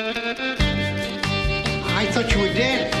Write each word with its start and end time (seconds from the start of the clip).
I 0.00 0.04
thought 2.12 2.32
you 2.32 2.40
were 2.40 2.54
dead. 2.54 2.94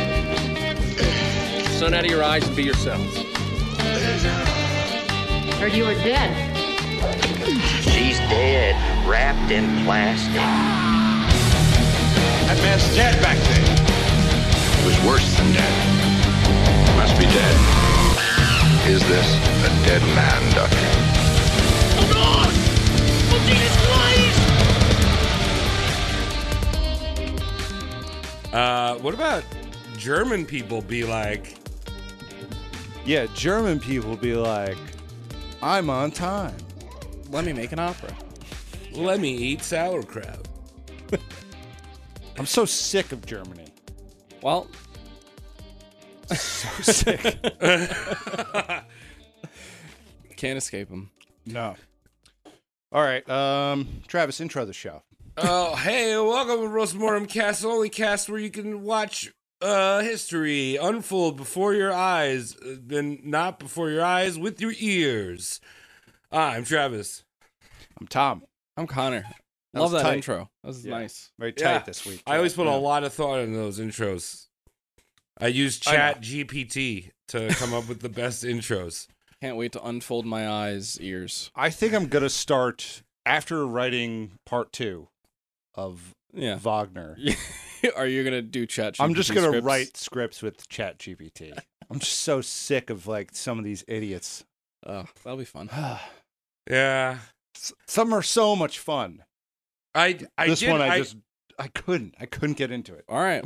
Sun 1.78 1.94
out 1.94 2.04
of 2.04 2.10
your 2.10 2.24
eyes 2.24 2.44
and 2.44 2.56
be 2.56 2.64
yourselves. 2.64 3.16
Heard 5.60 5.74
you 5.74 5.84
were 5.84 5.94
dead. 5.94 6.34
She's 7.82 8.18
dead, 8.18 8.74
wrapped 9.06 9.52
in 9.52 9.84
plastic. 9.84 10.42
That 12.48 12.58
man's 12.64 12.92
dead 12.96 13.22
back 13.22 13.38
there. 13.46 13.64
It 14.80 14.84
was 14.84 14.98
worse 15.06 15.36
than 15.36 15.52
dead. 15.52 15.72
Must 16.96 17.16
be 17.16 17.26
dead. 17.26 17.56
Is 18.90 19.06
this 19.06 19.36
a 19.62 19.68
dead 19.86 20.02
man, 20.16 20.42
Doctor? 20.52 20.88
Uh, 28.52 28.96
what 28.98 29.14
about 29.14 29.44
German 29.96 30.46
people 30.46 30.80
be 30.80 31.04
like, 31.04 31.56
Yeah, 33.04 33.26
German 33.34 33.78
people 33.80 34.16
be 34.16 34.34
like, 34.34 34.76
I'm 35.62 35.90
on 35.90 36.10
time. 36.10 36.56
Let 37.30 37.44
me 37.44 37.52
make 37.52 37.72
an 37.72 37.78
opera. 37.78 38.14
let 38.92 39.20
me 39.20 39.34
eat 39.34 39.62
sauerkraut? 39.62 40.48
I'm 42.38 42.46
so 42.46 42.64
sick 42.64 43.12
of 43.12 43.26
Germany. 43.26 43.66
Well, 44.42 44.68
So 46.34 46.68
sick. 46.92 47.20
can't 50.36 50.56
escape 50.58 50.88
them. 50.88 51.10
no. 51.46 51.74
All 52.90 53.02
right, 53.02 53.28
um, 53.28 53.86
Travis, 54.06 54.40
intro 54.40 54.64
the 54.64 54.72
show. 54.72 55.02
Oh, 55.40 55.76
hey, 55.76 56.16
welcome 56.16 56.62
to 56.62 56.66
Roast 56.68 56.96
Mortem 56.96 57.26
Cast, 57.26 57.62
the 57.62 57.68
only 57.68 57.88
cast 57.90 58.28
where 58.28 58.40
you 58.40 58.50
can 58.50 58.82
watch 58.82 59.30
uh, 59.60 60.00
history 60.00 60.74
unfold 60.76 61.36
before 61.36 61.74
your 61.74 61.92
eyes, 61.92 62.56
uh, 62.56 62.76
and 62.96 63.24
not 63.24 63.60
before 63.60 63.88
your 63.90 64.04
eyes, 64.04 64.36
with 64.36 64.60
your 64.60 64.72
ears. 64.80 65.60
Ah, 66.32 66.50
I'm 66.52 66.64
Travis. 66.64 67.22
I'm 68.00 68.08
Tom. 68.08 68.42
I'm 68.76 68.88
Connor. 68.88 69.26
That 69.74 69.80
Love 69.80 69.92
that 69.92 70.02
tight. 70.02 70.14
intro. 70.16 70.50
That 70.62 70.68
was 70.68 70.84
Yeah. 70.84 70.90
nice. 70.98 71.30
Very 71.38 71.52
tight 71.52 71.70
Yeah, 71.72 71.78
this 71.80 72.04
week. 72.04 72.22
I 72.26 72.36
always 72.36 72.54
put 72.54 72.66
Yeah. 72.66 72.74
a 72.74 72.78
lot 72.78 73.04
of 73.04 73.12
thought 73.12 73.38
in 73.38 73.52
those 73.52 73.78
intros. 73.78 74.46
I 75.40 75.46
use 75.48 75.80
I. 75.86 75.92
Chat 75.92 76.20
GPT 76.20 77.10
to 77.28 77.48
come 77.54 77.72
up 77.74 77.86
with 77.88 78.00
the 78.00 78.08
best 78.08 78.42
intros. 78.42 79.06
Can't 79.40 79.56
wait 79.56 79.70
to 79.72 79.84
unfold 79.84 80.26
my 80.26 80.48
eyes, 80.48 80.98
ears. 81.00 81.52
I 81.54 81.70
think 81.70 81.94
I'm 81.94 82.08
gonna 82.08 82.28
start 82.30 83.02
after 83.24 83.64
writing 83.64 84.32
part 84.44 84.72
two 84.72 85.08
of 85.78 86.14
Yeah. 86.34 86.56
Wagner. 86.58 87.16
Are 87.96 88.06
you 88.06 88.24
gonna 88.24 88.42
do 88.42 88.66
chat? 88.66 88.96
I'm 88.98 89.14
just 89.14 89.32
gonna 89.32 89.46
scripts? 89.48 89.64
write 89.64 89.96
scripts 89.96 90.42
with 90.42 90.68
Chat 90.68 90.98
GPT. 90.98 91.56
I'm 91.90 92.00
just 92.00 92.20
so 92.20 92.40
sick 92.40 92.90
of 92.90 93.06
like 93.06 93.30
some 93.32 93.58
of 93.58 93.64
these 93.64 93.84
idiots. 93.88 94.44
Oh, 94.84 95.04
that'll 95.24 95.38
be 95.38 95.44
fun. 95.44 95.70
Yeah, 96.70 97.18
some 97.86 98.12
are 98.12 98.20
so 98.22 98.54
much 98.54 98.78
fun. 98.78 99.24
I 99.94 100.18
I 100.36 100.48
this 100.48 100.60
did. 100.60 100.70
one 100.70 100.82
I, 100.82 100.88
I 100.88 100.98
just 100.98 101.16
I 101.58 101.68
couldn't. 101.68 102.14
I 102.20 102.26
couldn't 102.26 102.58
get 102.58 102.70
into 102.70 102.94
it. 102.94 103.04
All 103.08 103.18
right. 103.20 103.42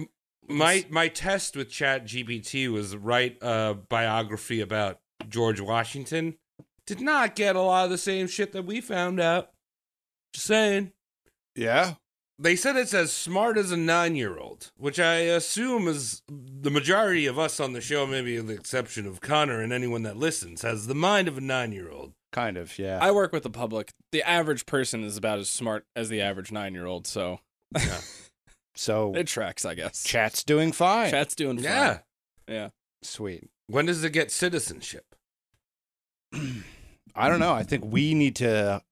my 0.49 0.85
my 0.91 1.07
test 1.07 1.55
with 1.55 1.71
Chat 1.71 2.05
GPT 2.05 2.67
was 2.69 2.97
write 2.97 3.39
a 3.41 3.75
biography 3.89 4.61
about 4.61 4.99
George 5.29 5.61
Washington. 5.61 6.35
Did 6.85 7.01
not 7.01 7.37
get 7.37 7.55
a 7.55 7.61
lot 7.61 7.85
of 7.85 7.91
the 7.93 7.99
same 7.99 8.27
shit 8.27 8.51
that 8.53 8.65
we 8.65 8.81
found 8.81 9.21
out. 9.21 9.51
Just 10.33 10.47
saying. 10.49 10.91
Yeah. 11.55 11.95
They 12.43 12.57
said 12.57 12.77
it's 12.77 12.93
as 12.93 13.13
smart 13.13 13.57
as 13.57 13.71
a 13.71 13.77
nine 13.77 14.17
year 14.17 14.37
old, 14.37 14.73
which 14.77 14.99
I 14.99 15.15
assume 15.15 15.87
is 15.87 16.23
the 16.29 16.73
majority 16.73 17.27
of 17.27 17.39
us 17.39 17.61
on 17.61 17.73
the 17.73 17.81
show, 17.81 18.05
maybe 18.05 18.37
with 18.37 18.49
the 18.49 18.55
exception 18.55 19.07
of 19.07 19.21
Connor 19.21 19.61
and 19.61 19.73
anyone 19.73 20.03
that 20.03 20.17
listens, 20.17 20.63
has 20.63 20.89
the 20.89 20.95
mind 20.95 21.29
of 21.29 21.39
a 21.39 21.41
nine 21.41 21.71
year 21.71 21.89
old. 21.89 22.15
Kind 22.33 22.57
of, 22.57 22.79
yeah. 22.79 22.99
I 23.01 23.13
work 23.13 23.33
with 23.33 23.45
the 23.45 23.51
public. 23.51 23.93
The 24.11 24.23
average 24.23 24.67
person 24.67 25.05
is 25.05 25.17
about 25.17 25.39
as 25.39 25.51
smart 25.51 25.87
as 25.95 26.09
the 26.09 26.23
average 26.23 26.51
nine-year-old, 26.51 27.07
so 27.07 27.41
so 28.75 29.15
it 29.15 29.27
tracks, 29.27 29.67
I 29.67 29.75
guess. 29.75 30.03
chat's 30.03 30.43
doing 30.43 30.73
fine. 30.73 31.11
Chat's 31.11 31.35
doing 31.35 31.59
fine. 31.59 31.65
Yeah. 31.65 31.99
Yeah. 32.49 32.69
Sweet. 33.03 33.51
When 33.67 33.87
does 33.87 34.03
it 34.03 34.11
get 34.11 34.33
citizenship? 34.33 35.15
I 37.15 37.29
don't 37.29 37.41
know. 37.41 37.53
I 37.53 37.65
think 37.65 37.85
we 37.85 38.15
need 38.15 38.37
to 38.37 38.83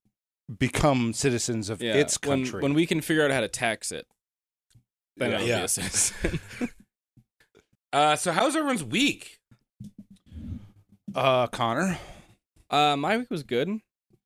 become 0.57 1.13
citizens 1.13 1.69
of 1.69 1.81
Yeah. 1.81 1.93
its 1.95 2.17
country. 2.17 2.61
when 2.61 2.73
we 2.73 2.85
can 2.85 3.01
figure 3.01 3.23
out 3.23 3.31
how 3.31 3.39
to 3.41 3.47
tax 3.47 3.91
it, 3.91 4.07
then 5.17 5.31
Yeah. 5.31 5.35
it'll 5.37 5.47
Yeah. 5.47 5.57
be 5.59 5.63
a 5.65 5.67
citizen. 5.67 6.39
Uh, 7.93 8.15
so 8.15 8.31
how's 8.31 8.55
everyone's 8.55 8.85
week? 8.85 9.37
uh, 11.13 11.47
Connor. 11.47 11.97
Uh, 12.69 12.95
my 12.95 13.17
week 13.17 13.29
was 13.29 13.43
good. 13.43 13.67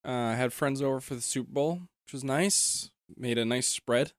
Uh, 0.07 0.11
I 0.11 0.35
had 0.35 0.53
friends 0.53 0.81
over 0.83 0.99
for 1.01 1.15
the 1.15 1.21
Super 1.21 1.51
Bowl, 1.51 1.73
which 2.05 2.13
was 2.13 2.23
nice. 2.23 2.91
Made 3.17 3.39
a 3.39 3.45
nice 3.45 3.67
spread. 3.67 4.09
It 4.09 4.13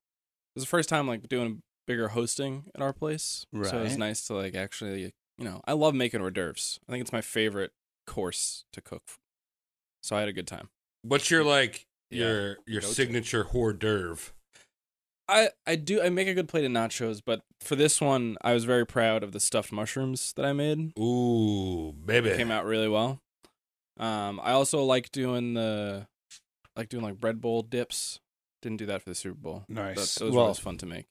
was 0.57 0.65
the 0.65 0.69
first 0.69 0.89
time 0.89 1.07
like 1.07 1.29
doing 1.29 1.63
bigger 1.87 2.09
hosting 2.09 2.65
at 2.75 2.83
our 2.83 2.93
place, 2.93 3.47
so 3.63 3.79
it 3.79 3.83
was 3.85 3.97
nice 3.97 4.27
to 4.27 4.35
like 4.35 4.57
actually, 4.57 5.13
you 5.39 5.45
know, 5.45 5.61
I 5.65 5.75
love 5.75 5.95
making 5.95 6.21
hors 6.21 6.33
d'oeuvres. 6.33 6.81
I 6.89 6.93
think 6.93 7.03
it's 7.03 7.13
my 7.13 7.21
favorite 7.21 7.73
course 8.07 8.65
to 8.73 8.81
cook. 8.81 9.03
So 10.03 10.17
I 10.17 10.21
had 10.21 10.29
a 10.29 10.33
good 10.33 10.49
time. 10.49 10.71
What's 11.03 11.31
your 11.31 11.45
like 11.45 11.87
Yeah. 12.11 12.27
your 12.27 12.57
your 12.67 12.81
signature 12.83 13.45
hors 13.45 13.73
d'oeuvre? 13.73 14.33
I 15.29 15.51
I 15.67 15.75
do 15.77 16.01
I 16.01 16.09
make 16.09 16.29
a 16.29 16.35
good 16.35 16.49
plate 16.49 16.65
of 16.65 16.71
nachos, 16.71 17.21
but 17.25 17.43
for 17.61 17.75
this 17.75 18.01
one, 18.01 18.37
I 18.43 18.53
was 18.55 18.65
very 18.65 18.87
proud 18.87 19.23
of 19.25 19.33
the 19.33 19.41
stuffed 19.41 19.73
mushrooms 19.73 20.33
that 20.37 20.45
I 20.45 20.53
made. 20.53 20.93
Ooh, 20.99 21.93
baby. 21.93 22.29
It 22.31 22.37
came 22.37 22.51
out 22.53 22.65
really 22.65 22.89
well. 22.89 23.21
Um, 23.99 24.41
I 24.43 24.53
also 24.53 24.85
like 24.85 25.11
doing 25.11 25.55
the 25.55 26.07
like 26.77 26.89
doing 26.89 27.03
like 27.03 27.19
bread 27.19 27.41
bowl 27.41 27.63
dips. 27.63 28.21
Didn't 28.63 28.79
do 28.79 28.87
that 28.87 29.03
for 29.03 29.11
the 29.11 29.15
Super 29.15 29.37
Bowl. 29.39 29.65
Nice. 29.69 30.15
That, 30.15 30.21
those 30.25 30.31
Well- 30.33 30.35
were 30.35 30.43
always 30.43 30.59
fun 30.59 30.79
to 30.79 30.87
make. 30.87 31.07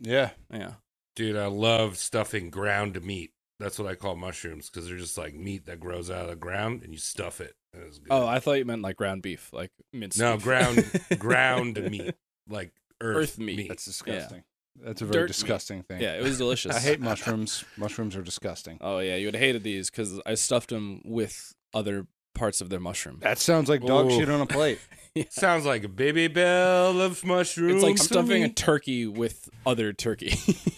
Yeah. 0.00 0.30
Yeah. 0.52 0.74
Dude, 1.14 1.36
I 1.36 1.46
love 1.46 1.98
stuffing 1.98 2.50
ground 2.50 3.00
meat. 3.04 3.32
That's 3.60 3.78
what 3.78 3.86
I 3.88 3.94
call 3.94 4.16
mushrooms 4.16 4.68
because 4.70 4.88
they're 4.88 4.96
just 4.98 5.16
like 5.18 5.34
meat 5.34 5.66
that 5.66 5.78
grows 5.78 6.10
out 6.10 6.22
of 6.24 6.30
the 6.30 6.36
ground 6.36 6.82
and 6.82 6.92
you 6.92 6.98
stuff 6.98 7.40
it. 7.40 7.54
It 7.74 7.86
was 7.86 7.98
good. 7.98 8.08
Oh, 8.10 8.26
I 8.26 8.38
thought 8.38 8.54
you 8.54 8.64
meant 8.64 8.82
like 8.82 8.96
ground 8.96 9.22
beef, 9.22 9.50
like 9.52 9.70
minced. 9.92 10.18
no, 10.18 10.34
beef. 10.36 10.44
ground 10.44 11.00
ground 11.18 11.82
meat, 11.90 12.14
like 12.48 12.72
earth, 13.00 13.16
Earth 13.16 13.38
meat. 13.38 13.56
meat. 13.56 13.68
That's 13.68 13.84
disgusting. 13.84 14.44
That's 14.82 15.02
a 15.02 15.04
very 15.06 15.20
Dirt 15.20 15.22
meat. 15.24 15.28
disgusting 15.28 15.82
thing. 15.82 16.00
yeah, 16.00 16.14
it 16.14 16.22
was 16.22 16.38
delicious. 16.38 16.74
I 16.76 16.80
hate 16.80 17.00
mushrooms. 17.00 17.64
mushrooms 17.76 18.16
are 18.16 18.22
disgusting. 18.22 18.78
Oh 18.80 18.98
yeah, 18.98 19.16
you 19.16 19.26
would 19.26 19.34
have 19.34 19.42
hated 19.42 19.62
these 19.62 19.90
because 19.90 20.20
I 20.26 20.34
stuffed 20.34 20.70
them 20.70 21.00
with 21.04 21.54
other 21.74 22.06
parts 22.34 22.60
of 22.60 22.70
their 22.70 22.80
mushroom. 22.80 23.18
That 23.20 23.38
sounds 23.38 23.68
like 23.68 23.82
dog 23.84 24.06
Ooh. 24.06 24.18
shit 24.18 24.30
on 24.30 24.40
a 24.40 24.46
plate. 24.46 24.78
Sounds 25.28 25.66
like 25.66 25.84
a 25.84 25.88
baby 25.88 26.26
bell 26.26 26.98
of 27.02 27.22
mushrooms. 27.22 27.74
It's 27.74 27.82
like 27.84 27.98
stuffing 27.98 28.44
a 28.44 28.48
turkey 28.48 29.06
with 29.06 29.50
other 29.66 29.92
turkey. 29.92 30.32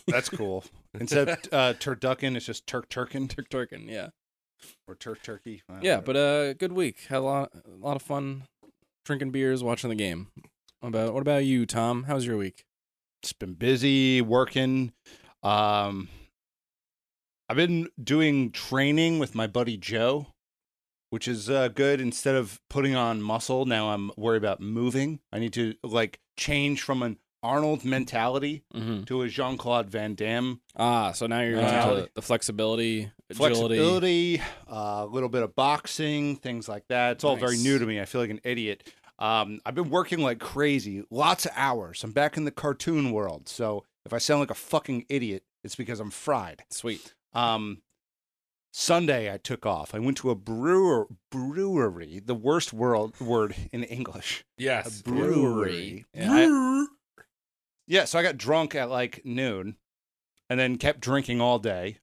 That's 0.09 0.29
cool. 0.29 0.65
Instead 0.99 1.29
of 1.29 1.39
uh, 1.53 1.75
turducken, 1.75 2.35
it's 2.35 2.45
just 2.45 2.67
turk 2.67 2.89
turkin 2.89 3.29
Turk 3.29 3.49
turkin, 3.49 3.87
yeah. 3.89 4.09
Or 4.87 4.95
turk 4.95 5.23
turkey. 5.23 5.63
Uh, 5.69 5.75
Yeah, 5.83 5.97
whatever. 5.99 6.03
but 6.07 6.17
uh, 6.17 6.53
good 6.55 6.73
week. 6.73 6.99
Had 7.09 7.19
a 7.19 7.21
lot, 7.21 7.53
a 7.55 7.71
lot 7.77 7.97
of 7.97 8.03
fun, 8.03 8.45
drinking 9.05 9.31
beers, 9.31 9.63
watching 9.63 9.91
the 9.91 9.97
game. 9.97 10.29
What 10.81 10.89
about 10.89 11.15
what 11.15 11.21
about 11.23 11.45
you, 11.45 11.67
Tom? 11.67 12.05
How's 12.05 12.27
your 12.27 12.37
week? 12.37 12.65
it's 13.23 13.33
been 13.33 13.55
busy 13.55 14.21
working. 14.21 14.93
Um, 15.43 16.09
I've 17.49 17.57
been 17.57 17.89
doing 18.03 18.51
training 18.51 19.19
with 19.19 19.35
my 19.35 19.47
buddy 19.47 19.79
Joe, 19.79 20.27
which 21.09 21.27
is 21.27 21.49
uh, 21.49 21.69
good. 21.69 22.03
Instead 22.03 22.35
of 22.35 22.61
putting 22.69 22.95
on 22.95 23.23
muscle, 23.23 23.65
now 23.65 23.91
I'm 23.93 24.11
worried 24.19 24.39
about 24.45 24.61
moving. 24.61 25.21
I 25.33 25.39
need 25.39 25.55
to 25.55 25.75
like 25.83 26.21
change 26.37 26.83
from 26.83 27.03
an 27.03 27.17
Arnold 27.45 27.85
mentality 27.85 28.63
Mm-hmm. 28.75 29.05
to 29.05 29.23
a 29.23 29.29
Jean 29.29 29.57
Claude 29.59 29.91
Van 29.91 30.15
Damme 30.15 30.61
Ah, 30.77 31.13
so 31.13 31.27
now 31.27 31.41
you're 31.43 31.61
Uh, 31.61 31.91
into 31.99 32.11
the 32.15 32.23
flexibility, 32.23 33.11
agility. 33.31 33.55
flexibility, 33.77 34.41
uh, 34.69 35.05
a 35.05 35.07
little 35.07 35.29
bit 35.29 35.43
of 35.43 35.55
boxing, 35.55 36.37
things 36.37 36.69
like 36.69 36.89
that. 36.89 37.13
It's 37.13 37.25
all 37.25 37.37
very 37.37 37.59
new 37.59 37.79
to 37.79 37.87
me. 37.87 38.01
I 38.01 38.07
feel 38.07 38.21
like 38.23 38.31
an 38.31 38.41
idiot. 38.43 38.83
Um, 39.19 39.61
I've 39.65 39.75
been 39.77 39.91
working 39.91 40.21
like 40.21 40.41
crazy, 40.41 41.05
lots 41.11 41.47
of 41.47 41.53
hours. 41.55 42.03
I'm 42.03 42.11
back 42.13 42.37
in 42.37 42.45
the 42.45 42.51
cartoon 42.51 43.13
world, 43.13 43.49
so 43.49 43.85
if 44.05 44.13
I 44.13 44.19
sound 44.19 44.41
like 44.41 44.51
a 44.51 44.55
fucking 44.55 45.07
idiot, 45.09 45.45
it's 45.63 45.77
because 45.77 46.01
I'm 46.01 46.11
fried. 46.11 46.65
Sweet. 46.71 47.15
Um, 47.33 47.83
Sunday 48.73 49.33
I 49.33 49.37
took 49.37 49.65
off. 49.65 49.95
I 49.95 50.01
went 50.01 50.17
to 50.19 50.31
a 50.31 50.35
brewer 50.35 51.07
brewery, 51.31 52.21
the 52.25 52.35
worst 52.35 52.73
world 52.73 53.19
word 53.21 53.55
in 53.73 53.85
English. 53.85 54.45
yes, 54.59 55.01
A 55.01 55.05
brewery. 55.05 56.05
Yeah, 56.13 56.33
I- 56.33 56.87
Yeah, 57.87 58.05
so 58.05 58.19
I 58.19 58.23
got 58.23 58.39
drunk 58.39 58.75
at 58.75 58.91
like 58.91 59.25
noon 59.25 59.77
and 60.49 60.59
then 60.59 60.79
kept 60.79 61.01
drinking 61.01 61.41
all 61.41 61.59
day. 61.59 61.99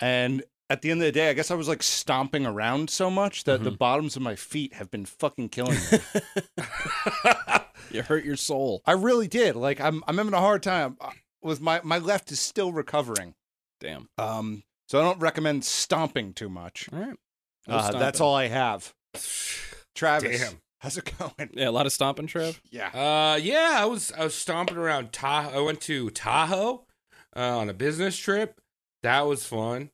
And 0.00 0.42
at 0.68 0.82
the 0.82 0.90
end 0.90 1.00
of 1.00 1.06
the 1.06 1.12
day, 1.12 1.30
I 1.30 1.32
guess 1.32 1.50
I 1.50 1.56
was 1.56 1.68
like 1.68 1.82
stomping 1.82 2.46
around 2.46 2.90
so 2.90 3.10
much 3.10 3.44
that 3.44 3.64
the 3.64 3.70
bottoms 3.70 4.16
of 4.16 4.22
my 4.22 4.36
feet 4.36 4.74
have 4.74 4.90
been 4.90 5.04
fucking 5.04 5.48
killing 5.48 5.78
me. 5.92 5.98
You 7.90 8.02
hurt 8.02 8.24
your 8.24 8.36
soul. 8.36 8.82
I 8.86 8.92
really 8.92 9.28
did. 9.28 9.56
Like 9.56 9.80
I'm 9.80 10.02
I'm 10.06 10.18
having 10.18 10.34
a 10.34 10.40
hard 10.40 10.62
time 10.62 10.96
uh, 11.00 11.10
with 11.42 11.60
my 11.60 11.80
my 11.82 11.98
left 11.98 12.30
is 12.30 12.40
still 12.40 12.72
recovering. 12.72 13.34
Damn. 13.80 14.08
Um, 14.18 14.62
so 14.88 15.00
I 15.00 15.02
don't 15.02 15.20
recommend 15.20 15.64
stomping 15.64 16.32
too 16.32 16.48
much. 16.48 16.88
All 16.92 17.00
right. 17.00 17.16
Uh, 17.66 17.92
that's 17.92 18.20
all 18.20 18.34
I 18.34 18.48
have. 18.48 18.94
Travis, 19.94 20.40
Damn. 20.40 20.60
How's 20.80 20.96
it 20.98 21.12
going? 21.18 21.50
Yeah, 21.52 21.68
a 21.68 21.70
lot 21.70 21.86
of 21.86 21.92
stomping, 21.92 22.26
Trev. 22.26 22.60
Yeah. 22.70 22.88
Uh, 22.88 23.36
yeah, 23.36 23.76
I 23.78 23.84
was 23.84 24.12
I 24.12 24.24
was 24.24 24.34
stomping 24.34 24.76
around 24.76 25.12
Tahoe. 25.12 25.58
I 25.58 25.64
went 25.64 25.80
to 25.82 26.10
Tahoe 26.10 26.84
uh, 27.36 27.58
on 27.58 27.68
a 27.68 27.74
business 27.74 28.16
trip. 28.16 28.60
That 29.02 29.26
was 29.26 29.46
fun. 29.46 29.90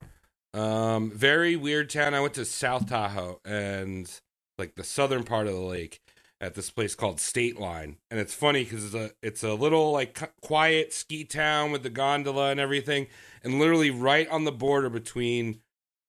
Um, 0.54 1.10
very 1.10 1.54
weird 1.54 1.90
town. 1.90 2.14
I 2.14 2.20
went 2.20 2.34
to 2.34 2.44
South 2.44 2.88
Tahoe 2.88 3.40
and 3.44 4.10
like 4.58 4.74
the 4.74 4.84
southern 4.84 5.22
part 5.22 5.46
of 5.46 5.52
the 5.52 5.60
lake 5.60 6.00
at 6.40 6.54
this 6.54 6.70
place 6.70 6.94
called 6.94 7.20
State 7.20 7.58
Line, 7.58 7.96
and 8.10 8.18
it's 8.20 8.34
funny 8.34 8.64
because 8.64 8.86
it's 8.86 8.94
a 8.94 9.10
it's 9.22 9.42
a 9.42 9.54
little 9.54 9.92
like 9.92 10.18
quiet 10.40 10.92
ski 10.92 11.24
town 11.24 11.72
with 11.72 11.82
the 11.82 11.90
gondola 11.90 12.50
and 12.50 12.60
everything, 12.60 13.06
and 13.42 13.58
literally 13.58 13.90
right 13.90 14.28
on 14.28 14.44
the 14.44 14.52
border 14.52 14.88
between 14.88 15.60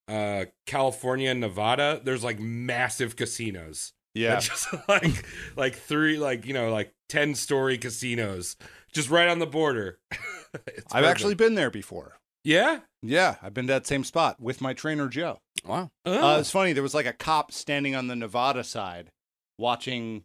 uh 0.08 0.46
California 0.66 1.30
and 1.30 1.42
Nevada, 1.42 2.00
there's 2.04 2.24
like 2.24 2.40
massive 2.40 3.16
casinos. 3.16 3.94
Yeah. 4.18 4.32
They're 4.32 4.40
just 4.42 4.68
like 4.90 5.26
like 5.56 5.76
three 5.76 6.18
like 6.18 6.46
you 6.46 6.54
know 6.54 6.72
like 6.72 6.94
10 7.10 7.36
story 7.36 7.78
casinos 7.78 8.56
just 8.94 9.10
right 9.10 9.28
on 9.30 9.40
the 9.40 9.46
border 9.48 10.00
I've 10.92 11.06
actually 11.06 11.36
been 11.36 11.56
there 11.56 11.70
before. 11.70 12.18
yeah 12.44 12.80
Yeah, 13.04 13.36
I've 13.42 13.54
been 13.54 13.68
to 13.68 13.74
that 13.74 13.88
same 13.88 14.04
spot 14.04 14.40
with 14.42 14.60
my 14.62 14.74
trainer 14.74 15.08
Joe. 15.08 15.40
Wow. 15.66 15.90
Oh. 16.06 16.36
Uh, 16.36 16.40
it's 16.40 16.52
funny. 16.52 16.74
There 16.74 16.84
was 16.84 16.94
like 16.96 17.06
a 17.06 17.14
cop 17.14 17.52
standing 17.52 17.96
on 17.96 18.08
the 18.08 18.16
Nevada 18.16 18.64
side, 18.64 19.12
watching 19.58 20.24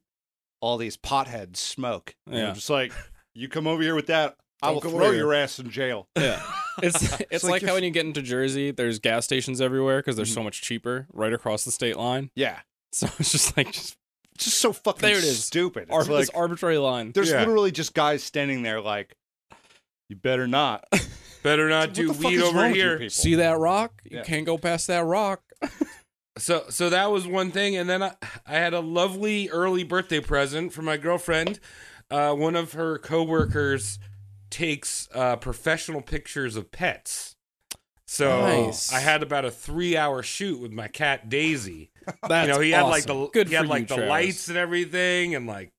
all 0.61 0.77
these 0.79 0.97
potheads 0.97 1.57
smoke. 1.57 2.15
And 2.27 2.37
Yeah. 2.37 2.49
I'm 2.49 2.55
just 2.55 2.71
like, 2.71 2.93
you 3.35 3.49
come 3.49 3.67
over 3.67 3.83
here 3.83 3.95
with 3.97 4.07
that, 4.07 4.37
I 4.63 4.71
will 4.71 4.81
throw 4.81 5.07
over 5.07 5.15
your 5.15 5.35
ass 5.35 5.59
in 5.59 5.71
jail. 5.71 6.07
Yeah. 6.17 6.41
It's 6.83 7.21
it's 7.31 7.45
like 7.45 7.53
like, 7.61 7.63
how 7.65 7.75
when 7.75 7.85
you 7.85 7.91
get 7.91 8.07
into 8.07 8.23
Jersey, 8.23 8.71
there's 8.71 8.99
gas 8.99 9.27
stations 9.27 9.61
everywhere 9.61 9.99
because 9.99 10.17
they're 10.17 10.25
so 10.25 10.43
much 10.43 10.63
cheaper 10.63 11.07
right 11.13 11.31
across 11.35 11.65
the 11.67 11.71
state 11.71 11.99
line. 11.99 12.31
Yeah, 12.35 12.61
So 12.93 13.09
it's 13.19 13.33
just 13.33 13.57
like 13.57 13.73
just 13.73 13.97
just 14.39 14.59
so 14.59 14.73
fucking 14.73 15.01
There 15.03 15.19
it 15.19 15.25
is. 15.25 15.45
stupid. 15.45 15.85
It's 15.85 15.93
ar- 15.93 16.05
like, 16.05 16.23
this 16.27 16.31
arbitrary 16.31 16.79
line. 16.79 17.13
there's 17.13 17.31
Yeah. 17.31 17.41
literally 17.41 17.71
just 17.71 17.95
guys 17.95 18.23
standing 18.23 18.63
there 18.63 18.81
like, 18.81 19.17
you 20.09 20.17
better 20.17 20.47
not. 20.47 20.85
better 21.43 21.69
not 21.69 21.93
do 21.95 22.13
weed 22.13 22.41
over 22.41 22.57
wrong 22.59 22.69
with 22.71 22.77
you 22.77 22.97
here? 22.99 23.09
See 23.11 23.37
that 23.37 23.59
rock? 23.59 24.01
You 24.05 24.19
Yeah. 24.19 24.23
can't 24.25 24.47
go 24.47 24.59
past 24.59 24.87
that 24.89 25.05
rock. 25.05 25.43
so 26.39 26.65
so 26.71 26.89
that 26.91 27.11
was 27.11 27.27
one 27.27 27.51
thing 27.51 27.77
and 27.77 27.89
then 27.91 28.03
I, 28.03 28.15
I 28.47 28.55
had 28.55 28.73
a 28.75 28.81
lovely 28.81 29.51
early 29.51 29.85
birthday 29.85 30.19
present 30.21 30.73
from 30.73 30.87
my 30.87 30.97
girlfriend 30.97 31.61
uh 32.11 32.33
one 32.33 32.57
of 32.57 32.73
her 32.73 32.99
coworkers 32.99 33.99
takes 34.49 35.09
uh 35.15 35.37
professional 35.37 36.01
pictures 36.01 36.57
of 36.57 36.73
pets 36.73 37.37
so 38.07 38.41
Nice. 38.41 38.91
I 38.93 39.01
had 39.01 39.23
about 39.23 39.45
a 39.45 39.51
three 39.51 39.95
hour 39.97 40.23
shoot 40.23 40.59
with 40.59 40.73
my 40.73 40.89
cat 40.89 41.29
Daisy. 41.29 41.91
That's 42.29 42.49
you 42.49 42.55
know, 42.55 42.61
he 42.61 42.71
had 42.71 42.83
like 42.83 43.05
the 43.05 43.29
good 43.29 43.49
he 43.49 43.55
had 43.55 43.67
like 43.69 43.83
you, 43.83 43.87
the 43.87 43.95
Travis. 43.97 44.11
lights 44.11 44.49
and 44.49 44.59
everything, 44.59 45.35
and 45.35 45.47
like, 45.47 45.73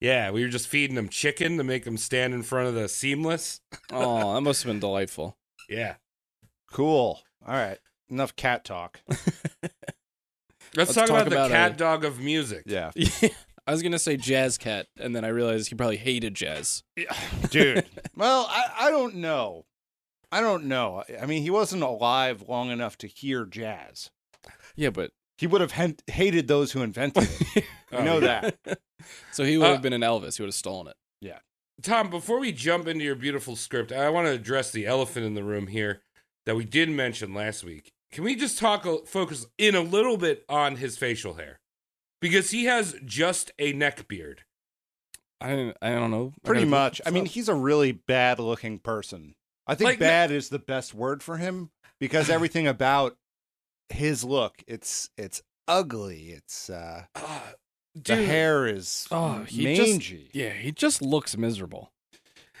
yeah, 0.00 0.30
we 0.30 0.42
were 0.42 0.48
just 0.48 0.68
feeding 0.68 0.96
him 0.96 1.08
chicken 1.08 1.56
to 1.58 1.64
make 1.64 1.86
him 1.86 1.96
stand 1.96 2.34
in 2.34 2.42
front 2.42 2.68
of 2.68 2.74
the 2.74 2.88
seamless. 2.88 3.60
Oh, 3.92 4.34
that 4.34 4.40
must 4.40 4.62
have 4.62 4.70
been 4.70 4.80
delightful. 4.80 5.36
Yeah, 5.68 5.94
Cool. 6.72 7.20
All 7.46 7.54
right. 7.54 7.78
Enough 8.10 8.34
cat 8.36 8.64
talk. 8.64 9.00
let's, 9.08 9.72
Let's 10.76 10.94
talk, 10.94 11.06
talk 11.08 11.26
about, 11.26 11.48
the 11.48 11.54
cat 11.54 11.72
a- 11.72 11.76
dog 11.76 12.04
of 12.04 12.20
music. 12.20 12.64
Yeah. 12.66 12.90
I 13.66 13.72
was 13.72 13.82
gonna 13.82 13.98
say 13.98 14.16
jazz 14.16 14.58
cat, 14.58 14.86
and 14.98 15.14
then 15.16 15.24
I 15.24 15.28
realized 15.28 15.68
he 15.68 15.74
probably 15.74 15.96
hated 15.96 16.34
jazz. 16.34 16.82
Dude. 17.50 17.86
well, 18.16 18.46
I, 18.50 18.64
I 18.80 18.90
don't 18.90 19.16
know. 19.16 19.64
I 20.30 20.40
don't 20.40 20.64
know. 20.64 21.02
I- 21.08 21.22
I 21.22 21.26
mean, 21.26 21.42
he 21.42 21.50
wasn't 21.50 21.82
alive 21.82 22.44
long 22.48 22.70
enough 22.70 22.98
to 22.98 23.06
hear 23.06 23.46
jazz. 23.46 24.10
Yeah, 24.76 24.90
but 24.90 25.12
He 25.38 25.46
would 25.46 25.60
have 25.60 25.72
hen- 25.72 25.96
hated 26.06 26.46
those 26.48 26.72
who 26.72 26.82
invented 26.82 27.28
it. 27.56 27.64
Oh, 27.92 28.02
know 28.02 28.18
yeah. 28.18 28.50
that. 28.64 28.80
so 29.32 29.44
he 29.44 29.56
would 29.56 29.68
have 29.68 29.78
Uh, 29.78 29.82
been 29.82 29.92
an 29.92 30.00
Elvis. 30.00 30.36
He 30.36 30.42
would 30.42 30.48
have 30.48 30.54
stolen 30.54 30.88
it. 30.88 30.96
Yeah. 31.20 31.38
Tom, 31.82 32.10
before 32.10 32.40
we 32.40 32.50
jump 32.50 32.88
into 32.88 33.04
your 33.04 33.14
beautiful 33.14 33.54
script, 33.54 33.92
I 33.92 34.10
want 34.10 34.26
to 34.26 34.32
address 34.32 34.72
the 34.72 34.84
elephant 34.84 35.24
in 35.24 35.34
the 35.34 35.44
room 35.44 35.68
here 35.68 36.00
that 36.44 36.56
we 36.56 36.64
did 36.64 36.88
mention 36.90 37.34
last 37.34 37.62
week. 37.62 37.92
Can 38.10 38.24
we 38.24 38.34
just 38.34 38.58
talk, 38.58 38.84
a- 38.84 39.04
focus 39.06 39.46
in 39.58 39.76
a 39.76 39.80
little 39.80 40.16
bit 40.16 40.44
on 40.48 40.74
his 40.76 40.96
facial 40.98 41.34
hair? 41.34 41.60
Because 42.20 42.50
he 42.50 42.64
has 42.64 42.96
just 43.04 43.52
a 43.60 43.72
neck 43.72 44.08
beard. 44.08 44.42
I 45.40 45.50
don't, 45.54 45.76
I 45.80 45.90
don't 45.90 46.10
know. 46.10 46.32
I 46.44 46.46
Pretty 46.46 46.60
gotta- 46.62 46.70
much. 46.70 47.00
I 47.06 47.10
mean, 47.10 47.26
he's 47.26 47.48
a 47.48 47.54
really 47.54 47.92
bad 47.92 48.40
looking 48.40 48.80
person. 48.80 49.34
I 49.68 49.76
think 49.76 49.86
Like, 49.90 50.00
ma- 50.00 50.06
bad 50.06 50.30
is 50.32 50.48
the 50.48 50.58
best 50.58 50.94
word 50.94 51.22
for 51.22 51.36
him 51.36 51.70
because 52.00 52.28
everything 52.30 52.66
about 52.66 53.16
his 53.88 54.24
look, 54.24 54.62
it's 54.66 55.10
it's 55.16 55.42
ugly. 55.68 56.30
It's 56.30 56.68
uh 56.70 57.04
Ah, 57.14 57.52
the 57.94 58.16
hair 58.16 58.66
is 58.66 59.06
Oh, 59.10 59.44
he 59.44 59.74
just- 59.76 59.90
mangy. 59.90 60.30
yeah, 60.32 60.50
he 60.50 60.72
just 60.72 61.00
looks 61.02 61.36
miserable. 61.36 61.92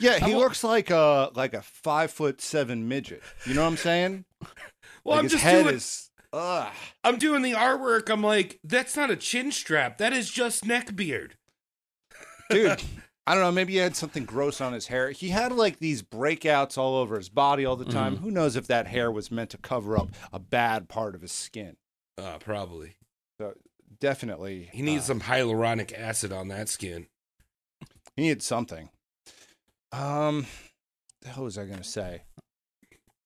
Yeah, 0.00 0.18
he 0.18 0.32
I 0.32 0.34
wa- 0.36 0.42
looks 0.42 0.64
like 0.64 0.90
a 0.90 1.30
like 1.34 1.54
a 1.54 1.62
five 1.62 2.10
foot 2.10 2.40
seven 2.40 2.88
midget. 2.88 3.22
You 3.46 3.54
know 3.54 3.62
what 3.62 3.68
I'm 3.68 3.76
saying? 3.76 4.24
Well, 5.04 5.16
like 5.16 5.18
I'm 5.18 5.24
his 5.24 5.32
just 5.32 5.44
head 5.44 5.62
doing. 5.64 5.74
is. 5.76 6.10
Ugh. 6.32 6.72
I'm 7.04 7.16
doing 7.18 7.42
the 7.42 7.52
artwork. 7.52 8.10
I'm 8.10 8.22
like, 8.22 8.58
that's 8.64 8.96
not 8.96 9.10
a 9.10 9.16
chin 9.16 9.52
strap. 9.52 9.98
That 9.98 10.12
is 10.12 10.30
just 10.30 10.64
neck 10.64 10.96
beard. 10.96 11.36
dude. 12.50 12.82
I 13.26 13.34
don't 13.34 13.42
know. 13.42 13.52
Maybe 13.52 13.74
he 13.74 13.78
had 13.78 13.96
something 13.96 14.24
gross 14.24 14.60
on 14.60 14.74
his 14.74 14.88
hair. 14.88 15.10
He 15.10 15.30
had 15.30 15.50
like 15.52 15.78
these 15.78 16.02
breakouts 16.02 16.76
all 16.76 16.96
over 16.96 17.16
his 17.16 17.30
body 17.30 17.64
all 17.64 17.76
the 17.76 17.86
time. 17.86 18.16
Mm-hmm. 18.16 18.24
Who 18.24 18.30
knows 18.30 18.54
if 18.54 18.66
that 18.66 18.86
hair 18.86 19.10
was 19.10 19.30
meant 19.30 19.50
to 19.50 19.58
cover 19.58 19.96
up 19.96 20.10
a 20.32 20.38
bad 20.38 20.88
part 20.88 21.14
of 21.14 21.22
his 21.22 21.32
skin? 21.32 21.76
Uh, 22.18 22.36
probably. 22.38 22.96
So 23.40 23.54
definitely, 23.98 24.68
He 24.72 24.82
needs 24.82 25.04
uh, 25.04 25.06
some 25.06 25.20
hyaluronic 25.22 25.98
acid 25.98 26.32
on 26.32 26.48
that 26.48 26.68
skin. 26.68 27.06
He 28.16 28.22
needs 28.22 28.44
something. 28.44 28.90
Um, 29.90 30.46
the 31.22 31.28
hell 31.30 31.44
was 31.44 31.56
I 31.56 31.64
gonna 31.64 31.82
say? 31.82 32.22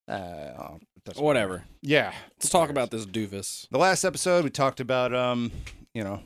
Uh, 0.06 0.52
oh, 0.58 0.78
Whatever. 1.16 1.64
Yeah. 1.82 2.12
Let's 2.36 2.50
talk 2.50 2.70
about 2.70 2.90
this 2.90 3.04
doofus. 3.06 3.66
The 3.70 3.78
last 3.78 4.04
episode 4.04 4.44
we 4.44 4.50
talked 4.50 4.80
about 4.80 5.14
um, 5.14 5.50
you 5.94 6.04
know. 6.04 6.22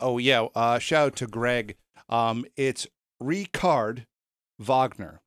Oh 0.00 0.18
yeah. 0.18 0.46
Uh, 0.54 0.78
shout 0.78 1.06
out 1.06 1.16
to 1.16 1.26
Greg. 1.26 1.76
Um, 2.08 2.44
it's 2.56 2.86
Ricard 3.22 4.06
Wagner. 4.58 5.20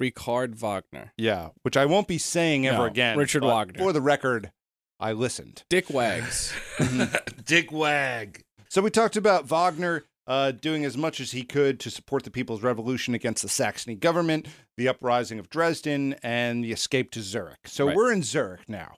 Ricard 0.00 0.54
Wagner. 0.56 1.12
Yeah, 1.16 1.50
which 1.62 1.76
I 1.76 1.86
won't 1.86 2.08
be 2.08 2.18
saying 2.18 2.66
ever 2.66 2.78
No, 2.78 2.84
again. 2.84 3.16
Richard 3.16 3.40
but 3.40 3.48
Wagner. 3.54 3.78
For 3.78 3.92
the 3.92 4.02
record, 4.02 4.52
I 5.00 5.12
listened. 5.12 5.64
Dick 5.70 5.88
Wags. 5.90 6.52
Dick 7.44 7.72
Wag. 7.72 8.42
So 8.68 8.82
we 8.82 8.90
talked 8.90 9.16
about 9.16 9.46
Wagner 9.46 10.04
uh, 10.26 10.50
doing 10.50 10.84
as 10.84 10.96
much 10.96 11.20
as 11.20 11.30
he 11.32 11.44
could 11.44 11.78
to 11.80 11.90
support 11.90 12.24
the 12.24 12.30
people's 12.30 12.62
revolution 12.62 13.14
against 13.14 13.42
the 13.42 13.48
Saxony 13.48 13.94
government, 13.94 14.48
the 14.76 14.88
uprising 14.88 15.38
of 15.38 15.48
Dresden, 15.48 16.14
and 16.22 16.64
the 16.64 16.72
escape 16.72 17.10
to 17.12 17.22
Zurich. 17.22 17.66
So 17.66 17.86
Right. 17.86 17.96
we're 17.96 18.12
in 18.12 18.22
Zurich 18.22 18.68
now. 18.68 18.96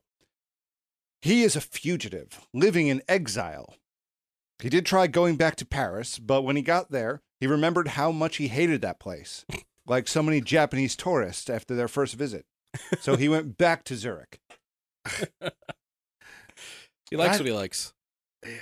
He 1.20 1.42
is 1.42 1.54
a 1.54 1.60
fugitive 1.60 2.40
living 2.54 2.86
in 2.88 3.02
exile. 3.08 3.74
He 4.60 4.68
did 4.68 4.84
try 4.86 5.06
going 5.06 5.36
back 5.36 5.56
to 5.56 5.64
Paris, 5.66 6.18
but 6.18 6.42
when 6.42 6.56
he 6.56 6.62
got 6.62 6.90
there, 6.90 7.22
he 7.40 7.46
remembered 7.46 7.88
how 7.88 8.10
much 8.10 8.36
he 8.38 8.48
hated 8.48 8.82
that 8.82 8.98
place, 8.98 9.44
like 9.86 10.08
so 10.08 10.22
many 10.22 10.40
Japanese 10.40 10.96
tourists 10.96 11.48
after 11.48 11.74
their 11.76 11.88
first 11.88 12.14
visit. 12.14 12.44
So 13.00 13.16
he 13.16 13.28
went 13.28 13.56
back 13.56 13.84
to 13.84 13.96
Zurich. 13.96 14.40
He 17.10 17.16
likes 17.16 17.36
I- 17.36 17.38
what 17.38 17.46
he 17.46 17.52
likes. 17.52 17.92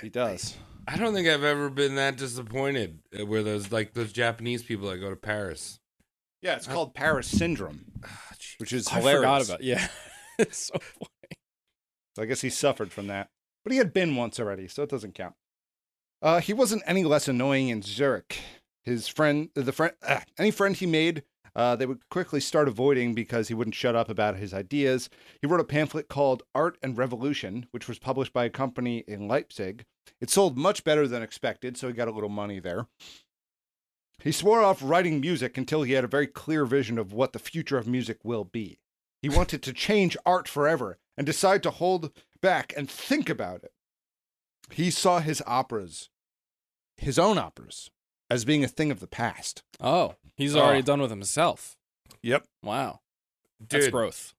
He 0.01 0.09
does. 0.09 0.55
I 0.87 0.95
don't 0.97 1.13
think 1.13 1.27
I've 1.27 1.43
ever 1.43 1.69
been 1.69 1.95
that 1.95 2.15
disappointed 2.15 2.99
where 3.25 3.43
those 3.43 3.71
like 3.73 3.93
those 3.93 4.13
Japanese 4.13 4.63
people 4.63 4.89
that 4.89 4.99
go 4.99 5.09
to 5.09 5.15
Paris. 5.17 5.79
Yeah, 6.41 6.55
it's 6.55 6.65
called 6.67 6.93
Paris 6.93 7.27
syndrome, 7.27 7.85
Ah, 8.05 8.31
which 8.59 8.71
is 8.71 8.87
hilarious. 8.87 8.87
I 8.87 8.99
hilarious. 8.99 9.19
forgot 9.19 9.55
about. 9.55 9.63
Yeah, 9.63 9.87
it's 10.39 10.57
so 10.67 10.79
funny. 10.79 11.37
So 12.15 12.23
I 12.23 12.25
guess 12.25 12.39
he 12.41 12.49
suffered 12.49 12.93
from 12.93 13.07
that. 13.07 13.29
But 13.65 13.73
he 13.73 13.79
had 13.79 13.91
been 13.91 14.15
once 14.15 14.39
already, 14.39 14.67
so 14.69 14.81
it 14.83 14.89
doesn't 14.89 15.13
count. 15.13 15.35
Uh, 16.21 16.39
he 16.39 16.53
wasn't 16.53 16.83
any 16.85 17.03
less 17.03 17.27
annoying 17.27 17.69
in 17.69 17.81
Zurich. 17.81 18.39
His 18.83 19.07
friend, 19.07 19.49
the 19.53 19.71
friend, 19.71 19.93
ah, 20.07 20.23
any 20.39 20.51
friend 20.51 20.75
he 20.75 20.85
made, 20.85 21.23
uh, 21.55 21.75
they 21.75 21.85
would 21.85 22.07
quickly 22.09 22.39
start 22.39 22.67
avoiding 22.67 23.13
because 23.13 23.47
he 23.47 23.53
wouldn't 23.53 23.75
shut 23.75 23.95
up 23.95 24.09
about 24.09 24.37
his 24.37 24.53
ideas. 24.53 25.09
He 25.41 25.47
wrote 25.47 25.59
a 25.59 25.65
pamphlet 25.65 26.07
called 26.07 26.43
Art 26.55 26.77
and 26.81 26.97
Revolution, 26.97 27.67
which 27.71 27.87
was 27.87 27.99
published 27.99 28.31
by 28.31 28.45
a 28.45 28.49
company 28.49 29.03
in 29.07 29.27
Leipzig. 29.27 29.85
It 30.21 30.29
sold 30.29 30.57
much 30.57 30.83
better 30.83 31.07
than 31.07 31.21
expected, 31.21 31.75
so 31.75 31.87
he 31.87 31.93
got 31.93 32.07
a 32.07 32.11
little 32.11 32.29
money 32.29 32.59
there. 32.59 32.87
He 34.23 34.31
swore 34.31 34.63
off 34.63 34.81
writing 34.81 35.19
music 35.19 35.57
until 35.57 35.83
he 35.83 35.93
had 35.93 36.03
a 36.03 36.07
very 36.07 36.27
clear 36.27 36.65
vision 36.65 36.97
of 36.97 37.13
what 37.13 37.33
the 37.33 37.39
future 37.39 37.77
of 37.77 37.87
music 37.87 38.19
will 38.23 38.43
be. 38.43 38.79
He 39.21 39.29
wanted 39.29 39.61
to 39.63 39.73
change 39.73 40.17
art 40.25 40.47
forever 40.47 40.97
and 41.17 41.25
decide 41.25 41.63
to 41.63 41.71
hold 41.71 42.11
back 42.41 42.73
and 42.75 42.89
think 42.89 43.29
about 43.29 43.63
it. 43.63 43.71
He 44.71 44.91
saw 44.91 45.19
his 45.19 45.41
operas, 45.47 46.09
his 46.97 47.17
own 47.17 47.37
operas, 47.37 47.89
as 48.29 48.45
being 48.45 48.63
a 48.63 48.67
thing 48.67 48.91
of 48.91 48.99
the 48.99 49.07
past. 49.07 49.63
Oh, 49.79 50.15
he's 50.35 50.55
Oh. 50.55 50.59
already 50.61 50.81
done 50.81 51.01
with 51.01 51.09
himself. 51.09 51.77
Yep. 52.23 52.45
Wow, 52.63 52.99
that's 53.69 53.87
growth. 53.89 54.33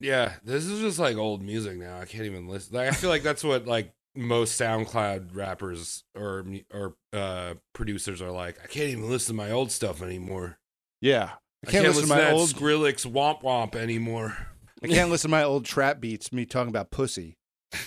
Yeah, 0.00 0.34
this 0.44 0.64
is 0.66 0.80
just 0.80 0.98
like 0.98 1.16
old 1.16 1.42
music 1.42 1.76
now. 1.78 1.98
I 2.00 2.04
can't 2.04 2.24
even 2.24 2.46
listen. 2.48 2.76
Like, 2.76 2.88
I 2.88 2.92
feel 2.92 3.10
like 3.10 3.22
that's 3.22 3.42
what 3.44 3.66
like 3.66 3.92
most 4.14 4.60
SoundCloud 4.60 5.34
rappers 5.34 6.04
or 6.14 6.44
or 6.72 6.94
uh, 7.12 7.54
producers 7.72 8.20
are 8.20 8.30
like. 8.30 8.58
I 8.62 8.66
can't 8.66 8.90
even 8.90 9.08
listen 9.08 9.34
to 9.34 9.42
my 9.42 9.50
old 9.50 9.72
stuff 9.72 10.02
anymore. 10.02 10.58
Yeah. 11.00 11.30
I 11.66 11.70
can't, 11.70 11.86
listen, 11.86 12.02
to 12.02 12.08
my 12.10 12.16
that 12.20 12.34
old 12.34 12.50
Skrillex 12.50 13.06
Womp 13.10 13.42
Womp 13.42 13.74
anymore. 13.74 14.36
I 14.82 14.86
can't 14.86 15.10
listen 15.10 15.30
to 15.30 15.36
my 15.36 15.42
old 15.44 15.64
trap 15.64 15.98
beats 15.98 16.30
me 16.30 16.44
talking 16.44 16.68
about 16.68 16.90
pussy. 16.90 17.38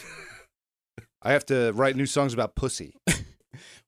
I 1.28 1.32
have 1.34 1.46
to 1.48 1.72
write 1.74 1.96
new 1.96 2.06
songs 2.06 2.34
about 2.34 2.56
pussy. 2.56 2.96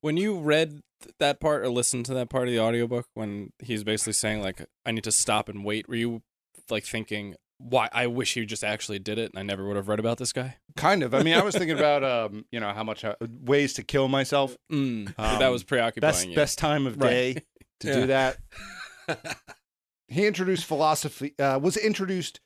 When 0.01 0.15
you 0.17 0.39
read 0.39 0.79
that 1.19 1.39
part 1.39 1.61
or 1.63 1.69
listened 1.69 2.05
to 2.07 2.13
that 2.15 2.29
part 2.29 2.47
of 2.47 2.53
the 2.53 2.59
audiobook 2.61 3.05
when 3.15 3.51
he's 3.59 3.83
basically 3.83 4.13
saying 4.13 4.41
like 4.41 4.65
I 4.85 4.91
need 4.91 5.03
to 5.03 5.11
stop 5.11 5.49
and 5.49 5.63
wait, 5.65 5.87
were 5.89 5.95
you 5.95 6.21
like 6.69 6.85
thinking 6.85 7.35
why 7.57 7.89
I 7.91 8.07
wish 8.07 8.33
he 8.33 8.45
just 8.45 8.63
actually 8.63 8.99
did 8.99 9.17
it 9.17 9.31
and 9.31 9.37
I 9.39 9.43
never 9.43 9.67
would 9.67 9.75
have 9.75 9.87
read 9.89 9.99
about 9.99 10.17
this 10.17 10.31
guy? 10.33 10.55
Kind 10.77 11.03
of. 11.03 11.13
I 11.13 11.21
mean, 11.23 11.35
I 11.35 11.43
was 11.43 11.55
thinking 11.55 11.77
about 11.85 12.03
um, 12.03 12.45
you 12.51 12.59
know, 12.61 12.71
how 12.71 12.83
much 12.83 13.03
uh, 13.05 13.15
ways 13.21 13.73
to 13.73 13.83
kill 13.83 14.07
myself. 14.07 14.57
Mm, 14.71 15.13
Um, 15.19 15.39
that 15.39 15.49
was 15.49 15.63
preoccupying. 15.63 16.11
Best 16.13 16.27
you. 16.29 16.35
best 16.35 16.57
time 16.57 16.87
of 16.87 16.95
Right. 17.01 17.09
day 17.09 17.33
to 17.81 17.87
Yeah. 17.87 17.93
do 17.95 18.07
that. 18.07 18.37
he 20.07 20.25
introduced 20.25 20.65
philosophy. 20.65 21.35
Uh, 21.37 21.59
was 21.61 21.77
introduced 21.77 22.39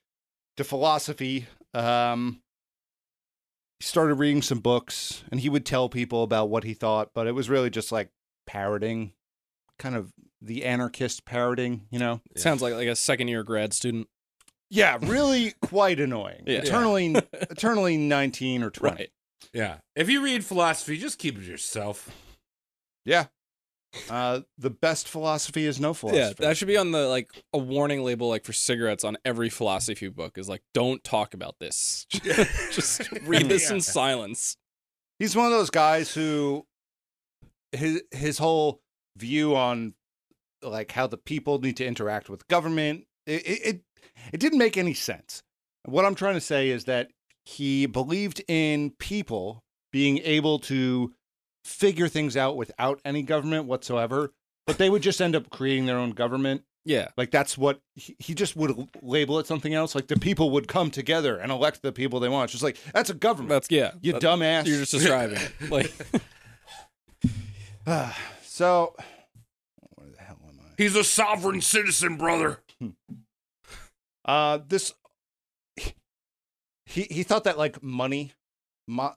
to 0.58 0.64
philosophy. 0.64 1.48
Um, 1.74 2.42
he 2.42 2.43
started 3.86 4.16
reading 4.16 4.42
some 4.42 4.60
books, 4.60 5.24
and 5.32 5.40
he 5.40 5.50
would 5.50 5.66
tell 5.66 5.90
people 5.90 6.24
about 6.24 6.50
what 6.50 6.64
he 6.64 6.74
thought, 6.74 7.12
but 7.14 7.28
it 7.28 7.34
was 7.34 7.50
really 7.50 7.70
just 7.70 7.92
like 7.92 8.10
parroting, 8.46 9.14
kind 9.78 9.96
of 9.96 10.14
the 10.42 10.66
anarchist 10.66 11.26
parroting. 11.26 11.88
You 11.90 12.00
know? 12.00 12.22
Sounds 12.36 12.62
like 12.62 12.74
like 12.74 12.88
a 12.88 12.96
second 12.96 13.28
year 13.28 13.44
grad 13.44 13.74
student. 13.74 14.08
Yeah, 14.70 14.98
really 15.02 15.54
quite 15.62 16.00
annoying. 16.00 16.44
Yeah. 16.46 16.60
Eternally, 16.60 17.16
eternally 17.34 17.98
nineteen 17.98 18.64
or 18.64 18.70
twenty. 18.70 18.96
Right. 18.96 19.10
Yeah, 19.54 19.78
if 19.96 20.10
you 20.10 20.24
read 20.24 20.46
philosophy, 20.46 20.98
just 20.98 21.20
keep 21.20 21.38
it 21.38 21.44
yourself. 21.44 22.10
Yeah. 23.06 23.26
Uh, 24.10 24.42
the 24.58 24.70
best 24.70 25.08
philosophy 25.08 25.66
is 25.66 25.80
no 25.80 25.94
philosophy. 25.94 26.36
Yeah, 26.40 26.48
that 26.48 26.58
should 26.58 26.68
be 26.68 26.78
on 26.78 26.92
the 26.92 27.08
like 27.08 27.44
a 27.54 27.58
warning 27.58 28.04
label 28.04 28.30
like 28.30 28.44
for 28.44 28.54
cigarettes 28.54 29.04
on 29.04 29.18
every 29.24 29.50
philosophy 29.50 30.10
book 30.10 30.38
is 30.38 30.50
like 30.50 30.64
don't 30.74 31.04
talk 31.04 31.34
about 31.34 31.60
this. 31.60 32.06
Just 32.72 33.12
read 33.24 33.50
this 33.50 33.70
in 33.70 33.82
silence. 33.82 34.58
he's 35.20 35.36
one 35.36 35.46
of 35.46 35.52
those 35.52 35.70
guys 35.70 36.14
who 36.14 36.66
his 37.72 38.02
his 38.12 38.38
whole 38.38 38.82
view 39.18 39.56
on 39.56 39.94
like 40.62 40.92
how 40.92 41.08
the 41.08 41.18
people 41.18 41.60
need 41.60 41.78
to 41.78 41.86
interact 41.86 42.30
with 42.30 42.48
government 42.48 43.06
it 43.26 43.46
it, 43.46 43.66
it, 43.66 43.82
it 44.34 44.40
didn't 44.40 44.60
make 44.60 44.78
any 44.78 44.94
sense. 44.94 45.44
What 45.86 46.06
I'm 46.06 46.16
trying 46.16 46.36
to 46.36 46.42
say 46.42 46.70
is 46.70 46.86
that 46.86 47.10
he 47.46 47.86
believed 47.86 48.42
in 48.48 48.92
people 48.92 49.64
being 49.92 50.20
able 50.20 50.60
to 50.60 51.14
figure 51.64 52.08
things 52.08 52.36
out 52.38 52.58
without 52.58 53.00
any 53.06 53.24
government 53.24 53.66
whatsoever, 53.66 54.34
but 54.68 54.78
they 54.78 54.90
would 54.90 55.02
just 55.02 55.22
end 55.22 55.36
up 55.36 55.50
creating 55.50 55.86
their 55.86 55.98
own 55.98 56.12
government 56.12 56.64
Yeah. 56.86 57.08
Like 57.18 57.32
that's 57.32 57.58
what 57.58 57.80
he, 57.96 58.16
he 58.20 58.34
just 58.36 58.56
would 58.58 58.90
label 59.02 59.40
it 59.40 59.48
something 59.48 59.74
else. 59.74 59.96
Like 59.96 60.08
the 60.08 60.18
people 60.20 60.50
would 60.52 60.68
come 60.68 60.92
together 60.92 61.38
and 61.38 61.52
elect 61.52 61.82
the 61.82 61.92
people 61.94 62.20
they 62.20 62.28
want. 62.30 62.46
It's 62.46 62.52
just 62.54 62.64
like 62.64 62.78
that's 62.94 63.10
a 63.10 63.14
government. 63.14 63.50
That's 63.50 63.72
yeah. 63.72 63.92
you 64.02 64.12
that- 64.14 64.22
dumbass. 64.22 64.66
You're 64.66 64.80
just 64.80 64.92
describing 64.92 65.38
it. 65.38 65.52
Like 65.70 65.94
uh, 67.88 68.14
so, 68.44 68.96
where 69.96 70.10
the 70.10 70.22
hell 70.22 70.38
am 70.48 70.60
I? 70.62 70.74
He's 70.78 70.96
a 70.96 71.04
sovereign 71.04 71.62
citizen, 71.62 72.18
brother. 72.18 72.62
Uh, 74.26 74.60
this 74.68 74.94
he 76.86 77.04
he 77.10 77.24
thought 77.24 77.44
that 77.46 77.58
like 77.58 77.82
money, 77.84 78.34
mo- 78.88 79.16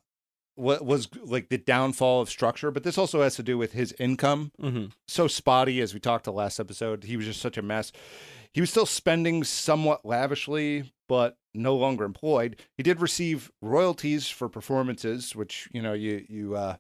wa- 0.57 0.79
was 0.83 1.09
like 1.25 1.49
the 1.49 1.59
downfall 1.59 2.21
of 2.21 2.29
structure, 2.31 2.71
but 2.71 2.83
this 2.83 2.99
also 2.99 3.23
has 3.23 3.37
to 3.37 3.43
do 3.43 3.57
with 3.59 3.73
his 3.73 3.93
income. 3.99 4.53
mhm. 4.61 4.93
So 5.07 5.27
spotty, 5.29 5.81
as 5.81 5.95
we 5.95 6.01
talked 6.01 6.25
the 6.25 6.33
last 6.33 6.59
episode, 6.59 7.05
he 7.05 7.17
was 7.17 7.27
just 7.27 7.41
such 7.41 7.57
a 7.59 7.63
mess. 7.63 7.93
He 8.53 8.61
was 8.61 8.71
still 8.71 8.87
spending 8.87 9.45
somewhat 9.45 10.05
lavishly, 10.07 10.93
but 11.09 11.37
no 11.55 11.77
longer 11.77 12.05
employed. 12.05 12.57
He 12.77 12.83
did 12.83 13.01
receive 13.01 13.51
royalties 13.61 14.29
for 14.29 14.49
performances, 14.49 15.37
which 15.37 15.69
you 15.73 15.83
know 15.83 15.93
you 15.93 16.25
you 16.29 16.55
uh 16.57 16.77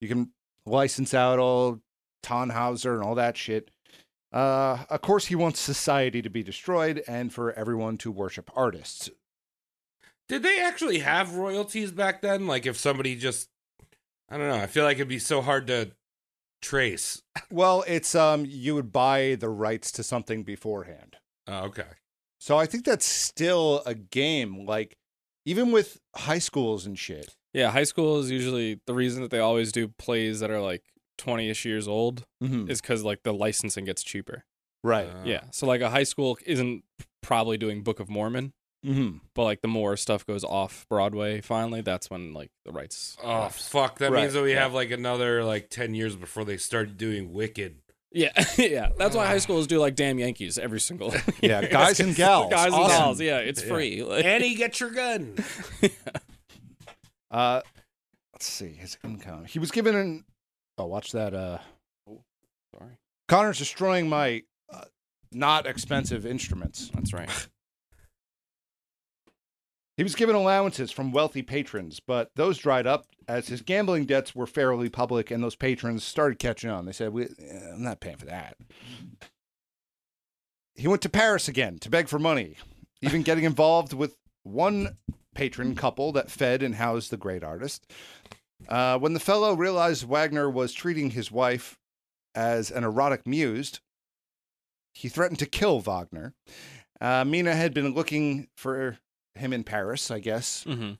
you 0.00 0.08
can 0.08 0.32
license 0.66 1.12
out 1.14 1.38
all 1.38 1.80
Tannhauser 2.22 2.94
and 2.94 3.02
all 3.02 3.14
that 3.14 3.36
shit. 3.36 3.70
Uh, 4.32 4.84
of 4.90 5.00
course, 5.00 5.26
he 5.26 5.34
wants 5.34 5.58
society 5.60 6.20
to 6.20 6.28
be 6.28 6.42
destroyed 6.42 7.02
and 7.08 7.32
for 7.32 7.52
everyone 7.52 7.96
to 7.98 8.10
worship 8.10 8.50
artists. 8.54 9.08
Did 10.28 10.42
they 10.42 10.60
actually 10.60 10.98
have 11.00 11.34
royalties 11.36 11.90
back 11.90 12.20
then? 12.22 12.46
Like 12.46 12.66
if 12.66 12.76
somebody 12.76 13.16
just 13.16 13.48
I 14.28 14.36
don't 14.36 14.48
know, 14.48 14.56
I 14.56 14.66
feel 14.66 14.84
like 14.84 14.96
it'd 14.98 15.08
be 15.08 15.18
so 15.18 15.40
hard 15.40 15.66
to 15.68 15.92
trace. 16.62 17.22
Well, 17.50 17.84
it's 17.86 18.14
um 18.14 18.44
you 18.46 18.74
would 18.74 18.92
buy 18.92 19.36
the 19.38 19.48
rights 19.48 19.90
to 19.92 20.02
something 20.02 20.42
beforehand. 20.42 21.16
Oh, 21.46 21.64
okay. 21.66 21.86
So 22.40 22.56
I 22.56 22.66
think 22.66 22.84
that's 22.84 23.06
still 23.06 23.82
a 23.86 23.94
game. 23.94 24.66
Like 24.66 24.96
even 25.44 25.72
with 25.72 25.98
high 26.14 26.38
schools 26.40 26.84
and 26.86 26.98
shit. 26.98 27.34
yeah, 27.54 27.70
high 27.70 27.84
school 27.84 28.18
is 28.18 28.30
usually 28.30 28.80
the 28.86 28.92
reason 28.94 29.22
that 29.22 29.30
they 29.30 29.38
always 29.38 29.72
do 29.72 29.88
plays 29.88 30.40
that 30.40 30.50
are 30.50 30.60
like 30.60 30.82
20ish 31.18 31.64
years 31.64 31.88
old 31.88 32.24
Mm-hmm. 32.42 32.70
is 32.70 32.80
because 32.80 33.02
like 33.02 33.22
the 33.22 33.32
licensing 33.32 33.84
gets 33.86 34.02
cheaper. 34.02 34.44
Right. 34.84 35.08
Uh, 35.08 35.22
yeah, 35.24 35.40
so 35.50 35.66
like 35.66 35.80
a 35.80 35.90
high 35.90 36.04
school 36.04 36.38
isn't 36.46 36.84
probably 37.22 37.56
doing 37.56 37.82
Book 37.82 37.98
of 37.98 38.08
Mormon, 38.08 38.52
Mm-hmm. 38.86 39.16
but 39.34 39.42
like 39.44 39.60
the 39.60 39.66
more 39.68 39.96
stuff 39.96 40.24
goes 40.24 40.44
off 40.44 40.86
Broadway, 40.88 41.40
finally, 41.40 41.80
that's 41.80 42.08
when 42.10 42.32
like 42.32 42.50
the 42.64 42.70
rights. 42.72 43.16
Oh 43.22 43.28
lapse. 43.28 43.68
fuck! 43.68 43.98
That 43.98 44.12
Right, 44.12 44.22
means 44.22 44.34
that 44.34 44.42
we 44.42 44.52
yeah. 44.52 44.62
have 44.62 44.72
like 44.72 44.90
another 44.92 45.42
like 45.44 45.68
ten 45.68 45.94
years 45.94 46.14
before 46.14 46.44
they 46.44 46.56
start 46.58 46.96
doing 46.96 47.32
Wicked. 47.32 47.78
Yeah, 48.12 48.30
yeah. 48.56 48.90
That's 48.96 49.16
why 49.16 49.26
high 49.26 49.38
schools 49.38 49.66
do 49.66 49.80
like 49.80 49.96
damn 49.96 50.18
Yankees 50.18 50.58
every 50.58 50.80
single. 50.80 51.12
Yeah, 51.40 51.66
guys 51.70 51.98
and 52.00 52.14
gals. 52.16 52.50
guys 52.52 52.72
and 52.72 52.86
gals. 52.86 53.20
Yeah, 53.20 53.38
it's 53.38 53.60
free. 53.62 54.02
Like- 54.04 54.24
Annie, 54.24 54.54
get 54.54 54.78
your 54.80 54.90
gun. 54.90 55.36
Uh, 57.30 57.60
let's 58.32 58.46
see 58.46 58.68
his 58.72 58.96
income. 59.04 59.44
He 59.44 59.58
was 59.58 59.70
given 59.70 59.94
an. 59.94 60.24
Oh, 60.78 60.86
watch 60.86 61.12
that. 61.12 61.34
Uh, 61.34 61.58
Sorry, 62.74 62.92
Connor's 63.28 63.58
destroying 63.58 64.08
my 64.08 64.42
uh, 64.72 64.84
not 65.32 65.66
expensive 65.66 66.24
instruments. 66.24 66.90
that's 66.94 67.12
right. 67.12 67.28
He 69.98 70.04
was 70.04 70.14
given 70.14 70.36
allowances 70.36 70.92
from 70.92 71.10
wealthy 71.10 71.42
patrons, 71.42 71.98
but 71.98 72.30
those 72.36 72.56
dried 72.58 72.86
up 72.86 73.06
as 73.26 73.48
his 73.48 73.62
gambling 73.62 74.06
debts 74.06 74.32
were 74.32 74.46
fairly 74.46 74.88
public, 74.88 75.32
and 75.32 75.42
those 75.42 75.56
patrons 75.56 76.04
started 76.04 76.38
catching 76.38 76.70
on. 76.70 76.86
They 76.86 76.92
said, 76.92 77.12
eh, 77.18 77.72
"I'm 77.72 77.82
not 77.82 77.98
paying 77.98 78.16
for 78.16 78.26
that." 78.26 78.56
He 80.76 80.86
went 80.86 81.02
to 81.02 81.08
Paris 81.08 81.48
again 81.48 81.80
to 81.80 81.90
beg 81.90 82.06
for 82.06 82.20
money, 82.20 82.54
even 83.02 83.22
getting 83.22 83.42
involved 83.42 83.92
with 83.92 84.16
one 84.44 84.98
patron 85.34 85.74
couple 85.74 86.12
that 86.12 86.30
fed 86.30 86.62
and 86.62 86.76
housed 86.76 87.10
the 87.10 87.16
great 87.16 87.42
artist. 87.42 87.90
Uh, 88.68 89.00
when 89.00 89.14
the 89.14 89.20
fellow 89.20 89.52
realized 89.54 90.04
Wagner 90.04 90.48
was 90.48 90.72
treating 90.72 91.10
his 91.10 91.32
wife 91.32 91.76
as 92.36 92.70
an 92.70 92.84
erotic 92.84 93.26
muse, 93.26 93.80
he 94.94 95.08
threatened 95.08 95.40
to 95.40 95.46
kill 95.46 95.80
Wagner. 95.80 96.34
Uh, 97.00 97.24
Minna 97.24 97.56
had 97.56 97.74
been 97.74 97.94
looking 97.94 98.46
for 98.56 98.98
him 99.38 99.52
in 99.52 99.64
Paris, 99.64 100.10
I 100.10 100.18
guess. 100.20 100.64
hmm 100.64 100.92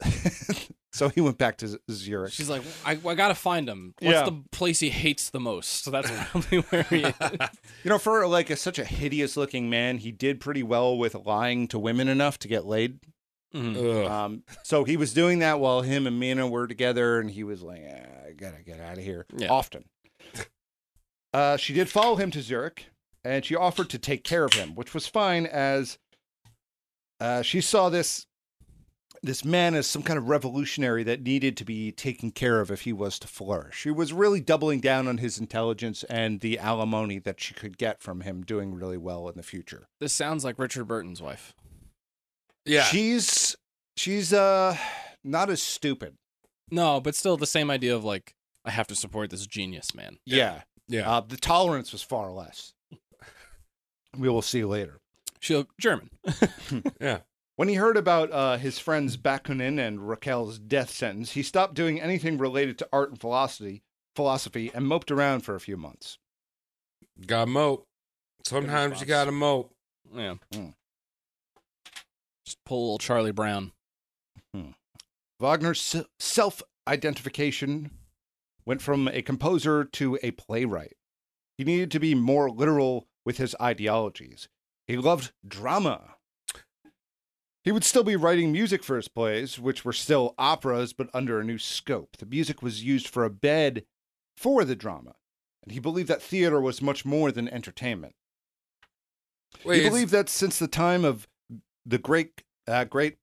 so 0.92 1.08
he 1.10 1.20
went 1.20 1.38
back 1.38 1.58
to 1.58 1.78
Zurich. 1.90 2.32
She's 2.32 2.48
like, 2.50 2.62
I, 2.84 2.98
I 3.06 3.14
gotta 3.14 3.34
find 3.34 3.68
him. 3.68 3.94
What's 4.00 4.14
Yeah. 4.14 4.24
the 4.24 4.42
place 4.52 4.80
he 4.80 4.90
hates 4.90 5.30
the 5.30 5.40
most? 5.40 5.84
So 5.84 5.90
that's 5.90 6.10
probably 6.30 6.58
where 6.58 6.82
he 6.84 7.02
is. 7.04 7.14
you 7.84 7.88
know, 7.90 7.98
for 7.98 8.26
like 8.26 8.50
a, 8.50 8.56
such 8.56 8.78
a 8.78 8.84
hideous 8.84 9.36
looking 9.36 9.68
man, 9.70 9.98
he 9.98 10.10
did 10.12 10.40
pretty 10.40 10.62
well 10.62 10.96
with 10.96 11.14
lying 11.14 11.68
to 11.68 11.78
women 11.78 12.08
enough 12.08 12.38
to 12.40 12.48
get 12.48 12.64
laid. 12.64 13.00
Mhm. 13.54 14.08
Um, 14.10 14.42
so 14.62 14.84
he 14.84 14.96
was 14.98 15.14
doing 15.14 15.38
that 15.38 15.58
while 15.58 15.80
him 15.80 16.06
and 16.06 16.20
Minna 16.20 16.46
were 16.46 16.66
together, 16.66 17.18
and 17.18 17.30
he 17.30 17.44
was 17.44 17.62
like, 17.62 17.82
"Ah, 17.88 18.26
"I 18.28 18.32
gotta 18.32 18.62
get 18.62 18.78
out 18.78 18.98
of 18.98 19.02
here." 19.04 19.24
Yeah. 19.34 19.48
Often. 19.48 19.84
Uh, 21.32 21.56
she 21.56 21.72
did 21.74 21.88
follow 21.88 22.16
him 22.16 22.30
to 22.32 22.42
Zurich, 22.42 22.86
and 23.24 23.44
she 23.44 23.54
offered 23.54 23.90
to 23.90 23.98
take 23.98 24.22
care 24.24 24.44
of 24.44 24.52
him, 24.54 24.74
which 24.74 24.92
was 24.94 25.06
fine, 25.06 25.46
as 25.46 25.98
uh, 27.20 27.42
she 27.42 27.60
saw 27.60 27.88
this 27.88 28.26
this 29.20 29.44
man 29.44 29.74
as 29.74 29.86
some 29.86 30.02
kind 30.02 30.16
of 30.16 30.28
revolutionary 30.28 31.02
that 31.02 31.22
needed 31.22 31.56
to 31.56 31.64
be 31.64 31.90
taken 31.90 32.30
care 32.30 32.60
of 32.60 32.70
if 32.70 32.82
he 32.82 32.92
was 32.92 33.18
to 33.18 33.26
flourish. 33.26 33.74
She 33.76 33.90
was 33.90 34.12
really 34.12 34.40
doubling 34.40 34.78
down 34.80 35.08
on 35.08 35.18
his 35.18 35.38
intelligence 35.40 36.04
and 36.04 36.38
the 36.40 36.56
alimony 36.56 37.18
that 37.18 37.40
she 37.40 37.52
could 37.52 37.76
get 37.78 38.00
from 38.00 38.20
him 38.20 38.44
doing 38.44 38.74
really 38.74 38.96
well 38.96 39.28
in 39.28 39.36
the 39.36 39.42
future. 39.42 39.88
This 39.98 40.12
sounds 40.12 40.44
like 40.44 40.56
Richard 40.56 40.84
Burton's 40.84 41.20
wife. 41.20 41.52
yeah. 42.64 42.84
She's 42.84 43.56
she's 43.96 44.32
uh 44.32 44.76
not 45.24 45.50
as 45.50 45.60
stupid. 45.60 46.14
No, 46.70 47.00
but 47.00 47.16
still 47.16 47.36
the 47.36 47.46
same 47.46 47.70
idea 47.72 47.96
of 47.96 48.04
like, 48.04 48.34
I 48.64 48.70
have 48.70 48.86
to 48.88 48.94
support 48.94 49.30
this 49.30 49.46
genius 49.46 49.94
man. 49.96 50.18
Yeah. 50.26 50.62
Yeah. 50.86 51.10
Uh, 51.10 51.20
the 51.22 51.36
tolerance 51.38 51.90
was 51.90 52.02
far 52.02 52.30
less. 52.30 52.72
We 54.16 54.28
will 54.28 54.42
see 54.42 54.64
later. 54.64 55.00
She 55.40 55.64
German. 55.80 56.10
yeah. 57.00 57.20
When 57.56 57.68
he 57.68 57.74
heard 57.74 57.96
about 57.96 58.30
uh, 58.30 58.56
his 58.56 58.78
friends 58.78 59.16
Bakunin 59.16 59.84
and 59.84 59.98
Röckel's 59.98 60.58
death 60.58 60.90
sentence, 60.90 61.32
he 61.32 61.42
stopped 61.42 61.74
doing 61.74 62.00
anything 62.00 62.38
related 62.38 62.78
to 62.78 62.88
art 62.92 63.10
and 63.10 63.20
philosophy, 63.20 63.82
philosophy, 64.14 64.70
and 64.72 64.86
moped 64.86 65.10
around 65.10 65.40
for 65.40 65.56
a 65.56 65.60
few 65.60 65.76
months. 65.76 66.18
Got 67.26 67.48
mope. 67.48 67.86
Sometimes 68.44 69.00
you 69.00 69.06
got 69.06 69.24
to 69.24 69.32
mope. 69.32 69.74
Yeah. 70.14 70.36
Mm. 70.52 70.74
Just 72.44 72.64
pull 72.64 72.78
a 72.78 72.84
little 72.84 72.98
Charlie 72.98 73.32
Brown. 73.32 73.72
Wagner's 75.40 75.96
self 76.18 76.62
identification 76.86 77.90
went 78.64 78.82
from 78.82 79.08
a 79.08 79.22
composer 79.22 79.84
to 79.84 80.18
a 80.22 80.32
playwright. 80.32 80.96
He 81.56 81.64
needed 81.64 81.90
to 81.92 82.00
be 82.00 82.14
more 82.14 82.50
literal 82.50 83.06
with 83.24 83.38
his 83.38 83.54
ideologies. 83.60 84.48
He 84.88 84.96
loved 84.96 85.32
drama. 85.46 86.14
He 87.62 87.70
would 87.70 87.84
still 87.84 88.02
be 88.02 88.16
writing 88.16 88.50
music 88.50 88.82
for 88.82 88.96
his 88.96 89.06
plays, 89.06 89.58
which 89.58 89.84
were 89.84 89.92
still 89.92 90.34
operas 90.38 90.94
but 90.94 91.10
under 91.12 91.38
a 91.38 91.44
new 91.44 91.58
scope. 91.58 92.16
The 92.16 92.24
music 92.24 92.62
was 92.62 92.82
used 92.82 93.06
for 93.06 93.24
a 93.24 93.30
bed 93.30 93.84
for 94.38 94.64
the 94.64 94.74
drama, 94.74 95.16
and 95.62 95.72
he 95.72 95.78
believed 95.78 96.08
that 96.08 96.22
theater 96.22 96.58
was 96.58 96.80
much 96.80 97.04
more 97.04 97.30
than 97.30 97.48
entertainment. 97.50 98.14
Wait, 99.62 99.82
he 99.82 99.88
believed 99.88 100.12
that 100.12 100.30
since 100.30 100.58
the 100.58 100.68
time 100.68 101.04
of 101.04 101.28
the 101.84 101.98
great, 101.98 102.42
uh, 102.66 102.84
great 102.84 103.18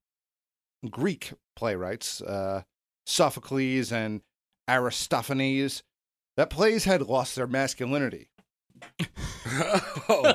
Greek 0.88 1.32
playwrights, 1.56 2.20
uh, 2.20 2.62
Sophocles 3.06 3.90
and 3.90 4.20
Aristophanes, 4.68 5.82
that 6.36 6.50
plays 6.50 6.84
had 6.84 7.02
lost 7.02 7.34
their 7.34 7.48
masculinity. 7.48 8.28
oh. 10.08 10.34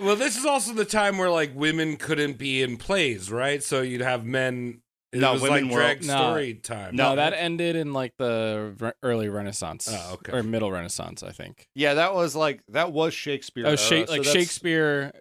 Well, 0.00 0.16
this 0.16 0.36
is 0.36 0.44
also 0.44 0.72
the 0.72 0.84
time 0.84 1.18
where 1.18 1.30
like 1.30 1.52
women 1.54 1.96
couldn't 1.96 2.38
be 2.38 2.62
in 2.62 2.76
plays, 2.76 3.30
right? 3.30 3.62
So 3.62 3.82
you'd 3.82 4.00
have 4.00 4.24
men. 4.24 4.80
It 5.12 5.20
No, 5.20 5.32
was 5.32 5.42
women 5.42 5.64
like 5.68 5.72
were- 5.74 5.80
drag 5.80 6.04
No. 6.04 6.16
story 6.16 6.54
time. 6.54 6.94
No, 6.94 7.16
that 7.16 7.32
ended 7.32 7.76
in 7.76 7.92
like 7.94 8.12
the 8.18 8.74
re- 8.78 8.92
early 9.02 9.28
Renaissance. 9.30 9.88
Oh, 9.90 10.14
okay. 10.14 10.32
Or 10.36 10.42
middle 10.42 10.70
Renaissance, 10.70 11.22
I 11.22 11.32
think. 11.32 11.66
Yeah, 11.74 11.94
that 11.94 12.14
was 12.14 12.36
like 12.36 12.60
that 12.68 12.92
was 12.92 13.14
Shakespeare. 13.14 13.64
Oh, 13.64 13.68
era, 13.70 13.76
Sha- 13.78 13.88
so 13.88 14.12
like 14.12 14.22
that's- 14.22 14.32
Shakespeare, 14.32 15.12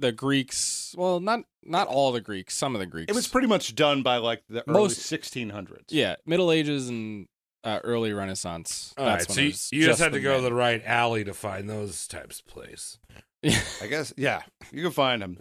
the 0.00 0.10
Greeks. 0.10 0.94
Well, 0.98 1.20
not 1.20 1.40
not 1.62 1.86
all 1.86 2.10
the 2.12 2.20
Greeks. 2.20 2.54
Some 2.56 2.74
of 2.74 2.80
the 2.80 2.86
Greeks. 2.86 3.08
It 3.10 3.14
was 3.14 3.28
pretty 3.28 3.46
much 3.46 3.74
done 3.76 4.02
by 4.02 4.16
like 4.16 4.42
the 4.48 4.68
early 4.68 4.80
Most- 4.80 4.98
1600s. 5.00 5.84
yeah, 5.90 6.16
Middle 6.26 6.50
Ages 6.50 6.88
and 6.88 7.26
uh, 7.62 7.78
early 7.84 8.12
Renaissance. 8.12 8.94
All 8.98 9.04
That's 9.06 9.24
right, 9.24 9.28
when 9.28 9.34
so 9.36 9.40
it 9.40 9.44
you, 9.44 9.50
was 9.50 9.68
you 9.72 9.84
just 9.86 10.00
had 10.00 10.12
the 10.12 10.18
to 10.18 10.22
go 10.22 10.30
to 10.36 10.42
men. 10.42 10.44
the 10.50 10.54
right 10.54 10.82
alley 10.84 11.22
to 11.24 11.34
find 11.34 11.68
those 11.70 12.06
types 12.08 12.40
of 12.40 12.46
plays. 12.46 12.98
I 13.82 13.86
guess. 13.88 14.12
Yeah, 14.16 14.42
you 14.72 14.82
can 14.82 14.92
find 14.92 15.22
him. 15.22 15.38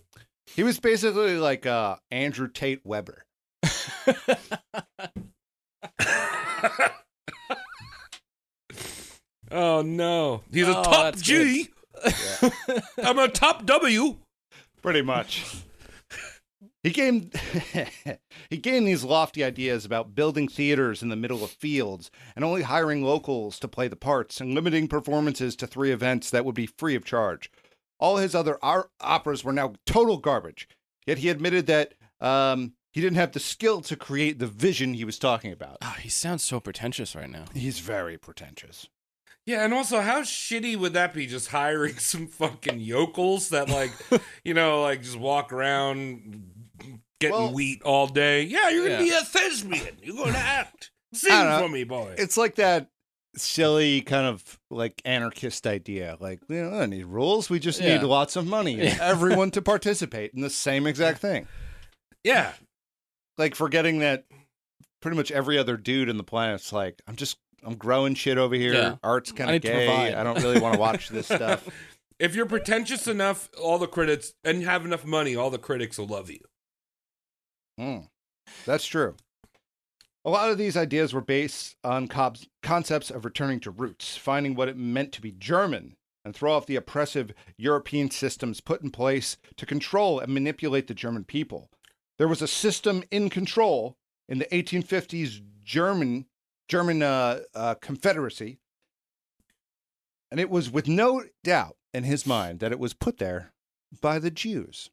He 0.55 0.63
was 0.63 0.79
basically 0.79 1.38
like 1.38 1.65
uh, 1.65 1.95
Andrew 2.12 2.47
Tate 2.47 2.81
Weber. 2.85 3.25
oh 9.51 9.81
no, 9.81 10.41
he's 10.51 10.67
a 10.67 10.77
Oh, 10.77 10.83
top 10.83 11.03
that's 11.15 11.21
G. 11.21 11.69
I'm 13.03 13.19
a 13.19 13.27
top 13.27 13.65
W. 13.65 14.17
Pretty 14.81 15.01
much. 15.01 15.43
He 16.83 16.91
gained 16.91 17.33
he 18.51 18.57
gained 18.57 18.88
these 18.88 19.03
lofty 19.03 19.43
ideas 19.43 19.85
about 19.85 20.13
building 20.13 20.47
theaters 20.47 21.01
in 21.01 21.09
the 21.09 21.15
middle 21.15 21.43
of 21.43 21.50
fields 21.50 22.12
and 22.35 22.45
only 22.45 22.62
hiring 22.62 23.03
locals 23.03 23.57
to 23.59 23.67
play 23.67 23.88
the 23.88 23.95
parts 23.95 24.39
and 24.39 24.53
limiting 24.53 24.88
performances 24.88 25.55
to 25.55 25.65
three 25.67 25.91
events 25.91 26.29
that 26.29 26.45
would 26.45 26.53
be 26.53 26.67
free 26.67 26.93
of 26.95 27.03
charge. 27.03 27.50
All 27.99 28.17
his 28.17 28.35
other 28.35 28.57
ar- 28.63 28.89
operas 29.01 29.43
were 29.43 29.53
now 29.53 29.73
total 29.85 30.17
garbage. 30.17 30.67
Yet 31.05 31.20
he 31.20 31.29
admitted 31.29 31.67
that 31.67 31.93
um, 32.20 32.74
he 32.91 33.01
didn't 33.01 33.17
have 33.17 33.31
the 33.31 33.39
skill 33.39 33.81
to 33.81 33.96
create 33.96 34.39
the 34.39 34.48
vision 34.48 34.93
he 34.93 35.05
was 35.05 35.20
talking 35.20 35.51
about. 35.51 35.77
Oh, 35.81 35.96
he 36.00 36.09
sounds 36.09 36.43
so 36.43 36.59
pretentious 36.59 37.15
right 37.15 37.29
now. 37.29 37.46
He's 37.53 37.79
very 37.79 38.17
pretentious. 38.17 38.87
Yeah, 39.46 39.63
and 39.63 39.74
also, 39.75 40.01
how 40.01 40.24
shitty 40.24 40.75
would 40.75 40.93
that 40.93 41.13
be? 41.13 41.27
Just 41.27 41.50
hiring 41.50 41.96
some 42.00 42.25
fucking 42.27 42.79
yokels 42.79 43.50
that, 43.50 43.70
like, 43.70 43.91
you 44.43 44.53
know, 44.55 44.81
like 44.81 45.03
just 45.03 45.17
walk 45.20 45.53
around 45.53 46.51
getting 47.20 47.35
Well- 47.37 47.53
wheat 47.53 47.81
all 47.83 48.07
day. 48.07 48.41
Yeah, 48.43 48.70
you're 48.70 48.87
gonna 48.89 49.03
Yeah. 49.03 49.17
be 49.17 49.22
a 49.22 49.22
thespian. 49.24 49.98
You're 50.01 50.15
gonna 50.25 50.37
act. 50.37 50.91
Sing 51.13 51.31
I 51.31 51.43
don't 51.43 51.51
know. 51.61 51.67
for 51.67 51.72
me, 51.72 51.83
boy. 51.83 52.15
It's 52.17 52.35
like 52.37 52.55
that 52.55 52.89
silly 53.37 54.01
kind 54.01 54.25
of 54.25 54.59
like 54.69 55.01
anarchist 55.05 55.67
idea. 55.67 56.17
Like, 56.19 56.39
we 56.48 56.57
don't 56.57 56.89
need 56.89 57.05
rules. 57.05 57.50
We 57.50 57.59
just 57.59 57.81
Yeah. 57.81 57.98
need 57.98 58.03
lots 58.03 58.35
of 58.35 58.45
money 58.48 58.79
and 58.79 59.00
everyone 59.00 59.51
to 59.51 59.61
participate 59.63 60.31
in 60.33 60.41
the 60.41 60.50
same 60.50 60.87
exact 60.87 61.19
thing. 61.19 61.48
yeah, 62.24 62.53
Like 63.37 63.55
forgetting 63.55 64.00
that 64.00 64.25
pretty 65.01 65.17
much 65.17 65.31
every 65.31 65.57
other 65.57 65.77
dude 65.77 66.09
in 66.09 66.17
the 66.17 66.24
planet's 66.24 66.71
like, 66.74 67.01
I'm 67.07 67.15
just 67.15 67.37
I'm 67.63 67.75
growing 67.75 68.13
shit 68.15 68.37
over 68.37 68.53
here. 68.55 68.74
Yeah. 68.74 68.95
Art's 69.03 69.31
kind 69.31 69.50
of 69.50 69.53
need 69.55 69.61
to 69.63 69.67
gay. 69.69 69.85
provide. 69.87 70.13
I 70.13 70.24
don't 70.24 70.41
really 70.41 70.59
want 70.59 70.75
to 70.75 70.79
watch 70.79 71.09
this 71.09 71.25
stuff. 71.25 71.67
if 72.19 72.35
you're 72.35 72.45
pretentious 72.45 73.07
enough, 73.07 73.50
all 73.61 73.77
the 73.79 73.87
critics 73.87 74.33
and 74.43 74.61
you 74.61 74.67
have 74.67 74.85
enough 74.85 75.03
money, 75.05 75.35
all 75.35 75.50
the 75.50 75.57
critics 75.57 75.98
will 75.98 76.07
love 76.07 76.29
you. 76.29 76.39
Mm, 77.79 78.07
that's 78.65 78.85
true. 78.85 79.15
A 80.25 80.29
lot 80.29 80.50
of 80.50 80.57
these 80.57 80.75
ideas 80.75 81.14
were 81.14 81.22
based 81.22 81.75
on 81.83 82.07
Cobb's 82.07 82.48
concepts 82.64 83.11
of 83.11 83.25
returning 83.25 83.59
to 83.59 83.70
roots, 83.70 84.18
finding 84.18 84.55
what 84.55 84.68
it 84.68 84.75
meant 84.75 85.11
to 85.11 85.22
be 85.22 85.31
German, 85.31 85.96
and 86.24 86.35
throw 86.35 86.53
off 86.53 86.66
the 86.66 86.75
oppressive 86.75 87.31
European 87.57 88.09
systems 88.09 88.59
put 88.59 88.81
in 88.81 88.90
place 88.90 89.38
to 89.55 89.68
control 89.68 90.20
and 90.20 90.33
manipulate 90.33 90.88
the 90.88 90.96
German 90.96 91.25
people. 91.25 91.70
There 92.18 92.27
was 92.27 92.42
a 92.42 92.48
system 92.48 93.03
in 93.11 93.29
control 93.29 93.98
in 94.27 94.40
the 94.40 94.46
1850s 94.46 95.42
German 95.64 96.25
German 96.68 97.03
uh, 97.03 97.42
uh, 97.53 97.75
Confederacy, 97.75 98.57
and 100.31 100.40
it 100.40 100.50
was 100.50 100.72
with 100.72 100.88
no 100.88 101.24
doubt 101.44 101.75
in 101.94 102.03
his 102.03 102.25
mind 102.25 102.59
that 102.59 102.72
it 102.72 102.79
was 102.79 102.96
put 102.96 103.20
there 103.20 103.53
by 104.01 104.18
the 104.18 104.31
Jews. 104.31 104.90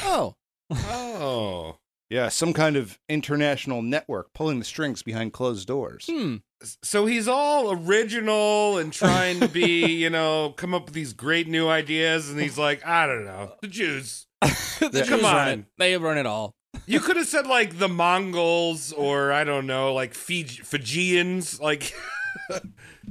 Oh, 0.00 0.36
Oh, 0.70 1.76
Yeah, 2.12 2.28
some 2.28 2.52
kind 2.52 2.76
of 2.76 2.98
international 3.08 3.80
network 3.80 4.34
pulling 4.34 4.58
the 4.58 4.66
strings 4.66 5.02
behind 5.02 5.32
closed 5.32 5.66
doors. 5.66 6.06
hmm. 6.06 6.36
so 6.82 7.06
he's 7.06 7.26
all 7.26 7.72
original 7.72 8.76
and 8.76 8.92
trying 8.92 9.40
to 9.40 9.48
be, 9.48 9.86
you 10.02 10.10
know, 10.10 10.52
come 10.58 10.74
up 10.74 10.84
with 10.84 10.94
these 10.94 11.14
great 11.14 11.48
new 11.48 11.68
ideas, 11.68 12.28
and 12.28 12.38
he's 12.38 12.58
like, 12.58 12.84
I 12.86 13.06
don't 13.06 13.24
know, 13.24 13.54
the 13.62 13.68
Jews. 13.68 14.26
the 14.42 15.04
Come 15.08 15.20
Jews 15.20 15.22
run 15.22 15.48
it. 15.48 15.52
on. 15.52 15.66
They 15.78 15.96
run 15.96 16.18
it 16.18 16.26
all. 16.26 16.54
You 16.84 17.00
could 17.00 17.16
have 17.16 17.28
said 17.28 17.46
like 17.46 17.78
the 17.78 17.88
Mongols 17.88 18.92
or 18.92 19.32
I 19.32 19.44
don't 19.44 19.66
know, 19.66 19.94
like 19.94 20.12
Fiji- 20.12 20.62
Fijians. 20.62 21.60
Like, 21.60 21.94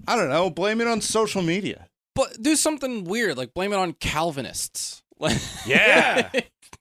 I 0.08 0.16
don't 0.16 0.30
know. 0.30 0.52
Blame 0.52 0.80
it 0.80 0.88
on 0.88 1.02
social 1.02 1.42
media. 1.42 1.88
But 2.14 2.40
do 2.40 2.56
something 2.56 3.06
weird, 3.06 3.36
like 3.36 3.56
blame 3.56 3.74
it 3.74 3.78
on 3.78 3.94
Calvinists. 3.94 5.02
Like, 5.18 5.38
yeah, 5.66 6.30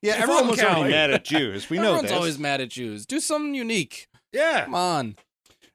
Yeah, 0.03 0.13
Fuck 0.15 0.23
everyone 0.23 0.49
was 0.49 0.61
already 0.63 0.91
mad 0.93 1.11
at 1.11 1.25
Jews. 1.27 1.69
We 1.69 1.77
know 1.77 1.83
everyone's 1.85 2.09
this. 2.09 2.13
always 2.17 2.39
mad 2.39 2.61
at 2.61 2.71
Jews. 2.71 3.05
Do 3.07 3.21
something 3.21 3.55
unique. 3.55 4.09
yeah. 4.33 4.65
Come 4.65 4.75
on. 4.75 5.17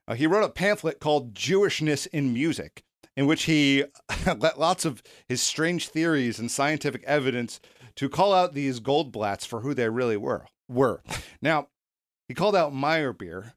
Uh, 0.08 0.14
he 0.14 0.26
wrote 0.26 0.44
a 0.44 0.48
pamphlet 0.48 1.00
called 1.00 1.34
Jewishness 1.34 2.06
in 2.12 2.32
Music, 2.32 2.82
in 3.16 3.26
which 3.26 3.44
he 3.44 3.84
let 4.26 4.58
lots 4.58 4.84
of 4.84 5.02
his 5.28 5.40
strange 5.42 5.88
theories 5.88 6.38
and 6.38 6.50
scientific 6.50 7.02
evidence 7.04 7.60
to 7.96 8.08
call 8.08 8.32
out 8.32 8.54
these 8.54 8.78
Goldblatts 8.80 9.46
for 9.46 9.60
who 9.60 9.74
they 9.74 9.88
really 9.88 10.16
were. 10.16 10.46
Were 10.68 11.02
now 11.40 11.68
he 12.28 12.34
called 12.34 12.56
out 12.56 12.72
Meyerbeer, 12.72 13.52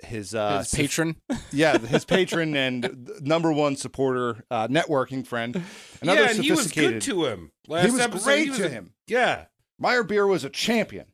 his 0.00 0.34
uh, 0.34 0.58
His 0.58 0.74
patron. 0.74 1.16
yeah, 1.52 1.78
his 1.78 2.04
patron 2.04 2.54
and 2.54 3.10
number 3.22 3.50
one 3.52 3.76
supporter, 3.76 4.44
uh, 4.50 4.68
networking 4.68 5.26
friend. 5.26 5.62
Another 6.02 6.20
yeah, 6.22 6.30
and 6.30 6.44
he 6.44 6.50
was 6.50 6.70
good 6.70 7.00
to 7.02 7.24
him. 7.24 7.50
Last 7.66 7.86
he 7.86 7.90
was 7.92 8.00
episode, 8.00 8.24
great 8.24 8.48
was 8.50 8.58
to 8.58 8.66
a- 8.66 8.68
him. 8.70 8.92
Yeah. 9.06 9.46
Meyerbeer 9.84 10.26
was 10.28 10.44
a 10.44 10.50
champion, 10.50 11.06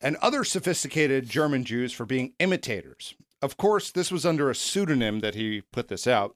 and 0.00 0.16
other 0.16 0.42
sophisticated 0.44 1.28
German 1.28 1.64
Jews 1.64 1.92
for 1.92 2.04
being 2.04 2.32
imitators. 2.40 3.14
Of 3.40 3.56
course, 3.56 3.90
this 3.92 4.10
was 4.10 4.26
under 4.26 4.50
a 4.50 4.54
pseudonym 4.54 5.20
that 5.20 5.34
he 5.34 5.62
put 5.72 5.88
this 5.88 6.06
out, 6.06 6.34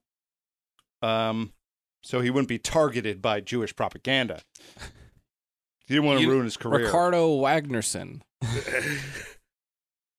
um, 1.02 1.52
so 2.02 2.20
he 2.20 2.31
wouldn't 2.31 2.48
be 2.48 2.59
targeted 2.59 3.20
by 3.20 3.40
Jewish 3.40 3.74
propaganda. 3.74 4.42
He 5.87 5.94
didn't 5.94 6.07
want 6.07 6.18
to 6.18 6.24
You- 6.26 6.31
ruin 6.33 6.44
his 6.44 6.59
career. 6.59 6.85
Ricardo 6.85 7.31
Wagnerson. 7.40 8.20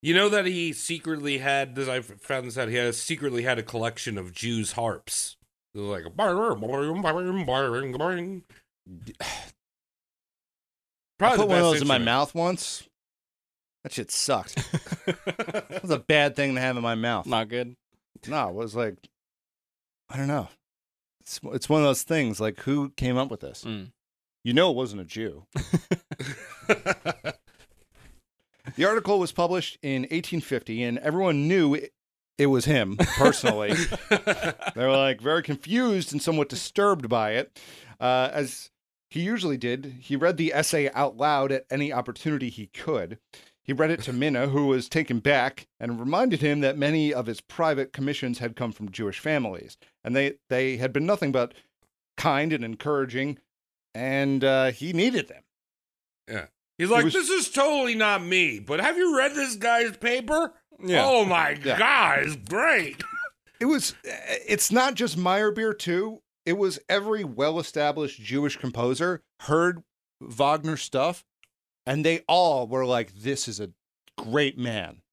You 0.01 0.13
know 0.13 0.29
that 0.29 0.45
he 0.45 0.71
secretly 0.71 1.39
had 1.39 1.75
this. 1.75 1.89
I 1.89 1.99
found 1.99 2.47
this 2.47 2.57
out. 2.57 2.69
He 2.69 2.75
had 2.75 2.95
secretly 2.95 3.43
had 3.43 3.59
a 3.59 3.63
collection 3.63 4.17
of 4.17 4.31
Jews 4.31 4.71
harps. 4.71 5.35
It 5.75 5.79
was 5.79 5.89
like 11.19 11.33
I 11.33 11.35
probably 11.35 11.43
put 11.45 11.49
one 11.49 11.57
of 11.57 11.63
those 11.71 11.81
in 11.81 11.87
my 11.87 11.97
mouth 11.97 12.33
once. 12.35 12.87
That 13.83 13.93
shit 13.93 14.11
sucked. 14.11 14.55
That 15.05 15.81
was 15.81 15.91
a 15.91 15.99
bad 15.99 16.35
thing 16.35 16.55
to 16.55 16.61
have 16.61 16.77
in 16.77 16.83
my 16.83 16.95
mouth. 16.95 17.25
Not 17.25 17.49
good. 17.49 17.75
No, 18.27 18.49
it 18.49 18.55
was 18.55 18.75
like 18.75 18.95
I 20.09 20.17
don't 20.17 20.27
know. 20.27 20.49
It's 21.21 21.39
it's 21.53 21.69
one 21.69 21.81
of 21.81 21.87
those 21.87 22.03
things. 22.03 22.39
Like, 22.39 22.59
who 22.61 22.89
came 22.89 23.17
up 23.17 23.31
with 23.31 23.39
this? 23.39 23.63
Mm. 23.63 23.91
You 24.43 24.53
know, 24.53 24.71
it 24.71 24.75
wasn't 24.75 25.01
a 25.01 25.05
Jew. 25.05 25.45
The 28.75 28.85
article 28.85 29.19
was 29.19 29.31
published 29.31 29.77
in 29.81 30.03
1850, 30.03 30.83
and 30.83 30.97
everyone 30.99 31.47
knew 31.47 31.73
it, 31.73 31.91
it 32.37 32.47
was 32.47 32.65
him 32.65 32.97
personally. 33.17 33.73
they 34.09 34.85
were 34.85 34.95
like 34.95 35.21
very 35.21 35.43
confused 35.43 36.11
and 36.11 36.21
somewhat 36.21 36.49
disturbed 36.49 37.09
by 37.09 37.31
it. 37.31 37.59
Uh, 37.99 38.29
as 38.31 38.69
he 39.09 39.21
usually 39.21 39.57
did, 39.57 39.97
he 40.01 40.15
read 40.15 40.37
the 40.37 40.53
essay 40.53 40.89
out 40.93 41.17
loud 41.17 41.51
at 41.51 41.65
any 41.71 41.91
opportunity 41.91 42.49
he 42.49 42.67
could. 42.67 43.17
He 43.63 43.73
read 43.73 43.91
it 43.91 44.01
to 44.03 44.13
Minna, 44.13 44.47
who 44.47 44.67
was 44.67 44.87
taken 44.89 45.19
back, 45.19 45.67
and 45.79 45.99
reminded 45.99 46.41
him 46.41 46.61
that 46.61 46.77
many 46.77 47.13
of 47.13 47.25
his 47.25 47.41
private 47.41 47.93
commissions 47.93 48.39
had 48.39 48.55
come 48.55 48.71
from 48.71 48.91
Jewish 48.91 49.19
families, 49.19 49.77
and 50.03 50.15
they, 50.15 50.33
they 50.49 50.77
had 50.77 50.91
been 50.93 51.05
nothing 51.05 51.31
but 51.31 51.53
kind 52.17 52.51
and 52.53 52.63
encouraging, 52.63 53.37
and 53.95 54.43
uh, 54.43 54.71
he 54.71 54.93
needed 54.93 55.27
them. 55.27 55.43
Yeah. 56.27 56.45
He's 56.77 56.89
like, 56.89 57.05
was- 57.05 57.13
this 57.13 57.29
is 57.29 57.49
totally 57.49 57.95
not 57.95 58.23
me, 58.23 58.59
but 58.59 58.79
have 58.79 58.97
you 58.97 59.17
read 59.17 59.33
this 59.35 59.55
guy's 59.55 59.97
paper? 59.97 60.53
Yeah. 60.81 61.03
Oh 61.05 61.25
my 61.25 61.57
Yeah. 61.63 61.77
god, 61.77 62.19
it's 62.23 62.35
great. 62.35 63.03
It 63.61 63.65
was. 63.65 63.93
It's 64.05 64.71
not 64.71 64.93
just 64.93 65.17
Meyerbeer 65.17 65.77
too. 65.77 66.21
It 66.49 66.57
was 66.57 66.79
every 66.89 67.23
well-established 67.23 68.19
Jewish 68.19 68.57
composer 68.57 69.21
heard 69.41 69.83
Wagner 70.19 70.77
stuff, 70.77 71.23
and 71.85 72.03
they 72.03 72.21
all 72.27 72.65
were 72.67 72.87
like, 72.87 73.13
"This 73.13 73.47
is 73.47 73.59
a 73.59 73.69
great 74.17 74.57
man 74.57 75.03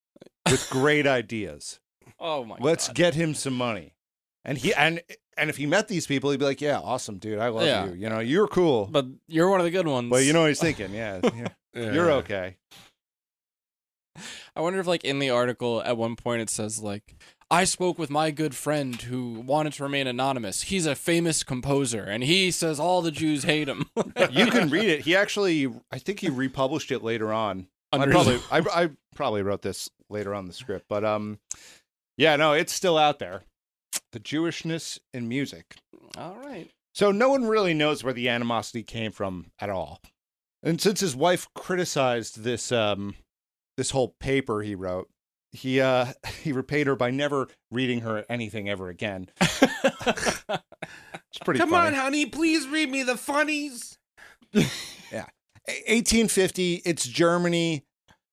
with 0.50 0.66
great 0.70 1.06
ideas. 1.20 1.78
Oh 2.18 2.42
my 2.44 2.56
God. 2.56 2.64
Let's 2.64 2.86
god. 2.86 2.96
get 2.96 3.14
him 3.16 3.34
some 3.34 3.52
money." 3.54 3.92
And 4.46 4.56
he 4.56 4.72
and 4.72 5.02
and 5.36 5.50
if 5.50 5.58
he 5.58 5.66
met 5.66 5.88
these 5.88 6.06
people, 6.06 6.30
he'd 6.30 6.38
be 6.40 6.46
like, 6.46 6.62
"Yeah, 6.62 6.78
awesome, 6.78 7.18
dude. 7.18 7.38
I 7.38 7.48
love 7.48 7.66
Yeah. 7.66 7.84
you. 7.84 7.92
You 7.92 8.08
know, 8.08 8.20
you're 8.20 8.48
cool." 8.48 8.86
But 8.90 9.04
you're 9.28 9.50
one 9.50 9.60
of 9.60 9.64
the 9.64 9.70
good 9.70 9.86
ones. 9.86 10.08
But 10.08 10.24
you 10.24 10.32
know 10.32 10.40
what 10.40 10.48
he's 10.48 10.60
thinking? 10.68 10.94
Yeah, 10.94 11.20
yeah, 11.74 11.92
you're 11.92 12.12
okay. 12.12 12.56
I 14.56 14.62
wonder 14.62 14.80
if 14.80 14.86
like 14.86 15.04
in 15.04 15.18
the 15.18 15.28
article 15.28 15.82
at 15.82 15.98
one 15.98 16.16
point 16.16 16.40
it 16.40 16.48
says 16.48 16.80
like 16.82 17.14
I 17.50 17.64
spoke 17.64 17.98
with 17.98 18.10
my 18.10 18.32
good 18.32 18.54
friend 18.56 19.00
who 19.00 19.40
wanted 19.40 19.74
to 19.74 19.84
remain 19.84 20.06
anonymous. 20.08 20.62
He's 20.62 20.86
a 20.86 20.96
famous 20.96 21.44
composer 21.44 22.02
and 22.02 22.24
he 22.24 22.50
says 22.50 22.80
all 22.80 23.02
the 23.02 23.12
Jews 23.12 23.44
hate 23.44 23.68
him. 23.68 23.88
You 24.30 24.46
can 24.46 24.70
read 24.70 24.88
it. 24.88 25.02
He 25.02 25.14
actually, 25.14 25.72
I 25.92 25.98
think 25.98 26.20
he 26.20 26.28
republished 26.30 26.90
it 26.90 27.02
later 27.04 27.32
on. 27.32 27.68
I 27.92 28.06
probably, 28.06 28.40
I, 28.50 28.58
I 28.58 28.90
probably 29.14 29.42
wrote 29.42 29.62
this 29.62 29.88
later 30.10 30.34
on 30.34 30.46
the 30.46 30.52
script, 30.52 30.86
but 30.88 31.04
um, 31.04 31.38
yeah, 32.16 32.34
no, 32.36 32.52
it's 32.52 32.72
still 32.72 32.98
out 32.98 33.18
there. 33.18 33.42
The 34.12 34.20
Jewishness 34.20 34.98
in 35.14 35.28
music. 35.28 35.76
all 36.18 36.36
right. 36.36 36.70
So 36.94 37.12
no 37.12 37.28
one 37.28 37.44
really 37.44 37.74
knows 37.74 38.02
where 38.02 38.14
the 38.14 38.28
animosity 38.28 38.82
came 38.82 39.12
from 39.12 39.46
at 39.60 39.70
all. 39.70 40.00
And 40.62 40.80
since 40.80 41.00
his 41.00 41.14
wife 41.14 41.46
criticized 41.54 42.42
this 42.42 42.72
um, 42.72 43.14
this 43.76 43.90
whole 43.90 44.14
paper 44.18 44.62
he 44.62 44.74
wrote, 44.74 45.08
he 45.56 45.80
uh, 45.80 46.06
he 46.42 46.52
repaid 46.52 46.86
her 46.86 46.94
by 46.96 47.10
never 47.10 47.48
reading 47.70 48.00
her 48.00 48.24
anything 48.28 48.68
ever 48.68 48.88
again. 48.88 49.28
It's 51.30 51.44
pretty 51.44 51.58
Come 51.60 51.70
funny. 51.70 51.94
on, 51.96 52.02
honey, 52.02 52.24
please 52.26 52.66
read 52.66 52.90
me 52.90 53.02
the 53.02 53.16
funnies. 53.16 53.98
yeah, 54.52 55.26
1850 55.66 56.76
it's 56.86 57.06
germany 57.06 57.84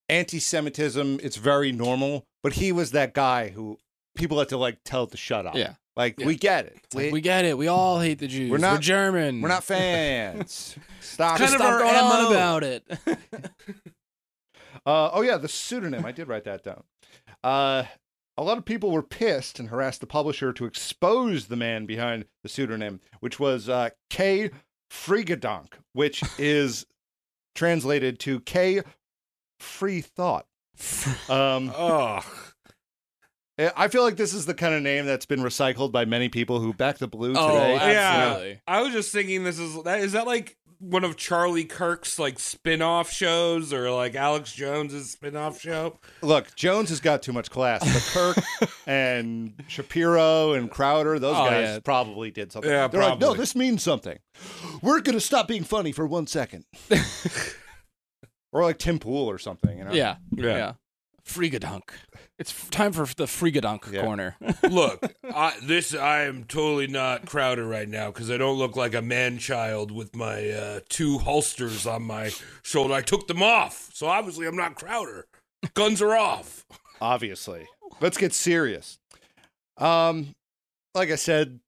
anti-semitism 0.07 1.19
it's 1.23 1.35
very 1.35 1.71
normal 1.71 2.23
but 2.43 2.53
he 2.53 2.71
was 2.71 2.91
that 2.91 3.13
guy 3.13 3.49
who 3.49 3.77
people 4.15 4.37
had 4.39 4.47
to 4.49 4.57
like 4.57 4.77
tell 4.85 5.07
to 5.07 5.17
shut 5.17 5.45
up 5.45 5.55
Yeah. 5.55 5.73
like 5.97 6.19
Yeah. 6.19 6.27
we 6.27 6.35
get 6.35 6.65
it 6.67 6.77
like, 6.93 7.11
we 7.11 7.19
get 7.19 7.43
it. 7.45 7.57
We 7.57 7.67
all 7.67 7.99
hate 7.99 8.19
the 8.19 8.27
Jews. 8.27 8.49
We're 8.51 8.57
not- 8.59 8.79
German. 8.81 9.41
we're 9.41 9.49
not 9.49 9.63
fans 9.63 10.77
stop 11.01 11.37
Kind 11.39 11.51
Just 11.51 11.55
of 11.55 11.59
stop 11.61 11.73
our 11.73 11.79
going 11.79 11.95
on 11.95 12.31
about 12.31 12.63
it. 12.63 12.83
uh, 14.85 15.09
oh 15.13 15.21
yeah 15.23 15.37
the 15.37 15.49
pseudonym 15.49 16.05
i 16.05 16.11
did 16.11 16.27
write 16.27 16.43
that 16.45 16.63
down 16.63 16.83
uh, 17.43 17.83
a 18.37 18.43
lot 18.43 18.57
of 18.57 18.65
people 18.65 18.91
were 18.91 19.03
pissed 19.03 19.59
and 19.59 19.69
harassed 19.69 20.01
the 20.01 20.07
publisher 20.07 20.51
to 20.53 20.65
expose 20.65 21.47
the 21.47 21.55
man 21.55 21.85
behind 21.85 22.25
the 22.41 22.49
pseudonym 22.49 22.99
which 23.19 23.39
was 23.39 23.69
uh, 23.69 23.89
k. 24.09 24.51
Frigadonk 24.91 25.73
which 25.93 26.23
is 26.37 26.85
translated 27.55 28.19
to 28.19 28.39
k. 28.41 28.81
Free 29.59 30.01
thought 30.01 30.45
um, 31.29 31.71
Oh, 31.75 32.21
I 33.57 33.87
feel 33.87 34.01
like 34.01 34.17
this 34.17 34.33
is 34.33 34.47
the 34.47 34.55
kind 34.55 34.73
of 34.73 34.81
name 34.81 35.05
that's 35.05 35.27
been 35.27 35.41
recycled 35.41 35.91
by 35.91 36.05
many 36.05 36.27
people 36.27 36.59
who 36.59 36.73
back 36.73 36.97
the 36.97 37.07
blue 37.07 37.33
oh, 37.37 37.47
today. 37.47 37.95
absolutely. 37.95 38.61
I 38.67 38.81
was 38.81 38.93
just 38.93 39.11
thinking 39.11 39.43
this 39.43 39.59
is 39.59 39.83
that 39.83 39.99
is 39.99 40.13
that 40.13 40.25
like 40.25 40.57
one 40.83 41.03
of 41.03 41.15
Charlie 41.17 41.63
Kirk's 41.65 42.19
like 42.19 42.39
spin-off 42.39 43.09
shows 43.11 43.71
or 43.71 43.89
like 43.91 44.15
Alex 44.15 44.53
Jones's 44.53 45.11
spin-off 45.11 45.59
show? 45.59 45.99
Look, 46.21 46.53
Jones 46.55 46.89
has 46.89 46.99
got 46.99 47.21
too 47.23 47.31
much 47.33 47.49
class, 47.49 47.81
but 47.81 48.35
Kirk 48.61 48.69
and 48.87 49.53
Shapiro 49.67 50.53
and 50.53 50.69
Crowder, 50.69 51.19
those 51.19 51.35
Oh, 51.37 51.45
guys 51.49 51.63
yeah. 51.67 51.79
probably 51.79 52.31
did 52.31 52.51
something. 52.51 52.69
Yeah, 52.69 52.87
They're 52.87 53.01
like, 53.01 53.19
no, 53.19 53.33
this 53.33 53.55
means 53.55 53.81
something. 53.83 54.19
We're 54.81 54.99
gonna 55.01 55.19
stop 55.19 55.47
being 55.47 55.63
funny 55.63 55.91
for 55.91 56.05
one 56.05 56.27
second. 56.27 56.65
or 58.51 58.63
like 58.63 58.77
Tim 58.77 58.99
Pool 58.99 59.29
or 59.29 59.37
something, 59.37 59.77
you 59.77 59.83
know? 59.85 59.93
Yeah. 59.93 60.17
Yeah. 60.35 60.45
Yeah. 60.55 60.73
Frigadunk. 61.27 61.83
It's 62.37 62.51
f- 62.51 62.69
time 62.69 62.91
for 62.93 63.05
the 63.15 63.25
Frigadunk 63.25 63.91
Yeah. 63.91 64.01
corner. 64.01 64.35
Look, 64.69 65.13
I, 65.23 65.53
this 65.63 65.93
I 65.95 66.23
am 66.23 66.43
totally 66.43 66.87
not 66.87 67.25
Crowder 67.25 67.65
right 67.65 67.87
now 67.87 68.07
because 68.11 68.29
I 68.29 68.37
don't 68.37 68.57
look 68.57 68.75
like 68.75 68.93
a 68.93 69.01
man 69.01 69.37
child 69.37 69.91
with 69.91 70.15
my 70.15 70.49
uh, 70.49 70.79
two 70.89 71.19
holsters 71.19 71.85
on 71.87 72.03
my 72.03 72.31
shoulder. 72.63 72.93
I 72.93 73.01
took 73.01 73.27
them 73.27 73.41
off, 73.41 73.89
so 73.93 74.07
obviously 74.07 74.47
I'm 74.47 74.55
not 74.57 74.75
Crowder. 74.75 75.25
Guns 75.73 76.01
are 76.01 76.15
off. 76.15 76.65
Obviously. 76.99 77.67
Let's 78.01 78.17
get 78.17 78.33
serious. 78.33 78.97
Um, 79.77 80.33
like 80.93 81.09
I 81.09 81.15
said, 81.15 81.59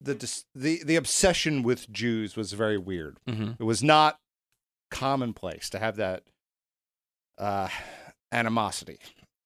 the 0.00 0.14
dis- 0.14 0.44
the 0.54 0.82
the 0.84 0.96
obsession 0.96 1.62
with 1.62 1.90
Jews 1.90 2.36
was 2.36 2.52
very 2.52 2.78
weird. 2.78 3.16
Mhm. 3.28 3.56
It 3.58 3.64
was 3.64 3.82
not 3.82 4.16
commonplace 4.90 5.70
to 5.70 5.78
have 5.78 5.96
that 5.96 6.22
uh, 7.38 7.68
animosity. 8.32 8.98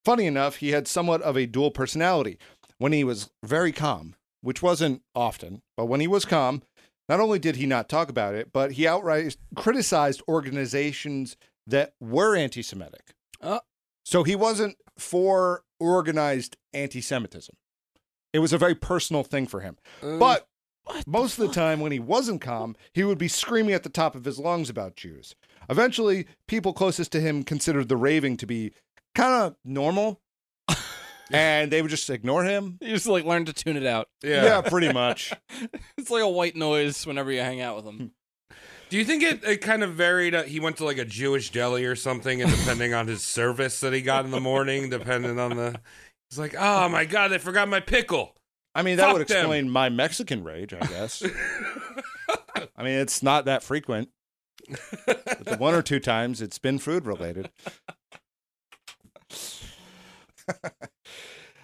Funny 0.05 0.27
enough, 0.27 0.57
he 0.57 0.71
had 0.71 0.87
somewhat 0.87 1.21
of 1.23 1.37
a 1.37 1.47
dual 1.47 1.71
personality. 1.71 2.39
When 2.79 2.93
he 2.93 3.05
was 3.05 3.31
very 3.43 3.73
calm, 3.73 4.15
which 4.43 4.63
wasn't 4.63 5.03
often, 5.15 5.63
but 5.77 5.87
when 5.87 6.01
he 6.01 6.07
was 6.07 6.25
calm, 6.25 6.63
not 7.09 7.21
only 7.21 7.39
did 7.39 7.57
he 7.57 7.67
not 7.67 7.89
talk 7.89 8.09
about 8.09 8.35
it, 8.35 8.53
but 8.53 8.73
he 8.73 8.87
outright 8.87 9.37
criticized 9.55 10.23
organizations 10.29 11.37
that 11.67 11.95
were 12.01 12.37
anti 12.37 12.63
Semitic. 12.63 13.15
Oh. 13.43 13.61
So 14.05 14.23
he 14.23 14.37
wasn't 14.37 14.77
for 14.99 15.63
organized 15.81 16.57
anti 16.73 17.01
Semitism. 17.01 17.57
It 18.33 18.41
was 18.41 18.53
a 18.53 18.59
very 18.59 18.75
personal 18.75 19.25
thing 19.25 19.47
for 19.47 19.61
him. 19.61 19.77
But 20.19 20.47
most 21.07 21.39
of 21.39 21.49
the 21.49 21.55
time, 21.55 21.81
when 21.81 21.93
he 21.93 21.99
wasn't 21.99 22.41
calm, 22.41 22.77
he 22.93 23.03
would 23.03 23.19
be 23.19 23.29
screaming 23.29 23.75
at 23.75 23.83
the 23.83 23.89
top 23.89 24.15
of 24.15 24.25
his 24.25 24.39
lungs 24.39 24.71
about 24.71 24.97
Jews. 24.97 25.35
Eventually, 25.69 26.27
people 26.49 26.73
closest 26.73 27.13
to 27.13 27.21
him 27.21 27.43
considered 27.45 27.89
the 27.89 27.97
raving 27.97 28.37
to 28.39 28.47
be 28.47 28.73
kind 29.15 29.33
of 29.45 29.57
normal, 29.65 30.21
and 31.33 31.71
they 31.71 31.83
would 31.83 31.91
just 31.91 32.09
ignore 32.11 32.45
him. 32.45 32.79
You 32.81 32.91
just 32.91 33.07
like 33.07 33.25
learn 33.25 33.45
to 33.47 33.53
tune 33.53 33.77
it 33.77 33.87
out. 33.87 34.09
Yeah, 34.23 34.61
pretty 34.61 34.93
much. 34.93 35.33
It's 35.99 36.11
like 36.11 36.23
a 36.23 36.29
white 36.29 36.55
noise 36.55 37.05
whenever 37.07 37.33
you 37.33 37.41
hang 37.41 37.61
out 37.61 37.77
with 37.77 37.85
them. 37.85 38.13
Do 38.91 38.97
you 38.97 39.05
think 39.05 39.25
it, 39.25 39.43
it 39.43 39.57
kind 39.63 39.83
of 39.83 39.95
varied? 39.95 40.35
Uh, 40.35 40.45
he 40.45 40.61
went 40.61 40.77
to 40.77 40.85
like 40.85 40.99
a 40.99 41.05
Jewish 41.05 41.51
deli 41.51 41.85
or 41.85 41.97
something, 41.97 42.41
and 42.41 42.51
depending 42.51 42.95
on 42.95 43.09
his 43.09 43.23
service 43.25 43.81
that 43.81 43.93
he 43.93 44.01
got 44.03 44.25
in 44.25 44.31
the 44.31 44.39
morning, 44.41 44.91
depending 44.91 45.41
on 45.41 45.57
the. 45.57 45.81
He's 46.31 46.39
like, 46.39 46.55
oh 46.57 46.89
my 46.89 47.05
God, 47.05 47.33
I 47.33 47.39
forgot 47.39 47.69
my 47.69 47.81
pickle. 47.81 48.37
I 48.77 48.83
mean, 48.83 48.99
that 48.99 49.07
Fuck 49.07 49.19
would 49.19 49.27
them. 49.27 49.39
explain 49.39 49.71
my 49.71 49.89
Mexican 49.89 50.45
rage, 50.45 50.73
I 50.75 50.81
guess. 50.87 51.23
I 52.77 52.83
mean, 52.85 53.01
it's 53.01 53.23
not 53.23 53.47
that 53.47 53.63
frequent. 53.65 54.11
But 55.07 55.45
the 55.45 55.57
one 55.59 55.75
or 55.75 55.83
two 55.83 56.01
times 56.01 56.43
it's 56.43 56.59
been 56.59 56.79
food 56.79 57.07
related. 57.07 57.51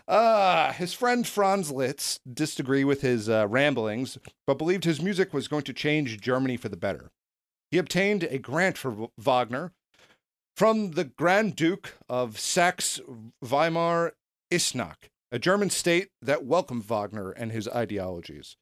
Uh, 0.08 0.72
his 0.74 0.92
friend 0.92 1.26
Franz 1.26 1.70
Liszt 1.70 2.20
disagreed 2.32 2.86
with 2.86 3.00
his 3.00 3.28
uh, 3.28 3.46
ramblings, 3.48 4.18
but 4.46 4.58
believed 4.58 4.84
his 4.84 5.00
music 5.00 5.32
was 5.32 5.48
going 5.48 5.62
to 5.62 5.72
change 5.72 6.20
Germany 6.20 6.56
for 6.56 6.68
the 6.68 6.76
better. 6.76 7.10
He 7.70 7.78
obtained 7.78 8.24
a 8.24 8.38
grant 8.38 8.76
for 8.76 9.08
Wagner 9.16 9.72
from 10.56 10.92
the 10.92 11.04
Grand 11.04 11.56
Duke 11.56 11.94
of 12.08 12.38
Saxe 12.38 13.00
Weimar 13.40 14.12
Eisenach, 14.52 15.08
a 15.30 15.38
German 15.38 15.70
state 15.70 16.08
that 16.20 16.44
welcomed 16.44 16.84
Wagner 16.84 17.30
and 17.30 17.50
his 17.50 17.66
ideologies. 17.68 18.56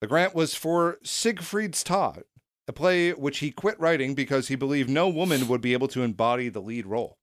The 0.00 0.06
grant 0.06 0.34
was 0.34 0.54
for 0.54 0.98
Siegfried's 1.02 1.82
Tod, 1.82 2.22
a 2.68 2.72
play 2.72 3.12
which 3.12 3.38
he 3.38 3.50
quit 3.50 3.80
writing 3.80 4.14
because 4.14 4.48
he 4.48 4.54
believed 4.54 4.88
no 4.90 5.08
woman 5.08 5.48
would 5.48 5.60
be 5.62 5.72
able 5.72 5.88
to 5.88 6.02
embody 6.02 6.48
the 6.48 6.60
lead 6.60 6.86
role. 6.86 7.16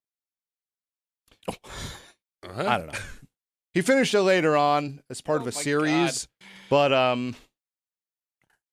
I 1.47 2.77
don't 2.77 2.87
know. 2.87 2.99
He 3.73 3.81
finished 3.81 4.13
it 4.13 4.21
later 4.21 4.55
on 4.57 5.01
as 5.09 5.21
part 5.21 5.41
of 5.41 5.47
Oh 5.47 5.49
a 5.49 5.53
my 5.53 5.61
series 5.61 6.27
But 6.69 6.91
um, 6.93 7.35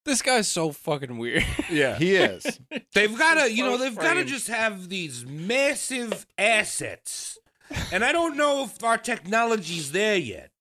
This 0.04 0.22
guy's 0.22 0.48
so 0.48 0.72
fucking 0.72 1.18
weird. 1.18 1.44
Yeah. 1.70 1.98
he 1.98 2.14
is. 2.16 2.60
They've 2.94 3.16
got 3.18 3.34
to, 3.34 3.52
you 3.52 3.64
know, 3.64 3.76
they've 3.76 3.94
got 3.96 4.14
to 4.14 4.24
just 4.24 4.48
have 4.48 4.88
these 4.88 5.26
massive 5.26 6.26
assets. 6.38 7.38
And 7.90 8.04
I 8.04 8.12
don't 8.12 8.36
know 8.36 8.64
if 8.64 8.82
our 8.84 8.98
technology's 8.98 9.92
there 9.92 10.16
yet. 10.16 10.51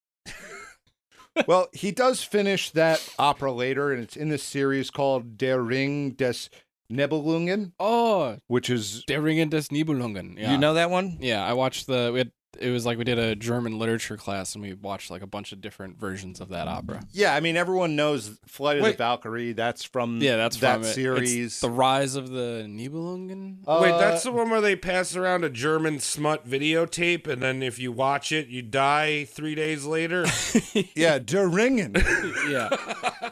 Well, 1.48 1.68
he 1.74 1.92
does 1.92 2.24
finish 2.24 2.72
that 2.72 3.08
opera 3.18 3.52
later, 3.52 3.92
and 3.92 4.04
it's 4.04 4.16
in 4.16 4.30
this 4.30 4.44
series 4.44 4.92
called 4.92 5.38
Der 5.38 5.62
Ring 5.62 6.12
des 6.12 6.50
Nibelungen, 6.92 7.72
oh, 7.80 8.38
which 8.48 8.70
is 8.70 9.04
Der 9.08 9.22
Ringen 9.22 9.50
des 9.50 9.70
Nibelungen. 9.70 10.38
Yeah. 10.38 10.52
you 10.52 10.58
know 10.58 10.74
that 10.74 10.90
one. 10.90 11.18
Yeah, 11.20 11.46
I 11.46 11.54
watched 11.54 11.88
the. 11.88 12.12
We 12.14 12.20
had, 12.20 12.32
it 12.60 12.70
was 12.70 12.86
like 12.86 12.98
we 12.98 13.04
did 13.04 13.18
a 13.18 13.36
German 13.36 13.80
literature 13.80 14.18
class 14.18 14.56
and 14.56 14.62
we 14.64 14.74
watched 14.74 15.10
like 15.10 15.22
a 15.22 15.28
bunch 15.28 15.52
of 15.52 15.62
different 15.62 16.00
versions 16.00 16.42
of 16.42 16.50
that 16.50 16.68
opera. 16.68 17.02
Yeah, 17.12 17.34
I 17.34 17.40
mean 17.40 17.56
everyone 17.58 17.96
knows 17.96 18.38
Flight 18.46 18.78
of 18.78 18.84
Wait. 18.84 18.92
the 18.94 18.98
Valkyrie. 18.98 19.54
That's 19.54 19.84
from 19.84 20.20
Yeah, 20.22 20.36
that's 20.38 20.58
that 20.58 20.74
from 20.76 20.82
it. 20.84 20.86
It's 20.88 20.96
series. 20.96 21.60
the 21.62 21.70
Rise 21.70 22.16
of 22.16 22.30
the 22.30 22.66
Nibelungen. 22.68 23.58
Wait, 23.66 23.92
Uh, 23.92 23.98
that's 23.98 24.24
the 24.24 24.32
one 24.32 24.50
where 24.50 24.62
they 24.62 24.76
pass 24.76 25.16
around 25.16 25.44
a 25.44 25.50
German 25.50 26.00
smut 26.00 26.48
videotape, 26.48 27.28
and 27.28 27.42
then 27.42 27.64
if 27.64 27.80
you 27.80 27.92
watch 27.92 28.32
it, 28.32 28.48
you 28.48 28.62
die 28.62 29.24
three 29.26 29.56
days 29.56 29.86
later. 29.86 30.26
yeah, 30.96 31.20
Der 31.20 31.48
Ringen. 31.48 31.96
yeah, 32.50 33.32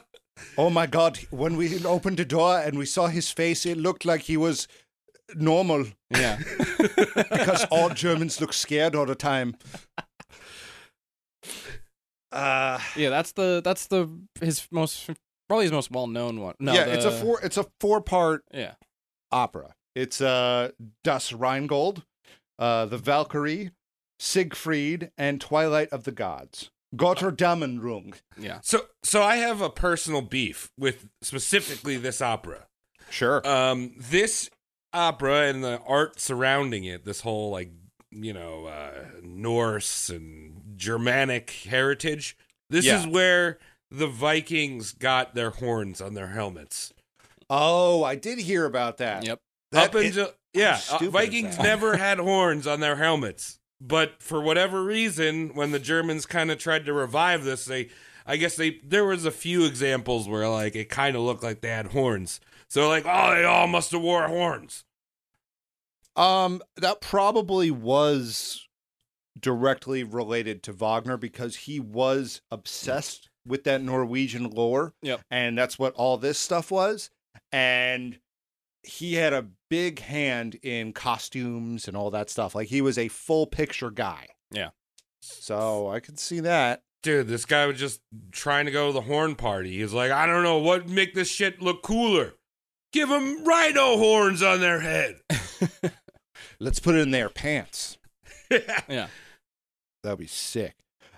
oh 0.57 0.69
my 0.69 0.85
God! 0.87 1.19
When 1.29 1.57
we 1.57 1.83
opened 1.85 2.17
the 2.17 2.25
door 2.25 2.59
and 2.59 2.77
we 2.77 2.85
saw 2.85 3.07
his 3.07 3.29
face, 3.29 3.65
it 3.65 3.77
looked 3.77 4.05
like 4.05 4.21
he 4.21 4.37
was 4.37 4.67
normal 5.35 5.85
yeah. 6.09 6.39
because 7.15 7.65
all 7.71 7.89
Germans 7.89 8.39
look 8.41 8.53
scared 8.53 8.95
all 8.95 9.05
the 9.05 9.15
time. 9.15 9.55
Uh, 12.31 12.79
Yeah, 12.95 13.09
that's 13.09 13.31
the 13.33 13.61
that's 13.63 13.87
the 13.87 14.07
his 14.41 14.67
most 14.71 15.09
probably 15.47 15.65
his 15.65 15.71
most 15.71 15.91
well 15.91 16.07
known 16.07 16.39
one. 16.39 16.55
No, 16.59 16.73
yeah, 16.73 16.85
it's 16.85 17.05
a 17.05 17.11
four. 17.11 17.39
It's 17.41 17.57
a 17.57 17.65
four 17.79 18.01
part 18.01 18.43
Yeah, 18.53 18.73
opera. 19.31 19.73
It's 19.95 20.21
uh 20.21 20.69
Das 21.03 21.33
Rheingold, 21.33 22.03
uh 22.59 22.85
the 22.85 22.97
Valkyrie, 22.97 23.71
Siegfried, 24.19 25.11
and 25.17 25.41
Twilight 25.41 25.89
of 25.89 26.03
the 26.03 26.11
Gods. 26.11 26.69
Gotterdammerung. 26.95 28.15
yeah. 28.35 28.59
so, 28.63 28.81
so 29.03 29.21
I 29.21 29.35
have 29.35 29.61
a 29.61 29.69
personal 29.69 30.21
beef 30.21 30.71
with 30.75 31.07
specifically 31.21 31.97
this 31.97 32.19
opera. 32.19 32.65
Sure. 33.11 33.47
Um, 33.47 33.93
this 33.95 34.49
opera 34.93 35.47
and 35.47 35.63
the 35.63 35.79
art 35.85 36.19
surrounding 36.19 36.83
it, 36.85 37.05
this 37.05 37.21
whole 37.21 37.51
like 37.51 37.71
you 38.11 38.33
know 38.33 38.65
uh, 38.65 39.05
Norse 39.21 40.09
and 40.09 40.61
Germanic 40.75 41.49
heritage. 41.51 42.37
This 42.69 42.85
Yeah. 42.85 42.99
is 42.99 43.07
where 43.07 43.59
the 43.91 44.07
Vikings 44.07 44.91
got 44.93 45.33
their 45.35 45.49
horns 45.51 45.99
on 46.01 46.13
their 46.13 46.27
helmets. 46.27 46.93
oh, 47.49 48.03
I 48.03 48.13
did 48.15 48.37
hear 48.39 48.65
about 48.65 48.97
that. 48.97 49.25
Yep. 49.25 49.39
That 49.71 49.89
Up 49.89 49.95
is- 49.95 50.17
until 50.17 50.33
yeah, 50.53 50.79
uh, 50.91 50.97
Vikings 51.09 51.57
never 51.59 51.97
had 52.05 52.17
horns 52.19 52.65
on 52.67 52.79
their 52.79 52.95
helmets. 52.95 53.59
But 53.81 54.21
for 54.21 54.41
whatever 54.41 54.83
reason, 54.83 55.49
when 55.55 55.71
the 55.71 55.79
Germans 55.79 56.25
kind 56.25 56.51
of 56.51 56.57
tried 56.57 56.85
to 56.85 56.93
revive 56.93 57.43
this, 57.45 57.65
they, 57.65 57.89
I 58.25 58.35
guess 58.35 58.55
they, 58.55 58.79
there 58.83 59.05
was 59.05 59.25
a 59.25 59.31
few 59.31 59.63
examples 59.65 60.27
where 60.27 60.47
like 60.49 60.75
it 60.75 60.89
kind 60.89 61.15
of 61.15 61.21
looked 61.21 61.43
like 61.43 61.61
they 61.61 61.69
had 61.69 61.87
horns. 61.87 62.39
So 62.69 62.87
like, 62.87 63.05
oh, 63.07 63.35
they 63.35 63.43
all 63.43 63.67
must 63.67 63.91
have 63.91 64.01
wore 64.01 64.27
horns. 64.27 64.83
Um, 66.15 66.61
that 66.77 67.01
probably 67.01 67.71
was 67.71 68.67
directly 69.39 70.03
related 70.03 70.63
to 70.63 70.73
Wagner 70.73 71.17
because 71.17 71.55
he 71.55 71.79
was 71.79 72.41
obsessed 72.51 73.29
with 73.45 73.63
that 73.63 73.81
Norwegian 73.81 74.49
lore. 74.49 74.93
Yep. 75.01 75.21
And 75.31 75.57
that's 75.57 75.79
what 75.79 75.93
all 75.95 76.17
this 76.17 76.37
stuff 76.37 76.71
was. 76.71 77.09
And 77.51 78.19
he 78.83 79.15
had 79.15 79.33
a 79.33 79.47
big 79.69 79.99
hand 79.99 80.55
in 80.61 80.93
costumes 80.93 81.87
and 81.87 81.97
all 81.97 82.11
that 82.11 82.29
stuff. 82.29 82.53
Like 82.53 82.67
he 82.67 82.81
was 82.81 82.97
a 82.97 83.07
full 83.07 83.47
picture 83.47 83.91
guy. 83.91 84.27
Yeah. 84.51 84.69
So 85.21 85.89
I 85.89 85.99
could 85.99 86.19
see 86.19 86.39
that. 86.41 86.81
Dude, 87.01 87.27
this 87.27 87.45
guy 87.45 87.65
was 87.65 87.79
just 87.79 88.01
trying 88.31 88.65
to 88.65 88.71
go 88.71 88.87
to 88.87 88.93
the 88.93 89.01
horn 89.01 89.35
party. 89.35 89.71
He 89.71 89.83
was 89.83 89.93
like, 89.93 90.11
I 90.11 90.25
don't 90.25 90.43
know 90.43 90.57
what 90.57 90.89
make 90.89 91.13
this 91.13 91.29
shit 91.29 91.61
look 91.61 91.81
cooler. 91.81 92.33
Give 92.91 93.09
them 93.09 93.43
rhino 93.43 93.97
horns 93.97 94.41
on 94.41 94.61
their 94.61 94.79
head. 94.79 95.19
Let's 96.59 96.79
put 96.79 96.95
it 96.95 97.01
in 97.01 97.11
their 97.11 97.29
pants. 97.29 97.97
Yeah. 98.87 99.07
That'd 100.03 100.19
be 100.19 100.27
sick. 100.27 100.75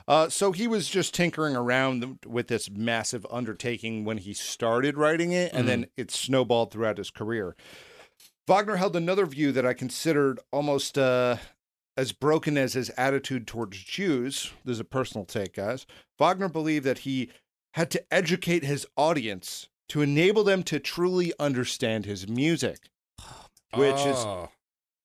Uh, 0.08 0.28
so 0.28 0.52
he 0.52 0.68
was 0.68 0.90
just 0.90 1.14
tinkering 1.14 1.56
around 1.56 2.20
with 2.26 2.48
this 2.48 2.70
massive 2.70 3.26
undertaking 3.32 4.04
when 4.04 4.18
he 4.18 4.34
started 4.34 4.98
writing 4.98 5.32
it, 5.32 5.54
and 5.54 5.68
then 5.68 5.86
it 5.96 6.12
snowballed 6.12 6.72
throughout 6.72 6.98
his 6.98 7.12
career. 7.12 7.56
Wagner 8.48 8.76
held 8.76 8.96
another 8.96 9.26
view 9.26 9.52
that 9.54 9.66
I 9.66 9.74
considered 9.74 10.40
almost 10.52 10.98
uh, 10.98 11.38
as 11.96 12.12
broken 12.12 12.58
as 12.58 12.74
his 12.74 12.90
attitude 12.98 13.48
towards 13.48 13.82
Jews. 13.82 14.52
This 14.66 14.74
is 14.74 14.80
a 14.82 14.84
personal 14.84 15.26
take, 15.26 15.56
guys. 15.56 15.86
Wagner 16.20 16.50
believed 16.50 16.86
that 16.86 17.00
he 17.00 17.30
had 17.76 17.90
to 17.92 18.04
educate 18.12 18.66
his 18.66 18.86
audience 18.98 19.70
to 19.92 20.02
enable 20.02 20.44
them 20.44 20.64
to 20.64 20.80
truly 20.80 21.34
understand 21.40 22.06
his 22.06 22.28
music, 22.28 22.90
which 23.74 23.96
is 23.96 24.18
Oh. 24.18 24.50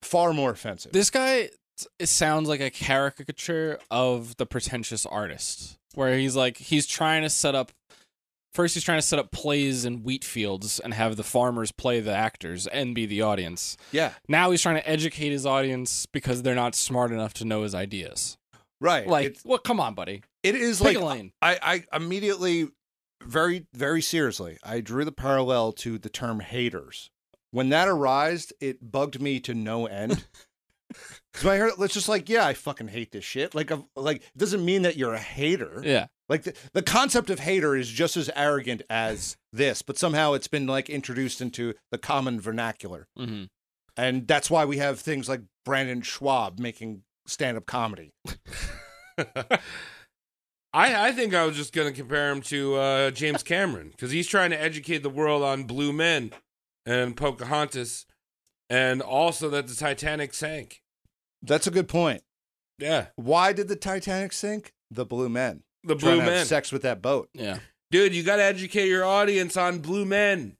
far 0.02 0.32
more 0.32 0.50
offensive. 0.50 0.92
This 0.92 1.10
guy 1.10 1.50
it 1.98 2.08
sounds 2.08 2.48
like 2.48 2.60
a 2.60 2.70
caricature 2.70 3.78
of 3.90 4.36
the 4.38 4.46
pretentious 4.46 5.04
artist, 5.04 5.76
where 5.94 6.16
he's 6.16 6.34
like 6.34 6.56
he's 6.56 6.86
trying 6.86 7.22
to 7.22 7.30
set 7.30 7.54
up. 7.54 7.70
First, 8.54 8.72
he's 8.72 8.84
trying 8.84 8.96
to 8.98 9.06
set 9.06 9.18
up 9.18 9.30
plays 9.32 9.84
in 9.84 10.02
wheat 10.02 10.24
fields 10.24 10.80
and 10.80 10.94
have 10.94 11.16
the 11.16 11.22
farmers 11.22 11.72
play 11.72 12.00
the 12.00 12.12
actors 12.14 12.66
and 12.66 12.94
be 12.94 13.04
the 13.04 13.20
audience. 13.20 13.76
yeah, 13.92 14.14
Now 14.28 14.50
he's 14.50 14.62
trying 14.62 14.76
to 14.76 14.88
educate 14.88 15.28
his 15.28 15.44
audience 15.44 16.06
because 16.06 16.40
they're 16.42 16.54
not 16.54 16.74
smart 16.74 17.10
enough 17.10 17.34
to 17.34 17.44
know 17.44 17.64
his 17.64 17.74
ideas. 17.74 18.38
right. 18.80 19.06
Like, 19.06 19.26
It's- 19.26 19.42
well, 19.44 19.58
come 19.58 19.78
on, 19.78 19.94
buddy. 19.94 20.22
it 20.42 20.54
is 20.54 20.78
Pick 20.78 20.86
like 20.86 20.96
a 20.96 21.04
lane. 21.04 21.32
I, 21.42 21.84
I 21.92 21.96
immediately, 21.96 22.68
very, 23.22 23.66
very 23.72 24.02
seriously, 24.02 24.58
I 24.62 24.80
drew 24.80 25.04
the 25.04 25.12
parallel 25.12 25.72
to 25.74 25.98
the 25.98 26.08
term 26.08 26.40
haters. 26.40 27.10
When 27.50 27.68
that 27.70 27.88
arised, 27.88 28.52
it 28.60 28.90
bugged 28.90 29.20
me 29.20 29.40
to 29.40 29.54
no 29.54 29.86
end. 29.86 30.24
Because 31.32 31.46
I 31.48 31.56
heard, 31.58 31.72
it's 31.80 31.94
just 31.94 32.08
like, 32.08 32.28
yeah, 32.28 32.46
I 32.46 32.54
fucking 32.54 32.86
hate 32.86 33.10
this 33.10 33.24
shit. 33.24 33.56
Like, 33.56 33.72
like 33.96 34.18
it 34.18 34.38
doesn't 34.38 34.64
mean 34.64 34.82
that 34.82 34.96
you're 34.96 35.14
a 35.14 35.18
hater. 35.18 35.82
Yeah. 35.84 36.06
Like 36.28 36.44
the, 36.44 36.54
the 36.72 36.82
concept 36.82 37.28
of 37.28 37.40
hater 37.40 37.74
is 37.74 37.88
just 37.88 38.16
as 38.16 38.30
arrogant 38.36 38.82
as 38.88 39.36
this, 39.52 39.82
but 39.82 39.98
somehow 39.98 40.32
it's 40.34 40.48
been 40.48 40.66
like 40.68 40.88
introduced 40.88 41.40
into 41.40 41.74
the 41.90 41.98
common 41.98 42.40
vernacular, 42.40 43.08
hmm 43.16 43.44
and 43.96 44.28
that's 44.28 44.50
why 44.50 44.64
we 44.64 44.76
have 44.76 45.00
things 45.00 45.28
like 45.28 45.40
Brendan 45.64 46.02
Schaub 46.02 46.58
making 46.58 47.02
stand-up 47.26 47.64
comedy. 47.64 48.12
I, 50.76 51.08
I 51.08 51.12
think 51.12 51.32
I 51.34 51.46
was 51.46 51.56
just 51.56 51.72
going 51.72 51.90
to 51.90 51.98
compare 51.98 52.30
him 52.30 52.42
to 52.42 52.74
uh, 52.74 53.10
James 53.10 53.42
Cameron 53.42 53.88
because 53.92 54.10
he's 54.10 54.26
trying 54.26 54.50
to 54.50 54.60
educate 54.60 54.98
the 54.98 55.08
world 55.08 55.42
on 55.42 55.64
Blue 55.64 55.90
Men 55.90 56.32
and 56.84 57.16
Pocahontas 57.16 58.04
and 58.68 59.00
also 59.00 59.48
that 59.48 59.68
the 59.68 59.74
Titanic 59.74 60.34
sank. 60.34 60.82
That's 61.40 61.66
a 61.66 61.70
good 61.70 61.88
point. 61.88 62.24
Yeah. 62.78 63.06
Why 63.16 63.54
did 63.54 63.68
the 63.68 63.76
Titanic 63.76 64.34
sink? 64.34 64.74
The 64.90 65.06
Blue 65.06 65.30
Men. 65.30 65.62
The 65.82 65.94
trying 65.94 66.16
Blue 66.16 66.16
to 66.16 66.24
have 66.24 66.32
Men. 66.34 66.46
sex 66.46 66.70
with 66.70 66.82
that 66.82 67.00
boat. 67.00 67.30
Yeah. 67.32 67.60
Dude, 67.90 68.14
you 68.14 68.22
got 68.22 68.36
to 68.36 68.42
educate 68.42 68.88
your 68.88 69.04
audience 69.04 69.56
on 69.56 69.78
Blue 69.78 70.04
Men. 70.04 70.58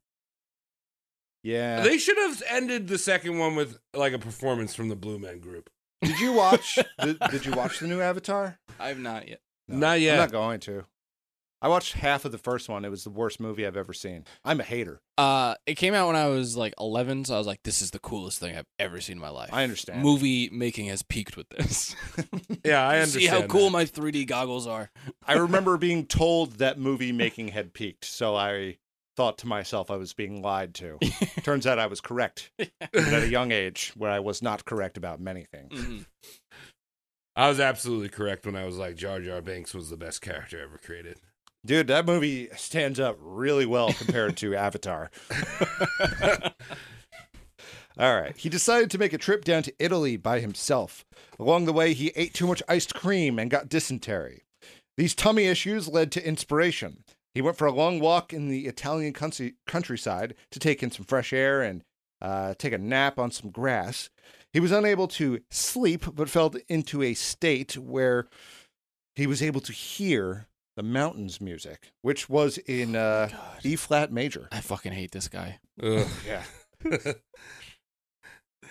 Yeah. 1.43 1.83
They 1.83 1.99
should 1.99 2.17
have 2.17 2.43
ended 2.49 2.89
the 2.89 2.97
second 2.97 3.39
one 3.39 3.55
with 3.55 3.79
like 3.93 4.15
a 4.15 4.19
performance 4.19 4.75
from 4.75 4.89
the 4.89 4.97
Blue 4.97 5.19
Men 5.19 5.41
group. 5.41 5.69
did 6.03 6.19
you 6.21 6.33
watch? 6.33 6.79
the, 6.99 7.19
did 7.31 7.45
you 7.45 7.53
watch 7.53 7.81
the 7.81 7.87
new 7.87 8.01
Avatar? 8.01 8.59
I 8.81 8.89
have 8.89 8.99
not 8.99 9.29
yet. 9.29 9.41
Not 9.69 10.01
yet. 10.01 10.15
I'm 10.15 10.21
not 10.21 10.33
going 10.33 10.61
to. 10.61 10.85
I 11.63 11.69
watched 11.69 11.95
half 11.95 12.25
of 12.27 12.33
the 12.33 12.39
first 12.39 12.69
one. 12.69 12.85
It 12.85 12.91
was 12.91 13.03
the 13.05 13.11
worst 13.11 13.41
movie 13.41 13.67
I've 13.67 13.79
ever 13.79 13.95
seen. 13.95 14.25
I'm 14.45 14.61
a 14.61 14.63
hater. 14.63 15.01
Uh, 15.17 15.55
it 15.67 15.77
came 15.77 15.95
out 15.95 16.07
when 16.07 16.15
I 16.15 16.29
was 16.29 16.55
like 16.57 16.75
11, 16.79 17.25
so 17.25 17.35
I 17.35 17.39
was 17.39 17.47
like, 17.47 17.63
"This 17.63 17.81
is 17.81 17.91
the 17.93 17.99
coolest 17.99 18.39
thing 18.39 18.57
I've 18.57 18.67
ever 18.79 19.01
seen 19.01 19.17
in 19.17 19.21
my 19.23 19.31
life." 19.31 19.49
I 19.53 19.65
understand. 19.65 20.03
Movie 20.03 20.51
making 20.51 20.87
has 20.89 21.03
peaked 21.03 21.37
with 21.37 21.49
this. 21.49 21.97
Yeah, 22.65 22.87
I 22.87 22.97
understand. 22.99 23.23
See 23.23 23.27
how 23.27 23.43
cool 23.47 23.71
my 23.71 23.85
3D 23.85 24.27
goggles 24.27 24.67
are. 24.67 24.91
I 25.27 25.35
remember 25.35 25.77
being 25.79 26.05
told 26.07 26.55
that 26.59 26.79
movie 26.79 27.13
making 27.13 27.49
had 27.49 27.73
peaked, 27.73 28.05
so 28.05 28.35
I 28.37 28.79
thought 29.17 29.39
to 29.39 29.47
myself 29.47 29.91
I 29.91 29.97
was 29.97 30.13
being 30.13 30.43
lied 30.43 30.75
to. 30.75 30.99
Turns 31.43 31.67
out 31.67 31.79
I 31.79 31.87
was 31.87 32.01
correct 32.03 32.51
at 32.59 32.71
a 32.93 33.29
young 33.29 33.51
age, 33.51 33.93
where 33.97 34.11
I 34.11 34.19
was 34.21 34.43
not 34.43 34.65
correct 34.67 34.97
about 34.99 35.21
many 35.21 35.45
things. 35.45 35.73
Mhm. 35.73 36.07
I 37.37 37.49
was 37.49 37.61
absolutely 37.61 38.09
correct 38.09 38.47
when 38.47 38.57
I 38.57 38.65
was 38.65 38.79
like 38.79 38.97
Jar 38.97 39.21
Jar 39.21 39.43
Binks 39.43 39.75
was 39.75 39.91
the 39.91 39.97
best 39.97 40.23
character 40.23 40.59
ever 40.61 40.79
created. 40.79 41.19
Dude, 41.67 41.89
that 41.89 42.07
movie 42.07 42.49
stands 42.57 42.99
up 42.99 43.19
really 43.21 43.67
well 43.67 43.93
compared 43.93 44.37
to 44.39 44.55
Avatar. 44.57 45.11
All 47.99 48.15
right. 48.15 48.37
He 48.37 48.49
decided 48.49 48.91
to 48.91 48.99
make 48.99 49.13
a 49.13 49.19
trip 49.19 49.45
down 49.45 49.63
to 49.65 49.75
Italy 49.79 50.17
by 50.17 50.41
himself. 50.41 51.05
Along 51.39 51.65
the 51.65 51.73
way, 51.73 51.93
he 51.93 52.13
ate 52.15 52.35
too 52.35 52.47
much 52.47 52.63
iced 52.69 52.95
cream 52.95 53.39
and 53.39 53.51
got 53.51 53.69
dysentery. 53.69 54.45
These 54.97 55.15
tummy 55.15 55.45
issues 55.45 55.89
led 55.89 56.13
to 56.13 56.27
inspiration. 56.27 57.05
He 57.35 57.43
went 57.43 57.59
for 57.59 57.67
a 57.67 57.73
long 57.73 58.01
walk 58.01 58.33
in 58.33 58.49
the 58.49 58.67
Italian 58.67 59.13
country, 59.13 59.55
countryside 59.67 60.35
to 60.51 60.59
take 60.59 60.83
in 60.83 60.91
some 60.91 61.05
fresh 61.05 61.33
air 61.33 61.63
and 61.63 61.83
uh, 62.23 62.55
take 62.57 62.73
a 62.73 62.79
nap 62.79 63.19
on 63.19 63.31
some 63.31 63.51
grass. 63.51 64.09
He 64.57 64.61
was 64.61 64.73
unable 64.73 65.07
to 65.09 65.41
sleep, 65.51 66.07
but 66.15 66.31
fell 66.31 66.55
into 66.67 67.03
a 67.03 67.13
state 67.13 67.77
where 67.77 68.27
he 69.15 69.27
was 69.27 69.43
able 69.43 69.61
to 69.61 69.71
hear 69.71 70.47
the 70.77 70.83
mountains 70.83 71.43
music, 71.43 71.93
which 72.01 72.31
was 72.31 72.57
in 72.57 72.97
uh, 72.97 73.29
E 73.63 73.77
flat 73.77 74.11
major. 74.11 74.49
I 74.51 74.63
fucking 74.63 74.93
hate 74.93 75.13
this 75.13 75.29
guy. 75.29 75.59
Ugh. 75.83 76.09
Yeah. 76.27 76.43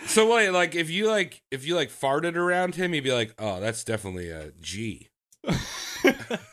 So 0.07 0.33
wait, 0.33 0.49
like 0.49 0.73
if 0.73 0.89
you 0.89 1.07
like 1.07 1.43
if 1.51 1.67
you 1.67 1.75
like 1.75 1.89
farted 1.89 2.35
around 2.35 2.75
him, 2.75 2.91
he'd 2.91 3.01
be 3.01 3.13
like, 3.13 3.33
"Oh, 3.39 3.59
that's 3.61 3.83
definitely 3.83 4.29
a 4.29 4.51
G." 4.59 5.07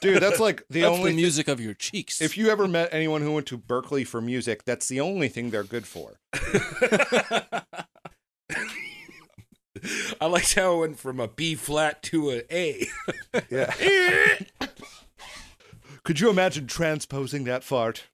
Dude, 0.00 0.22
that's 0.22 0.40
like 0.40 0.62
the 0.68 0.82
That's 0.82 0.96
only 0.96 1.10
the 1.10 1.16
music 1.16 1.48
of 1.48 1.58
your 1.58 1.74
cheeks. 1.74 2.20
If 2.20 2.36
you 2.38 2.50
ever 2.50 2.68
met 2.68 2.90
anyone 2.92 3.22
who 3.22 3.32
went 3.32 3.46
to 3.46 3.56
Berkeley 3.56 4.04
for 4.04 4.20
music, 4.20 4.64
that's 4.64 4.86
the 4.88 5.00
only 5.00 5.28
thing 5.28 5.50
they're 5.50 5.64
good 5.64 5.86
for. 5.86 6.20
I 10.20 10.26
liked 10.26 10.54
how 10.54 10.74
it 10.76 10.78
went 10.80 10.98
from 10.98 11.18
a 11.20 11.28
B 11.28 11.54
flat 11.54 12.02
to 12.04 12.30
an 12.30 12.42
A. 12.50 12.86
Yeah. 13.50 13.74
Could 16.04 16.20
you 16.20 16.30
imagine 16.30 16.66
transposing 16.66 17.44
that 17.44 17.62
fart? 17.64 18.04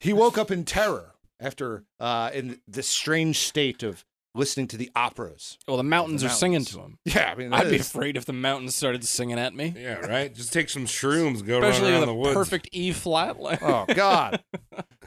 he 0.00 0.12
woke 0.12 0.36
up 0.38 0.50
in 0.50 0.64
terror 0.64 1.12
after 1.40 1.84
uh, 2.00 2.30
in 2.34 2.60
this 2.66 2.88
strange 2.88 3.38
state 3.38 3.82
of 3.82 4.04
listening 4.34 4.66
to 4.66 4.76
the 4.76 4.90
operas. 4.96 5.58
well, 5.68 5.76
the 5.76 5.84
mountains 5.84 6.22
The 6.22 6.26
are 6.26 6.30
singing 6.30 6.64
to 6.64 6.80
him. 6.80 6.98
Yeah, 7.04 7.30
I 7.30 7.34
mean, 7.36 7.52
I'd 7.52 7.70
be 7.70 7.76
afraid 7.76 8.16
if 8.16 8.24
the 8.24 8.32
mountains 8.32 8.74
started 8.74 9.04
singing 9.04 9.38
at 9.38 9.54
me. 9.54 9.72
yeah, 9.76 9.94
right. 10.00 10.34
Just 10.34 10.52
take 10.52 10.68
some 10.68 10.86
shrooms, 10.86 11.46
go 11.46 11.58
Especially 11.62 11.92
around 11.92 12.02
a 12.02 12.06
the 12.06 12.14
woods. 12.14 12.34
perfect 12.34 12.68
E 12.72 12.90
flat. 12.92 13.38
Like, 13.40 13.62
Oh 13.62 13.84
God, 13.94 14.42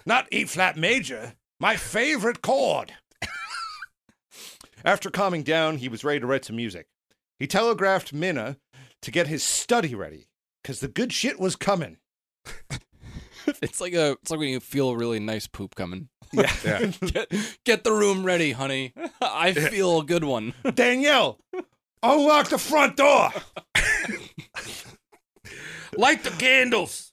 not 0.05 0.27
E 0.31 0.45
flat 0.45 0.77
major, 0.77 1.33
my 1.59 1.75
favorite 1.75 2.41
chord. 2.41 2.93
After 4.87 5.09
calming 5.09 5.43
down, 5.43 5.79
he 5.79 5.89
was 5.89 6.05
ready 6.05 6.21
to 6.21 6.25
write 6.25 6.45
some 6.45 6.55
music. 6.55 6.87
He 7.39 7.45
telegraphed 7.45 8.13
Minna 8.13 8.55
to 9.01 9.11
get 9.11 9.27
his 9.27 9.43
study 9.43 9.93
ready 9.93 10.29
because 10.63 10.79
the 10.79 10.87
good 10.87 11.11
shit 11.11 11.41
was 11.41 11.57
coming. 11.57 11.97
it's 13.61 13.81
like 13.81 13.91
a 13.91 14.11
it's 14.21 14.31
like 14.31 14.39
when 14.39 14.47
you 14.47 14.61
feel 14.61 14.91
a 14.91 14.97
really 14.97 15.19
nice 15.19 15.45
poop 15.45 15.75
coming. 15.75 16.07
Yeah. 16.31 16.49
Yeah. 16.63 16.91
Get, 17.01 17.31
get 17.65 17.83
the 17.83 17.91
room 17.91 18.23
ready, 18.23 18.53
honey. 18.53 18.93
I 19.21 19.51
feel 19.51 19.99
a 19.99 20.05
good 20.05 20.23
one. 20.23 20.53
Danielle, 20.73 21.37
unlock 22.01 22.47
the 22.47 22.57
front 22.57 22.95
door. 22.95 23.31
Light 25.97 26.23
the 26.23 26.29
candles. 26.31 27.11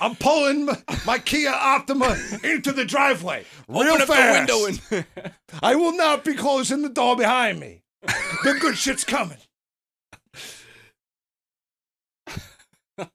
I'm 0.00 0.14
pulling 0.16 0.68
my 1.06 1.18
Kia 1.18 1.50
Optima 1.50 2.16
into 2.42 2.72
the 2.72 2.84
driveway 2.84 3.44
real 3.68 3.94
Open 3.94 4.06
fast. 4.06 4.48
the 4.48 4.54
window 4.58 5.04
and 5.04 5.34
I 5.62 5.74
will 5.74 5.96
not 5.96 6.24
be 6.24 6.34
closing 6.34 6.82
the 6.82 6.88
door 6.88 7.16
behind 7.16 7.60
me. 7.60 7.82
The 8.02 8.58
good 8.60 8.76
shit's 8.76 9.04
coming. 9.04 9.38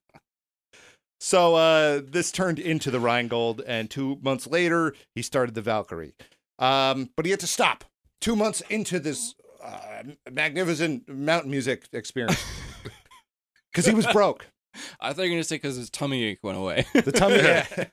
so 1.20 1.56
uh, 1.56 2.02
this 2.06 2.32
turned 2.32 2.60
into 2.60 2.90
the 2.92 3.00
Rheingold, 3.00 3.62
and 3.68 3.90
two 3.90 4.18
months 4.22 4.48
later, 4.48 4.94
he 5.16 5.22
started 5.22 5.56
the 5.56 5.62
Valkyrie. 5.62 6.14
Um, 6.60 7.10
but 7.16 7.26
he 7.26 7.32
had 7.32 7.40
to 7.42 7.48
stop 7.48 7.84
two 8.22 8.36
months 8.36 8.62
into 8.70 9.00
this 9.00 9.36
uh, 9.64 10.04
magnificent 10.32 11.08
mountain 11.10 11.52
music 11.52 11.88
experience 11.92 12.44
because 13.72 13.86
he 13.86 13.94
was 13.94 14.08
broke. 14.08 14.48
I 15.00 15.14
thought 15.14 15.24
you 15.24 15.30
were 15.32 15.36
gonna 15.36 15.44
say 15.44 15.56
because 15.56 15.76
his 15.76 15.90
tummy 15.90 16.24
ache 16.24 16.40
went 16.44 16.58
away. 16.58 16.86
The 16.94 17.12
tummy, 17.12 17.36
yeah. 17.38 17.66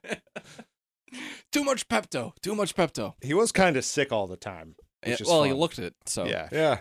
too 1.52 1.64
much 1.64 1.88
Pepto. 1.88 2.32
Too 2.42 2.54
much 2.54 2.74
Pepto. 2.74 3.14
he 3.22 3.34
was 3.34 3.52
kind 3.52 3.76
of 3.76 3.84
sick 3.84 4.12
all 4.12 4.26
the 4.26 4.36
time. 4.36 4.74
Yeah, 5.04 5.10
which 5.10 5.20
is 5.22 5.28
well, 5.28 5.42
he 5.44 5.52
looked 5.52 5.78
it. 5.78 5.94
So 6.06 6.26
Yeah. 6.26 6.48
Yeah. 6.50 6.78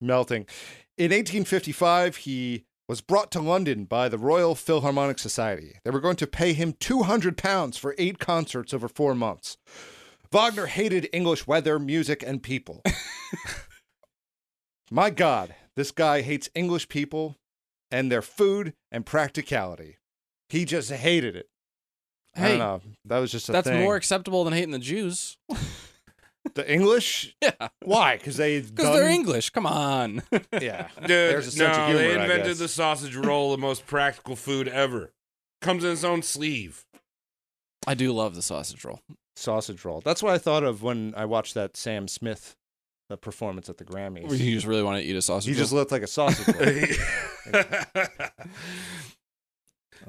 melting. 0.00 0.46
In 0.98 1.10
1855, 1.10 2.16
he 2.16 2.64
was 2.88 3.00
brought 3.00 3.30
to 3.32 3.40
London 3.40 3.84
by 3.84 4.08
the 4.08 4.18
Royal 4.18 4.54
Philharmonic 4.54 5.18
Society. 5.18 5.78
They 5.84 5.90
were 5.90 6.00
going 6.00 6.16
to 6.16 6.26
pay 6.26 6.52
him 6.52 6.74
200 6.78 7.38
pounds 7.38 7.78
for 7.78 7.94
eight 7.96 8.18
concerts 8.18 8.74
over 8.74 8.88
four 8.88 9.14
months. 9.14 9.56
Wagner 10.30 10.66
hated 10.66 11.08
English 11.12 11.46
weather, 11.46 11.78
music, 11.78 12.22
and 12.26 12.42
people. 12.42 12.82
My 14.90 15.10
God, 15.10 15.54
this 15.76 15.90
guy 15.90 16.20
hates 16.20 16.50
English 16.54 16.88
people 16.88 17.36
and 17.92 18.10
their 18.10 18.22
food 18.22 18.74
and 18.90 19.06
practicality. 19.06 19.98
He 20.48 20.64
just 20.64 20.90
hated 20.90 21.36
it. 21.36 21.46
I 22.34 22.40
Hey, 22.40 22.48
don't 22.50 22.58
know. 22.58 22.80
That 23.04 23.18
was 23.18 23.30
just 23.30 23.48
a 23.48 23.52
that's 23.52 23.68
thing. 23.68 23.80
more 23.82 23.94
acceptable 23.96 24.42
than 24.44 24.52
hating 24.54 24.70
the 24.72 24.78
Jews. 24.78 25.36
the 26.54 26.70
English. 26.70 27.36
Yeah, 27.42 27.68
Why? 27.84 28.16
Because 28.16 28.36
they 28.38 28.60
because 28.60 28.94
they're 28.96 29.08
English. 29.08 29.50
Come 29.50 29.66
on. 29.66 30.22
Yeah, 30.60 30.88
Dude, 31.00 31.08
There's 31.08 31.46
a 31.46 31.50
sense 31.52 31.76
no, 31.76 31.82
of 31.84 31.88
humor, 31.90 32.02
they 32.02 32.20
invented 32.20 32.56
the 32.56 32.68
sausage 32.68 33.14
roll, 33.16 33.50
the 33.52 33.58
most 33.58 33.86
practical 33.86 34.34
food 34.36 34.66
ever. 34.68 35.12
Comes 35.60 35.84
in 35.84 35.92
its 35.92 36.04
own 36.04 36.22
sleeve. 36.22 36.84
I 37.86 37.94
do 37.94 38.12
love 38.12 38.34
the 38.34 38.42
sausage 38.42 38.84
roll. 38.84 39.00
sausage 39.36 39.84
roll. 39.84 40.00
That's 40.00 40.22
what 40.22 40.32
I 40.34 40.38
thought 40.38 40.64
of 40.64 40.82
when 40.82 41.14
I 41.16 41.24
watched 41.26 41.54
that 41.54 41.76
Sam 41.76 42.08
Smith 42.08 42.56
uh, 43.12 43.16
performance 43.16 43.68
at 43.68 43.78
the 43.78 43.84
Grammys. 43.84 44.30
You 44.38 44.54
just 44.54 44.66
really 44.66 44.82
want 44.82 45.02
to 45.02 45.08
eat 45.08 45.16
a 45.16 45.22
sausage 45.22 45.52
he 45.52 45.58
just 45.58 45.72
looked 45.72 45.92
like 45.92 46.02
a 46.02 46.06
sausage 46.06 46.48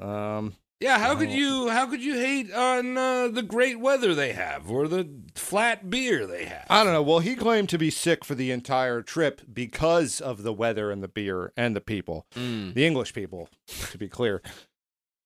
um, 0.00 0.54
yeah, 0.80 0.98
how 0.98 1.14
could 1.14 1.30
you 1.30 1.68
how 1.70 1.86
could 1.86 2.02
you 2.02 2.14
hate 2.14 2.52
on 2.52 2.98
uh, 2.98 3.28
the 3.28 3.42
great 3.42 3.80
weather 3.80 4.14
they 4.14 4.32
have 4.32 4.70
or 4.70 4.86
the 4.88 5.08
flat 5.34 5.88
beer 5.88 6.26
they 6.26 6.44
have? 6.44 6.66
I 6.68 6.84
don't 6.84 6.92
know. 6.92 7.02
Well, 7.02 7.20
he 7.20 7.36
claimed 7.36 7.68
to 7.70 7.78
be 7.78 7.90
sick 7.90 8.24
for 8.24 8.34
the 8.34 8.50
entire 8.50 9.00
trip 9.00 9.40
because 9.50 10.20
of 10.20 10.42
the 10.42 10.52
weather 10.52 10.90
and 10.90 11.02
the 11.02 11.08
beer 11.08 11.52
and 11.56 11.74
the 11.74 11.80
people, 11.80 12.26
Mm. 12.34 12.74
the 12.74 12.86
English 12.86 13.14
people, 13.14 13.48
to 13.90 13.96
be 13.96 14.08
clear. 14.08 14.42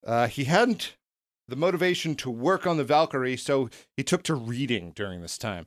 Uh, 0.06 0.28
he 0.28 0.44
hadn't 0.44 0.96
the 1.48 1.56
motivation 1.56 2.14
to 2.14 2.30
work 2.30 2.66
on 2.66 2.76
the 2.76 2.84
Valkyrie, 2.84 3.36
so 3.36 3.68
he 3.96 4.04
took 4.04 4.22
to 4.24 4.34
reading 4.34 4.92
during 4.94 5.22
this 5.22 5.38
time. 5.38 5.66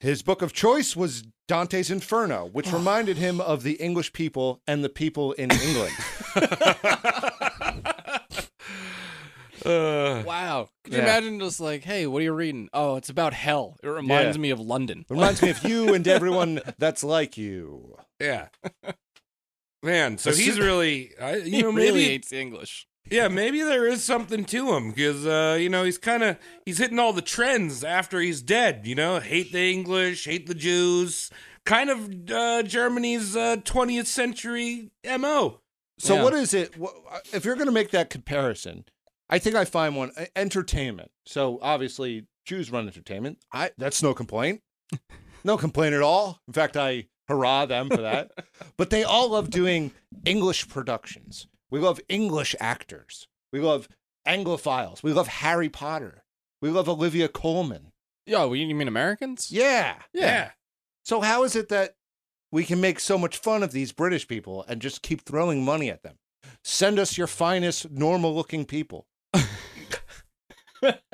His 0.00 0.22
book 0.22 0.40
of 0.42 0.52
choice 0.54 0.96
was 0.96 1.24
Dante's 1.46 1.90
Inferno, 1.90 2.46
which 2.46 2.72
reminded 2.72 3.18
him 3.18 3.40
of 3.40 3.62
the 3.62 3.74
English 3.74 4.12
people 4.14 4.60
and 4.66 4.82
the 4.82 4.88
people 4.88 5.32
in 5.32 5.50
England. 5.50 5.92
Uh, 9.64 10.22
Wow. 10.26 10.70
Could 10.84 10.94
you 10.94 11.00
Yeah. 11.00 11.04
imagine 11.04 11.38
just 11.38 11.60
like, 11.60 11.84
hey, 11.84 12.06
what 12.06 12.20
are 12.20 12.22
you 12.22 12.32
reading? 12.32 12.70
Oh, 12.72 12.96
it's 12.96 13.10
about 13.10 13.34
hell. 13.34 13.76
It 13.82 13.88
reminds 13.88 14.36
Yeah. 14.38 14.40
me 14.40 14.50
of 14.50 14.58
London. 14.58 15.00
It 15.00 15.10
reminds 15.12 15.42
me 15.42 15.50
of 15.50 15.62
you 15.64 15.92
and 15.92 16.08
everyone 16.08 16.62
that's 16.78 17.04
like 17.04 17.36
you. 17.36 17.94
yeah. 18.18 18.48
Man, 19.82 20.16
so 20.16 20.30
As 20.30 20.38
he's 20.38 20.58
really, 20.58 21.10
I, 21.20 21.36
you 21.36 21.44
he 21.44 21.62
know, 21.62 21.72
really 21.72 21.92
maybe, 21.92 22.04
hates 22.04 22.32
English. 22.32 22.86
Yeah, 23.08 23.28
maybe 23.28 23.62
there 23.62 23.86
is 23.86 24.04
something 24.04 24.44
to 24.46 24.74
him 24.74 24.90
because, 24.90 25.26
uh, 25.26 25.56
you 25.60 25.68
know, 25.68 25.84
he's 25.84 25.98
kind 25.98 26.22
of 26.22 26.36
he's 26.64 26.78
hitting 26.78 26.98
all 26.98 27.12
the 27.12 27.22
trends 27.22 27.82
after 27.84 28.20
he's 28.20 28.42
dead. 28.42 28.82
You 28.86 28.94
know, 28.94 29.20
hate 29.20 29.52
the 29.52 29.70
English, 29.70 30.24
hate 30.26 30.46
the 30.46 30.54
Jews, 30.54 31.30
kind 31.64 31.90
of 31.90 32.30
uh, 32.30 32.62
Germany's 32.62 33.36
uh, 33.36 33.56
20th 33.58 34.06
century 34.06 34.90
mo. 35.18 35.60
So 35.98 36.16
Yeah. 36.16 36.24
what 36.24 36.34
is 36.34 36.54
it? 36.54 36.74
If 37.32 37.44
you're 37.44 37.56
going 37.56 37.66
to 37.66 37.72
make 37.72 37.90
that 37.90 38.10
comparison, 38.10 38.84
I 39.28 39.38
think 39.38 39.54
I 39.56 39.64
find 39.64 39.96
one 39.96 40.12
uh, 40.16 40.24
entertainment. 40.36 41.10
So 41.26 41.58
obviously 41.62 42.26
Jews 42.44 42.70
run 42.70 42.86
entertainment. 42.86 43.38
I 43.52 43.70
that's 43.78 44.02
no 44.02 44.14
complaint. 44.14 44.62
No 45.42 45.56
complaint 45.56 45.94
at 45.94 46.02
all. 46.02 46.38
In 46.46 46.52
fact, 46.52 46.76
I 46.76 47.06
hurrah 47.26 47.64
them 47.64 47.88
for 47.88 48.02
that. 48.02 48.30
but 48.76 48.90
they 48.90 49.04
all 49.04 49.30
love 49.30 49.48
doing 49.48 49.90
English 50.26 50.68
productions. 50.68 51.46
We 51.70 51.78
love 51.78 52.00
English 52.08 52.54
actors. 52.60 53.26
We 53.52 53.60
love 53.60 53.88
Anglophiles. 54.26 55.02
We 55.02 55.12
love 55.12 55.28
Harry 55.28 55.68
Potter. 55.68 56.24
We 56.60 56.70
love 56.70 56.88
Olivia 56.88 57.28
Colman. 57.28 57.92
Yo, 58.26 58.52
you 58.52 58.74
mean 58.74 58.88
Americans? 58.88 59.50
Yeah. 59.50 59.96
Yeah. 60.12 60.50
So 61.04 61.20
how 61.20 61.44
is 61.44 61.56
it 61.56 61.68
that 61.70 61.94
we 62.52 62.64
can 62.64 62.80
make 62.80 63.00
so 63.00 63.16
much 63.16 63.38
fun 63.38 63.62
of 63.62 63.72
these 63.72 63.92
British 63.92 64.28
people 64.28 64.64
and 64.68 64.82
just 64.82 65.02
keep 65.02 65.22
throwing 65.22 65.64
money 65.64 65.90
at 65.90 66.02
them? 66.02 66.16
Send 66.62 66.98
us 66.98 67.16
your 67.16 67.26
finest, 67.26 67.90
normal-looking 67.90 68.66
people. 68.66 69.06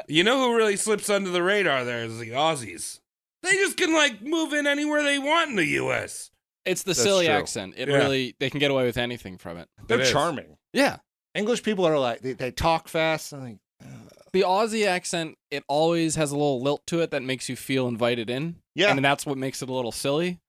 You 0.08 0.22
know 0.22 0.38
who 0.38 0.56
really 0.56 0.76
slips 0.76 1.10
under 1.10 1.30
the 1.30 1.42
radar 1.42 1.84
there 1.84 2.04
is 2.04 2.18
the 2.18 2.30
Aussies. 2.30 3.00
They 3.42 3.52
just 3.52 3.76
can 3.76 3.92
like 3.92 4.22
move 4.22 4.52
in 4.52 4.66
anywhere 4.66 5.02
they 5.02 5.18
want 5.18 5.50
in 5.50 5.56
the 5.56 5.66
U.S. 5.66 6.30
It's 6.66 6.82
the 6.82 6.88
That's 6.90 7.02
silly 7.02 7.26
true. 7.26 7.34
accent. 7.34 7.74
It 7.76 7.88
Yeah. 7.88 7.96
really 7.96 8.34
they 8.40 8.50
can 8.50 8.60
get 8.60 8.70
away 8.70 8.84
with 8.84 8.96
anything 8.98 9.38
from 9.38 9.56
it. 9.56 9.68
They're 9.86 10.00
is. 10.00 10.10
charming. 10.10 10.56
Yeah. 10.72 10.98
English 11.34 11.62
people 11.62 11.86
are 11.86 11.98
like 11.98 12.20
they, 12.20 12.32
they 12.32 12.50
talk 12.50 12.88
fast. 12.88 13.32
and 13.32 13.42
Like, 13.44 13.56
uh. 13.82 13.86
The 14.32 14.42
Aussie 14.42 14.86
accent, 14.86 15.36
it 15.50 15.64
always 15.68 16.16
has 16.16 16.30
a 16.30 16.34
little 16.36 16.60
lilt 16.60 16.86
to 16.88 17.00
it 17.00 17.10
that 17.12 17.22
makes 17.22 17.48
you 17.48 17.56
feel 17.56 17.88
invited 17.88 18.28
in. 18.28 18.56
Yeah. 18.74 18.90
And 18.90 19.02
that's 19.04 19.24
what 19.24 19.38
makes 19.38 19.62
it 19.62 19.68
a 19.70 19.72
little 19.72 19.92
silly. 19.92 20.40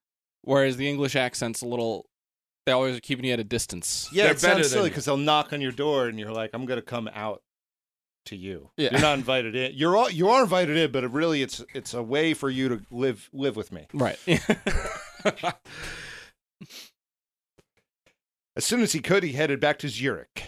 Whereas 0.41 0.76
the 0.78 0.89
English 0.89 1.15
accent's 1.15 1.61
a 1.61 1.68
little 1.68 2.05
They 2.65 2.72
always 2.74 2.97
are 2.97 3.01
keeping 3.01 3.24
you 3.26 3.32
at 3.34 3.39
a 3.39 3.43
distance. 3.45 4.09
Yeah, 4.11 4.24
They're 4.24 4.32
it 4.34 4.41
better 4.41 4.53
sounds 4.55 4.57
than 4.70 4.70
silly 4.72 4.84
you. 4.86 4.89
because 4.89 5.05
they'll 5.05 5.15
knock 5.18 5.53
on 5.53 5.61
your 5.61 5.72
door 5.72 6.07
and 6.07 6.20
you're 6.20 6.32
like, 6.34 6.49
I'm 6.53 6.65
gonna 6.65 6.82
come 6.82 7.09
out 7.13 7.41
to 8.26 8.36
you. 8.36 8.72
Yeah. 8.76 8.89
You're 8.91 8.99
not 9.01 9.18
invited 9.18 9.55
in. 9.55 9.72
You're 9.76 9.95
all 9.95 10.09
you 10.09 10.28
are 10.30 10.41
invited 10.43 10.76
in, 10.76 10.91
but 10.91 11.03
it 11.05 11.11
really 11.11 11.41
it's 11.41 11.63
it's 11.74 11.93
a 11.93 12.03
way 12.03 12.34
for 12.34 12.49
you 12.49 12.68
to 12.70 12.82
live 12.91 13.30
live 13.32 13.55
with 13.55 13.72
me. 13.72 13.88
Right. 13.93 14.18
As 18.55 18.66
soon 18.66 18.82
as 18.82 18.93
he 18.93 18.99
could, 18.99 19.24
he 19.24 19.34
headed 19.34 19.60
back 19.60 19.78
to 19.80 19.89
Zurich. 19.89 20.43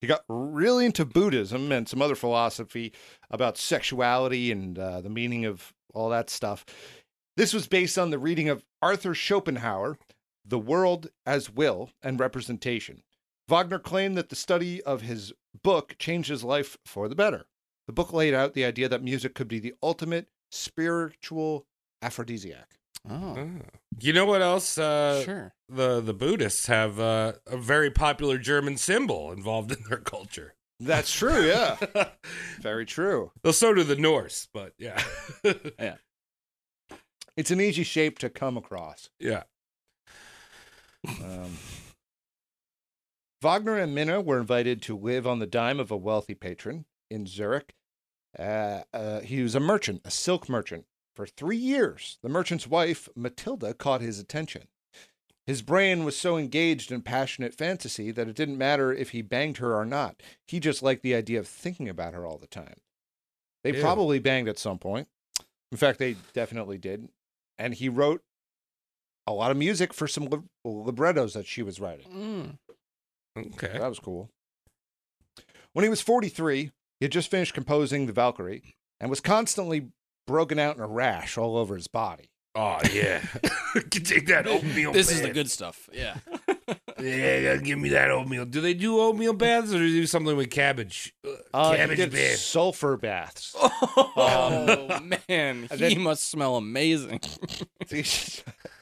He 0.00 0.06
got 0.06 0.24
really 0.28 0.86
into 0.86 1.04
Buddhism 1.04 1.72
and 1.72 1.88
some 1.88 2.02
other 2.02 2.14
philosophy 2.14 2.92
about 3.30 3.58
sexuality 3.58 4.52
and 4.52 4.78
uh, 4.78 5.00
the 5.00 5.10
meaning 5.10 5.44
of 5.44 5.72
all 5.94 6.08
that 6.10 6.30
stuff. 6.30 6.64
This 7.36 7.52
was 7.52 7.66
based 7.66 7.98
on 7.98 8.10
the 8.10 8.18
reading 8.18 8.48
of 8.48 8.64
Arthur 8.80 9.14
Schopenhauer, 9.14 9.98
The 10.44 10.58
World 10.58 11.08
as 11.26 11.50
Will 11.50 11.90
and 12.02 12.20
Representation. 12.20 13.02
Wagner 13.48 13.78
claimed 13.78 14.16
that 14.16 14.28
the 14.28 14.36
study 14.36 14.82
of 14.82 15.02
his 15.02 15.32
book 15.62 15.96
changed 15.98 16.28
his 16.28 16.44
life 16.44 16.76
for 16.84 17.08
the 17.08 17.14
better. 17.14 17.46
The 17.86 17.92
book 17.92 18.12
laid 18.12 18.34
out 18.34 18.54
the 18.54 18.64
idea 18.64 18.88
that 18.88 19.02
music 19.02 19.34
could 19.34 19.48
be 19.48 19.58
the 19.58 19.74
ultimate 19.82 20.28
spiritual 20.50 21.66
aphrodisiac. 22.02 22.75
Oh, 23.10 23.48
You 24.00 24.12
know 24.12 24.26
what 24.26 24.42
else? 24.42 24.78
Uh, 24.78 25.22
sure. 25.24 25.54
The 25.68 26.00
the 26.00 26.14
Buddhists 26.14 26.66
have 26.66 26.98
uh, 27.00 27.32
a 27.46 27.56
very 27.56 27.90
popular 27.90 28.38
German 28.38 28.76
symbol 28.76 29.32
involved 29.32 29.72
in 29.76 29.78
their 29.88 29.98
culture. 29.98 30.54
That's 30.78 31.10
true, 31.10 31.46
yeah. 31.46 31.76
Very 32.60 32.84
true. 32.84 33.32
well, 33.42 33.54
so 33.54 33.72
do 33.72 33.82
the 33.82 33.96
Norse, 33.96 34.46
but 34.52 34.74
yeah, 34.78 35.02
It's 37.34 37.50
an 37.50 37.62
easy 37.62 37.82
shape 37.82 38.18
to 38.18 38.28
come 38.28 38.58
across. 38.58 39.08
yeah. 39.18 39.44
Um, 41.08 41.56
Wagner 43.42 43.78
and 43.78 43.94
Minna 43.94 44.20
were 44.20 44.38
invited 44.38 44.82
to 44.82 44.96
live 44.98 45.26
on 45.26 45.38
the 45.38 45.46
dime 45.46 45.78
of 45.80 45.90
a 45.90 45.96
wealthy 45.96 46.34
patron 46.34 46.84
in 47.10 47.26
Zurich. 47.26 47.74
Uh, 48.38 48.82
uh, 48.92 49.20
he 49.20 49.42
was 49.42 49.54
a 49.54 49.60
merchant, 49.60 50.02
a 50.04 50.10
silk 50.10 50.48
merchant. 50.48 50.84
For 51.16 51.26
three 51.26 51.56
years, 51.56 52.18
the 52.22 52.28
merchant's 52.28 52.66
wife, 52.66 53.08
Matilda, 53.16 53.72
caught 53.72 54.02
his 54.02 54.20
attention. 54.20 54.64
His 55.46 55.62
brain 55.62 56.04
was 56.04 56.14
so 56.14 56.36
engaged 56.36 56.92
in 56.92 57.00
passionate 57.00 57.54
fantasy 57.54 58.10
that 58.10 58.28
it 58.28 58.36
didn't 58.36 58.58
matter 58.58 58.92
if 58.92 59.10
he 59.10 59.22
banged 59.22 59.56
her 59.56 59.74
or 59.74 59.86
not. 59.86 60.22
He 60.46 60.60
just 60.60 60.82
liked 60.82 61.02
the 61.02 61.14
idea 61.14 61.38
of 61.38 61.48
thinking 61.48 61.88
about 61.88 62.12
her 62.12 62.26
all 62.26 62.36
the 62.36 62.46
time. 62.46 62.80
They 63.64 63.74
Ew. 63.74 63.80
probably 63.80 64.18
banged 64.18 64.48
at 64.48 64.58
some 64.58 64.78
point. 64.78 65.08
In 65.72 65.78
fact, 65.78 65.98
they 65.98 66.16
definitely 66.34 66.76
did. 66.76 67.08
And 67.58 67.72
he 67.74 67.88
wrote 67.88 68.22
a 69.26 69.32
lot 69.32 69.50
of 69.50 69.56
music 69.56 69.94
for 69.94 70.06
some 70.06 70.26
lib- 70.26 70.48
librettos 70.64 71.32
that 71.32 71.46
she 71.46 71.62
was 71.62 71.80
writing. 71.80 72.58
Mm. 73.38 73.46
Okay. 73.54 73.78
That 73.78 73.88
was 73.88 74.00
cool. 74.00 74.28
When 75.72 75.82
he 75.82 75.88
was 75.88 76.02
43, 76.02 76.72
he 77.00 77.04
had 77.04 77.12
just 77.12 77.30
finished 77.30 77.54
composing 77.54 78.06
The 78.06 78.12
Valkyrie 78.12 78.76
and 79.00 79.08
was 79.08 79.20
constantly 79.20 79.88
broken 80.26 80.58
out 80.58 80.76
in 80.76 80.82
a 80.82 80.86
rash 80.86 81.38
all 81.38 81.56
over 81.56 81.74
his 81.76 81.86
body. 81.88 82.30
Oh 82.54 82.78
yeah. 82.92 83.20
Can 83.90 84.02
take 84.02 84.26
that 84.28 84.46
oatmeal. 84.46 84.92
This 84.92 85.10
is 85.10 85.20
the 85.22 85.30
good 85.30 85.50
stuff. 85.50 85.88
Yeah. 85.92 86.16
Yeah, 86.98 87.56
give 87.58 87.78
me 87.78 87.90
that 87.90 88.10
oatmeal. 88.10 88.46
Do 88.46 88.62
they 88.62 88.72
do 88.72 88.98
oatmeal 88.98 89.34
baths 89.34 89.68
or 89.70 89.76
do 89.78 89.92
they 89.92 89.98
do 90.00 90.06
something 90.06 90.34
with 90.34 90.50
cabbage? 90.50 91.12
Uh, 91.22 91.32
Uh, 91.52 91.76
cabbage 91.76 91.98
did 91.98 92.10
bath. 92.10 92.38
sulfur 92.38 92.96
baths. 92.96 93.54
Oh 94.18 94.98
man, 95.28 95.68
he 95.70 95.76
then- 95.76 96.00
must 96.00 96.24
smell 96.30 96.56
amazing. 96.56 97.20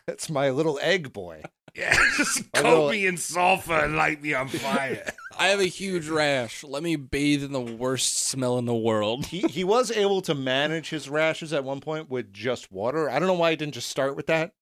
That's 0.06 0.30
my 0.30 0.50
little 0.50 0.78
egg 0.80 1.12
boy. 1.12 1.42
Yeah, 1.74 1.92
just 2.16 2.38
A 2.54 2.62
coat 2.62 2.92
me 2.92 3.04
in 3.06 3.16
sulfur 3.16 3.72
and 3.74 3.96
light 3.96 4.22
me 4.22 4.32
on 4.32 4.46
fire. 4.48 5.04
I 5.38 5.48
have 5.48 5.60
a 5.60 5.64
huge 5.64 6.08
rash. 6.08 6.62
Let 6.64 6.82
me 6.82 6.96
bathe 6.96 7.42
in 7.42 7.52
the 7.52 7.60
worst 7.60 8.18
smell 8.18 8.58
in 8.58 8.64
the 8.66 8.74
world. 8.74 9.26
He 9.26 9.40
he 9.40 9.64
was 9.64 9.90
able 9.90 10.20
to 10.22 10.34
manage 10.34 10.90
his 10.90 11.08
rashes 11.08 11.52
at 11.52 11.64
one 11.64 11.80
point 11.80 12.10
with 12.10 12.32
just 12.32 12.70
water. 12.72 13.10
I 13.10 13.18
don't 13.18 13.28
know 13.28 13.34
why 13.34 13.50
he 13.50 13.56
didn't 13.56 13.74
just 13.74 13.88
start 13.90 14.16
with 14.16 14.26
that, 14.26 14.52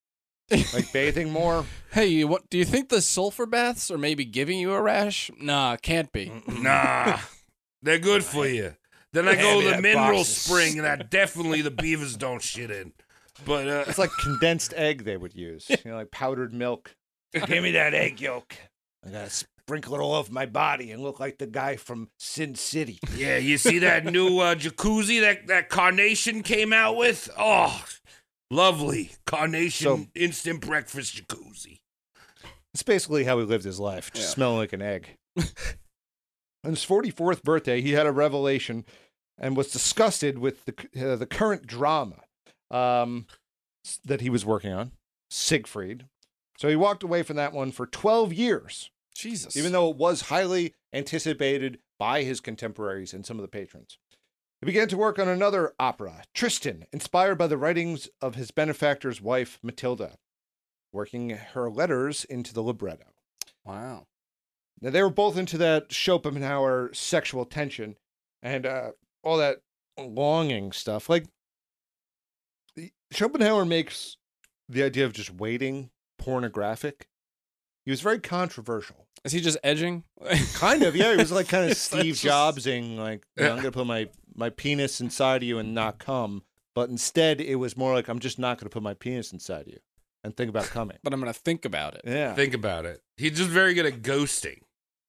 like 0.51 0.93
bathing 0.93 1.31
more. 1.31 1.64
Hey, 1.93 2.07
you, 2.07 2.29
what 2.29 2.49
do 2.51 2.59
you 2.59 2.64
think 2.64 2.89
the 2.89 3.03
sulfur 3.03 3.47
baths 3.47 3.91
are 3.91 3.99
maybe 3.99 4.25
giving 4.25 4.59
you 4.59 4.73
a 4.73 4.81
rash? 4.81 5.31
Nah, 5.41 5.77
can't 5.77 6.11
be. 6.12 6.33
nah, 6.49 7.18
they're 7.83 7.99
good 7.99 8.25
for 8.25 8.47
you. 8.47 8.75
Then 9.12 9.29
I 9.29 9.35
go 9.35 9.41
Hand 9.41 9.59
me 9.59 9.64
to 9.64 9.66
the 9.68 9.73
that 9.77 9.83
mineral 9.83 10.18
box 10.18 10.31
of 10.31 10.37
spring 10.37 10.83
that 10.83 11.11
definitely 11.11 11.61
the 11.61 11.70
beavers 11.70 12.16
don't 12.16 12.41
shit 12.41 12.70
in. 12.70 12.93
But 13.45 13.68
uh, 13.68 13.85
It's 13.87 13.99
like 13.99 14.11
condensed 14.23 14.73
egg 14.75 15.05
they 15.05 15.16
would 15.18 15.35
use, 15.35 15.68
you 15.68 15.77
know, 15.85 15.97
like 15.97 16.11
powdered 16.11 16.55
milk. 16.55 16.97
give 17.33 17.62
me 17.62 17.73
that 17.73 17.93
egg 17.93 18.20
yolk. 18.20 18.55
I 19.05 19.11
gotta 19.11 19.31
sprinkle 19.67 19.95
it 19.95 20.01
all 20.01 20.15
over 20.15 20.33
my 20.33 20.47
body 20.47 20.91
and 20.91 21.03
look 21.03 21.21
like 21.21 21.39
the 21.39 21.47
guy 21.47 21.77
from 21.77 22.09
Sin 22.19 22.55
City. 22.55 22.99
Yeah, 23.17 23.37
you 23.39 23.59
see 23.59 23.79
that 23.81 24.05
new 24.13 24.39
uh, 24.41 24.55
jacuzzi 24.55 25.21
that 25.21 25.47
that 25.47 25.69
Carnation 25.69 26.43
came 26.43 26.73
out 26.73 26.97
with? 26.97 27.31
Oh, 27.39 27.85
lovely 28.51 29.13
Carnation 29.27 29.87
So- 29.87 30.07
instant 30.15 30.61
breakfast 30.61 31.17
jacuzzi. 31.17 31.79
It's 32.75 32.83
basically 32.83 33.25
how 33.25 33.39
he 33.39 33.45
lived 33.45 33.65
his 33.65 33.79
life, 33.79 34.11
just 34.15 34.31
smelling 34.31 34.57
like 34.57 34.73
an 34.73 34.81
egg. 34.81 35.17
On 35.37 36.71
his 36.71 36.85
44th 36.87 37.43
birthday, 37.43 37.83
he 37.83 37.93
had 37.93 38.07
a 38.07 38.13
revelation 38.13 38.87
and 39.37 39.57
was 39.59 39.71
disgusted 39.71 40.39
with 40.39 40.65
the, 40.65 40.75
uh, 41.13 41.17
the 41.17 41.27
current 41.27 41.67
drama 41.67 42.17
um, 42.71 43.27
that 44.07 44.23
he 44.23 44.31
was 44.31 44.47
working 44.47 44.73
on, 44.73 44.93
Siegfried. 45.31 46.07
So 46.57 46.69
he 46.69 46.77
walked 46.77 47.03
away 47.03 47.23
from 47.23 47.37
that 47.37 47.53
one 47.53 47.73
for 47.73 47.87
12 47.87 48.33
years, 48.33 48.91
Jesus. 49.15 49.57
even 49.57 49.73
though 49.73 49.91
it 49.91 49.97
was 49.97 50.23
highly 50.23 50.75
anticipated 50.93 51.79
by 51.99 52.23
his 52.23 52.41
contemporaries 52.41 53.15
and 53.15 53.25
some 53.25 53.39
of 53.39 53.43
the 53.43 53.49
patrons. 53.49 53.99
He 54.61 54.67
began 54.67 54.89
to 54.89 54.97
work 54.97 55.19
on 55.19 55.29
another 55.29 55.75
opera, 55.79 56.23
Tristan, 56.35 56.87
inspired 56.93 57.37
by 57.37 57.49
the 57.49 57.59
writings 57.59 58.09
of 58.21 58.37
his 58.37 58.51
benefactor's 58.53 59.21
wife, 59.21 59.59
Matilda, 59.63 60.17
working 60.93 61.31
her 61.31 61.69
letters 61.69 62.25
into 62.25 62.55
the 62.55 62.63
libretto. 62.63 63.07
wow. 63.65 64.07
Now 64.81 64.91
they 64.91 65.03
were 65.03 65.11
both 65.11 65.37
into 65.37 65.59
that 65.59 65.93
Schopenhauer 65.93 66.91
sexual 66.93 67.45
tension 67.45 67.97
and 68.43 68.67
uh, 68.67 68.91
all 69.23 69.37
that 69.39 69.59
longing 69.99 70.73
stuff. 70.73 71.09
Like 71.09 71.27
Schopenhauer 73.13 73.65
makes 73.65 74.17
the 74.69 74.83
idea 74.83 75.05
of 75.05 75.13
just 75.13 75.33
waiting 75.33 75.91
pornographic. 76.19 77.09
He 77.85 77.91
was 77.91 78.01
very 78.01 78.19
controversial. 78.19 79.01
Is 79.25 79.33
he 79.33 79.41
just 79.41 79.59
edging? 79.63 80.05
Kind 80.55 80.83
of, 80.83 80.97
yeah. 80.97 81.13
He 81.13 81.17
was 81.19 81.31
like 81.33 81.49
kind 81.49 81.71
of 81.71 81.77
Steve 81.79 82.17
just- 82.17 82.25
Jobsing, 82.25 82.97
like 82.97 83.25
you 83.37 83.45
know, 83.45 83.51
I'm 83.53 83.57
gonna 83.59 83.73
put 83.73 83.87
my 83.87 84.09
my 84.35 84.51
penis 84.51 85.01
inside 85.01 85.37
of 85.43 85.49
you 85.49 85.59
and 85.59 85.75
not 85.75 85.99
come. 85.99 86.43
But 86.75 86.89
instead, 86.89 87.41
it 87.41 87.57
was 87.57 87.77
more 87.77 87.93
like 87.95 88.09
I'm 88.09 88.19
just 88.19 88.39
not 88.39 88.59
gonna 88.59 88.71
put 88.71 88.83
my 88.83 88.95
penis 88.95 89.33
inside 89.33 89.63
of 89.63 89.69
you 89.69 89.79
and 90.25 90.37
think 90.37 90.49
about 90.49 90.65
coming. 90.65 90.97
But 91.05 91.13
I'm 91.13 91.21
gonna 91.21 91.33
think 91.33 91.65
about 91.65 91.95
it. 91.95 92.03
Yeah. 92.05 92.35
Think 92.35 92.55
about 92.55 92.85
it. 92.87 93.01
He's 93.17 93.37
just 93.37 93.51
very 93.51 93.75
good 93.75 93.87
at 93.87 94.03
ghosting. 94.03 94.61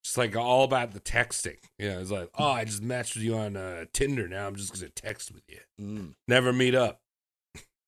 Just 0.04 0.18
like 0.18 0.36
all 0.36 0.64
about 0.64 0.92
the 0.92 1.00
texting. 1.00 1.56
Yeah, 1.78 1.98
it's 1.98 2.10
like, 2.10 2.28
oh, 2.38 2.50
I 2.50 2.66
just 2.66 2.82
matched 2.82 3.14
with 3.14 3.24
you 3.24 3.34
on 3.36 3.56
uh, 3.56 3.86
Tinder. 3.94 4.28
Now 4.28 4.46
I'm 4.46 4.54
just 4.56 4.74
gonna 4.74 4.90
text 4.90 5.32
with 5.32 5.44
you. 5.48 5.60
Mm. 5.80 6.14
Never 6.28 6.52
meet 6.52 6.74
up. 6.74 7.00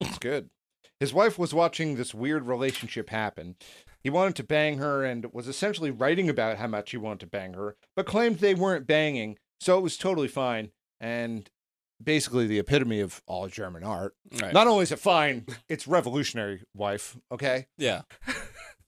It's 0.01 0.19
good. 0.19 0.49
His 0.99 1.13
wife 1.13 1.39
was 1.39 1.53
watching 1.53 1.97
this 1.97 2.15
weird 2.15 2.47
relationship 2.47 3.11
happen. 3.11 3.57
He 4.07 4.11
wanted 4.11 4.37
to 4.37 4.45
bang 4.45 4.79
her 4.79 5.05
and 5.05 5.27
was 5.33 5.49
essentially 5.49 5.91
writing 5.91 6.29
about 6.29 6.59
how 6.59 6.69
much 6.69 6.93
he 6.93 6.97
wanted 6.97 7.19
to 7.19 7.27
bang 7.27 7.55
her, 7.55 7.75
but 7.97 8.07
claimed 8.07 8.39
they 8.39 8.55
weren't 8.55 8.87
banging, 8.87 9.37
so 9.59 9.77
it 9.77 9.81
was 9.81 9.97
totally 9.97 10.29
fine. 10.29 10.71
And 11.01 11.51
basically 12.01 12.47
the 12.47 12.61
epitome 12.61 13.01
of 13.01 13.21
all 13.27 13.49
German 13.49 13.83
art. 13.83 14.15
Right. 14.41 14.53
Not 14.53 14.69
only 14.69 14.85
is 14.85 14.93
it 14.93 15.01
fine, 15.01 15.45
it's 15.69 15.89
revolutionary, 15.89 16.63
wife. 16.73 17.17
Okay. 17.33 17.67
yeah. 17.79 18.03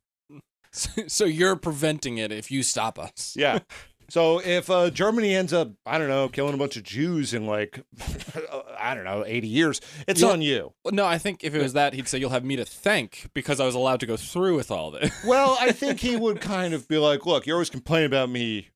so, 0.73 1.09
so 1.09 1.25
you're 1.25 1.57
preventing 1.57 2.19
it 2.19 2.31
if 2.31 2.53
you 2.53 2.63
stop 2.63 2.97
us. 2.97 3.35
Yeah. 3.37 3.59
So 4.11 4.41
if 4.41 4.71
uh, 4.71 4.89
Germany 4.91 5.35
ends 5.35 5.53
up, 5.53 5.71
I 5.85 5.99
don't 5.99 6.09
know, 6.09 6.29
killing 6.29 6.55
a 6.55 6.57
bunch 6.57 6.77
of 6.79 6.83
Jews 6.83 7.35
in 7.35 7.47
like, 7.47 7.83
I 8.79 8.95
don't 8.95 9.05
know, 9.05 9.23
80 9.27 9.49
years, 9.49 9.81
it's 10.07 10.23
Yeah. 10.23 10.29
on 10.29 10.41
you. 10.43 10.73
No, 10.91 11.05
I 11.05 11.19
think 11.19 11.45
if 11.45 11.55
it 11.55 11.61
was 11.63 11.75
that, 11.75 11.93
he'd 11.93 12.09
say 12.09 12.19
you'll 12.19 12.31
have 12.31 12.45
me 12.45 12.57
to 12.57 12.65
thank 12.65 13.29
because 13.35 13.61
I 13.61 13.67
was 13.67 13.75
allowed 13.75 14.01
to 14.01 14.07
go 14.07 14.17
through 14.17 14.57
with 14.57 14.71
all 14.71 14.91
this. 14.91 15.11
Well, 15.27 15.59
I 15.61 15.73
think 15.73 16.01
he 16.01 16.17
would 16.17 16.41
kind 16.41 16.73
of 16.73 16.89
be 16.89 16.97
like, 16.97 17.27
look, 17.27 17.47
you're 17.47 17.57
always 17.57 17.71
complaining 17.71 18.07
about 18.07 18.31
me 18.31 18.69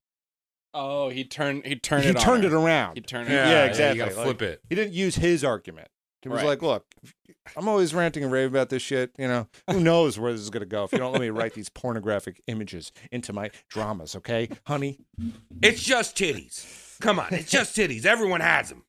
Oh, 0.74 1.10
he 1.10 1.24
turned 1.24 1.66
he 1.66 1.76
turned 1.76 2.04
he 2.04 2.10
it 2.10 2.16
on 2.16 2.22
turned 2.22 2.44
her. 2.44 2.48
it 2.50 2.54
around. 2.54 2.94
He 2.96 3.02
turned 3.02 3.28
it. 3.28 3.32
Yeah, 3.32 3.42
on. 3.44 3.48
Yeah, 3.50 3.64
exactly. 3.66 3.98
You 4.00 4.04
gotta 4.06 4.16
Like- 4.16 4.24
flip 4.38 4.42
it. 4.42 4.60
He 4.70 4.74
didn't 4.74 4.94
use 4.94 5.16
his 5.16 5.44
argument. 5.44 5.88
He 6.22 6.30
was 6.30 6.38
Right. 6.38 6.46
like, 6.46 6.62
"Look, 6.62 6.86
I'm 7.56 7.68
always 7.68 7.92
ranting 7.94 8.22
and 8.22 8.32
raving 8.32 8.52
about 8.52 8.68
this 8.68 8.82
shit. 8.82 9.12
You 9.18 9.28
know, 9.28 9.48
who 9.70 9.80
knows 9.80 10.18
where 10.18 10.32
this 10.32 10.40
is 10.40 10.50
gonna 10.50 10.66
go 10.66 10.84
if 10.84 10.92
you 10.92 10.98
don't 10.98 11.12
let 11.12 11.20
me 11.20 11.30
write 11.30 11.54
these 11.54 11.68
pornographic 11.68 12.42
images 12.46 12.92
into 13.10 13.32
my 13.32 13.50
dramas, 13.68 14.16
okay, 14.16 14.48
honey?" 14.66 14.98
It's 15.62 15.82
just 15.82 16.16
titties. 16.16 16.98
Come 17.00 17.18
on, 17.18 17.28
it's 17.32 17.50
just 17.50 17.76
titties. 17.76 18.06
Everyone 18.06 18.40
has 18.40 18.68
them. 18.68 18.84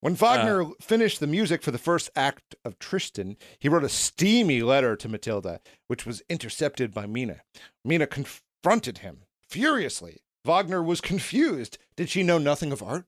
When 0.00 0.14
Wagner 0.14 0.62
uh, 0.62 0.70
finished 0.80 1.18
the 1.18 1.26
music 1.26 1.62
for 1.62 1.72
the 1.72 1.78
first 1.78 2.08
act 2.14 2.54
of 2.64 2.78
Tristan, 2.78 3.36
he 3.58 3.68
wrote 3.68 3.82
a 3.82 3.88
steamy 3.88 4.62
letter 4.62 4.94
to 4.94 5.08
Matilda, 5.08 5.60
which 5.88 6.06
was 6.06 6.22
intercepted 6.28 6.94
by 6.94 7.06
Minna. 7.06 7.40
Minna 7.84 8.06
confronted 8.06 8.98
him 8.98 9.24
furiously. 9.48 10.18
Wagner 10.44 10.82
was 10.82 11.00
confused. 11.00 11.78
Did 11.96 12.08
she 12.08 12.22
know 12.22 12.38
nothing 12.38 12.70
of 12.70 12.82
art? 12.82 13.06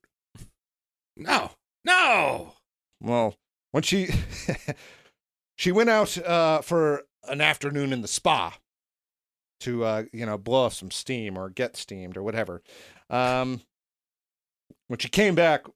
No, 1.16 1.52
no. 1.84 2.54
Well, 3.00 3.36
when 3.72 3.82
she 3.82 4.08
she 5.56 5.72
went 5.72 5.90
out 5.90 6.16
uh, 6.18 6.60
for 6.62 7.04
an 7.24 7.40
afternoon 7.40 7.92
in 7.92 8.02
the 8.02 8.08
spa 8.08 8.56
to 9.60 9.84
uh, 9.84 10.04
you 10.12 10.26
know 10.26 10.38
blow 10.38 10.64
off 10.64 10.74
some 10.74 10.90
steam 10.90 11.36
or 11.36 11.50
get 11.50 11.76
steamed 11.76 12.16
or 12.16 12.22
whatever. 12.22 12.62
Um, 13.08 13.62
when 14.88 14.98
she 14.98 15.08
came 15.08 15.34
back, 15.34 15.66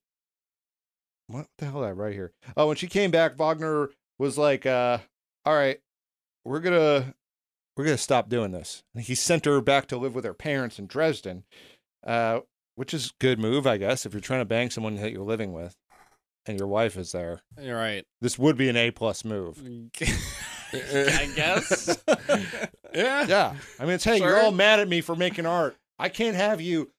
what 1.26 1.46
the 1.58 1.66
hell 1.66 1.80
did 1.80 1.88
I 1.88 1.92
write 1.92 2.14
here? 2.14 2.32
Oh, 2.56 2.68
when 2.68 2.76
she 2.76 2.86
came 2.86 3.10
back, 3.10 3.36
Wagner 3.36 3.90
was 4.18 4.38
like, 4.38 4.66
uh, 4.66 4.98
"All 5.44 5.54
right, 5.54 5.80
we're 6.44 6.60
gonna 6.60 7.14
we're 7.76 7.84
gonna 7.84 7.98
stop 7.98 8.28
doing 8.28 8.52
this." 8.52 8.82
And 8.94 9.04
he 9.04 9.14
sent 9.14 9.44
her 9.44 9.60
back 9.60 9.86
to 9.88 9.96
live 9.96 10.14
with 10.14 10.24
her 10.24 10.34
parents 10.34 10.78
in 10.78 10.86
Dresden, 10.86 11.44
uh, 12.06 12.40
which 12.74 12.94
is 12.94 13.12
good 13.20 13.38
move, 13.38 13.66
I 13.66 13.76
guess, 13.76 14.06
if 14.06 14.12
you're 14.12 14.20
trying 14.20 14.40
to 14.40 14.46
bang 14.46 14.70
someone 14.70 14.96
that 14.96 15.12
you're 15.12 15.22
living 15.22 15.52
with 15.52 15.76
and 16.46 16.58
your 16.58 16.68
wife 16.68 16.96
is 16.96 17.12
there. 17.12 17.40
You're 17.60 17.76
right. 17.76 18.04
This 18.20 18.38
would 18.38 18.56
be 18.56 18.68
an 18.68 18.76
A 18.76 18.90
plus 18.90 19.24
move. 19.24 19.56
Mm, 19.56 19.90
I 21.20 21.32
guess. 21.34 21.98
Yeah. 22.94 23.26
Yeah. 23.26 23.54
I 23.80 23.84
mean, 23.86 23.94
it's 23.94 24.04
hey, 24.04 24.18
you're 24.18 24.40
all 24.40 24.52
mad 24.52 24.78
at 24.78 24.88
me 24.88 25.00
for 25.00 25.16
making 25.16 25.46
art. 25.46 25.76
I 25.98 26.08
can't 26.08 26.36
have 26.36 26.60
you 26.60 26.92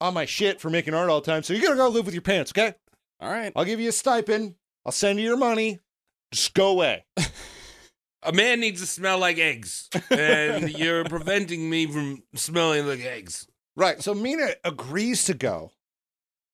on 0.00 0.14
my 0.14 0.24
shit 0.24 0.58
for 0.58 0.70
making 0.70 0.94
art 0.94 1.10
all 1.10 1.20
the 1.20 1.30
time. 1.30 1.42
So 1.42 1.52
you're 1.52 1.62
gonna 1.62 1.76
go 1.76 1.88
live 1.88 2.06
with 2.06 2.14
your 2.14 2.22
parents, 2.22 2.50
okay? 2.52 2.74
All 3.20 3.30
right. 3.30 3.52
I'll 3.54 3.66
give 3.66 3.78
you 3.78 3.90
a 3.90 3.92
stipend. 3.92 4.54
I'll 4.86 4.92
send 4.92 5.18
you 5.18 5.26
your 5.26 5.36
money. 5.36 5.80
Just 6.32 6.54
go 6.54 6.70
away. 6.70 7.04
A 8.22 8.32
man 8.32 8.60
needs 8.60 8.80
to 8.80 8.86
smell 8.86 9.18
like 9.18 9.38
eggs, 9.38 9.88
and 10.10 10.70
you're 10.76 11.04
preventing 11.04 11.70
me 11.70 11.86
from 11.86 12.22
smelling 12.34 12.86
like 12.86 13.00
eggs. 13.00 13.46
Right. 13.76 14.02
So 14.02 14.12
Minna 14.12 14.48
agrees 14.64 15.24
to 15.26 15.34
go, 15.34 15.70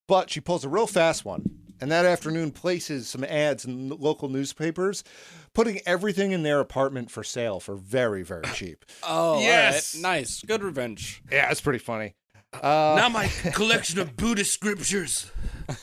but 0.06 0.30
she 0.30 0.40
pulls 0.40 0.64
a 0.64 0.68
real 0.68 0.86
fast 0.86 1.24
one. 1.24 1.48
And 1.84 1.92
that 1.92 2.06
afternoon 2.06 2.50
places 2.50 3.10
some 3.10 3.24
ads 3.24 3.66
in 3.66 3.90
local 3.90 4.30
newspapers, 4.30 5.04
putting 5.52 5.80
everything 5.84 6.32
in 6.32 6.42
their 6.42 6.60
apartment 6.60 7.10
for 7.10 7.22
sale 7.22 7.60
for 7.60 7.74
very, 7.76 8.22
very 8.22 8.44
cheap. 8.54 8.86
Oh, 9.02 9.38
Yes. 9.38 9.92
yes. 9.92 10.02
Nice. 10.02 10.40
Good 10.40 10.62
revenge. 10.64 11.22
Yeah, 11.30 11.50
it's 11.50 11.60
pretty 11.60 11.78
funny. 11.78 12.14
Uh, 12.54 12.94
now 12.96 13.10
my 13.10 13.26
collection 13.52 13.98
of 13.98 14.16
Buddhist 14.16 14.50
scriptures. 14.52 15.30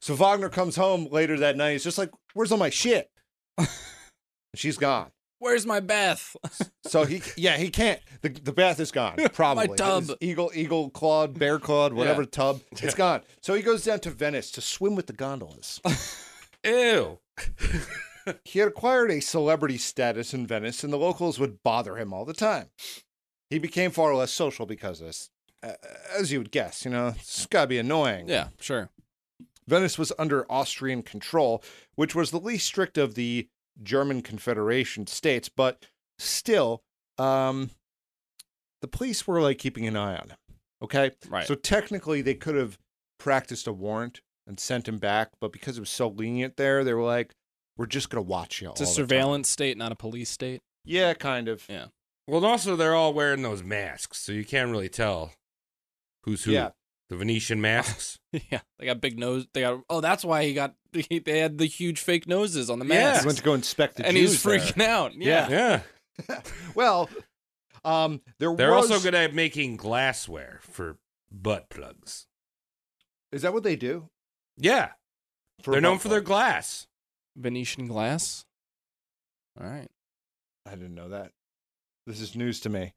So 0.00 0.14
Wagner 0.14 0.50
comes 0.50 0.76
home 0.76 1.08
later 1.10 1.38
that 1.38 1.56
night. 1.56 1.72
He's 1.72 1.84
just 1.84 1.96
like, 1.98 2.10
"Where's 2.34 2.52
all 2.52 2.58
my 2.58 2.70
shit?" 2.70 3.10
She's 4.54 4.76
gone. 4.76 5.10
Where's 5.40 5.64
my 5.66 5.80
bath? 5.80 6.34
So 6.84 7.04
he, 7.04 7.22
yeah, 7.36 7.56
he 7.56 7.70
can't. 7.70 8.00
The, 8.22 8.28
the 8.28 8.52
bath 8.52 8.80
is 8.80 8.90
gone. 8.90 9.16
Probably 9.32 9.68
my 9.68 9.76
tub. 9.76 10.02
His 10.08 10.16
eagle, 10.20 10.50
eagle 10.54 10.90
clawed, 10.90 11.38
bear 11.38 11.58
clawed, 11.58 11.92
whatever 11.92 12.24
tub. 12.24 12.60
It's 12.72 12.94
gone. 12.94 13.22
So 13.40 13.54
he 13.54 13.62
goes 13.62 13.84
down 13.84 14.00
to 14.00 14.10
Venice 14.10 14.50
to 14.52 14.60
swim 14.60 14.96
with 14.96 15.06
the 15.06 15.12
gondolas. 15.12 15.80
Ew. 16.64 17.18
he 18.44 18.58
had 18.58 18.68
acquired 18.68 19.10
a 19.12 19.20
celebrity 19.20 19.78
status 19.78 20.34
in 20.34 20.46
Venice, 20.46 20.82
and 20.82 20.92
the 20.92 20.98
locals 20.98 21.38
would 21.38 21.62
bother 21.62 21.96
him 21.96 22.12
all 22.12 22.24
the 22.24 22.34
time. 22.34 22.66
He 23.48 23.58
became 23.58 23.90
far 23.92 24.14
less 24.14 24.32
social 24.32 24.66
because 24.66 25.00
of 25.00 25.06
this, 25.06 25.30
as 26.18 26.32
you 26.32 26.38
would 26.38 26.50
guess. 26.50 26.84
You 26.84 26.90
know, 26.90 27.14
it's 27.16 27.46
got 27.46 27.62
to 27.62 27.66
be 27.68 27.78
annoying. 27.78 28.28
yeah, 28.28 28.48
sure. 28.60 28.90
Venice 29.68 29.98
was 29.98 30.12
under 30.18 30.50
Austrian 30.50 31.02
control, 31.02 31.62
which 31.94 32.14
was 32.14 32.30
the 32.30 32.40
least 32.40 32.66
strict 32.66 32.98
of 32.98 33.14
the 33.14 33.48
German 33.82 34.22
Confederation 34.22 35.06
states, 35.06 35.48
but 35.48 35.86
still, 36.18 36.82
um, 37.18 37.70
the 38.80 38.88
police 38.88 39.26
were 39.26 39.40
like 39.40 39.58
keeping 39.58 39.86
an 39.86 39.96
eye 39.96 40.16
on 40.16 40.28
him. 40.30 40.36
Okay. 40.82 41.12
Right. 41.28 41.46
So 41.46 41.54
technically, 41.54 42.22
they 42.22 42.34
could 42.34 42.54
have 42.54 42.78
practiced 43.18 43.66
a 43.66 43.72
warrant 43.72 44.20
and 44.46 44.58
sent 44.58 44.88
him 44.88 44.98
back, 44.98 45.30
but 45.40 45.52
because 45.52 45.76
it 45.76 45.80
was 45.80 45.90
so 45.90 46.08
lenient 46.08 46.56
there, 46.56 46.84
they 46.84 46.94
were 46.94 47.02
like, 47.02 47.34
"We're 47.76 47.86
just 47.86 48.10
gonna 48.10 48.22
watch 48.22 48.62
you." 48.62 48.70
It's 48.70 48.80
a 48.80 48.84
all 48.84 48.90
the 48.90 48.96
time." 48.96 49.08
surveillance 49.08 49.48
state, 49.48 49.76
not 49.76 49.92
a 49.92 49.96
police 49.96 50.30
state. 50.30 50.62
Yeah, 50.84 51.14
kind 51.14 51.48
of. 51.48 51.64
Yeah. 51.68 51.86
Well, 52.26 52.38
and 52.38 52.46
also 52.46 52.76
they're 52.76 52.94
all 52.94 53.12
wearing 53.12 53.42
those 53.42 53.62
masks, 53.62 54.18
so 54.18 54.32
you 54.32 54.44
can't 54.44 54.70
really 54.70 54.88
tell 54.88 55.32
who's 56.24 56.44
who. 56.44 56.52
Yeah. 56.52 56.70
The 57.08 57.16
Venetian 57.16 57.60
masks. 57.60 58.18
yeah, 58.32 58.60
they 58.78 58.86
got 58.86 59.00
big 59.00 59.18
nose. 59.18 59.46
They 59.54 59.62
got. 59.62 59.80
Oh, 59.88 60.00
that's 60.00 60.24
why 60.24 60.44
he 60.44 60.52
got. 60.54 60.74
He, 60.92 61.18
they 61.24 61.38
had 61.38 61.58
the 61.58 61.66
huge 61.66 62.00
fake 62.00 62.28
noses 62.28 62.68
on 62.68 62.78
the 62.78 62.84
masks. 62.84 63.16
Yeah. 63.16 63.20
He 63.20 63.26
went 63.26 63.38
to 63.38 63.44
go 63.44 63.54
inspect 63.54 63.96
the 63.96 64.06
and 64.06 64.16
Jews 64.16 64.32
he's 64.32 64.42
there. 64.42 64.58
freaking 64.58 64.82
out. 64.84 65.14
Yeah. 65.14 65.48
yeah. 65.48 65.80
Well, 66.74 67.08
um, 67.84 68.20
there 68.38 68.54
They're 68.54 68.72
was. 68.74 68.90
also 68.90 69.02
good 69.02 69.14
at 69.14 69.34
making 69.34 69.76
glassware 69.76 70.58
for 70.62 70.98
butt 71.30 71.68
plugs. 71.70 72.26
Is 73.30 73.42
that 73.42 73.52
what 73.52 73.62
they 73.62 73.76
do? 73.76 74.08
Yeah. 74.56 74.90
For 75.62 75.70
they're 75.72 75.80
known 75.80 75.94
butt 75.94 76.02
for 76.02 76.08
their 76.08 76.20
glass. 76.20 76.86
Venetian 77.36 77.86
glass. 77.86 78.44
All 79.60 79.66
right. 79.66 79.88
I 80.66 80.70
didn't 80.70 80.94
know 80.94 81.08
that. 81.10 81.32
This 82.06 82.20
is 82.20 82.34
news 82.34 82.60
to 82.60 82.68
me. 82.68 82.94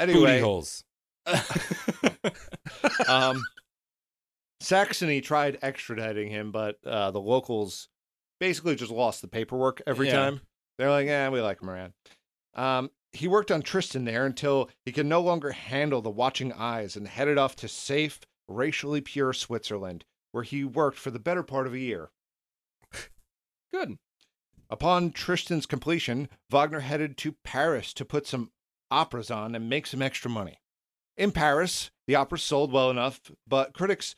Booty 0.00 0.40
holes. 0.40 0.84
um, 3.08 3.42
Saxony 4.60 5.20
tried 5.20 5.60
extraditing 5.60 6.28
him, 6.28 6.52
but 6.52 6.78
uh, 6.84 7.10
the 7.10 7.20
locals 7.20 7.88
basically 8.40 8.74
just 8.76 8.90
lost 8.92 9.22
the 9.22 9.28
paperwork 9.28 9.82
every 9.86 10.06
Yeah. 10.08 10.16
time. 10.16 10.40
They're 10.78 10.90
like, 10.90 11.06
"Yeah, 11.06 11.28
we 11.28 11.40
like 11.40 11.60
him 11.62 11.70
around." 11.70 11.92
Um, 12.54 12.90
he 13.12 13.28
worked 13.28 13.50
on 13.50 13.62
Tristan 13.62 14.04
there 14.04 14.24
until 14.24 14.70
he 14.84 14.92
could 14.92 15.06
no 15.06 15.20
longer 15.20 15.52
handle 15.52 16.00
the 16.00 16.10
watching 16.10 16.52
eyes 16.52 16.96
and 16.96 17.06
headed 17.06 17.38
off 17.38 17.54
to 17.56 17.68
safe, 17.68 18.20
racially 18.48 19.00
pure 19.00 19.32
Switzerland, 19.32 20.04
where 20.32 20.44
he 20.44 20.64
worked 20.64 20.98
for 20.98 21.10
the 21.10 21.18
better 21.18 21.42
part 21.42 21.66
of 21.66 21.74
a 21.74 21.78
year. 21.78 22.10
Good. 23.72 23.98
Upon 24.70 25.12
Tristan's 25.12 25.66
completion, 25.66 26.28
Wagner 26.50 26.80
headed 26.80 27.16
to 27.18 27.32
Paris 27.44 27.92
to 27.94 28.04
put 28.04 28.26
some 28.26 28.50
operas 28.90 29.30
on 29.30 29.54
and 29.54 29.68
make 29.68 29.86
some 29.86 30.00
extra 30.02 30.30
money. 30.30 30.61
In 31.16 31.30
Paris, 31.32 31.90
the 32.06 32.14
opera 32.14 32.38
sold 32.38 32.72
well 32.72 32.90
enough, 32.90 33.20
but 33.46 33.72
critics 33.74 34.16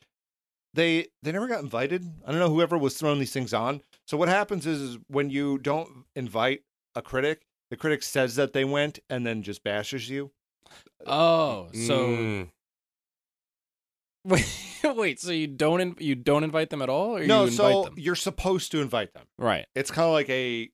they 0.75 1.07
they 1.23 1.33
never 1.33 1.47
got 1.49 1.63
invited. 1.63 2.05
I 2.27 2.31
don't 2.31 2.41
know 2.41 2.51
whoever 2.51 2.77
was 2.77 2.97
throwing 2.97 3.19
these 3.21 3.33
things 3.33 3.55
on. 3.55 3.81
So 4.07 4.17
what 4.17 4.29
happens 4.29 4.67
is, 4.67 4.81
is 4.81 4.99
when 5.09 5.31
you 5.31 5.59
don't 5.59 6.05
invite 6.15 6.63
a 6.95 7.03
critic, 7.03 7.43
the 7.71 7.77
critic 7.77 8.03
says 8.03 8.37
that 8.37 8.53
they 8.53 8.65
went 8.65 8.99
and 9.09 9.27
then 9.27 9.43
just 9.43 9.63
bashes 9.65 10.09
you. 10.11 10.31
Oh, 11.07 11.69
so 11.73 12.07
Mm. 12.09 12.51
wait, 14.25 14.47
wait. 14.85 15.21
So 15.21 15.33
you 15.33 15.47
don't 15.47 15.81
in, 15.81 15.97
you 15.99 16.15
don't 16.15 16.45
invite 16.45 16.71
them 16.71 16.81
at 16.83 16.89
all, 16.89 17.17
or 17.17 17.27
no, 17.27 17.45
you 17.45 17.51
so 17.51 17.85
them? 17.85 17.95
you're 17.97 18.15
supposed 18.15 18.71
to 18.73 18.81
invite 18.81 19.13
them. 19.13 19.27
Right. 19.39 19.67
It's 19.75 19.91
kind 19.91 20.07
of 20.07 20.13
like 20.13 20.31
a 20.31 20.71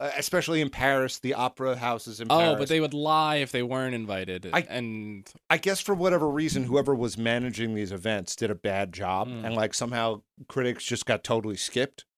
uh, 0.00 0.10
especially 0.16 0.60
in 0.60 0.70
Paris, 0.70 1.18
the 1.18 1.34
opera 1.34 1.76
houses 1.76 2.20
in 2.20 2.28
Paris. 2.28 2.40
Oh, 2.40 2.44
Paris. 2.46 2.58
but 2.60 2.68
they 2.68 2.80
would 2.80 2.94
lie 2.94 3.36
if 3.36 3.50
they 3.52 3.62
weren't 3.62 3.94
invited. 3.94 4.48
I- 4.52 4.60
and 4.68 5.28
I 5.50 5.58
guess 5.58 5.80
for 5.80 5.94
whatever 5.94 6.28
reason, 6.28 6.64
whoever 6.64 6.94
was 6.94 7.18
managing 7.18 7.74
these 7.74 7.90
events 7.92 8.36
did 8.36 8.50
a 8.50 8.54
bad 8.54 8.92
job, 8.92 9.28
Mm. 9.28 9.44
and 9.44 9.54
like 9.54 9.74
somehow 9.74 10.22
critics 10.48 10.84
just 10.84 11.04
got 11.06 11.24
totally 11.24 11.56
skipped. 11.56 12.04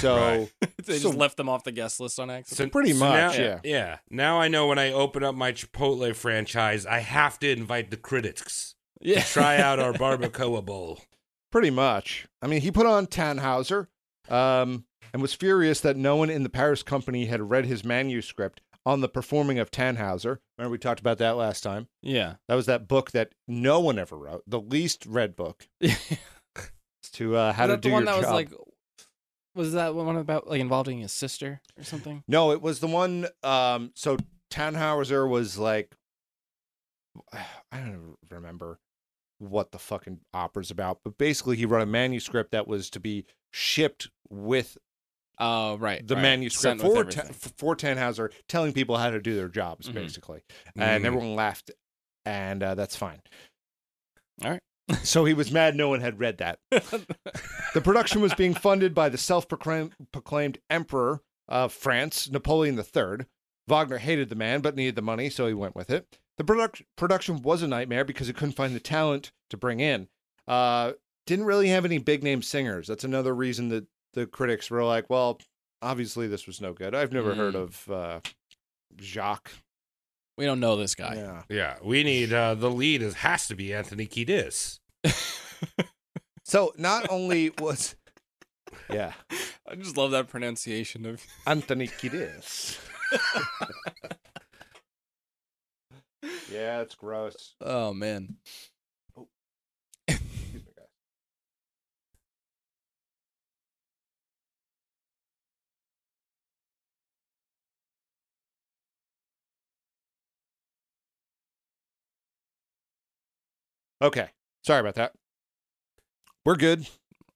So 0.00 0.16
Right. 0.16 0.52
they 0.86 0.98
So- 0.98 1.08
just 1.08 1.18
left 1.18 1.36
them 1.36 1.48
off 1.48 1.64
the 1.64 1.72
guest 1.72 1.98
list 2.00 2.20
on 2.20 2.30
accident. 2.30 2.68
So 2.68 2.70
Pretty 2.70 2.92
much, 2.92 3.36
now, 3.36 3.42
yeah. 3.42 3.58
Yeah. 3.64 3.98
Now 4.08 4.40
I 4.40 4.46
know 4.48 4.68
when 4.68 4.78
I 4.78 4.92
open 4.92 5.24
up 5.24 5.34
my 5.34 5.50
Chipotle 5.52 6.14
franchise, 6.14 6.86
I 6.86 7.00
have 7.00 7.38
to 7.40 7.50
invite 7.50 7.90
the 7.90 7.96
critics 7.96 8.76
yeah. 9.00 9.20
to 9.20 9.26
try 9.26 9.56
out 9.58 9.80
our 9.80 9.92
barbacoa 9.94 10.64
bowl. 10.64 11.00
pretty 11.50 11.70
much, 11.70 12.28
I 12.40 12.46
mean, 12.46 12.60
he 12.60 12.70
put 12.70 12.86
on 12.86 13.08
Tannhauser, 13.08 13.88
um, 14.28 14.84
and 15.12 15.22
was 15.22 15.34
furious 15.34 15.80
that 15.80 15.96
no 15.96 16.16
one 16.16 16.30
in 16.30 16.42
the 16.42 16.48
Paris 16.48 16.82
company 16.82 17.26
had 17.26 17.50
read 17.50 17.66
his 17.66 17.84
manuscript 17.84 18.60
on 18.86 19.00
the 19.00 19.08
performing 19.08 19.58
of 19.58 19.70
Tannhauser. 19.70 20.38
Remember 20.56 20.72
we 20.72 20.78
talked 20.78 21.00
about 21.00 21.18
that 21.18 21.36
last 21.36 21.62
time. 21.62 21.88
Yeah. 22.02 22.34
That 22.48 22.54
was 22.54 22.66
that 22.66 22.88
book 22.88 23.10
that 23.12 23.32
no 23.46 23.80
one 23.80 23.98
ever 23.98 24.16
wrote, 24.16 24.42
the 24.46 24.60
least 24.60 25.06
read 25.06 25.36
book. 25.36 25.68
It's 27.02 27.10
to 27.12 27.34
uh, 27.34 27.52
how 27.54 27.66
was 27.66 27.68
to 27.68 27.76
that 27.76 27.80
do 27.80 27.88
the 27.88 27.92
one 27.94 28.04
your 28.04 28.14
that 28.14 28.20
job. 28.20 28.34
was 28.34 28.34
like? 28.34 28.52
Was 29.54 29.72
that 29.72 29.94
one 29.94 30.16
about 30.16 30.48
like 30.48 30.60
involving 30.60 30.98
his 31.00 31.12
sister 31.12 31.60
or 31.78 31.82
something? 31.82 32.22
No, 32.28 32.52
it 32.52 32.60
was 32.60 32.80
the 32.80 32.86
one. 32.86 33.26
Um, 33.42 33.92
so 33.94 34.18
Tannhauser 34.52 35.26
was 35.28 35.56
like, 35.58 35.94
I 37.32 37.78
don't 37.78 38.16
remember 38.30 38.78
what 39.38 39.72
the 39.72 39.78
fucking 39.78 40.20
opera's 40.34 40.70
about, 40.70 41.00
but 41.02 41.16
basically 41.16 41.56
he 41.56 41.64
wrote 41.64 41.80
a 41.80 41.86
manuscript 41.86 42.50
that 42.52 42.68
was 42.68 42.90
to 42.90 43.00
be 43.00 43.24
shipped 43.50 44.10
with 44.28 44.76
Oh, 45.40 45.76
right. 45.78 46.06
the 46.06 46.14
right. 46.16 46.22
manuscript 46.22 46.80
Sent 46.80 46.82
with 46.82 46.92
for 46.92 47.00
everything. 47.00 47.34
Ta- 47.40 47.50
for 47.56 47.74
Tannhauser, 47.76 48.30
telling 48.48 48.72
people 48.72 48.96
how 48.98 49.10
to 49.10 49.20
do 49.20 49.34
their 49.34 49.48
jobs, 49.48 49.88
Mhm. 49.88 49.94
basically, 49.94 50.42
and 50.76 51.02
Mm. 51.02 51.06
everyone 51.06 51.34
laughed, 51.34 51.70
and 52.24 52.62
uh, 52.62 52.74
that's 52.74 52.94
fine. 52.96 53.22
All 54.44 54.50
right. 54.50 54.60
so 55.02 55.24
he 55.24 55.34
was 55.34 55.52
mad 55.52 55.76
no 55.76 55.88
one 55.88 56.00
had 56.00 56.18
read 56.18 56.38
that. 56.38 56.58
the 56.70 57.80
production 57.82 58.20
was 58.20 58.34
being 58.34 58.54
funded 58.54 58.94
by 58.94 59.08
the 59.08 59.18
self-proclaimed 59.18 59.94
proclaimed 60.12 60.58
emperor 60.68 61.20
of 61.48 61.72
France, 61.72 62.28
Napoleon 62.30 62.78
III. 62.78 63.26
Wagner 63.68 63.98
hated 63.98 64.28
the 64.28 64.34
man 64.34 64.60
but 64.60 64.74
needed 64.76 64.96
the 64.96 65.02
money, 65.02 65.30
so 65.30 65.46
he 65.46 65.54
went 65.54 65.76
with 65.76 65.90
it. 65.90 66.18
The 66.38 66.44
product, 66.44 66.82
production 66.96 67.42
was 67.42 67.62
a 67.62 67.68
nightmare 67.68 68.04
because 68.04 68.26
he 68.26 68.32
couldn't 68.32 68.54
find 68.56 68.74
the 68.74 68.80
talent 68.80 69.30
to 69.50 69.56
bring 69.56 69.78
in. 69.80 70.08
Uh, 70.48 70.92
didn't 71.26 71.44
really 71.44 71.68
have 71.68 71.84
any 71.84 71.98
big 71.98 72.24
name 72.24 72.42
singers. 72.42 72.88
That's 72.88 73.04
another 73.04 73.34
reason 73.34 73.68
that 73.68 73.86
the 74.14 74.26
critics 74.26 74.70
were 74.70 74.84
like, 74.84 75.08
well, 75.10 75.38
obviously 75.82 76.26
this 76.28 76.46
was 76.46 76.60
no 76.60 76.72
good. 76.72 76.94
I've 76.94 77.12
never 77.12 77.34
heard 77.34 77.54
Mm. 77.54 77.62
of 77.62 77.90
uh, 77.90 78.20
Jacques. 79.00 79.52
We 80.38 80.46
don't 80.46 80.60
know 80.60 80.76
this 80.76 80.94
guy. 80.94 81.16
Yeah. 81.16 81.42
Yeah, 81.48 81.76
we 81.82 82.02
need 82.02 82.32
uh, 82.32 82.54
the 82.54 82.70
lead. 82.70 83.02
Is 83.02 83.14
has 83.14 83.46
to 83.48 83.54
be 83.54 83.74
Anthony 83.74 84.06
Kiedis. 84.06 84.78
So 86.42 86.72
not 86.76 87.06
only 87.10 87.50
was, 87.60 87.94
yeah, 88.92 89.12
I 89.70 89.76
just 89.76 89.96
love 89.96 90.10
that 90.10 90.26
pronunciation 90.28 91.06
of. 91.06 91.24
Anthony 91.46 91.86
Kiedis. 91.86 92.76
yeah, 96.50 96.80
it's 96.80 96.94
gross. 96.96 97.54
Oh 97.60 97.92
man. 97.94 98.36
Okay, 114.02 114.28
sorry 114.64 114.80
about 114.80 114.94
that. 114.94 115.12
We're 116.44 116.56
good. 116.56 116.86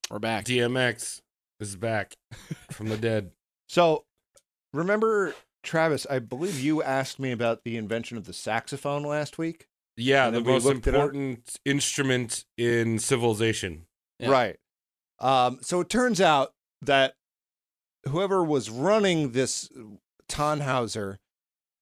We're 0.09 0.19
back. 0.19 0.45
DMX 0.45 1.21
is 1.59 1.75
back 1.75 2.15
from 2.71 2.89
the 2.89 2.97
dead. 2.97 3.31
So, 3.67 4.05
remember, 4.75 5.33
Travis? 5.63 6.05
I 6.07 6.19
believe 6.19 6.59
you 6.59 6.83
asked 6.83 7.19
me 7.19 7.31
about 7.31 7.63
the 7.63 7.77
invention 7.77 8.15
of 8.15 8.25
the 8.25 8.31
saxophone 8.31 9.01
last 9.01 9.39
week. 9.39 9.65
Yeah, 9.97 10.29
the 10.29 10.39
most 10.39 10.65
looked 10.65 10.85
it 10.85 10.93
up. 10.93 11.01
important 11.01 11.57
instrument 11.65 12.45
in 12.59 12.99
civilization. 12.99 13.87
Yeah. 14.19 14.29
Right. 14.29 14.57
Um, 15.19 15.57
so 15.63 15.81
it 15.81 15.89
turns 15.89 16.21
out 16.21 16.53
that 16.83 17.15
whoever 18.07 18.43
was 18.43 18.69
running 18.69 19.31
this 19.31 19.67
Tannhauser 20.29 21.17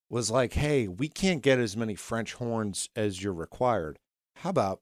was 0.10 0.32
like, 0.32 0.54
hey, 0.54 0.88
we 0.88 1.10
can't 1.10 1.42
get 1.42 1.60
as 1.60 1.76
many 1.76 1.96
French 1.96 2.36
horns 2.36 2.90
as 2.96 3.22
you're 3.22 3.34
required. 3.34 4.00
How 4.38 4.50
about 4.50 4.82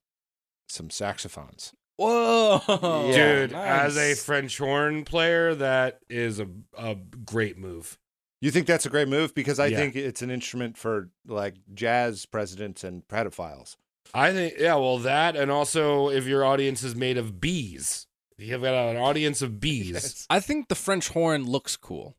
some 0.68 0.90
saxophones? 0.90 1.74
Whoa, 1.98 2.62
Yeah. 3.10 3.46
Dude, 3.48 3.54
as 3.54 3.96
a. 3.98 4.16
French 4.16 4.58
horn 4.58 5.04
player, 5.06 5.54
that 5.56 6.00
is 6.10 6.40
a 6.40 6.48
a 6.78 6.96
great 6.96 7.58
move. 7.58 8.00
You 8.40 8.50
think 8.50 8.66
that's 8.66 8.88
a 8.88 8.90
great 8.90 9.08
move? 9.08 9.36
Because 9.36 9.60
I 9.60 9.68
Yeah. 9.68 9.78
think 9.78 9.96
it's 9.96 10.22
an 10.24 10.32
instrument 10.32 10.78
for 10.78 11.10
like 11.28 11.56
jazz 11.74 12.26
presidents 12.26 12.84
and 12.84 13.08
pedophiles. 13.08 13.76
I 14.16 14.32
think, 14.34 14.56
yeah, 14.58 14.76
well, 14.76 14.98
that, 15.00 15.36
and 15.36 15.52
also 15.52 16.10
if 16.10 16.26
your 16.26 16.44
audience 16.44 16.82
is 16.84 16.96
made 16.96 17.18
of 17.18 17.40
bees, 17.40 18.08
you've 18.38 18.62
got 18.64 18.74
an 18.74 18.98
audience 18.98 19.42
of 19.44 19.60
bees. 19.60 20.26
I 20.30 20.40
think 20.40 20.70
the 20.70 20.76
French 20.76 21.10
horn 21.10 21.46
looks 21.46 21.78
cool. 21.78 22.16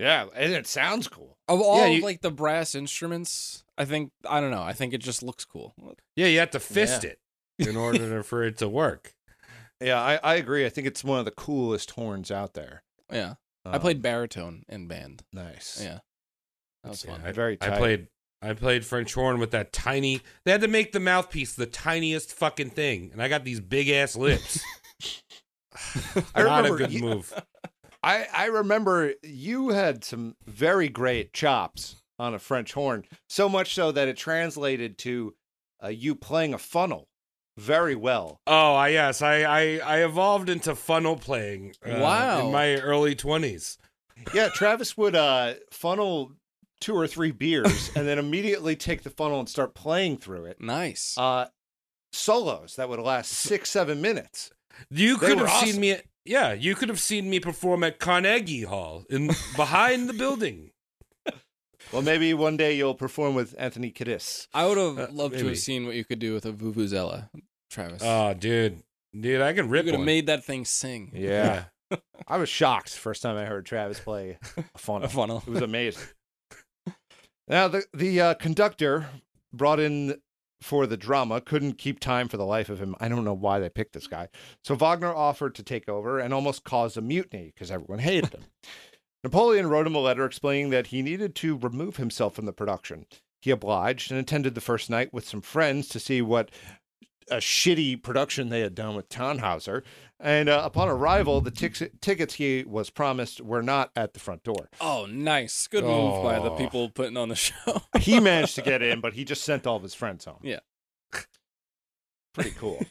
Yeah, 0.00 0.26
and 0.34 0.52
it 0.54 0.66
sounds 0.66 1.08
cool. 1.08 1.36
Of 1.46 1.60
all 1.60 1.76
Yeah, 1.86 1.98
of, 1.98 2.02
like 2.02 2.22
the 2.22 2.30
brass 2.30 2.74
instruments, 2.74 3.64
I 3.76 3.84
think 3.84 4.12
I 4.28 4.40
don't 4.40 4.50
know. 4.50 4.62
I 4.62 4.72
think 4.72 4.94
it 4.94 4.98
just 5.02 5.22
looks 5.22 5.44
cool. 5.44 5.74
Yeah, 6.16 6.26
you 6.26 6.38
have 6.38 6.52
to 6.52 6.60
fist 6.60 7.04
it 7.04 7.18
in 7.58 7.76
order 7.76 8.22
for 8.22 8.42
it 8.42 8.56
to 8.58 8.68
work. 8.68 9.12
Yeah, 9.78 10.00
I, 10.00 10.18
I 10.22 10.34
agree. 10.36 10.64
I 10.64 10.70
think 10.70 10.86
it's 10.86 11.04
one 11.04 11.18
of 11.18 11.26
the 11.26 11.30
coolest 11.30 11.90
horns 11.92 12.30
out 12.30 12.54
there. 12.54 12.82
Yeah, 13.12 13.34
I 13.66 13.74
Um, 13.76 13.80
played 13.82 14.00
baritone 14.00 14.62
in 14.68 14.88
band. 14.88 15.22
nice. 15.34 15.78
Yeah, 15.82 15.98
that 16.82 16.90
was 16.90 17.04
Yeah, 17.04 17.12
fun. 17.12 17.22
I, 17.26 17.32
Very 17.32 17.58
I 17.60 17.70
played. 17.76 18.08
I 18.42 18.54
played 18.54 18.86
French 18.86 19.12
horn 19.12 19.38
with 19.38 19.50
that 19.50 19.70
tiny. 19.70 20.22
They 20.46 20.52
had 20.52 20.62
to 20.62 20.68
make 20.68 20.92
the 20.92 21.00
mouthpiece 21.00 21.52
the 21.54 21.66
tiniest 21.66 22.32
fucking 22.32 22.70
thing, 22.70 23.10
and 23.12 23.20
I 23.22 23.28
got 23.28 23.44
these 23.44 23.60
big 23.60 23.90
ass 23.90 24.16
lips. 24.16 24.60
I 26.34 26.42
Not 26.42 26.64
a 26.66 26.70
good 26.70 26.90
you- 26.92 27.02
move. 27.06 27.34
I, 28.02 28.26
I 28.32 28.46
remember 28.46 29.12
you 29.22 29.70
had 29.70 30.04
some 30.04 30.36
very 30.46 30.88
great 30.88 31.32
chops 31.32 31.96
on 32.18 32.34
a 32.34 32.38
French 32.38 32.72
horn, 32.72 33.04
so 33.28 33.48
much 33.48 33.74
so 33.74 33.92
that 33.92 34.08
it 34.08 34.16
translated 34.16 34.96
to 34.98 35.34
uh, 35.82 35.88
you 35.88 36.14
playing 36.14 36.54
a 36.54 36.58
funnel 36.58 37.08
very 37.58 37.94
well. 37.94 38.40
Oh, 38.46 38.74
I 38.74 38.88
yes, 38.88 39.20
I 39.22 39.42
I, 39.42 39.60
I 39.84 40.04
evolved 40.04 40.48
into 40.48 40.74
funnel 40.74 41.16
playing. 41.16 41.74
uh, 41.84 41.98
Wow. 42.00 42.46
in 42.46 42.52
my 42.52 42.76
early 42.76 43.14
twenties. 43.14 43.76
Yeah, 44.34 44.48
Travis 44.54 44.96
would 44.96 45.14
uh, 45.16 45.54
funnel 45.70 46.32
two 46.80 46.94
or 46.94 47.06
three 47.06 47.30
beers 47.32 47.90
and 47.94 48.06
then 48.06 48.18
immediately 48.18 48.76
take 48.76 49.02
the 49.02 49.10
funnel 49.10 49.38
and 49.40 49.48
start 49.48 49.74
playing 49.74 50.16
through 50.18 50.44
it. 50.46 50.60
Nice. 50.60 51.16
Uh, 51.18 51.46
solos 52.12 52.76
that 52.76 52.88
would 52.88 52.98
last 53.00 53.30
six, 53.32 53.70
seven 53.70 54.00
minutes. 54.00 54.50
You 54.90 55.16
They 55.16 55.28
could 55.28 55.38
have 55.38 55.48
awesome. 55.48 55.68
seen 55.70 55.80
me. 55.80 55.96
At, 56.26 56.30
yeah, 56.30 56.52
you 56.52 56.74
could 56.74 56.88
have 56.88 57.00
seen 57.00 57.30
me 57.30 57.40
perform 57.40 57.84
at 57.84 57.98
Carnegie 57.98 58.62
Hall 58.62 59.04
in 59.10 59.28
behind 59.56 60.08
the 60.08 60.14
building. 60.14 60.70
Well, 61.92 62.02
maybe 62.02 62.34
one 62.34 62.56
day 62.56 62.76
you'll 62.76 62.94
perform 62.94 63.34
with 63.34 63.54
Anthony 63.58 63.90
Kiddis. 63.90 64.46
I 64.54 64.66
would 64.66 64.78
have 64.78 64.98
uh, 64.98 65.06
loved 65.10 65.38
to 65.38 65.46
have 65.48 65.58
seen 65.58 65.86
what 65.86 65.96
you 65.96 66.04
could 66.04 66.20
do 66.20 66.34
with 66.34 66.46
a 66.46 66.52
vuvuzela, 66.52 67.30
Travis. 67.68 68.02
Oh, 68.04 68.32
dude, 68.34 68.82
dude, 69.18 69.40
I 69.40 69.52
can 69.54 69.64
you 69.64 69.72
rip 69.72 69.86
could 69.86 69.94
have 69.94 70.04
made 70.04 70.26
that 70.26 70.44
thing 70.44 70.64
sing. 70.64 71.10
Yeah. 71.12 71.64
I 72.28 72.36
was 72.36 72.48
shocked 72.48 72.90
first 72.90 73.22
time 73.22 73.36
I 73.36 73.44
heard 73.44 73.66
Travis 73.66 73.98
play 73.98 74.38
a 74.56 74.62
funnel. 74.78 75.06
A 75.06 75.08
funnel. 75.08 75.42
It 75.44 75.50
was 75.50 75.62
amazing. 75.62 76.02
now 77.48 77.66
the 77.66 77.84
the 77.92 78.20
uh, 78.20 78.34
conductor 78.34 79.08
brought 79.52 79.80
in 79.80 80.20
for 80.60 80.86
the 80.86 80.96
drama 80.96 81.40
couldn't 81.40 81.78
keep 81.78 82.00
time 82.00 82.28
for 82.28 82.36
the 82.36 82.46
life 82.46 82.68
of 82.68 82.80
him. 82.80 82.94
I 83.00 83.08
don't 83.08 83.24
know 83.24 83.34
why 83.34 83.58
they 83.58 83.68
picked 83.68 83.94
this 83.94 84.06
guy. 84.06 84.28
So 84.62 84.74
Wagner 84.74 85.14
offered 85.14 85.54
to 85.56 85.62
take 85.62 85.88
over 85.88 86.18
and 86.18 86.34
almost 86.34 86.64
caused 86.64 86.96
a 86.96 87.00
mutiny 87.00 87.52
because 87.54 87.70
everyone 87.70 88.00
hated 88.00 88.32
him. 88.34 88.44
Napoleon 89.24 89.68
wrote 89.68 89.86
him 89.86 89.94
a 89.94 90.00
letter 90.00 90.24
explaining 90.24 90.70
that 90.70 90.88
he 90.88 91.02
needed 91.02 91.34
to 91.36 91.58
remove 91.58 91.96
himself 91.96 92.34
from 92.34 92.46
the 92.46 92.52
production. 92.52 93.06
He 93.42 93.50
obliged 93.50 94.10
and 94.10 94.20
attended 94.20 94.54
the 94.54 94.60
first 94.60 94.90
night 94.90 95.12
with 95.12 95.26
some 95.26 95.42
friends 95.42 95.88
to 95.88 96.00
see 96.00 96.22
what 96.22 96.50
a 97.30 97.36
shitty 97.36 98.02
production 98.02 98.48
they 98.48 98.60
had 98.60 98.74
done 98.74 98.96
with 98.96 99.08
Tannhauser. 99.08 99.82
And 100.22 100.50
uh, 100.50 100.60
upon 100.64 100.88
arrival, 100.90 101.40
the 101.40 101.50
tickets 101.50 102.34
he 102.34 102.62
was 102.66 102.90
promised 102.90 103.40
were 103.40 103.62
not 103.62 103.90
at 103.96 104.12
the 104.12 104.20
front 104.20 104.42
door. 104.42 104.68
Oh, 104.80 105.06
nice. 105.10 105.66
Good 105.66 105.82
move 105.84 106.22
by 106.22 106.38
the 106.38 106.50
Oh. 106.50 106.56
people 106.56 106.90
putting 106.90 107.16
on 107.16 107.30
the 107.30 107.36
show. 107.36 107.82
He 107.98 108.20
managed 108.20 108.54
to 108.56 108.62
get 108.62 108.82
in, 108.82 109.00
but 109.02 109.14
he 109.14 109.24
just 109.24 109.42
sent 109.44 109.66
all 109.66 109.76
of 109.76 109.82
his 109.82 109.94
friends 109.94 110.26
home. 110.26 110.40
Yeah. 110.42 110.60
Pretty 112.34 112.50
cool. 112.50 112.84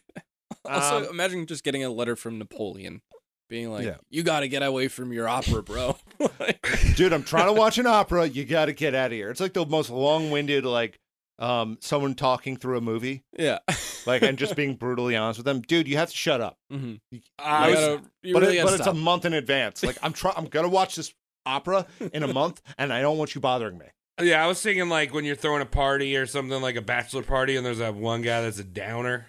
also, 0.65 0.97
Um, 0.97 1.05
imagine 1.05 1.45
just 1.45 1.63
getting 1.63 1.83
a 1.83 1.89
letter 1.89 2.15
from 2.15 2.37
Napoleon 2.39 3.01
being 3.47 3.71
like, 3.71 3.85
Yeah. 3.85 3.97
you 4.09 4.23
got 4.23 4.41
to 4.41 4.47
get 4.47 4.63
away 4.63 4.87
from 4.87 5.13
your 5.13 5.27
opera, 5.27 5.63
bro. 5.63 5.97
Like, 6.39 6.65
Dude, 6.95 7.13
I'm 7.13 7.23
trying 7.23 7.47
to 7.47 7.53
watch 7.53 7.77
an 7.77 7.87
opera. 7.87 8.25
You 8.27 8.43
got 8.45 8.65
to 8.65 8.73
get 8.73 8.93
out 8.95 9.07
of 9.07 9.11
here. 9.13 9.29
It's 9.29 9.39
like 9.39 9.53
the 9.53 9.65
most 9.65 9.89
long-winded, 9.89 10.65
like 10.65 10.99
um, 11.39 11.77
someone 11.81 12.13
talking 12.15 12.57
through 12.57 12.77
a 12.77 12.81
movie, 12.81 13.23
yeah. 13.37 13.59
like 14.05 14.21
and 14.21 14.37
just 14.37 14.55
being 14.57 14.75
brutally 14.75 15.15
honest 15.15 15.39
with 15.39 15.45
them. 15.45 15.61
Dude, 15.61 15.87
you 15.87 15.97
have 15.97 16.09
to 16.11 16.15
shut 16.17 16.41
up. 16.41 16.57
hmm 16.69 16.95
I 17.39 17.67
you 17.69 17.75
was- 17.75 17.79
gotta, 17.79 18.01
you 18.23 18.33
but 18.33 18.41
really 18.43 18.57
it- 18.59 18.65
but 18.65 18.73
it's 18.79 18.87
a 18.87 18.93
month 18.93 19.25
in 19.25 19.33
advance. 19.33 19.83
Like 19.83 19.97
I'm 20.03 20.13
trying. 20.13 20.35
I'm 20.37 20.45
gonna 20.45 20.69
watch 20.69 20.95
this 20.95 21.13
opera 21.45 21.87
in 22.13 22.23
a 22.23 22.33
month, 22.33 22.61
and 22.77 22.91
I 22.93 23.01
don't 23.01 23.17
want 23.17 23.33
you 23.35 23.41
bothering 23.41 23.77
me. 23.77 23.85
yeah, 24.21 24.43
I 24.43 24.47
was 24.47 24.61
thinking 24.61 24.89
like 24.89 25.13
when 25.13 25.23
you're 25.25 25.35
throwing 25.35 25.61
a 25.61 25.65
party 25.65 26.15
or 26.17 26.25
something 26.25 26.61
like 26.61 26.75
a 26.75 26.81
bachelor 26.81 27.23
party, 27.23 27.55
and 27.55 27.65
there's 27.65 27.77
that 27.79 27.95
one 27.95 28.21
guy 28.21 28.41
that's 28.41 28.59
a 28.59 28.63
downer. 28.63 29.27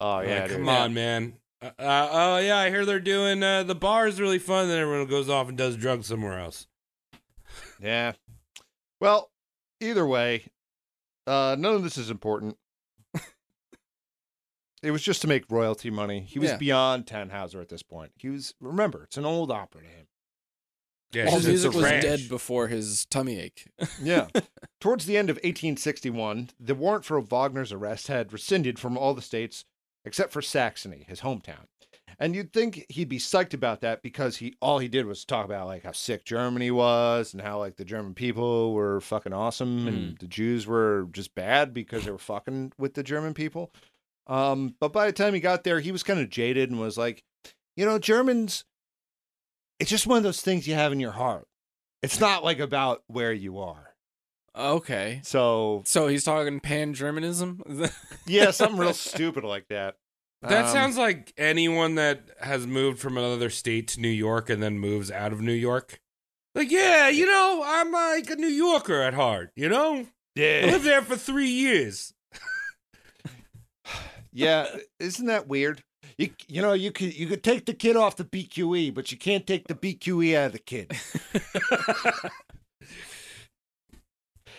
Oh 0.00 0.16
Like, 0.16 0.28
yeah, 0.28 0.48
come 0.48 0.58
dude. 0.60 0.68
on, 0.68 0.94
man. 0.94 1.34
Uh, 1.62 1.70
uh, 1.78 2.08
oh 2.12 2.38
yeah, 2.38 2.58
I 2.58 2.68
hear 2.70 2.84
they're 2.84 3.00
doing 3.00 3.42
uh, 3.42 3.62
the 3.62 3.74
bar 3.74 4.06
is 4.06 4.20
really 4.20 4.38
fun. 4.38 4.68
Then 4.68 4.78
everyone 4.78 5.06
goes 5.08 5.28
off 5.30 5.48
and 5.48 5.56
does 5.58 5.76
drugs 5.76 6.06
somewhere 6.06 6.38
else. 6.38 6.66
Yeah. 7.82 8.12
Well, 9.00 9.30
either 9.80 10.06
way, 10.06 10.44
uh, 11.26 11.56
none 11.58 11.74
of 11.74 11.82
this 11.82 11.96
is 11.98 12.10
important. 12.10 12.56
it 14.82 14.90
was 14.90 15.02
just 15.02 15.22
to 15.22 15.28
make 15.28 15.50
royalty 15.50 15.90
money. 15.90 16.20
He 16.20 16.38
was 16.38 16.50
Yeah. 16.50 16.56
beyond 16.58 17.06
Tannhauser 17.06 17.60
at 17.60 17.68
this 17.68 17.82
point. 17.82 18.12
He 18.16 18.28
was. 18.28 18.54
Remember, 18.60 19.04
it's 19.04 19.16
an 19.16 19.24
old 19.24 19.50
opera 19.50 19.82
to 19.82 19.86
him. 19.88 20.06
Yeah, 21.12 21.26
All 21.26 21.36
it's 21.36 21.46
music 21.46 21.72
was 21.72 21.82
trash. 21.82 22.02
dead 22.02 22.28
before 22.28 22.66
his 22.68 23.06
tummy 23.06 23.38
ache. 23.38 23.68
Yeah. 24.02 24.26
Towards 24.80 25.06
the 25.06 25.16
end 25.16 25.30
of 25.30 25.36
1861, 25.36 26.50
the 26.58 26.74
warrant 26.74 27.04
for 27.04 27.20
Wagner's 27.20 27.70
arrest 27.72 28.08
had 28.08 28.32
rescinded 28.32 28.78
from 28.80 28.98
all 28.98 29.14
the 29.14 29.22
states 29.22 29.64
except 30.04 30.32
for 30.32 30.42
Saxony, 30.42 31.04
his 31.08 31.20
hometown. 31.20 31.66
And 32.18 32.34
you'd 32.34 32.52
think 32.52 32.86
he'd 32.88 33.08
be 33.08 33.18
psyched 33.18 33.54
about 33.54 33.80
that 33.80 34.02
because 34.02 34.36
he 34.36 34.56
all 34.60 34.78
he 34.78 34.88
did 34.88 35.06
was 35.06 35.24
talk 35.24 35.44
about 35.44 35.66
like 35.66 35.84
how 35.84 35.92
sick 35.92 36.24
Germany 36.24 36.70
was 36.70 37.32
and 37.32 37.42
how 37.42 37.58
like 37.58 37.76
the 37.76 37.84
German 37.84 38.14
people 38.14 38.72
were 38.72 39.00
fucking 39.00 39.32
awesome 39.32 39.88
and 39.88 40.18
the 40.18 40.26
Jews 40.26 40.66
were 40.66 41.08
just 41.12 41.34
bad 41.34 41.74
because 41.74 42.04
they 42.04 42.10
were 42.10 42.18
fucking 42.18 42.72
with 42.78 42.94
the 42.94 43.02
German 43.02 43.34
people. 43.34 43.72
Um, 44.26 44.74
but 44.80 44.92
by 44.92 45.06
the 45.06 45.12
time 45.12 45.34
he 45.34 45.40
got 45.40 45.64
there, 45.64 45.80
he 45.80 45.92
was 45.92 46.02
kind 46.02 46.20
of 46.20 46.30
jaded 46.30 46.70
and 46.70 46.80
was 46.80 46.96
like, 46.96 47.24
you 47.76 47.84
know, 47.84 47.98
Germans, 47.98 48.64
it's 49.78 49.90
just 49.90 50.06
one 50.06 50.18
of 50.18 50.22
those 50.22 50.40
things 50.40 50.66
you 50.66 50.74
have 50.74 50.92
in 50.92 51.00
your 51.00 51.12
heart. 51.12 51.46
It's 52.02 52.20
not 52.20 52.44
like 52.44 52.58
about 52.58 53.02
where 53.06 53.32
you 53.32 53.58
are. 53.58 53.94
Okay. 54.56 55.20
So 55.24 55.82
So 55.84 56.06
he's 56.06 56.24
talking 56.24 56.60
pan 56.60 56.94
Germanism? 56.94 57.62
yeah, 58.26 58.50
something 58.50 58.78
real 58.78 58.94
stupid 58.94 59.44
like 59.44 59.68
that. 59.68 59.96
That 60.48 60.66
Um, 60.66 60.72
sounds 60.72 60.98
like 60.98 61.32
anyone 61.38 61.94
that 61.94 62.20
has 62.40 62.66
moved 62.66 62.98
from 63.00 63.16
another 63.16 63.48
state 63.50 63.88
to 63.88 64.00
New 64.00 64.08
York 64.08 64.50
and 64.50 64.62
then 64.62 64.78
moves 64.78 65.10
out 65.10 65.32
of 65.32 65.40
New 65.40 65.52
York. 65.52 66.00
Like, 66.54 66.70
yeah, 66.70 67.08
you 67.08 67.26
know, 67.26 67.62
I'm 67.64 67.90
like 67.90 68.30
a 68.30 68.36
New 68.36 68.46
Yorker 68.48 69.00
at 69.02 69.14
heart, 69.14 69.50
you 69.56 69.68
know? 69.68 70.06
I 70.36 70.40
yeah, 70.40 70.66
lived 70.66 70.84
there 70.84 71.02
for 71.02 71.16
three 71.16 71.48
years. 71.48 72.12
yeah. 74.32 74.66
Isn't 75.00 75.26
that 75.26 75.48
weird? 75.48 75.82
You 76.16 76.30
you 76.46 76.62
know 76.62 76.74
you 76.74 76.92
could 76.92 77.16
you 77.16 77.26
could 77.26 77.42
take 77.42 77.66
the 77.66 77.74
kid 77.74 77.96
off 77.96 78.14
the 78.16 78.24
BQE, 78.24 78.94
but 78.94 79.10
you 79.10 79.18
can't 79.18 79.46
take 79.46 79.66
the 79.66 79.74
BQE 79.74 80.36
out 80.36 80.46
of 80.46 80.52
the 80.52 80.58
kid. 80.60 80.92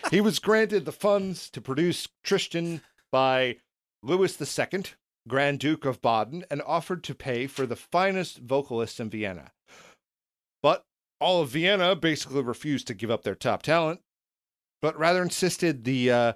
he 0.10 0.20
was 0.20 0.38
granted 0.38 0.84
the 0.84 0.92
funds 0.92 1.48
to 1.50 1.62
produce 1.62 2.08
Tristan 2.22 2.82
by 3.10 3.56
Louis 4.02 4.38
II, 4.38 4.82
Grand 5.28 5.58
Duke 5.58 5.84
of 5.84 6.00
Baden, 6.00 6.44
and 6.50 6.62
offered 6.62 7.02
to 7.04 7.14
pay 7.14 7.46
for 7.46 7.66
the 7.66 7.76
finest 7.76 8.38
vocalists 8.38 9.00
in 9.00 9.10
Vienna. 9.10 9.52
But 10.62 10.84
all 11.20 11.42
of 11.42 11.50
Vienna 11.50 11.96
basically 11.96 12.42
refused 12.42 12.86
to 12.88 12.94
give 12.94 13.10
up 13.10 13.22
their 13.22 13.34
top 13.34 13.62
talent, 13.62 14.00
but 14.82 14.98
rather 14.98 15.22
insisted 15.22 15.84
the 15.84 16.10
uh, 16.10 16.32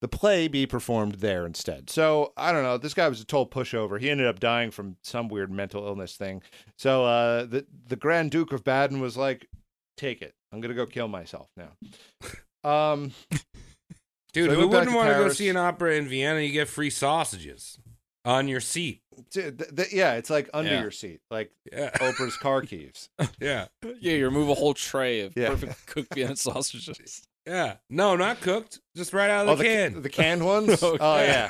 the 0.00 0.08
play 0.08 0.48
be 0.48 0.66
performed 0.66 1.16
there 1.16 1.46
instead. 1.46 1.90
So 1.90 2.32
I 2.36 2.52
don't 2.52 2.62
know. 2.62 2.78
This 2.78 2.94
guy 2.94 3.08
was 3.08 3.20
a 3.20 3.24
total 3.24 3.46
pushover. 3.46 4.00
He 4.00 4.10
ended 4.10 4.26
up 4.26 4.40
dying 4.40 4.70
from 4.70 4.96
some 5.02 5.28
weird 5.28 5.50
mental 5.50 5.86
illness 5.86 6.16
thing. 6.16 6.42
So 6.78 7.04
uh, 7.04 7.44
the 7.44 7.66
the 7.88 7.96
Grand 7.96 8.30
Duke 8.30 8.52
of 8.52 8.64
Baden 8.64 9.00
was 9.00 9.16
like, 9.16 9.46
"Take 9.96 10.22
it. 10.22 10.34
I'm 10.52 10.60
gonna 10.60 10.74
go 10.74 10.86
kill 10.86 11.08
myself 11.08 11.48
now." 11.56 11.72
Um, 12.64 13.10
Dude, 14.32 14.50
So 14.50 14.54
who 14.54 14.68
wouldn't 14.68 14.94
want 14.94 15.08
to 15.08 15.14
go 15.16 15.28
see 15.30 15.48
an 15.48 15.56
opera 15.56 15.96
in 15.96 16.06
Vienna? 16.06 16.40
You 16.40 16.52
get 16.52 16.68
free 16.68 16.90
sausages 16.90 17.76
on 18.24 18.48
your 18.48 18.60
seat. 18.60 19.02
dude, 19.30 19.58
th- 19.58 19.74
th- 19.76 19.92
yeah, 19.92 20.14
it's 20.14 20.30
like 20.30 20.48
under 20.54 20.70
Yeah. 20.70 20.80
your 20.82 20.90
seat, 20.90 21.20
like 21.30 21.50
Yeah. 21.70 21.90
Oprah's 21.96 22.36
car 22.36 22.62
keys. 22.62 23.08
Yeah. 23.40 23.66
yeah, 24.00 24.14
you 24.14 24.24
remove 24.24 24.48
a 24.48 24.54
whole 24.54 24.74
tray 24.74 25.20
of 25.20 25.32
Yeah. 25.36 25.48
perfect 25.50 25.86
cooked 25.86 26.14
Vienna 26.14 26.36
sausages. 26.36 27.22
Yeah. 27.46 27.76
No, 27.90 28.14
not 28.14 28.40
cooked. 28.40 28.80
Just 28.96 29.12
right 29.12 29.28
out 29.28 29.48
of 29.48 29.58
oh, 29.58 29.62
the 29.62 29.68
oh, 29.68 29.90
can. 29.90 30.02
the 30.02 30.08
canned 30.08 30.44
ones. 30.46 30.80
Okay. 30.82 30.98
Oh 31.00 31.16
yeah. 31.18 31.48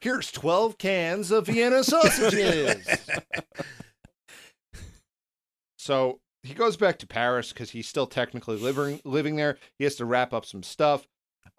Here's 0.00 0.30
twelve 0.32 0.78
cans 0.78 1.30
of 1.30 1.46
Vienna 1.46 1.84
sausages. 1.84 2.86
so 5.78 6.20
he 6.42 6.54
goes 6.54 6.76
back 6.78 6.98
to 7.00 7.06
Paris 7.06 7.52
because 7.52 7.70
he's 7.70 7.86
still 7.88 8.06
technically 8.06 8.56
living 8.56 9.00
living 9.04 9.36
there. 9.36 9.58
He 9.78 9.84
has 9.84 9.96
to 9.96 10.04
wrap 10.06 10.32
up 10.32 10.46
some 10.46 10.62
stuff, 10.62 11.06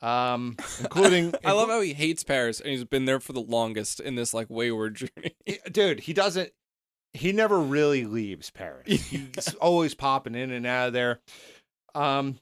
um, 0.02 0.56
including. 0.80 1.34
I 1.46 1.52
love 1.52 1.70
how 1.70 1.82
he 1.82 1.94
hates 1.94 2.24
Paris 2.24 2.60
and 2.60 2.70
he's 2.70 2.84
been 2.84 3.06
there 3.06 3.20
for 3.20 3.34
the 3.34 3.42
longest 3.42 4.00
in 4.00 4.16
this 4.16 4.34
like 4.34 4.48
wayward 4.50 4.96
journey. 4.96 5.36
dude. 5.72 6.02
He 6.02 6.14
doesn't. 6.14 6.52
He 7.14 7.34
never 7.34 7.60
really 7.60 8.06
leaves 8.06 8.50
Paris. 8.52 8.88
He's 8.88 9.54
always 9.56 9.94
popping 9.94 10.36
in 10.36 10.50
and 10.52 10.66
out 10.66 10.88
of 10.88 10.94
there. 10.94 11.20
Um, 11.94 12.40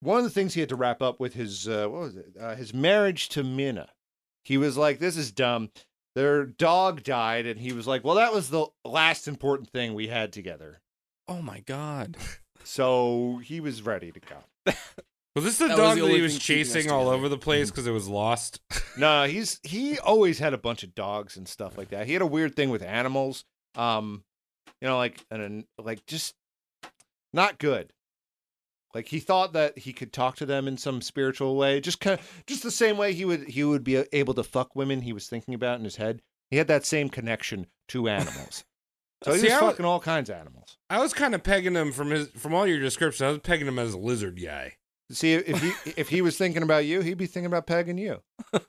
one 0.00 0.18
of 0.18 0.24
the 0.24 0.30
things 0.30 0.52
he 0.52 0.60
had 0.60 0.68
to 0.68 0.76
wrap 0.76 1.00
up 1.00 1.20
with 1.20 1.34
his 1.34 1.66
uh, 1.66 1.86
what 1.88 2.00
was 2.02 2.16
it? 2.16 2.36
Uh, 2.38 2.54
his 2.54 2.74
marriage 2.74 3.30
to 3.30 3.42
Minna. 3.42 3.88
He 4.44 4.58
was 4.58 4.76
like, 4.76 4.98
"This 4.98 5.16
is 5.16 5.32
dumb." 5.32 5.70
Their 6.14 6.44
dog 6.44 7.02
died, 7.02 7.46
and 7.46 7.58
he 7.60 7.72
was 7.72 7.86
like, 7.86 8.04
"Well, 8.04 8.16
that 8.16 8.32
was 8.32 8.50
the 8.50 8.66
last 8.84 9.26
important 9.28 9.70
thing 9.70 9.94
we 9.94 10.08
had 10.08 10.32
together." 10.32 10.80
Oh 11.28 11.42
my 11.42 11.60
god. 11.60 12.16
So 12.62 13.40
he 13.42 13.58
was 13.58 13.80
ready 13.80 14.12
to 14.12 14.20
go. 14.20 14.74
Was 15.36 15.44
this 15.44 15.58
the 15.58 15.68
That 15.68 15.78
was 15.78 15.78
dog 15.78 15.96
the 15.98 16.02
that 16.06 16.10
he 16.14 16.20
was 16.20 16.32
thing 16.32 16.40
keeping 16.40 16.60
us 16.62 16.72
chasing 16.72 16.90
all 16.90 17.00
together. 17.04 17.16
over 17.16 17.28
the 17.28 17.38
place 17.38 17.70
because 17.70 17.86
it 17.86 17.92
was 17.92 18.08
lost? 18.08 18.60
No, 18.96 19.24
he's 19.24 19.60
he 19.62 19.98
always 20.00 20.40
had 20.40 20.52
a 20.52 20.58
bunch 20.58 20.82
of 20.82 20.94
dogs 20.96 21.36
and 21.36 21.46
stuff 21.46 21.78
like 21.78 21.90
that. 21.90 22.06
He 22.06 22.12
had 22.12 22.22
a 22.22 22.26
weird 22.26 22.56
thing 22.56 22.70
with 22.70 22.82
animals. 22.82 23.44
Um, 23.76 24.24
you 24.80 24.88
know, 24.88 24.96
like 24.98 25.24
and 25.30 25.64
like 25.78 26.04
just 26.06 26.34
not 27.32 27.58
good. 27.58 27.92
Like 28.92 29.06
he 29.06 29.20
thought 29.20 29.52
that 29.52 29.78
he 29.78 29.92
could 29.92 30.12
talk 30.12 30.34
to 30.36 30.44
them 30.46 30.66
in 30.66 30.76
some 30.76 31.00
spiritual 31.00 31.56
way, 31.56 31.80
just 31.80 32.00
kind 32.00 32.18
of 32.18 32.42
just 32.48 32.64
the 32.64 32.72
same 32.72 32.96
way 32.96 33.12
he 33.12 33.24
would 33.24 33.48
he 33.48 33.62
would 33.62 33.84
be 33.84 34.04
able 34.12 34.34
to 34.34 34.42
fuck 34.42 34.74
women 34.74 35.02
he 35.02 35.12
was 35.12 35.28
thinking 35.28 35.54
about 35.54 35.78
in 35.78 35.84
his 35.84 35.96
head. 35.96 36.20
He 36.50 36.56
had 36.56 36.66
that 36.66 36.84
same 36.84 37.08
connection 37.08 37.68
to 37.88 38.08
animals. 38.08 38.64
So 39.22 39.34
he 39.34 39.38
See, 39.40 39.46
was 39.48 39.52
I 39.52 39.60
wa- 39.62 39.68
fucking 39.70 39.84
all 39.84 40.00
kinds 40.00 40.30
of 40.30 40.36
animals. 40.36 40.78
I 40.88 40.98
was 40.98 41.12
kind 41.12 41.34
of 41.34 41.42
pegging 41.42 41.74
him 41.74 41.92
from 41.92 42.08
his 42.10 42.28
from 42.30 42.54
all 42.54 42.66
your 42.66 42.80
description. 42.80 43.26
I 43.26 43.30
was 43.30 43.40
pegging 43.40 43.68
him 43.68 43.78
as 43.78 43.92
a 43.92 43.98
lizard 43.98 44.40
guy. 44.42 44.76
See, 45.10 45.34
if 45.34 45.60
he 45.60 45.72
if 45.96 46.08
he 46.08 46.22
was 46.22 46.36
thinking 46.36 46.62
about 46.62 46.84
you, 46.84 47.00
he'd 47.00 47.18
be 47.18 47.26
thinking 47.26 47.46
about 47.46 47.66
pegging 47.66 47.98
you. 47.98 48.20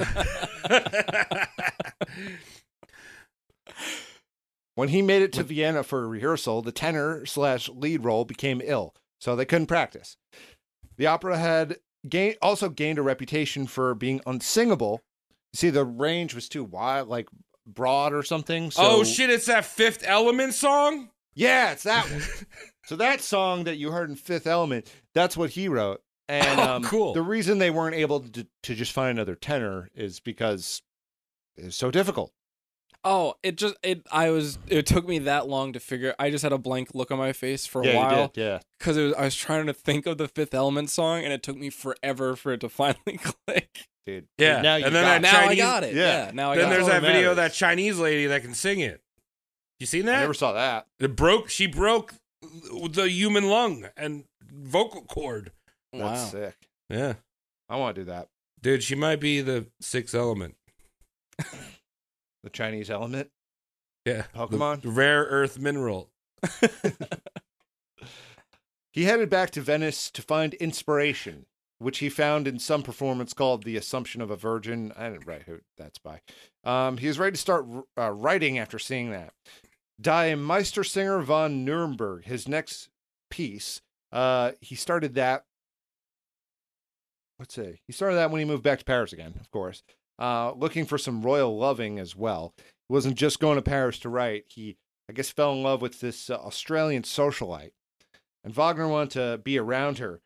When 4.75 4.89
he 4.89 5.01
made 5.01 5.21
it 5.21 5.33
to 5.33 5.43
Vienna 5.43 5.83
for 5.83 6.03
a 6.03 6.07
rehearsal, 6.07 6.61
the 6.61 6.71
tenor 6.71 7.25
slash 7.25 7.69
lead 7.69 8.05
role 8.05 8.25
became 8.25 8.61
ill, 8.63 8.95
so 9.19 9.35
they 9.35 9.45
couldn't 9.45 9.67
practice. 9.67 10.17
The 10.97 11.07
opera 11.07 11.37
had 11.37 11.77
gain, 12.07 12.35
also 12.41 12.69
gained 12.69 12.97
a 12.97 13.03
reputation 13.03 13.67
for 13.67 13.93
being 13.93 14.21
unsingable. 14.25 15.01
See, 15.53 15.69
the 15.69 15.83
range 15.83 16.33
was 16.33 16.47
too 16.47 16.63
wide, 16.63 17.07
like 17.07 17.27
broad 17.67 18.13
or 18.13 18.23
something. 18.23 18.71
So, 18.71 18.81
oh 18.83 19.03
shit! 19.03 19.29
It's 19.29 19.47
that 19.47 19.65
Fifth 19.65 20.03
Element 20.05 20.53
song. 20.53 21.09
Yeah, 21.33 21.73
it's 21.73 21.83
that 21.83 22.09
one. 22.09 22.21
so 22.85 22.95
that 22.95 23.21
song 23.21 23.65
that 23.65 23.77
you 23.77 23.91
heard 23.91 24.09
in 24.09 24.15
Fifth 24.15 24.47
Element, 24.47 24.91
that's 25.13 25.35
what 25.35 25.49
he 25.49 25.67
wrote. 25.67 26.01
And 26.31 26.59
Oh, 26.59 26.75
um, 26.75 26.83
cool. 26.83 27.13
the 27.13 27.21
reason 27.21 27.57
they 27.57 27.69
weren't 27.71 27.95
able 27.95 28.21
to, 28.21 28.47
to 28.63 28.75
just 28.75 28.91
find 28.93 29.17
another 29.17 29.35
tenor 29.35 29.89
is 29.93 30.19
because 30.19 30.81
it's 31.57 31.75
so 31.75 31.91
difficult. 31.91 32.31
Oh, 33.03 33.33
it 33.41 33.57
just 33.57 33.75
it 33.83 34.05
I 34.11 34.29
was 34.29 34.59
it 34.67 34.85
took 34.85 35.07
me 35.07 35.17
that 35.19 35.47
long 35.47 35.73
to 35.73 35.79
figure. 35.79 36.13
I 36.19 36.29
just 36.29 36.43
had 36.43 36.53
a 36.53 36.57
blank 36.59 36.89
look 36.93 37.09
on 37.11 37.17
my 37.17 37.33
face 37.33 37.65
for 37.65 37.81
a 37.81 37.85
yeah, 37.87 37.91
you 37.93 37.97
while 37.97 38.27
did, 38.27 38.41
yeah. 38.41 38.59
because 38.77 38.95
it 38.95 39.03
was 39.05 39.13
I 39.15 39.23
was 39.25 39.35
trying 39.35 39.65
to 39.65 39.73
think 39.73 40.05
of 40.05 40.19
the 40.19 40.27
Fifth 40.27 40.53
Element 40.53 40.89
song, 40.91 41.23
and 41.23 41.33
it 41.33 41.41
took 41.41 41.57
me 41.57 41.69
forever 41.71 42.35
for 42.35 42.53
it 42.53 42.59
to 42.61 42.69
finally 42.81 43.17
click. 43.17 43.87
dude. 44.05 44.27
Yeah, 44.37 44.61
Now 44.61 44.75
you 44.75 44.85
and 44.85 44.95
then 44.95 45.03
got 45.03 45.21
that 45.23 45.33
it. 45.33 45.43
now 45.43 45.49
I 45.49 45.55
got 45.55 45.83
it. 45.83 45.95
yeah. 45.95 46.25
Yeah, 46.27 46.31
now 46.33 46.51
I 46.51 46.55
then 46.57 46.65
got 46.65 46.69
there's 46.69 46.79
it. 46.81 46.83
all 46.83 46.87
that 46.93 47.01
that 47.01 47.13
video 47.13 47.31
of 47.31 47.35
that. 47.37 47.53
Chinese 47.53 47.97
lady 47.97 48.27
that 48.27 48.43
can 48.43 48.53
sing 48.53 48.79
it. 48.79 49.01
You 49.79 49.87
seen 49.87 50.05
that? 50.05 50.11
I 50.11 50.15
that? 50.17 50.21
never 50.21 50.33
saw 50.35 50.53
that. 50.53 50.85
It 50.99 51.15
broke. 51.15 51.49
She 51.49 51.65
broke 51.65 52.13
the 52.41 53.09
human 53.09 53.49
lung 53.49 53.87
and 53.97 54.25
vocal 54.53 55.01
cord. 55.01 55.51
That's 55.93 56.03
Wow. 56.21 56.25
sick. 56.29 56.55
Yeah, 56.89 57.13
I 57.69 57.77
want 57.77 57.95
to 57.95 58.01
do 58.01 58.05
that. 58.05 58.27
dude, 58.61 58.83
she 58.83 58.95
might 58.95 59.19
be 59.19 59.41
the 59.41 59.67
sixth 59.79 60.15
element. 60.15 60.55
The 62.43 62.49
Chinese 62.51 62.89
element. 62.89 63.29
Yeah, 64.05 64.23
Pokemon? 64.35 64.81
the 64.81 64.89
rare 64.89 65.23
earth 65.23 65.59
mineral. 65.59 66.09
He 68.93 69.03
headed 69.05 69.29
back 69.29 69.51
to 69.51 69.61
Venice 69.61 70.11
to 70.11 70.21
find 70.21 70.53
inspiration, 70.55 71.45
which 71.79 71.99
he 71.99 72.09
found 72.09 72.45
in 72.45 72.59
some 72.59 72.83
performance 72.83 73.33
called 73.33 73.63
The 73.63 73.77
Assumption 73.77 74.21
of 74.21 74.29
a 74.29 74.35
Virgin. 74.35 74.91
I 74.97 75.09
didn't 75.09 75.25
write 75.25 75.43
who 75.43 75.59
that's 75.77 75.97
by. 75.97 76.19
Um, 76.65 76.97
he 76.97 77.07
was 77.07 77.17
ready 77.17 77.31
to 77.35 77.37
start 77.41 77.65
uh, 77.97 78.11
writing 78.11 78.59
after 78.59 78.77
seeing 78.77 79.11
that. 79.11 79.33
Die 80.01 80.33
Meistersinger 80.33 81.23
von 81.23 81.63
Nuremberg, 81.63 82.25
his 82.25 82.49
next 82.49 82.89
piece. 83.29 83.81
Uh, 84.11 84.51
he 84.59 84.75
started 84.75 85.13
that. 85.15 85.45
Let's 87.41 87.55
see. 87.55 87.81
He 87.87 87.91
started 87.91 88.17
that 88.17 88.29
when 88.29 88.37
he 88.37 88.45
moved 88.45 88.61
back 88.61 88.77
to 88.77 88.85
Paris 88.85 89.13
again, 89.13 89.33
of 89.39 89.49
course. 89.49 89.81
Uh, 90.19 90.51
looking 90.53 90.85
for 90.85 90.99
some 90.99 91.23
royal 91.23 91.57
loving 91.57 91.97
as 91.97 92.15
well. 92.15 92.53
He 92.57 92.93
wasn't 92.93 93.15
just 93.15 93.39
going 93.39 93.55
to 93.55 93.63
Paris 93.63 93.97
to 93.99 94.09
write. 94.09 94.43
He, 94.47 94.77
I 95.09 95.13
guess, 95.13 95.31
fell 95.31 95.53
in 95.53 95.63
love 95.63 95.81
with 95.81 96.01
this 96.01 96.29
uh, 96.29 96.35
Australian 96.35 97.01
socialite 97.01 97.71
and 98.43 98.53
Wagner 98.53 98.87
wanted 98.87 99.11
to 99.11 99.41
be 99.43 99.57
around 99.57 99.97
her. 99.97 100.21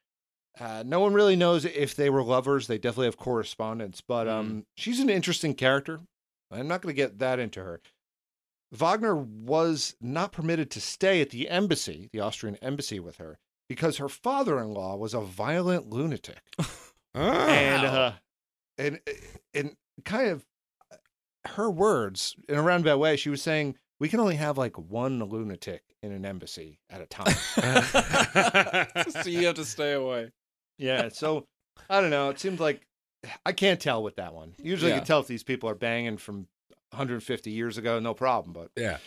Uh, 0.60 0.84
no 0.86 1.00
one 1.00 1.14
really 1.14 1.38
knows 1.38 1.64
if 1.64 1.96
they 1.96 2.10
were 2.10 2.22
lovers. 2.22 2.68
They 2.68 2.78
definitely 2.78 3.08
have 3.08 3.18
correspondence, 3.18 4.02
but 4.06 4.28
um, 4.28 4.66
she's 4.76 5.00
an 5.00 5.10
interesting 5.10 5.54
character. 5.54 6.02
I'm 6.52 6.68
not 6.68 6.82
going 6.82 6.94
to 6.94 7.02
get 7.02 7.20
that 7.20 7.40
into 7.40 7.62
her. 7.62 7.80
Wagner 8.72 9.16
was 9.16 9.96
not 10.02 10.34
permitted 10.34 10.72
to 10.72 10.82
stay 10.82 11.22
at 11.22 11.30
the 11.30 11.50
embassy, 11.50 12.10
the 12.12 12.20
Austrian 12.20 12.58
embassy, 12.58 13.00
with 13.00 13.18
her 13.18 13.38
because 13.68 13.98
her 13.98 14.10
father-in-law 14.10 14.96
was 14.96 15.14
a 15.14 15.22
violent 15.22 15.90
lunatic, 15.90 16.42
Ah. 17.16 17.48
and 17.48 17.86
uh, 17.86 18.12
and 18.78 19.00
and 19.54 19.76
kind 20.04 20.30
of 20.30 20.46
her 21.50 21.70
words 21.70 22.36
in 22.50 22.56
a 22.58 22.62
roundabout 22.62 23.00
way, 23.00 23.16
she 23.16 23.30
was 23.30 23.42
saying 23.42 23.76
we 24.00 24.10
can 24.10 24.20
only 24.20 24.36
have 24.36 24.58
like 24.58 24.78
one 24.78 25.24
lunatic 25.24 25.84
in 26.04 26.12
an 26.12 26.26
embassy 26.26 26.80
at 26.90 27.02
a 27.02 27.06
time. 27.06 27.34
so 29.24 29.30
you 29.30 29.46
have 29.46 29.56
to 29.56 29.66
stay 29.66 29.94
away. 29.94 30.32
Yeah, 30.78 31.10
so 31.10 31.46
I 31.90 32.02
don't 32.02 32.10
know. 32.10 32.30
It 32.30 32.40
seems 32.40 32.60
like 32.60 32.82
I 33.46 33.52
can't 33.54 33.80
tell 33.80 34.04
with 34.04 34.18
that 34.18 34.34
one. 34.34 34.54
Usually, 34.62 34.92
you 34.92 34.98
can 34.98 35.06
tell 35.06 35.20
if 35.22 35.28
these 35.28 35.44
people 35.44 35.70
are 35.70 35.76
banging 35.76 36.18
from 36.18 36.48
150 36.92 37.50
years 37.52 37.78
ago, 37.78 38.00
no 38.00 38.14
problem. 38.14 38.54
But 38.54 38.72
Yeah. 38.76 38.98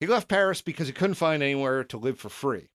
he 0.00 0.06
left 0.06 0.28
Paris 0.28 0.60
because 0.62 0.86
he 0.86 0.92
couldn't 0.92 1.14
find 1.14 1.42
anywhere 1.42 1.82
to 1.84 1.96
live 1.96 2.18
for 2.18 2.28
free. 2.28 2.68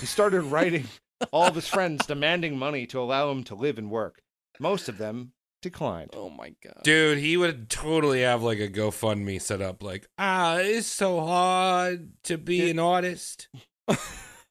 He 0.00 0.06
started 0.06 0.42
writing 0.42 0.86
all 1.30 1.46
of 1.48 1.54
his 1.54 1.68
friends 1.68 2.06
demanding 2.06 2.58
money 2.58 2.86
to 2.86 3.00
allow 3.00 3.30
him 3.30 3.44
to 3.44 3.54
live 3.54 3.78
and 3.78 3.90
work. 3.90 4.20
Most 4.60 4.88
of 4.88 4.98
them 4.98 5.32
declined. 5.62 6.10
Oh 6.14 6.30
my 6.30 6.54
god. 6.64 6.82
Dude, 6.84 7.18
he 7.18 7.36
would 7.36 7.68
totally 7.70 8.22
have 8.22 8.42
like 8.42 8.58
a 8.60 8.68
GoFundMe 8.68 9.40
set 9.40 9.60
up 9.60 9.82
like, 9.82 10.06
ah, 10.18 10.56
it's 10.58 10.86
so 10.86 11.20
hard 11.20 12.12
to 12.24 12.38
be 12.38 12.70
an 12.70 12.78
artist. 12.78 13.48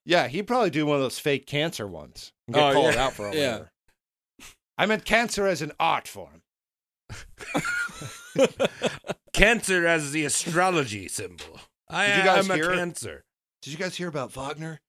Yeah, 0.10 0.30
he'd 0.30 0.48
probably 0.48 0.70
do 0.70 0.86
one 0.86 0.96
of 0.96 1.02
those 1.02 1.20
fake 1.20 1.48
cancer 1.48 1.86
ones 1.86 2.32
and 2.48 2.56
get 2.56 2.64
Oh, 2.64 2.72
called 2.74 2.94
yeah. 2.94 3.04
out 3.08 3.12
for 3.12 3.28
it. 3.32 3.36
Yeah. 3.36 3.52
later. 3.56 3.72
I 4.78 4.86
meant 4.86 5.04
cancer 5.04 5.46
as 5.46 5.62
an 5.62 5.74
art 5.82 6.08
form. 6.08 6.44
Cancer 9.34 9.86
as 9.86 10.12
the 10.14 10.24
astrology 10.24 11.10
symbol. 11.10 11.60
I 11.90 12.08
Did 12.08 12.18
you 12.20 12.24
guys 12.24 12.50
am 12.50 12.56
hear- 12.56 12.72
a 12.72 12.76
cancer. 12.76 13.26
Did 13.62 13.74
you 13.74 13.78
guys 13.80 13.96
hear 13.98 14.08
about 14.08 14.32
Wagner? 14.32 14.80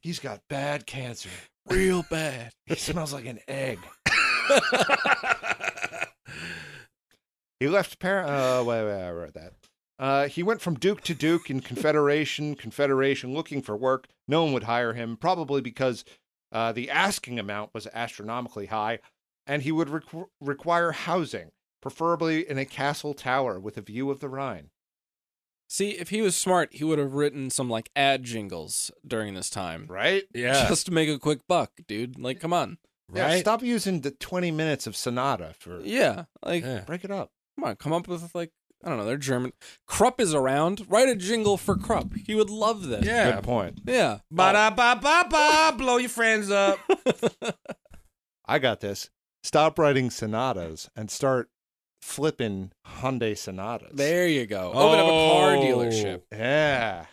He's 0.00 0.18
got 0.18 0.40
bad 0.48 0.86
cancer. 0.86 1.28
Real 1.68 2.04
bad. 2.10 2.52
He 2.66 2.74
smells 2.74 3.12
like 3.12 3.26
an 3.26 3.38
egg. 3.46 3.78
He 7.60 7.68
left 7.68 7.98
Paris. 7.98 8.28
Uh, 8.28 8.64
wait, 8.66 8.84
wait, 8.84 9.04
I 9.04 9.10
wrote 9.10 9.34
that. 9.34 9.52
Uh, 9.98 10.28
he 10.28 10.42
went 10.42 10.62
from 10.62 10.78
Duke 10.78 11.02
to 11.02 11.14
Duke 11.14 11.50
in 11.50 11.60
Confederation, 11.60 12.54
Confederation, 12.54 13.34
looking 13.34 13.60
for 13.60 13.76
work. 13.76 14.08
No 14.26 14.44
one 14.44 14.54
would 14.54 14.62
hire 14.62 14.94
him, 14.94 15.18
probably 15.18 15.60
because 15.60 16.06
uh, 16.52 16.72
the 16.72 16.88
asking 16.88 17.38
amount 17.38 17.74
was 17.74 17.86
astronomically 17.92 18.66
high, 18.66 19.00
and 19.46 19.62
he 19.62 19.72
would 19.72 19.88
requ- 19.88 20.28
require 20.40 20.92
housing, 20.92 21.50
preferably 21.82 22.48
in 22.48 22.56
a 22.56 22.64
castle 22.64 23.12
tower 23.12 23.60
with 23.60 23.76
a 23.76 23.82
view 23.82 24.10
of 24.10 24.20
the 24.20 24.30
Rhine. 24.30 24.70
See, 25.72 25.90
if 25.90 26.08
he 26.08 26.20
was 26.20 26.34
smart, 26.34 26.70
he 26.72 26.82
would 26.82 26.98
have 26.98 27.14
written 27.14 27.48
some 27.48 27.70
like 27.70 27.90
ad 27.94 28.24
jingles 28.24 28.90
during 29.06 29.34
this 29.34 29.48
time. 29.48 29.86
Right? 29.88 30.24
yeah. 30.34 30.68
Just 30.68 30.86
to 30.86 30.92
make 30.92 31.08
a 31.08 31.16
quick 31.16 31.46
buck, 31.46 31.70
dude. 31.86 32.18
Like, 32.18 32.40
come 32.40 32.52
on. 32.52 32.78
Yeah. 33.14 33.26
right? 33.26 33.40
Stop 33.40 33.62
using 33.62 34.00
the 34.00 34.10
20 34.10 34.50
minutes 34.50 34.88
of 34.88 34.96
Sonata 34.96 35.54
for. 35.60 35.80
Yeah. 35.82 36.24
Like, 36.44 36.64
Yeah. 36.64 36.80
Break 36.80 37.04
it 37.04 37.12
up. 37.12 37.30
come 37.56 37.68
on, 37.68 37.76
come 37.76 37.92
up 37.92 38.08
with 38.08 38.34
like 38.34 38.50
I 38.84 38.88
don't 38.88 38.98
know, 38.98 39.04
they're 39.04 39.16
German. 39.16 39.52
Krupp 39.86 40.20
is 40.20 40.34
around. 40.34 40.86
Write 40.88 41.08
a 41.08 41.14
jingle 41.14 41.56
for 41.56 41.76
Krupp. 41.76 42.14
He 42.16 42.34
would 42.34 42.50
love 42.50 42.88
this. 42.88 43.04
Yeah. 43.04 43.36
Good 43.36 43.44
point. 43.44 43.80
Yeah. 43.84 44.18
Ba 44.28 44.52
da 44.52 44.70
ba 44.70 44.98
ba 45.00 45.26
ba. 45.30 45.74
Blow 45.78 45.98
your 45.98 46.08
friends 46.08 46.50
up. 46.50 46.80
I 48.44 48.58
got 48.58 48.80
this. 48.80 49.08
Stop 49.44 49.78
writing 49.78 50.10
sonatas 50.10 50.90
and 50.96 51.12
start 51.12 51.48
flipping 52.02 52.72
Hyundai 52.86 53.36
Sonatas. 53.36 53.92
There 53.94 54.26
you 54.28 54.46
go. 54.46 54.72
Open 54.72 54.98
up 54.98 55.06
a 55.06 55.10
car 55.10 55.56
Oh. 55.56 55.60
dealership. 55.60 56.22
Yeah. 56.32 57.06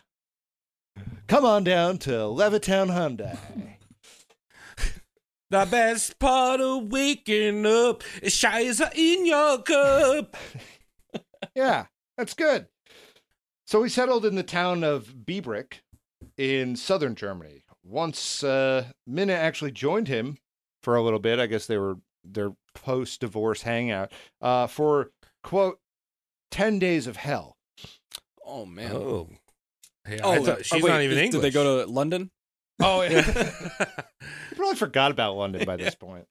Come 1.27 1.45
on 1.45 1.63
down 1.63 1.97
to 1.99 2.11
Levittown 2.11 2.87
Hyundai. 2.89 3.37
The 5.49 5.65
best 5.71 6.19
part 6.19 6.59
of 6.59 6.91
waking 6.91 7.65
up 7.65 8.03
is 8.21 8.33
shiza 8.33 8.93
in 8.93 9.25
your 9.25 9.61
cup. 9.61 10.35
yeah, 11.55 11.85
that's 12.17 12.33
good. 12.33 12.67
So 13.65 13.79
we 13.81 13.87
settled 13.87 14.25
in 14.25 14.35
the 14.35 14.43
town 14.43 14.83
of 14.83 15.05
Biebrich 15.25 15.75
in 16.37 16.75
southern 16.75 17.15
Germany. 17.15 17.63
Once 17.81 18.43
uh, 18.43 18.87
Minna 19.05 19.31
actually 19.35 19.71
joined 19.71 20.09
him 20.09 20.37
for 20.83 20.97
a 20.97 21.01
little 21.01 21.19
bit, 21.19 21.39
I 21.39 21.45
guess 21.47 21.65
they 21.65 21.77
were 21.77 21.95
their 22.33 22.51
post 22.75 23.21
divorce 23.21 23.61
hangout, 23.63 24.11
uh, 24.41 24.67
for 24.67 25.11
quote, 25.43 25.79
10 26.51 26.79
days 26.79 27.07
of 27.07 27.15
hell. 27.17 27.57
Oh 28.45 28.65
man. 28.65 28.91
Oh. 28.93 29.29
Hey, 30.05 30.19
Oh, 30.23 30.43
thought- 30.43 30.59
uh, 30.59 30.63
she's 30.63 30.81
wait, 30.83 30.89
not 30.89 31.01
even 31.01 31.15
did- 31.17 31.25
English. 31.25 31.41
Did 31.41 31.51
they 31.51 31.53
go 31.53 31.85
to 31.85 31.91
London? 31.91 32.31
Oh, 32.79 33.01
yeah. 33.01 33.21
he 34.49 34.55
probably 34.55 34.75
forgot 34.75 35.11
about 35.11 35.35
London 35.35 35.65
by 35.65 35.75
this 35.77 35.95
point. 35.99 36.25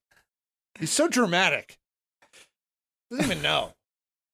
He's 0.78 0.90
so 0.92 1.08
dramatic. 1.08 1.78
Doesn't 3.10 3.24
even 3.26 3.42
know. 3.42 3.72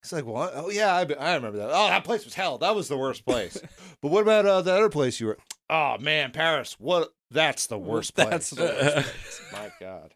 He's 0.02 0.12
like, 0.12 0.26
what? 0.26 0.52
Oh, 0.54 0.68
yeah, 0.70 0.94
I, 0.94 1.00
I 1.18 1.34
remember 1.36 1.58
that. 1.58 1.70
Oh, 1.70 1.86
that 1.88 2.04
place 2.04 2.24
was 2.24 2.34
hell. 2.34 2.58
That 2.58 2.74
was 2.74 2.88
the 2.88 2.98
worst 2.98 3.24
place. 3.24 3.56
but 4.02 4.10
what 4.10 4.22
about 4.22 4.44
uh, 4.46 4.60
the 4.62 4.72
other 4.72 4.88
place 4.88 5.20
you 5.20 5.28
were? 5.28 5.38
Oh, 5.70 5.96
man, 5.98 6.32
Paris. 6.32 6.76
What? 6.78 7.10
That's 7.30 7.66
the 7.66 7.78
worst 7.78 8.14
place. 8.14 8.28
That's 8.28 8.50
the 8.50 8.62
worst 8.64 9.42
My 9.52 9.70
God. 9.80 10.12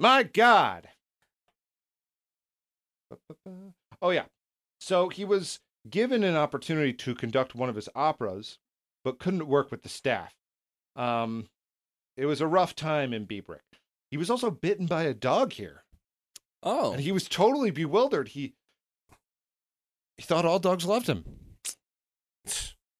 My 0.00 0.22
God. 0.22 0.88
Oh, 4.00 4.10
yeah. 4.10 4.24
So 4.80 5.10
he 5.10 5.26
was 5.26 5.60
given 5.88 6.24
an 6.24 6.36
opportunity 6.36 6.94
to 6.94 7.14
conduct 7.14 7.54
one 7.54 7.68
of 7.68 7.76
his 7.76 7.88
operas, 7.94 8.58
but 9.04 9.18
couldn't 9.18 9.46
work 9.46 9.70
with 9.70 9.82
the 9.82 9.90
staff. 9.90 10.32
Um, 10.96 11.48
it 12.16 12.24
was 12.24 12.40
a 12.40 12.46
rough 12.46 12.74
time 12.74 13.12
in 13.12 13.26
Biebrich. 13.26 13.60
He 14.10 14.16
was 14.16 14.30
also 14.30 14.50
bitten 14.50 14.86
by 14.86 15.02
a 15.02 15.12
dog 15.14 15.52
here, 15.52 15.84
Oh. 16.62 16.92
and 16.92 17.02
he 17.02 17.12
was 17.12 17.28
totally 17.28 17.70
bewildered. 17.70 18.28
He 18.28 18.54
he 20.16 20.22
thought 20.22 20.44
all 20.44 20.58
dogs 20.58 20.84
loved 20.84 21.06
him. 21.08 21.24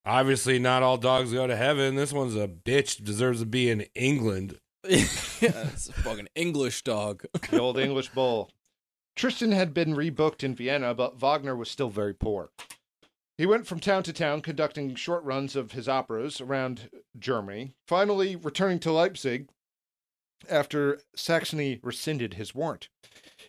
Obviously, 0.07 0.59
not 0.59 0.83
all 0.83 0.97
dogs 0.97 1.33
go 1.33 1.47
to 1.47 1.57
heaven. 1.57 1.95
This 1.95 2.13
one's 2.13 2.37
a 2.37 2.47
bitch, 2.49 3.03
deserves 3.05 3.41
to 3.41 3.47
be 3.47 3.69
in 3.71 3.87
England. 3.95 4.59
Yeah, 4.89 5.05
it's 5.41 5.89
a 5.89 5.93
fucking 5.93 6.29
English 6.35 6.83
dog. 6.83 7.25
The 7.51 7.61
old 7.61 7.79
English 7.79 8.09
bull. 8.11 8.51
Tristan 9.15 9.53
had 9.53 9.75
been 9.75 9.95
rebooked 9.95 10.43
in 10.43 10.55
Vienna, 10.55 10.95
but 10.95 11.19
Wagner 11.19 11.55
was 11.55 11.71
still 11.71 11.91
very 11.91 12.15
poor. 12.15 12.51
He 13.37 13.47
went 13.47 13.67
from 13.67 13.81
town 13.81 14.03
to 14.05 14.13
town 14.13 14.41
conducting 14.43 14.95
short 14.95 15.25
runs 15.25 15.57
of 15.57 15.73
his 15.73 15.89
operas 15.89 16.41
around 16.41 16.91
Germany, 17.19 17.75
finally 17.87 18.37
returning 18.37 18.79
to 18.81 18.93
Leipzig 18.93 19.49
after 20.49 21.01
Saxony 21.15 21.79
rescinded 21.83 22.35
his 22.35 22.55
warrant. 22.55 22.89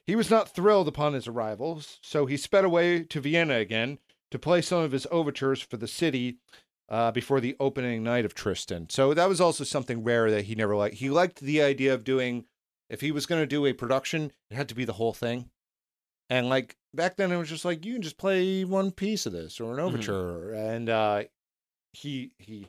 He 0.05 0.15
was 0.15 0.29
not 0.29 0.53
thrilled 0.53 0.87
upon 0.87 1.13
his 1.13 1.27
arrival, 1.27 1.81
so 2.01 2.25
he 2.25 2.37
sped 2.37 2.65
away 2.65 3.03
to 3.03 3.21
Vienna 3.21 3.55
again 3.55 3.99
to 4.31 4.39
play 4.39 4.61
some 4.61 4.81
of 4.81 4.91
his 4.91 5.07
overtures 5.11 5.61
for 5.61 5.77
the 5.77 5.87
city 5.87 6.37
uh, 6.89 7.11
before 7.11 7.39
the 7.39 7.55
opening 7.59 8.03
night 8.03 8.25
of 8.25 8.33
Tristan. 8.33 8.89
So 8.89 9.13
that 9.13 9.29
was 9.29 9.39
also 9.41 9.63
something 9.63 10.03
rare 10.03 10.29
that 10.31 10.45
he 10.45 10.55
never 10.55 10.75
liked. 10.75 10.95
He 10.95 11.09
liked 11.09 11.39
the 11.39 11.61
idea 11.61 11.93
of 11.93 12.03
doing, 12.03 12.45
if 12.89 13.01
he 13.01 13.11
was 13.11 13.25
going 13.25 13.41
to 13.41 13.47
do 13.47 13.65
a 13.65 13.73
production, 13.73 14.31
it 14.49 14.55
had 14.55 14.67
to 14.69 14.75
be 14.75 14.85
the 14.85 14.93
whole 14.93 15.13
thing. 15.13 15.49
And 16.29 16.47
like 16.49 16.75
back 16.93 17.17
then, 17.17 17.31
it 17.31 17.37
was 17.37 17.49
just 17.49 17.65
like 17.65 17.85
you 17.85 17.93
can 17.93 18.01
just 18.01 18.17
play 18.17 18.63
one 18.63 18.91
piece 18.91 19.25
of 19.25 19.33
this 19.33 19.59
or 19.59 19.73
an 19.73 19.79
overture, 19.81 20.53
and 20.53 20.87
uh, 20.89 21.23
he 21.93 22.31
he 22.39 22.67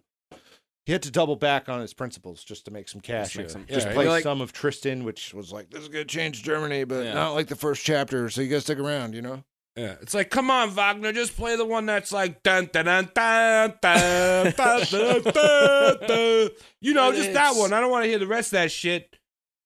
he 0.85 0.91
had 0.93 1.03
to 1.03 1.13
double 1.13 1.37
back 1.37 1.69
on 1.69 1.81
his 1.81 1.95
principles 1.95 2.43
just 2.43 2.65
to 2.65 2.73
make 2.73 2.89
some 2.89 3.01
cash. 3.01 3.35
Just 3.35 3.37
make 3.37 3.51
some- 3.51 3.67
just 3.69 3.89
play 3.91 4.09
like- 4.09 4.25
some 4.25 4.41
of 4.41 4.53
Tristan, 4.53 5.05
which 5.05 5.33
was 5.33 5.53
like 5.53 5.71
this 5.71 5.83
is 5.83 5.89
gonna 5.89 6.05
change 6.05 6.43
Germany, 6.43 6.83
but 6.83 7.05
Yeah. 7.05 7.15
not 7.15 7.35
like 7.35 7.47
the 7.47 7.55
first 7.55 7.85
chapter. 7.85 8.29
So 8.31 8.41
you 8.41 8.49
gotta 8.49 8.63
stick 8.63 8.79
around, 8.81 9.15
you 9.15 9.23
know. 9.23 9.45
Yeah, 9.77 9.95
it's 10.03 10.13
like, 10.13 10.31
come 10.31 10.51
on, 10.51 10.71
Wagner, 10.71 11.13
just 11.13 11.35
play 11.35 11.57
the 11.57 11.65
one 11.65 11.87
that's 11.87 12.13
like 12.13 12.43
dun 12.43 12.69
dun 12.73 12.85
dun 12.85 13.11
dun 13.15 13.75
dun 13.81 14.53
dun 14.53 14.53
dun. 14.53 15.23
dun, 15.23 15.97
dun. 16.07 16.49
You 16.83 16.93
know, 16.93 17.13
just 17.13 17.33
that 17.33 17.55
one. 17.57 17.73
I 17.73 17.81
don't 17.81 17.91
want 17.91 18.05
to 18.05 18.09
hear 18.11 18.19
the 18.19 18.27
rest 18.27 18.49
of 18.49 18.59
that 18.59 18.71
shit. 18.71 19.17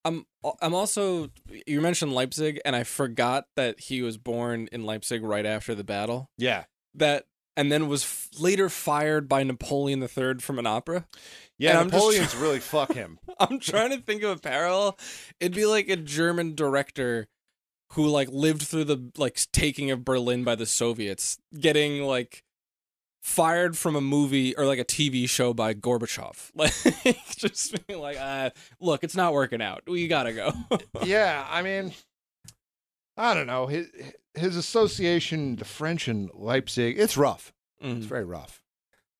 I'm 0.04 0.24
I'm 0.62 0.74
also 0.74 1.30
you 1.66 1.80
mentioned 1.80 2.12
Leipzig, 2.12 2.60
and 2.64 2.76
I 2.76 2.84
forgot 2.84 3.46
that 3.56 3.80
he 3.80 4.02
was 4.02 4.16
born 4.16 4.68
in 4.70 4.84
Leipzig 4.84 5.24
right 5.24 5.44
after 5.44 5.74
the 5.74 5.82
battle. 5.82 6.30
Yeah, 6.38 6.64
that 6.94 7.24
and 7.56 7.72
then 7.72 7.88
was 7.88 8.04
f- 8.04 8.28
later 8.38 8.68
fired 8.68 9.28
by 9.28 9.42
Napoleon 9.42 10.00
III 10.00 10.34
from 10.38 10.60
an 10.60 10.66
opera. 10.66 11.06
Yeah, 11.58 11.80
and 11.80 11.90
Napoleon's 11.90 12.32
try- 12.32 12.40
really 12.42 12.60
fuck 12.60 12.92
him. 12.92 13.18
I'm 13.40 13.58
trying 13.58 13.90
to 13.90 13.98
think 13.98 14.22
of 14.22 14.36
a 14.36 14.40
parallel. 14.40 14.96
It'd 15.40 15.56
be 15.56 15.66
like 15.66 15.88
a 15.88 15.96
German 15.96 16.54
director 16.54 17.26
who 17.92 18.06
like 18.06 18.28
lived 18.30 18.62
through 18.62 18.84
the 18.84 19.10
like 19.16 19.38
taking 19.52 19.90
of 19.90 20.04
Berlin 20.04 20.44
by 20.44 20.54
the 20.54 20.66
Soviets, 20.66 21.38
getting 21.58 22.02
like 22.02 22.42
fired 23.22 23.76
from 23.76 23.96
a 23.96 24.00
movie 24.00 24.56
or 24.56 24.64
like 24.66 24.78
a 24.78 24.84
TV 24.84 25.28
show 25.28 25.52
by 25.52 25.74
Gorbachev. 25.74 26.50
Like 26.56 26.72
just 27.36 27.86
being 27.86 28.00
like, 28.00 28.16
uh, 28.18 28.50
look, 28.80 29.04
it's 29.04 29.16
not 29.16 29.32
working 29.32 29.60
out. 29.60 29.82
We 29.86 30.08
gotta 30.08 30.32
go. 30.32 30.52
yeah, 31.04 31.46
I 31.50 31.62
mean, 31.62 31.92
I 33.16 33.34
don't 33.34 33.46
know 33.46 33.66
his 33.66 33.88
his 34.34 34.56
association, 34.56 35.56
the 35.56 35.64
French 35.64 36.08
and 36.08 36.30
Leipzig. 36.34 36.98
It's 36.98 37.16
rough. 37.16 37.52
Mm. 37.82 37.98
It's 37.98 38.06
very 38.06 38.24
rough. 38.24 38.62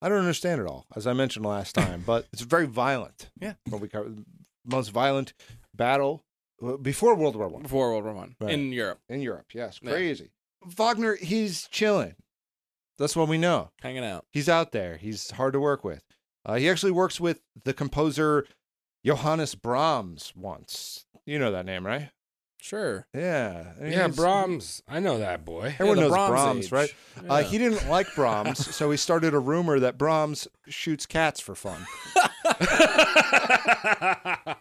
I 0.02 0.08
don't 0.08 0.18
understand 0.18 0.60
it 0.60 0.66
all, 0.66 0.86
as 0.94 1.06
I 1.06 1.14
mentioned 1.14 1.46
last 1.46 1.74
time, 1.74 2.02
but 2.06 2.26
it's 2.32 2.42
very 2.42 2.66
violent. 2.66 3.30
Yeah. 3.40 3.54
What 3.68 3.80
we 3.80 3.88
cover, 3.88 4.12
most 4.64 4.90
violent 4.90 5.32
battle 5.74 6.25
before 6.82 7.14
World 7.14 7.36
War 7.36 7.48
One 7.48 7.62
Before 7.62 7.90
World 7.90 8.04
War 8.04 8.14
One 8.14 8.36
Right. 8.40 8.52
in 8.52 8.72
Europe, 8.72 9.00
in 9.08 9.20
Europe. 9.20 9.46
Yes, 9.54 9.78
Yeah. 9.82 9.90
crazy. 9.92 10.30
Wagner, 10.64 11.16
he's 11.16 11.68
chilling. 11.68 12.14
That's 12.98 13.14
what 13.14 13.28
we 13.28 13.38
know. 13.38 13.70
hanging 13.82 14.04
out. 14.04 14.24
He's 14.32 14.48
out 14.48 14.72
there. 14.72 14.96
He's 14.96 15.30
hard 15.32 15.52
to 15.52 15.60
work 15.60 15.84
with. 15.84 16.02
Uh, 16.44 16.54
he 16.54 16.68
actually 16.70 16.92
works 16.92 17.20
with 17.20 17.40
the 17.64 17.74
composer 17.74 18.46
Johannes 19.04 19.54
Brahms 19.54 20.32
once. 20.34 21.04
You 21.26 21.38
know 21.38 21.52
that 21.52 21.66
name, 21.66 21.86
right? 21.86 22.10
Sure. 22.58 23.06
Yeah. 23.14 23.74
I 23.78 23.82
mean, 23.82 23.92
Yeah, 23.92 24.08
Brahms. 24.08 24.82
I 24.88 24.98
know 24.98 25.18
that 25.18 25.44
boy. 25.44 25.74
Everyone 25.78 25.96
the 25.96 26.02
knows 26.02 26.10
Brahms 26.12 26.68
Brahms, 26.70 26.72
right? 26.72 26.94
Uh, 27.28 27.42
he 27.42 27.58
didn't 27.58 27.88
like 27.88 28.08
Brahms, 28.16 28.74
so 28.74 28.90
he 28.90 28.96
started 28.96 29.34
a 29.34 29.38
rumor 29.38 29.78
that 29.78 29.98
Brahms 29.98 30.48
shoots 30.66 31.06
cats 31.06 31.38
for 31.38 31.54
fun. 31.54 31.86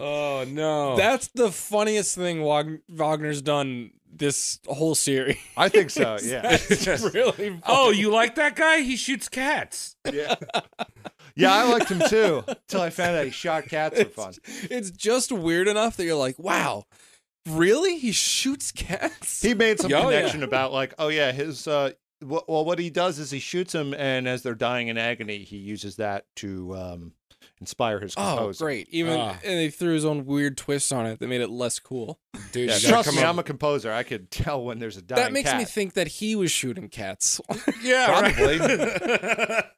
oh 0.00 0.44
no. 0.48 0.96
That's 0.96 1.28
the 1.28 1.50
funniest 1.52 2.16
thing 2.16 2.42
Wag- 2.42 2.80
Wagner's 2.88 3.42
done 3.42 3.90
this 4.12 4.58
whole 4.66 4.94
series. 4.96 5.36
I 5.56 5.68
think 5.68 5.90
so. 5.90 6.16
Yeah. 6.22 6.42
It's 6.70 7.14
really. 7.14 7.60
oh, 7.66 7.90
you 7.90 8.10
like 8.10 8.34
that 8.36 8.56
guy? 8.56 8.80
He 8.80 8.96
shoots 8.96 9.28
cats. 9.28 9.96
yeah. 10.12 10.34
Yeah, 11.36 11.54
I 11.54 11.62
liked 11.70 11.88
him 11.90 12.02
too 12.08 12.42
until 12.48 12.80
I 12.82 12.90
found 12.90 13.16
out 13.16 13.24
he 13.24 13.30
shot 13.30 13.66
cats 13.68 13.98
for 14.02 14.08
fun. 14.08 14.34
It's 14.70 14.90
just 14.90 15.30
weird 15.30 15.68
enough 15.68 15.96
that 15.96 16.04
you're 16.04 16.16
like, 16.16 16.38
wow, 16.38 16.84
really? 17.48 17.98
He 17.98 18.10
shoots 18.12 18.72
cats? 18.72 19.40
He 19.40 19.54
made 19.54 19.78
some 19.78 19.92
Oh, 19.92 20.08
yeah. 20.10 20.18
connection 20.18 20.42
about 20.42 20.72
like, 20.72 20.92
oh 20.98 21.08
yeah, 21.08 21.30
his 21.32 21.66
uh, 21.68 21.92
well, 22.22 22.64
what 22.64 22.78
he 22.78 22.90
does 22.90 23.18
is 23.18 23.30
he 23.30 23.38
shoots 23.38 23.72
them, 23.72 23.94
and 23.94 24.28
as 24.28 24.42
they're 24.42 24.54
dying 24.56 24.88
in 24.88 24.98
agony, 24.98 25.38
he 25.44 25.56
uses 25.56 25.96
that 25.96 26.26
to 26.36 26.74
um, 26.76 27.12
inspire 27.60 28.00
his 28.00 28.14
oh, 28.16 28.36
composer. 28.36 28.64
great. 28.64 28.88
Even 28.90 29.18
Ah. 29.20 29.36
and 29.44 29.58
they 29.58 29.70
threw 29.70 29.92
his 29.94 30.04
own 30.04 30.24
weird 30.24 30.56
twist 30.56 30.92
on 30.92 31.06
it 31.06 31.18
that 31.20 31.28
made 31.28 31.40
it 31.40 31.50
less 31.50 31.78
cool. 31.78 32.18
Dude, 32.52 32.70
Yeah, 32.70 32.78
trust 32.78 33.12
me, 33.14 33.22
up- 33.22 33.28
I'm 33.28 33.38
a 33.38 33.42
composer. 33.42 33.92
I 33.92 34.02
could 34.02 34.30
tell 34.30 34.64
when 34.64 34.78
there's 34.78 34.96
a 34.96 35.02
dying 35.02 35.22
that 35.22 35.32
makes 35.32 35.50
cat. 35.50 35.58
me 35.58 35.64
think 35.64 35.94
that 35.94 36.08
he 36.08 36.34
was 36.34 36.50
shooting 36.50 36.88
cats. 36.88 37.40
Yeah, 37.82 38.32
Probably. 38.32 38.58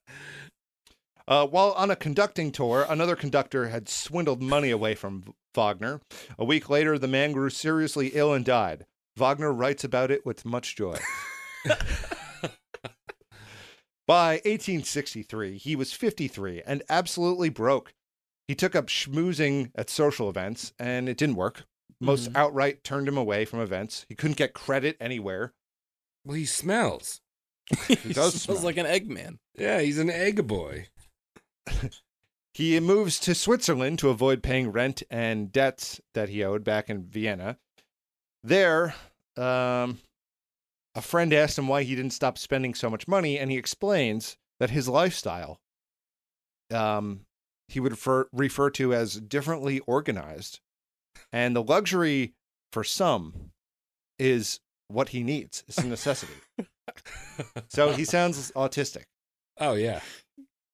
Uh, 1.28 1.46
while 1.46 1.70
on 1.72 1.88
a 1.88 1.94
conducting 1.96 2.50
tour, 2.50 2.84
another 2.88 3.14
conductor 3.14 3.68
had 3.68 3.88
swindled 3.88 4.42
money 4.42 4.70
away 4.70 4.92
from 4.94 5.22
Wagner. 5.54 6.00
A 6.36 6.44
week 6.44 6.68
later, 6.68 6.98
the 6.98 7.06
man 7.06 7.30
grew 7.30 7.48
seriously 7.48 8.08
ill 8.14 8.34
and 8.34 8.44
died. 8.44 8.86
Wagner 9.16 9.52
writes 9.52 9.84
about 9.84 10.10
it 10.10 10.26
with 10.26 10.44
much 10.44 10.74
joy. 10.74 10.98
By 14.12 14.32
1863, 14.44 15.56
he 15.56 15.74
was 15.74 15.94
53 15.94 16.60
and 16.66 16.82
absolutely 16.90 17.48
broke. 17.48 17.94
He 18.46 18.54
took 18.54 18.74
up 18.74 18.88
schmoozing 18.88 19.70
at 19.74 19.88
social 19.88 20.28
events, 20.28 20.74
and 20.78 21.08
it 21.08 21.16
didn't 21.16 21.36
work. 21.36 21.64
Most 21.98 22.24
Mm-hmm. 22.28 22.36
outright 22.36 22.84
turned 22.84 23.08
him 23.08 23.16
away 23.16 23.46
from 23.46 23.60
events. 23.60 24.04
He 24.10 24.14
couldn't 24.14 24.36
get 24.36 24.52
credit 24.52 24.98
anywhere. 25.00 25.54
well, 26.26 26.36
he 26.36 26.44
smells. 26.44 27.22
he 27.88 28.12
does 28.12 28.34
smells 28.42 28.58
smell. 28.60 28.62
like 28.62 28.76
an 28.76 28.84
Eggman. 28.84 29.38
Yeah, 29.56 29.80
he's 29.80 29.98
an 29.98 30.10
egg 30.10 30.46
boy. 30.46 30.88
He 32.54 32.78
moves 32.80 33.18
to 33.20 33.34
Switzerland 33.34 33.98
to 34.00 34.10
avoid 34.10 34.42
paying 34.42 34.72
rent 34.72 35.02
and 35.10 35.50
debts 35.50 36.02
that 36.12 36.28
he 36.28 36.44
owed 36.44 36.64
back 36.64 36.90
in 36.90 37.02
Vienna. 37.06 37.56
There, 38.44 38.94
um, 39.38 40.00
a 40.94 41.02
friend 41.02 41.32
asked 41.32 41.58
him 41.58 41.68
why 41.68 41.82
he 41.82 41.94
didn't 41.94 42.12
stop 42.12 42.38
spending 42.38 42.74
so 42.74 42.90
much 42.90 43.08
money, 43.08 43.38
and 43.38 43.50
he 43.50 43.56
explains 43.56 44.36
that 44.60 44.70
his 44.70 44.88
lifestyle 44.88 45.58
um, 46.72 47.22
he 47.68 47.80
would 47.80 47.92
refer, 47.92 48.28
refer 48.32 48.70
to 48.70 48.94
as 48.94 49.14
differently 49.14 49.80
organized. 49.80 50.60
And 51.32 51.54
the 51.56 51.62
luxury 51.62 52.34
for 52.72 52.84
some 52.84 53.50
is 54.18 54.60
what 54.88 55.10
he 55.10 55.22
needs, 55.22 55.64
it's 55.66 55.78
a 55.78 55.86
necessity. 55.86 56.34
so 57.68 57.92
he 57.92 58.04
sounds 58.04 58.50
autistic. 58.52 59.04
Oh 59.58 59.74
yeah, 59.74 60.00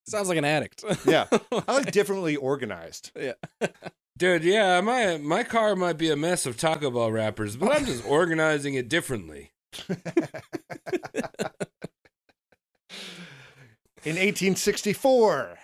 Sounds 0.09 0.29
like 0.29 0.39
an 0.39 0.45
addict. 0.45 0.85
Yeah. 1.05 1.27
I 1.53 1.73
like 1.73 1.93
differently 1.93 2.35
organized. 2.35 3.11
yeah. 3.15 3.33
dude. 4.17 4.43
Yeah, 4.43 4.81
my 4.81 5.19
my 5.19 5.45
car 5.45 5.77
might 5.77 5.99
be 5.99 6.11
a 6.11 6.17
mess 6.17 6.47
of 6.47 6.57
Taco 6.57 6.91
Bell 6.91 7.13
wrappers, 7.13 7.57
but 7.57 7.77
I'm 7.77 7.85
just 7.85 8.07
organizing 8.07 8.75
it 8.75 8.89
differently. 8.89 9.51
In 14.05 14.15
1864, 14.15 15.59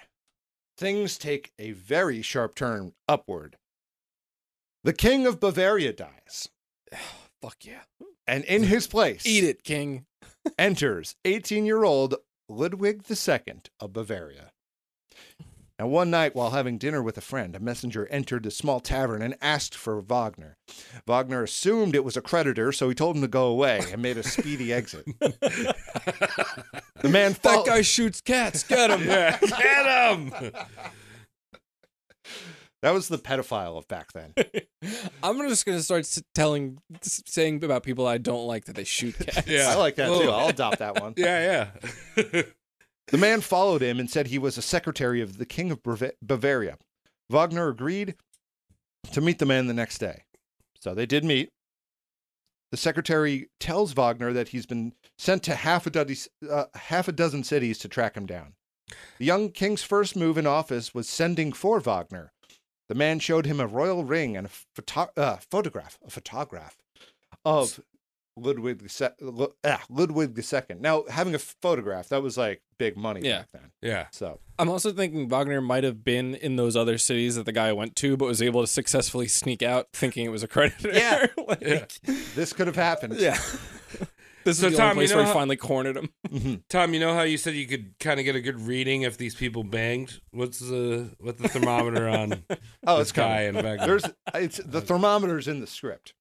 things 0.76 1.16
take 1.16 1.52
a 1.58 1.72
very 1.72 2.20
sharp 2.20 2.54
turn 2.54 2.92
upward. 3.08 3.56
The 4.82 4.92
King 4.92 5.26
of 5.26 5.40
Bavaria 5.40 5.92
dies, 5.92 6.48
Fuck 7.40 7.64
yeah. 7.64 7.84
and 8.26 8.44
in 8.44 8.64
his 8.64 8.86
place 8.86 9.24
Eat 9.26 9.44
it, 9.44 9.62
King. 9.64 10.06
enters 10.58 11.16
18 11.24 11.64
year 11.64 11.84
old 11.84 12.16
Ludwig 12.48 13.02
II 13.10 13.54
of 13.80 13.92
Bavaria. 13.92 14.52
Now, 15.78 15.88
one 15.88 16.08
night 16.08 16.36
while 16.36 16.50
having 16.50 16.78
dinner 16.78 17.02
with 17.02 17.18
a 17.18 17.20
friend, 17.20 17.56
a 17.56 17.58
messenger 17.58 18.06
entered 18.08 18.44
the 18.44 18.52
small 18.52 18.78
tavern 18.78 19.22
and 19.22 19.34
asked 19.42 19.74
for 19.74 20.00
Wagner. 20.00 20.56
Wagner 21.04 21.42
assumed 21.42 21.96
it 21.96 22.04
was 22.04 22.16
a 22.16 22.20
creditor, 22.20 22.70
so 22.70 22.88
he 22.88 22.94
told 22.94 23.16
him 23.16 23.22
to 23.22 23.28
go 23.28 23.46
away 23.48 23.80
and 23.90 24.00
made 24.00 24.16
a 24.16 24.22
speedy 24.22 24.72
exit. 24.72 25.04
the 25.18 25.74
man 27.08 27.32
That 27.32 27.42
fol- 27.42 27.64
guy 27.64 27.82
shoots 27.82 28.20
cats. 28.20 28.62
Get 28.62 28.88
him. 28.90 29.00
Get 29.04 29.40
him. 30.16 30.52
that 32.82 32.92
was 32.92 33.08
the 33.08 33.18
pedophile 33.18 33.76
of 33.76 33.88
back 33.88 34.12
then. 34.12 34.32
I'm 35.24 35.40
just 35.48 35.66
gonna 35.66 35.82
start 35.82 36.00
s- 36.00 36.22
telling, 36.36 36.78
s- 37.02 37.20
saying 37.26 37.64
about 37.64 37.82
people 37.82 38.06
I 38.06 38.18
don't 38.18 38.46
like 38.46 38.66
that 38.66 38.76
they 38.76 38.84
shoot 38.84 39.16
cats. 39.18 39.48
Yeah. 39.48 39.70
I 39.70 39.74
like 39.74 39.96
that 39.96 40.06
too. 40.06 40.28
Oh. 40.28 40.30
I'll 40.30 40.48
adopt 40.50 40.78
that 40.78 41.00
one. 41.00 41.14
Yeah, 41.16 41.70
yeah. 42.16 42.42
The 43.08 43.18
man 43.18 43.40
followed 43.40 43.82
him 43.82 44.00
and 44.00 44.10
said 44.10 44.26
he 44.26 44.38
was 44.38 44.56
a 44.56 44.62
secretary 44.62 45.20
of 45.20 45.38
the 45.38 45.46
King 45.46 45.70
of 45.70 45.80
Bavaria. 46.22 46.78
Wagner 47.28 47.68
agreed 47.68 48.14
to 49.12 49.20
meet 49.20 49.38
the 49.38 49.46
man 49.46 49.66
the 49.66 49.74
next 49.74 49.98
day. 49.98 50.24
So 50.80 50.94
they 50.94 51.06
did 51.06 51.24
meet. 51.24 51.50
The 52.70 52.76
secretary 52.76 53.48
tells 53.60 53.92
Wagner 53.92 54.32
that 54.32 54.48
he's 54.48 54.66
been 54.66 54.94
sent 55.16 55.42
to 55.44 55.54
half 55.54 55.86
a, 55.86 55.90
dozen, 55.90 56.16
uh, 56.50 56.64
half 56.74 57.06
a 57.06 57.12
dozen 57.12 57.44
cities 57.44 57.78
to 57.78 57.88
track 57.88 58.16
him 58.16 58.26
down. 58.26 58.54
The 59.18 59.24
young 59.24 59.50
king's 59.50 59.82
first 59.82 60.16
move 60.16 60.36
in 60.36 60.46
office 60.46 60.92
was 60.92 61.08
sending 61.08 61.52
for 61.52 61.80
Wagner. 61.80 62.32
The 62.88 62.94
man 62.94 63.18
showed 63.18 63.46
him 63.46 63.60
a 63.60 63.66
royal 63.66 64.04
ring 64.04 64.36
and 64.36 64.46
a 64.46 64.50
photo- 64.50 65.12
uh, 65.16 65.36
photograph, 65.50 65.98
a 66.04 66.10
photograph 66.10 66.76
of 67.44 67.80
Ludwig 68.36 68.82
the 68.82 68.88
se- 68.88 69.10
Lu- 69.20 69.54
ah, 69.64 69.82
Ludwig 69.88 70.36
II. 70.38 70.76
Now, 70.80 71.04
having 71.08 71.34
a 71.34 71.38
photograph 71.38 72.08
that 72.08 72.22
was 72.22 72.36
like 72.36 72.62
big 72.78 72.96
money 72.96 73.20
Yeah. 73.22 73.38
back 73.38 73.48
then. 73.52 73.70
Yeah. 73.82 74.06
So 74.12 74.40
I'm 74.58 74.68
also 74.68 74.92
thinking 74.92 75.28
Wagner 75.28 75.60
might 75.60 75.84
have 75.84 76.02
been 76.04 76.34
in 76.34 76.56
those 76.56 76.76
other 76.76 76.98
cities 76.98 77.36
that 77.36 77.46
the 77.46 77.52
guy 77.52 77.72
went 77.72 77.94
to, 77.96 78.16
but 78.16 78.26
was 78.26 78.42
able 78.42 78.60
to 78.62 78.66
successfully 78.66 79.28
sneak 79.28 79.62
out, 79.62 79.88
thinking 79.92 80.24
it 80.26 80.30
was 80.30 80.42
a 80.42 80.48
creditor. 80.48 80.90
Yeah. 80.92 81.26
Like, 81.46 81.60
Yeah. 81.60 81.84
this 82.34 82.52
could 82.52 82.66
have 82.66 82.76
happened. 82.76 83.16
yeah. 83.18 83.38
This 84.44 84.58
So, 84.58 84.66
is 84.66 84.72
the 84.72 84.76
Tom, 84.78 84.90
only 84.90 85.04
you 85.04 85.08
place 85.08 85.10
know 85.12 85.16
where 85.16 85.24
he 85.24 85.28
how- 85.28 85.34
finally 85.34 85.56
cornered 85.56 85.96
him. 85.96 86.10
Mhm. 86.28 86.62
Tom, 86.68 86.92
you 86.92 87.00
know 87.00 87.14
how 87.14 87.22
you 87.22 87.38
said 87.38 87.54
you 87.54 87.66
could 87.66 87.94
kind 87.98 88.20
of 88.20 88.24
get 88.24 88.36
a 88.36 88.42
good 88.42 88.60
reading 88.60 89.00
if 89.00 89.16
these 89.16 89.34
people 89.34 89.64
banged? 89.64 90.20
What's 90.32 90.58
the 90.58 91.14
what's 91.18 91.40
the 91.40 91.48
thermometer 91.48 92.06
on 92.10 92.44
Oh, 92.86 92.98
this 92.98 93.04
it's 93.08 93.12
guy 93.12 93.46
coming. 93.46 93.64
in 93.64 93.76
back? 93.78 93.86
There's 93.86 94.04
it's 94.34 94.58
the 94.58 94.82
thermometer's 94.82 95.48
in 95.48 95.60
the 95.60 95.66
script. 95.66 96.12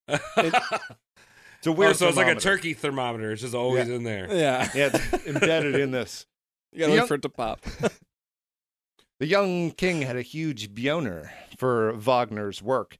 It's 1.64 1.68
a 1.68 1.70
Oh, 1.70 1.74
weird. 1.76 1.96
so 1.96 2.10
it's 2.10 2.18
like 2.18 2.28
a 2.28 2.38
turkey 2.38 2.74
thermometer. 2.74 3.32
It's 3.32 3.42
just 3.42 3.56
always 3.56 3.88
in 3.88 4.04
there. 4.04 4.28
Yeah. 4.30 4.70
Yeah, 4.76 4.90
it's 4.94 5.26
embedded 5.26 5.76
in 5.76 5.92
this. 5.92 6.26
You 6.74 6.80
gotta 6.80 6.92
The 6.92 7.00
wait 7.00 7.08
for 7.08 7.14
it 7.14 7.22
to 7.22 7.30
pop. 7.30 7.62
The 9.20 9.28
young 9.28 9.72
king 9.72 10.02
had 10.02 10.18
a 10.18 10.22
huge 10.22 10.74
boner 10.76 11.32
for 11.58 11.94
Wagner's 11.94 12.62
work 12.62 12.98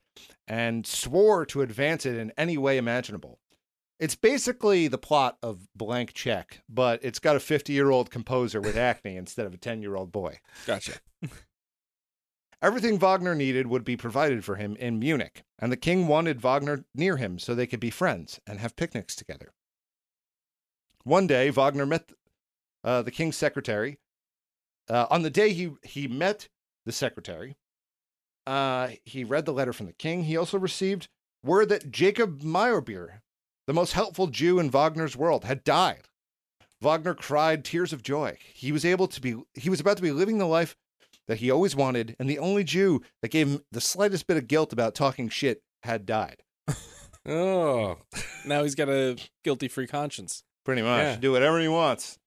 and 0.48 0.86
swore 0.86 1.44
to 1.46 1.60
advance 1.60 2.06
it 2.06 2.16
in 2.16 2.32
any 2.38 2.56
way 2.56 2.78
imaginable. 2.78 3.40
It's 4.00 4.14
basically 4.14 4.88
the 4.88 4.96
plot 4.96 5.36
of 5.42 5.68
Blank 5.76 6.14
Check, 6.14 6.62
but 6.66 7.00
it's 7.04 7.18
got 7.18 7.36
a 7.36 7.40
50 7.40 7.74
year 7.74 7.90
old 7.90 8.10
composer 8.10 8.62
with 8.62 8.76
acne 8.76 9.16
instead 9.18 9.44
of 9.44 9.52
a 9.52 9.58
10 9.58 9.82
year 9.82 9.96
old 9.96 10.10
boy. 10.12 10.38
Gotcha. 10.66 10.92
Everything 12.64 12.98
Wagner 12.98 13.34
needed 13.34 13.66
would 13.66 13.84
be 13.84 13.94
provided 13.94 14.42
for 14.42 14.56
him 14.56 14.74
in 14.76 14.98
Munich, 14.98 15.44
and 15.58 15.70
the 15.70 15.76
king 15.76 16.06
wanted 16.06 16.40
Wagner 16.40 16.86
near 16.94 17.18
him 17.18 17.38
so 17.38 17.54
they 17.54 17.66
could 17.66 17.78
be 17.78 17.90
friends 17.90 18.40
and 18.46 18.58
have 18.58 18.74
picnics 18.74 19.14
together. 19.14 19.52
One 21.02 21.26
day, 21.26 21.50
Wagner 21.50 21.84
met 21.84 22.10
uh, 22.82 23.02
the 23.02 23.10
king's 23.10 23.36
secretary. 23.36 23.98
Uh, 24.88 25.04
on 25.10 25.20
the 25.20 25.28
day 25.28 25.52
he, 25.52 25.72
he 25.82 26.08
met 26.08 26.48
the 26.86 26.92
secretary, 26.92 27.58
uh, 28.46 28.92
he 29.04 29.24
read 29.24 29.44
the 29.44 29.52
letter 29.52 29.74
from 29.74 29.84
the 29.84 29.92
king. 29.92 30.24
He 30.24 30.38
also 30.38 30.58
received 30.58 31.08
word 31.42 31.68
that 31.68 31.90
Jacob 31.90 32.40
Meyerbeer, 32.40 33.20
the 33.66 33.74
most 33.74 33.92
helpful 33.92 34.28
Jew 34.28 34.58
in 34.58 34.70
Wagner's 34.70 35.18
world, 35.18 35.44
had 35.44 35.64
died. 35.64 36.08
Wagner 36.80 37.12
cried 37.12 37.62
tears 37.62 37.92
of 37.92 38.02
joy. 38.02 38.38
He 38.54 38.72
was 38.72 38.86
able 38.86 39.08
to 39.08 39.20
be 39.20 39.36
he 39.52 39.68
was 39.68 39.80
about 39.80 39.98
to 39.98 40.02
be 40.02 40.12
living 40.12 40.38
the 40.38 40.46
life 40.46 40.76
that 41.28 41.38
he 41.38 41.50
always 41.50 41.74
wanted, 41.76 42.14
and 42.18 42.28
the 42.28 42.38
only 42.38 42.64
Jew 42.64 43.00
that 43.22 43.30
gave 43.30 43.48
him 43.48 43.60
the 43.72 43.80
slightest 43.80 44.26
bit 44.26 44.36
of 44.36 44.46
guilt 44.46 44.72
about 44.72 44.94
talking 44.94 45.28
shit 45.28 45.62
had 45.82 46.06
died. 46.06 46.42
Oh, 47.26 47.96
Now 48.44 48.64
he's 48.64 48.74
got 48.74 48.90
a 48.90 49.16
guilty 49.44 49.66
free 49.68 49.86
conscience. 49.86 50.42
Pretty 50.62 50.82
much. 50.82 51.00
Yeah. 51.02 51.16
Do 51.16 51.32
whatever 51.32 51.58
he 51.58 51.68
wants. 51.68 52.18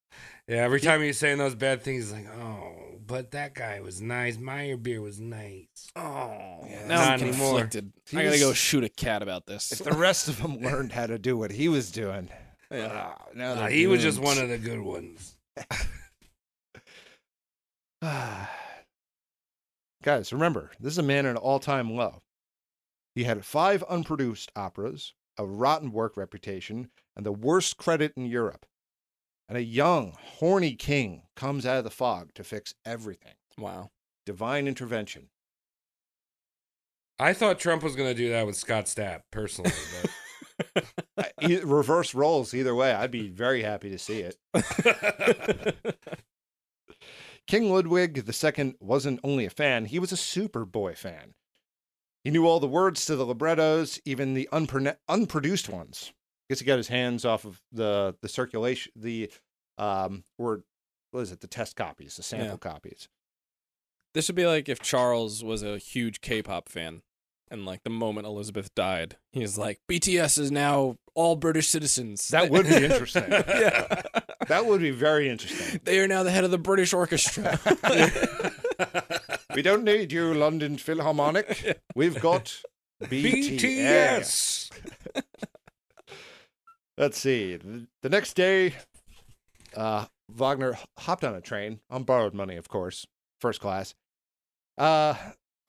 yeah. 0.47 0.63
Every 0.63 0.81
time 0.81 1.01
he's 1.03 1.19
saying 1.19 1.37
those 1.37 1.53
bad 1.53 1.83
things, 1.83 2.05
he's 2.05 2.13
like, 2.13 2.27
"Oh, 2.35 2.95
but 3.05 3.29
that 3.31 3.53
guy 3.53 3.79
was 3.81 4.01
nice. 4.01 4.37
Meyerbeer 4.37 4.99
was 5.03 5.19
nice. 5.19 5.67
Oh, 5.95 6.65
Yeah, 6.67 6.87
now 6.87 7.01
I'm 7.11 7.19
conflicted. 7.19 7.91
Anymore. 8.11 8.21
I 8.21 8.23
gotta 8.25 8.39
go 8.39 8.53
shoot 8.53 8.83
a 8.83 8.89
cat 8.89 9.21
about 9.21 9.45
this. 9.45 9.71
If 9.71 9.83
the 9.83 9.91
rest 9.91 10.29
of 10.29 10.41
them 10.41 10.57
learned 10.63 10.93
how 10.93 11.05
to 11.05 11.19
do 11.19 11.37
what 11.37 11.51
he 11.51 11.69
was 11.69 11.91
doing, 11.91 12.29
Yeah. 12.71 12.89
ah, 13.19 13.23
now 13.35 13.51
Uh, 13.51 13.55
they're 13.55 13.69
he 13.69 13.85
was 13.85 14.01
just 14.01 14.17
one 14.19 14.39
of 14.39 14.49
the 14.49 14.57
good 14.57 14.79
ones. 14.81 15.35
Guys, 20.07 20.31
remember, 20.31 20.71
this 20.79 20.93
is 20.93 20.99
a 20.99 21.03
man 21.03 21.25
at 21.25 21.31
an 21.31 21.35
all 21.35 21.59
time 21.59 21.93
low. 21.93 22.21
He 23.13 23.25
had 23.25 23.43
five 23.43 23.83
unproduced 23.89 24.49
operas, 24.55 25.13
a 25.37 25.45
rotten 25.45 25.91
work 25.91 26.15
reputation, 26.15 26.91
and 27.17 27.25
the 27.25 27.33
worst 27.33 27.75
credit 27.75 28.13
in 28.15 28.25
Europe. 28.25 28.65
And 29.49 29.57
a 29.57 29.61
young, 29.61 30.13
horny 30.17 30.75
king 30.75 31.23
comes 31.35 31.65
out 31.65 31.79
of 31.79 31.83
the 31.83 31.89
fog 31.89 32.33
to 32.35 32.45
fix 32.45 32.73
everything. 32.85 33.33
Wow. 33.57 33.89
Divine 34.25 34.65
intervention. 34.65 35.27
I 37.19 37.33
thought 37.33 37.59
Trump 37.59 37.83
was 37.83 37.97
going 37.97 38.07
to 38.07 38.15
do 38.15 38.29
that 38.29 38.45
with 38.45 38.55
Scott 38.55 38.85
Stapp 38.85 39.23
personally, 39.29 39.73
but 40.73 40.85
I- 41.37 41.59
reverse 41.65 42.15
roles 42.15 42.53
either 42.53 42.73
way. 42.73 42.93
I'd 42.93 43.11
be 43.11 43.27
very 43.27 43.61
happy 43.61 43.89
to 43.89 43.99
see 43.99 44.21
it. 44.21 44.37
King 47.47 47.71
Ludwig 47.71 48.17
II 48.27 48.75
wasn't 48.79 49.19
only 49.23 49.45
a 49.45 49.49
fan, 49.49 49.85
he 49.85 49.99
was 49.99 50.11
a 50.11 50.15
Superboy 50.15 50.97
fan. 50.97 51.33
He 52.23 52.31
knew 52.31 52.45
all 52.45 52.59
the 52.59 52.67
words 52.67 53.05
to 53.05 53.15
the 53.15 53.25
librettos, 53.25 54.01
even 54.03 54.33
the 54.33 54.49
unpro- 54.51 54.97
unproduced 55.07 55.69
ones. 55.69 56.11
I 56.11 56.53
guess 56.53 56.59
he 56.59 56.65
got 56.65 56.77
his 56.77 56.89
hands 56.89 57.23
off 57.25 57.45
of 57.45 57.61
the 57.71 58.15
the 58.21 58.29
circulation, 58.29 58.91
the 58.95 59.31
um, 59.77 60.23
what 60.37 60.61
is 61.13 61.31
it? 61.31 61.39
The 61.39 61.47
test 61.47 61.75
copies, 61.75 62.17
the 62.17 62.23
sample 62.23 62.57
copies. 62.57 63.07
This 64.13 64.27
would 64.27 64.35
be 64.35 64.45
like 64.45 64.67
if 64.67 64.81
Charles 64.81 65.43
was 65.43 65.63
a 65.63 65.77
huge 65.77 66.21
K-pop 66.21 66.69
fan, 66.69 67.01
and 67.49 67.65
like 67.65 67.83
the 67.83 67.89
moment 67.89 68.27
Elizabeth 68.27 68.73
died, 68.75 69.17
he's 69.31 69.57
like, 69.57 69.79
BTS 69.89 70.39
is 70.39 70.51
now 70.51 70.97
all 71.13 71.35
British 71.35 71.67
citizens. 71.67 72.27
That 72.29 72.49
would 72.49 72.67
be 72.67 72.83
interesting. 72.83 73.25
yeah. 73.29 74.01
That 74.47 74.65
would 74.65 74.81
be 74.81 74.91
very 74.91 75.29
interesting. 75.29 75.79
They 75.83 75.99
are 75.99 76.07
now 76.07 76.23
the 76.23 76.31
head 76.31 76.43
of 76.43 76.51
the 76.51 76.57
British 76.57 76.93
Orchestra. 76.93 77.59
We 79.55 79.63
don't 79.63 79.83
need 79.83 80.11
you, 80.11 80.35
London 80.35 80.77
Philharmonic. 80.77 81.81
We've 81.95 82.21
got 82.21 82.61
BTS. 83.03 84.69
BTS. 84.69 84.71
Let's 86.95 87.17
see. 87.17 87.55
The, 87.55 88.09
next 88.09 88.35
day, 88.35 88.75
uh, 89.75 90.05
Wagner 90.29 90.77
hopped 90.99 91.23
on 91.23 91.33
a 91.33 91.41
train 91.41 91.79
on 91.89 92.03
borrowed 92.03 92.35
money, 92.35 92.55
of 92.55 92.69
course, 92.69 93.07
first 93.41 93.59
class. 93.59 93.95
Uh, 94.77 95.15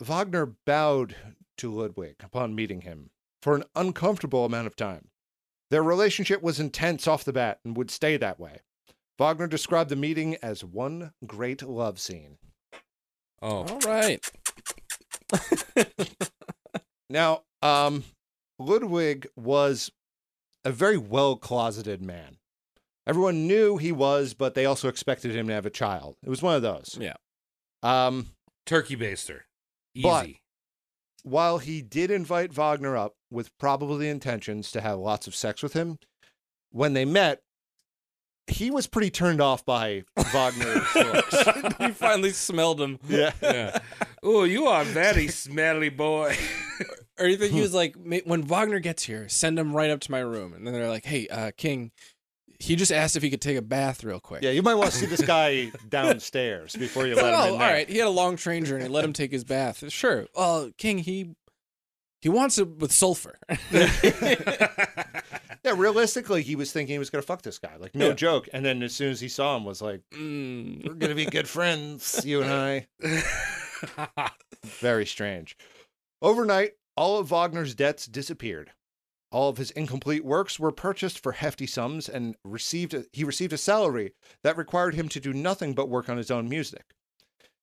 Wagner 0.00 0.54
bowed 0.66 1.16
to 1.56 1.72
Ludwig 1.72 2.16
upon 2.22 2.54
meeting 2.54 2.82
him 2.82 3.08
for 3.42 3.54
an 3.54 3.64
uncomfortable 3.74 4.44
amount 4.44 4.66
of 4.66 4.76
time. 4.76 5.08
Their 5.70 5.82
relationship 5.82 6.42
was 6.42 6.60
intense 6.60 7.06
off 7.06 7.24
the 7.24 7.32
bat 7.32 7.60
and 7.64 7.76
would 7.76 7.90
stay 7.90 8.16
that 8.18 8.38
way. 8.38 8.60
Wagner 9.18 9.46
described 9.46 9.90
the 9.90 9.96
meeting 9.96 10.36
as 10.42 10.64
one 10.64 11.12
great 11.26 11.62
love 11.62 11.98
scene. 11.98 12.38
Oh, 13.42 13.66
all 13.66 13.80
right. 13.80 14.20
Now, 17.10 17.42
um, 17.62 18.04
Ludwig 18.58 19.28
was 19.36 19.90
a 20.64 20.70
very 20.70 20.98
well 20.98 21.36
closeted 21.36 22.02
man. 22.02 22.36
Everyone 23.06 23.46
knew 23.46 23.78
he 23.78 23.92
was, 23.92 24.34
but 24.34 24.54
they 24.54 24.66
also 24.66 24.88
expected 24.88 25.34
him 25.34 25.48
to 25.48 25.54
have 25.54 25.64
a 25.64 25.70
child. 25.70 26.16
It 26.22 26.28
was 26.28 26.42
one 26.42 26.54
of 26.54 26.62
those. 26.62 26.98
Yeah. 27.00 27.14
Um, 27.82 28.28
turkey 28.66 28.96
baster. 28.96 29.40
Easy. 29.94 30.02
But- 30.02 30.28
while 31.24 31.58
he 31.58 31.82
did 31.82 32.10
invite 32.10 32.52
Wagner 32.52 32.96
up 32.96 33.14
with 33.30 33.56
probably 33.58 34.08
intentions 34.08 34.70
to 34.72 34.80
have 34.80 34.98
lots 34.98 35.26
of 35.26 35.34
sex 35.34 35.62
with 35.62 35.72
him, 35.72 35.98
when 36.70 36.92
they 36.92 37.04
met, 37.04 37.40
he 38.48 38.70
was 38.70 38.86
pretty 38.86 39.10
turned 39.10 39.40
off 39.40 39.64
by 39.64 40.04
Wagner's 40.32 40.82
looks. 40.94 41.76
he 41.78 41.88
finally 41.90 42.30
smelled 42.30 42.80
him. 42.80 42.98
Yeah. 43.08 43.32
yeah. 43.42 43.78
Oh, 44.22 44.44
you 44.44 44.66
are 44.66 44.84
very 44.84 45.28
smelly 45.28 45.88
boy. 45.90 46.36
Or 47.18 47.26
you 47.26 47.36
think 47.36 47.52
he 47.52 47.60
was 47.60 47.74
like, 47.74 47.94
when 47.96 48.42
Wagner 48.42 48.78
gets 48.78 49.02
here, 49.04 49.28
send 49.28 49.58
him 49.58 49.74
right 49.74 49.90
up 49.90 50.00
to 50.00 50.10
my 50.10 50.20
room. 50.20 50.52
And 50.52 50.66
then 50.66 50.72
they're 50.74 50.88
like, 50.88 51.04
hey, 51.04 51.26
uh, 51.28 51.50
King, 51.56 51.90
he 52.60 52.76
just 52.76 52.92
asked 52.92 53.16
if 53.16 53.22
he 53.22 53.30
could 53.30 53.40
take 53.40 53.56
a 53.56 53.62
bath 53.62 54.02
real 54.04 54.20
quick. 54.20 54.42
Yeah, 54.42 54.50
you 54.50 54.62
might 54.62 54.74
want 54.74 54.90
to 54.92 54.96
see 54.96 55.06
this 55.06 55.20
guy 55.26 55.70
downstairs 55.88 56.74
before 56.76 57.06
you 57.06 57.14
No, 57.16 57.22
let 57.22 57.34
him 57.34 57.38
no, 57.40 57.44
in 57.46 57.52
all 57.52 57.58
there. 57.58 57.72
right. 57.72 57.88
He 57.88 57.98
had 57.98 58.06
a 58.06 58.10
long 58.10 58.36
train 58.36 58.64
journey. 58.64 58.88
Let 58.88 59.04
him 59.04 59.12
take 59.12 59.30
his 59.32 59.44
bath. 59.44 59.90
Sure. 59.92 60.26
Well, 60.36 60.70
King, 60.78 60.98
he 60.98 61.34
he 62.20 62.28
wants 62.28 62.58
it 62.58 62.68
with 62.78 62.90
sulfur. 62.90 63.38
Yeah, 65.68 65.74
realistically, 65.76 66.42
he 66.42 66.56
was 66.56 66.72
thinking 66.72 66.94
he 66.94 66.98
was 66.98 67.10
going 67.10 67.20
to 67.20 67.26
fuck 67.26 67.42
this 67.42 67.58
guy. 67.58 67.76
Like, 67.76 67.94
no 67.94 68.08
Yeah. 68.08 68.14
joke. 68.14 68.48
And 68.54 68.64
then 68.64 68.82
as 68.82 68.94
soon 68.94 69.10
as 69.10 69.20
he 69.20 69.28
saw 69.28 69.54
him, 69.56 69.64
was 69.66 69.82
like, 69.82 70.00
Mm. 70.12 70.86
we're 70.86 70.94
going 70.94 71.10
to 71.10 71.14
be 71.14 71.26
good 71.26 71.46
friends, 71.48 72.24
you 72.24 72.42
and 72.42 72.50
I. 72.50 72.86
Very 74.64 75.04
strange. 75.06 75.56
Overnight, 76.22 76.72
all 76.96 77.18
of 77.18 77.30
Wagner's 77.30 77.74
debts 77.74 78.06
disappeared. 78.06 78.72
All 79.30 79.50
of 79.50 79.58
his 79.58 79.70
incomplete 79.72 80.24
works 80.24 80.58
were 80.58 80.72
purchased 80.72 81.18
for 81.22 81.32
hefty 81.32 81.66
sums, 81.66 82.08
and 82.08 82.34
received 82.44 82.94
a, 82.94 83.04
he 83.12 83.22
received 83.24 83.52
a 83.52 83.58
salary 83.58 84.14
that 84.42 84.56
required 84.56 84.94
him 84.94 85.08
to 85.10 85.20
do 85.20 85.34
nothing 85.34 85.74
but 85.74 85.90
work 85.90 86.08
on 86.08 86.16
his 86.16 86.30
own 86.30 86.48
music. 86.48 86.94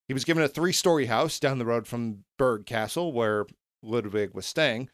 He 0.08 0.14
was 0.14 0.26
given 0.26 0.44
a 0.44 0.48
three-story 0.48 1.08
house 1.08 1.40
down 1.40 1.58
the 1.58 1.66
road 1.66 1.88
from 1.88 2.24
Berg 2.38 2.68
Castle, 2.68 3.12
where 3.12 3.48
Ludwig 3.82 4.36
was 4.36 4.46
staying, 4.46 4.90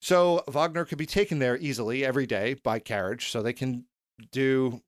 so 0.00 0.42
Wagner 0.48 0.84
could 0.84 0.98
be 0.98 1.06
taken 1.06 1.38
there 1.38 1.56
easily 1.58 2.04
every 2.04 2.26
day 2.26 2.54
by 2.54 2.78
carriage, 2.78 3.30
so 3.30 3.42
they 3.42 3.52
can 3.52 3.84
do, 4.32 4.80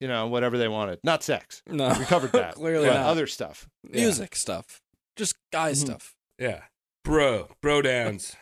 you 0.00 0.08
know, 0.08 0.26
whatever 0.26 0.58
they 0.58 0.68
wanted. 0.68 0.98
Not 1.04 1.22
sex. 1.22 1.62
No, 1.66 1.88
We 1.98 2.04
covered 2.04 2.32
that. 2.32 2.54
Clearly 2.56 2.88
but 2.88 2.94
not. 2.94 3.06
other 3.06 3.26
stuff. 3.26 3.68
music 3.84 4.34
stuff, 4.36 4.80
just 5.16 5.34
guy 5.52 5.72
Mhm. 5.72 5.76
stuff. 5.76 6.14
yeah. 6.38 6.64
Bro, 7.04 7.48
bro 7.62 7.80
downs. 7.82 8.36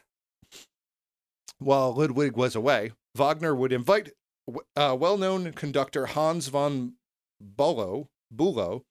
While 1.58 1.94
Ludwig 1.94 2.36
was 2.36 2.54
away, 2.54 2.92
Wagner 3.14 3.54
would 3.54 3.72
invite 3.72 4.10
w- 4.46 4.64
uh, 4.76 4.96
well-known 4.98 5.52
conductor 5.52 6.06
Hans 6.06 6.48
von 6.48 6.94
Bülow, 7.42 8.08
Bülow 8.34 8.82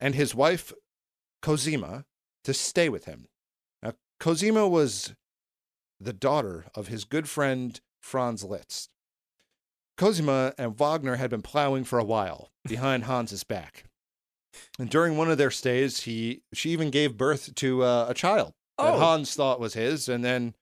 and 0.00 0.14
his 0.14 0.34
wife 0.34 0.72
Cosima 1.42 2.04
to 2.44 2.52
stay 2.54 2.88
with 2.88 3.06
him. 3.06 3.26
Now, 3.82 3.92
Cosima 4.20 4.68
was 4.68 5.14
the 6.00 6.12
daughter 6.12 6.66
of 6.74 6.88
his 6.88 7.04
good 7.04 7.28
friend 7.28 7.80
Franz 8.00 8.44
Liszt. 8.44 8.90
Cosima 9.96 10.52
and 10.58 10.76
Wagner 10.76 11.16
had 11.16 11.30
been 11.30 11.42
plowing 11.42 11.84
for 11.84 11.98
a 11.98 12.04
while 12.04 12.50
behind 12.68 13.04
Hans's 13.04 13.44
back. 13.44 13.84
And 14.78 14.88
during 14.90 15.16
one 15.16 15.30
of 15.30 15.38
their 15.38 15.50
stays, 15.50 16.02
he 16.02 16.42
she 16.52 16.70
even 16.70 16.90
gave 16.90 17.16
birth 17.16 17.54
to 17.56 17.82
uh, 17.82 18.06
a 18.08 18.14
child 18.14 18.52
that 18.78 18.94
Oh. 18.94 18.98
Hans 18.98 19.34
thought 19.34 19.60
was 19.60 19.74
his, 19.74 20.08
and 20.08 20.24
then 20.24 20.54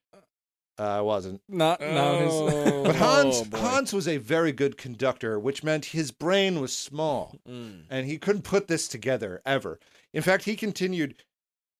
uh, 0.79 1.01
wasn't. 1.03 1.41
Not 1.47 1.79
not 1.81 2.21
his. 2.21 2.31
Oh. 2.33 2.83
But 2.85 2.95
Hans 2.95 3.43
Oh. 3.53 3.57
Hans 3.57 3.93
was 3.93 4.07
a 4.07 4.17
very 4.17 4.51
good 4.51 4.77
conductor, 4.77 5.39
which 5.39 5.63
meant 5.63 5.85
his 5.85 6.11
brain 6.11 6.59
was 6.59 6.75
small 6.75 7.37
Mm. 7.47 7.83
and 7.89 8.07
he 8.07 8.17
couldn't 8.17 8.43
put 8.43 8.67
this 8.67 8.87
together 8.87 9.41
ever. 9.45 9.79
In 10.13 10.21
fact, 10.23 10.45
he 10.45 10.55
continued 10.55 11.15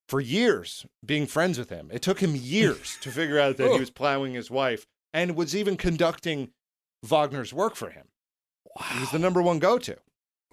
for 0.08 0.20
years 0.20 0.86
being 1.04 1.26
friends 1.26 1.58
with 1.58 1.70
him. 1.70 1.90
It 1.92 2.02
took 2.02 2.20
him 2.20 2.34
years 2.34 2.98
to 3.00 3.10
figure 3.10 3.38
out 3.38 3.56
that 3.56 3.68
he 3.68 3.74
oh. 3.74 3.78
was 3.78 3.90
plowing 3.90 4.34
his 4.34 4.50
wife 4.50 4.86
and 5.12 5.36
was 5.36 5.54
even 5.54 5.76
conducting 5.76 6.50
Wagner's 7.02 7.52
work 7.52 7.76
for 7.76 7.90
him. 7.90 8.06
He 8.92 9.00
was 9.00 9.10
the 9.10 9.18
number 9.18 9.40
one 9.40 9.58
go 9.58 9.78
to. 9.78 9.96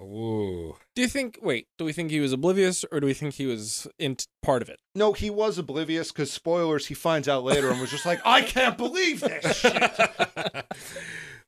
Ooh. 0.02 0.76
Do 0.96 1.02
you 1.02 1.08
think? 1.08 1.40
Wait, 1.42 1.68
do 1.78 1.86
we 1.86 1.94
think 1.94 2.12
he 2.12 2.20
was 2.20 2.34
oblivious, 2.34 2.84
or 2.92 3.00
do 3.00 3.06
we 3.06 3.14
think 3.14 3.36
he 3.36 3.46
was 3.46 3.88
in 4.00 4.16
t- 4.16 4.26
part 4.42 4.62
of 4.62 4.70
it? 4.70 4.80
No, 4.96 5.14
he 5.14 5.30
was 5.30 5.58
oblivious 5.58 6.12
because 6.12 6.32
spoilers, 6.32 6.88
he 6.88 6.94
finds 6.94 7.28
out 7.28 7.44
later 7.44 7.70
and 7.70 7.80
was 7.80 7.92
just 7.92 8.06
like, 8.06 8.20
I 8.26 8.42
can't 8.42 8.78
believe 8.78 9.22
this 9.22 9.60
shit. 9.60 9.92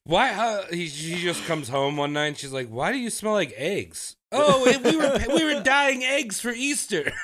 Why? 0.06 0.34
How, 0.34 0.64
he, 0.70 0.88
she 0.88 1.16
just 1.22 1.46
comes 1.46 1.70
home 1.70 1.98
one 1.98 2.14
night 2.14 2.28
and 2.28 2.38
she's 2.38 2.52
like, 2.52 2.68
"Why 2.68 2.92
do 2.92 2.98
you 2.98 3.10
smell 3.10 3.34
like 3.34 3.54
eggs?" 3.56 4.18
Oh, 4.34 4.64
we 4.66 4.98
were 4.98 5.20
we 5.36 5.44
were 5.54 5.62
dyeing 5.62 6.04
eggs 6.04 6.40
for 6.40 6.52
Easter. 6.52 7.12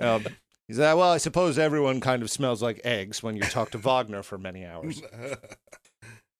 Um, 0.00 0.24
he's 0.68 0.78
like, 0.78 0.96
well, 0.96 1.10
I 1.10 1.18
suppose 1.18 1.58
everyone 1.58 2.00
kind 2.00 2.22
of 2.22 2.30
smells 2.30 2.62
like 2.62 2.80
eggs 2.84 3.20
when 3.20 3.34
you 3.34 3.42
talk 3.42 3.72
to 3.72 3.78
Wagner 3.78 4.22
for 4.22 4.38
many 4.38 4.64
hours. 4.64 5.02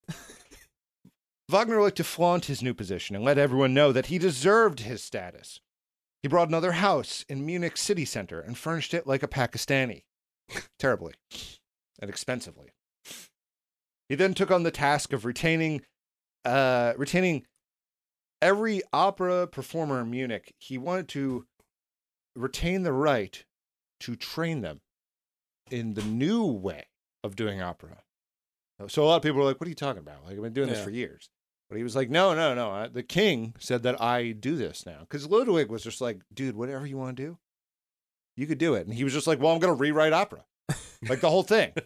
Wagner 1.49 1.81
liked 1.81 1.97
to 1.97 2.05
flaunt 2.05 2.45
his 2.45 2.61
new 2.61 2.73
position 2.73 3.17
and 3.17 3.25
let 3.25 3.37
everyone 3.37 3.73
know 3.73 3.91
that 3.91 4.05
he 4.05 4.17
deserved 4.17 4.79
his 4.81 5.03
status. 5.03 5.59
He 6.23 6.29
brought 6.29 6.47
another 6.47 6.73
house 6.73 7.25
in 7.27 7.45
Munich 7.45 7.75
city 7.75 8.05
center 8.05 8.39
and 8.39 8.57
furnished 8.57 8.93
it 8.93 9.05
like 9.05 9.23
a 9.23 9.27
Pakistani. 9.27 10.03
Terribly 10.77 11.15
and 11.99 12.09
expensively. 12.09 12.69
He 14.07 14.15
then 14.15 14.33
took 14.33 14.51
on 14.51 14.63
the 14.63 14.71
task 14.71 15.11
of 15.11 15.25
retaining 15.25 15.81
uh, 16.45 16.93
retaining 16.97 17.45
every 18.41 18.81
opera 18.93 19.47
performer 19.47 20.01
in 20.01 20.09
Munich. 20.09 20.53
He 20.57 20.77
wanted 20.77 21.07
to 21.09 21.45
retain 22.35 22.83
the 22.83 22.93
right 22.93 23.43
to 24.01 24.15
train 24.15 24.61
them 24.61 24.81
in 25.69 25.93
the 25.93 26.03
new 26.03 26.45
way 26.45 26.87
of 27.23 27.35
doing 27.35 27.61
opera. 27.61 28.03
So 28.87 29.03
a 29.03 29.05
lot 29.05 29.17
of 29.17 29.23
people 29.23 29.41
are 29.41 29.45
like, 29.45 29.59
"What 29.59 29.67
are 29.67 29.69
you 29.69 29.75
talking 29.75 29.99
about? 29.99 30.23
Like 30.23 30.35
I've 30.35 30.41
been 30.41 30.53
doing 30.53 30.69
this 30.69 30.83
for 30.83 30.89
years." 30.89 31.29
But 31.69 31.77
he 31.77 31.83
was 31.83 31.95
like, 31.95 32.09
"No, 32.09 32.33
no, 32.33 32.55
no. 32.55 32.71
I, 32.71 32.87
the 32.87 33.03
king 33.03 33.53
said 33.59 33.83
that 33.83 34.01
I 34.01 34.31
do 34.31 34.55
this 34.55 34.85
now." 34.85 34.99
Because 35.01 35.27
Ludwig 35.27 35.69
was 35.69 35.83
just 35.83 35.99
like, 35.99 36.21
"Dude, 36.33 36.55
whatever 36.55 36.85
you 36.87 36.97
want 36.97 37.17
to 37.17 37.23
do, 37.23 37.37
you 38.37 38.47
could 38.47 38.57
do 38.57 38.75
it." 38.75 38.87
And 38.87 38.93
he 38.93 39.03
was 39.03 39.11
just 39.11 39.27
like, 39.27 39.39
"Well, 39.39 39.51
I'm 39.51 39.59
going 39.59 39.75
to 39.75 39.79
rewrite 39.79 40.13
opera, 40.13 40.45
like 41.09 41.19
the 41.19 41.29
whole 41.29 41.43
thing." 41.43 41.73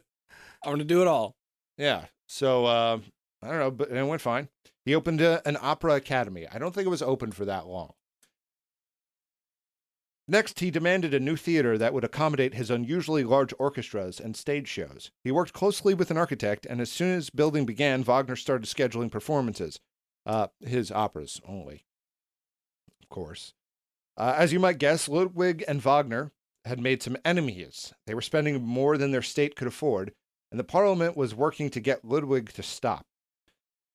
I'm 0.63 0.71
gonna 0.71 0.85
do 0.85 1.01
it 1.01 1.07
all. 1.07 1.35
Yeah. 1.77 2.05
So 2.27 2.65
uh, 2.65 2.99
I 3.41 3.47
don't 3.47 3.59
know, 3.59 3.71
but 3.71 3.91
it 3.91 4.03
went 4.03 4.21
fine. 4.21 4.47
He 4.85 4.95
opened 4.95 5.21
a, 5.21 5.47
an 5.47 5.57
opera 5.61 5.95
academy. 5.95 6.47
I 6.51 6.59
don't 6.59 6.73
think 6.73 6.85
it 6.85 6.89
was 6.89 7.01
open 7.01 7.31
for 7.31 7.45
that 7.45 7.67
long. 7.67 7.93
Next, 10.27 10.61
he 10.61 10.71
demanded 10.71 11.13
a 11.13 11.19
new 11.19 11.35
theater 11.35 11.77
that 11.77 11.93
would 11.93 12.05
accommodate 12.05 12.53
his 12.53 12.69
unusually 12.69 13.25
large 13.25 13.53
orchestras 13.59 14.21
and 14.21 14.37
stage 14.37 14.69
shows. 14.69 15.11
He 15.21 15.31
worked 15.31 15.51
closely 15.51 15.93
with 15.93 16.11
an 16.11 16.17
architect, 16.17 16.65
and 16.65 16.79
as 16.79 16.89
soon 16.89 17.17
as 17.17 17.29
building 17.29 17.65
began, 17.65 18.03
Wagner 18.03 18.37
started 18.37 18.69
scheduling 18.69 19.11
performances, 19.11 19.81
uh, 20.25 20.47
his 20.61 20.91
operas 20.91 21.41
only, 21.45 21.85
of 23.01 23.09
course. 23.09 23.53
Uh, 24.15 24.33
as 24.37 24.53
you 24.53 24.59
might 24.59 24.77
guess, 24.77 25.09
Ludwig 25.09 25.63
and 25.67 25.81
Wagner 25.81 26.31
had 26.63 26.79
made 26.79 27.03
some 27.03 27.17
enemies. 27.25 27.93
They 28.07 28.13
were 28.13 28.21
spending 28.21 28.63
more 28.63 28.97
than 28.97 29.11
their 29.11 29.21
state 29.21 29.57
could 29.57 29.67
afford, 29.67 30.13
and 30.51 30.59
the 30.59 30.63
parliament 30.63 31.17
was 31.17 31.35
working 31.35 31.69
to 31.71 31.81
get 31.81 32.05
Ludwig 32.05 32.53
to 32.53 32.63
stop. 32.63 33.05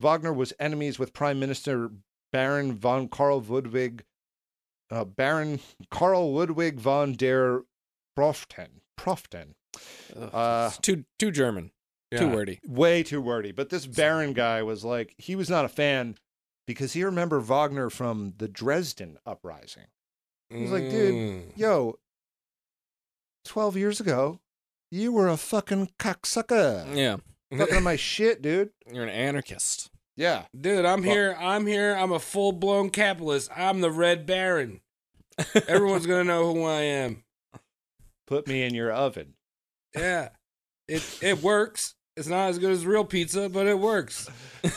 Wagner 0.00 0.32
was 0.32 0.52
enemies 0.60 0.98
with 0.98 1.12
Prime 1.12 1.38
Minister 1.40 1.90
Baron 2.32 2.72
von 2.74 3.08
Karl 3.08 3.40
Ludwig, 3.40 4.04
uh, 4.90 5.04
Baron 5.04 5.60
Karl 5.90 6.32
Ludwig 6.32 6.78
von 6.80 7.12
der 7.14 7.62
Pfordten. 8.16 8.80
Pfordten. 8.98 9.54
Uh, 10.16 10.70
too 10.82 11.04
too 11.18 11.30
German, 11.30 11.70
too 12.16 12.28
wordy. 12.28 12.58
Way 12.66 13.02
too 13.02 13.20
wordy. 13.20 13.52
But 13.52 13.70
this 13.70 13.86
Baron 13.86 14.32
guy 14.32 14.62
was 14.62 14.84
like, 14.84 15.14
he 15.18 15.36
was 15.36 15.48
not 15.50 15.64
a 15.64 15.68
fan 15.68 16.16
because 16.66 16.92
he 16.94 17.04
remembered 17.04 17.42
Wagner 17.42 17.90
from 17.90 18.34
the 18.38 18.48
Dresden 18.48 19.18
uprising. 19.26 19.84
He 20.50 20.62
was 20.62 20.72
like, 20.72 20.90
dude, 20.90 21.14
Mm. 21.14 21.42
yo, 21.56 21.98
12 23.44 23.76
years 23.76 24.00
ago, 24.00 24.40
you 24.90 25.12
were 25.12 25.28
a 25.28 25.36
fucking 25.36 25.90
cocksucker. 25.98 26.94
Yeah, 26.96 27.18
Fucking 27.56 27.76
on 27.76 27.82
my 27.82 27.96
shit, 27.96 28.42
dude. 28.42 28.70
you're 28.92 29.04
an 29.04 29.08
anarchist. 29.08 29.90
Yeah. 30.16 30.44
Dude, 30.58 30.84
I'm 30.84 31.02
Well- 31.02 31.10
here. 31.14 31.36
I'm 31.38 31.66
here. 31.66 31.94
I'm 31.94 32.12
a 32.12 32.18
full 32.18 32.52
blown 32.52 32.90
capitalist. 32.90 33.50
I'm 33.56 33.80
the 33.80 33.90
Red 33.90 34.26
Baron. 34.26 34.80
Everyone's 35.68 36.06
gonna 36.06 36.24
know 36.24 36.52
who 36.52 36.64
I 36.64 36.80
am. 36.82 37.22
Put 38.26 38.48
me 38.48 38.62
in 38.64 38.74
your 38.74 38.90
oven. 38.92 39.34
Yeah, 39.96 40.30
it 40.88 41.02
it 41.22 41.42
works. 41.42 41.94
It's 42.16 42.26
not 42.26 42.48
as 42.48 42.58
good 42.58 42.72
as 42.72 42.84
real 42.84 43.04
pizza, 43.04 43.48
but 43.48 43.66
it 43.66 43.78
works. 43.78 44.28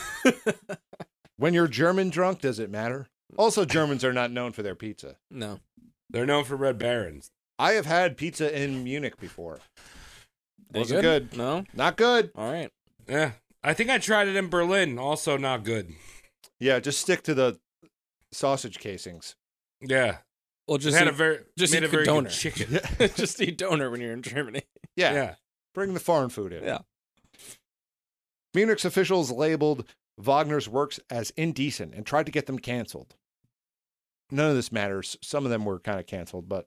When 1.36 1.54
you're 1.54 1.66
German 1.66 2.10
drunk, 2.10 2.40
does 2.40 2.58
it 2.60 2.70
matter? 2.70 3.08
Also, 3.36 3.64
Germans 3.64 4.04
are 4.04 4.12
not 4.12 4.30
known 4.30 4.52
for 4.52 4.62
their 4.62 4.76
pizza. 4.76 5.16
No, 5.30 5.58
They're 6.08 6.26
known 6.26 6.44
for 6.44 6.54
Red 6.56 6.78
Barons. 6.78 7.30
I 7.58 7.72
have 7.72 7.86
had 7.86 8.16
pizza 8.16 8.56
in 8.56 8.84
Munich 8.84 9.18
before. 9.18 9.58
Any 10.74 10.80
Wasn't 10.80 11.02
good. 11.02 11.36
No, 11.36 11.64
Not 11.74 11.96
good. 11.96 12.30
all 12.34 12.50
right. 12.50 12.70
Yeah, 13.08 13.32
I 13.62 13.74
think 13.74 13.90
I 13.90 13.98
tried 13.98 14.28
it 14.28 14.36
in 14.36 14.48
Berlin. 14.48 14.98
Also, 14.98 15.36
not 15.36 15.64
good. 15.64 15.92
Yeah, 16.60 16.78
just 16.80 17.00
stick 17.00 17.22
to 17.24 17.34
the 17.34 17.58
sausage 18.32 18.78
casings. 18.78 19.34
Yeah, 19.80 20.18
Well, 20.68 20.78
just 20.78 20.90
just 20.94 20.98
had 20.98 21.08
eat, 21.08 21.10
a 21.10 21.16
very 21.16 21.38
just 21.58 21.72
made 21.72 21.82
eat 21.82 21.86
a 21.86 21.88
very 21.88 22.04
donor. 22.04 22.28
good 22.28 22.36
chicken. 22.36 22.78
just 23.16 23.40
eat 23.40 23.58
donor 23.58 23.90
when 23.90 24.00
you're 24.00 24.12
in 24.12 24.22
Germany. 24.22 24.62
Yeah, 24.96 25.12
yeah. 25.12 25.34
bring 25.74 25.94
the 25.94 26.00
foreign 26.00 26.28
food 26.30 26.52
in. 26.52 26.64
Yeah. 26.64 26.78
Munich's 28.54 28.84
officials 28.84 29.30
labeled 29.30 29.86
Wagner's 30.18 30.68
works 30.68 31.00
as 31.10 31.30
indecent 31.36 31.94
and 31.94 32.04
tried 32.06 32.26
to 32.26 32.32
get 32.32 32.46
them 32.46 32.58
canceled. 32.58 33.16
None 34.30 34.50
of 34.50 34.56
this 34.56 34.70
matters. 34.72 35.16
Some 35.22 35.44
of 35.44 35.50
them 35.50 35.64
were 35.64 35.78
kind 35.80 35.98
of 35.98 36.06
canceled, 36.06 36.48
but 36.48 36.66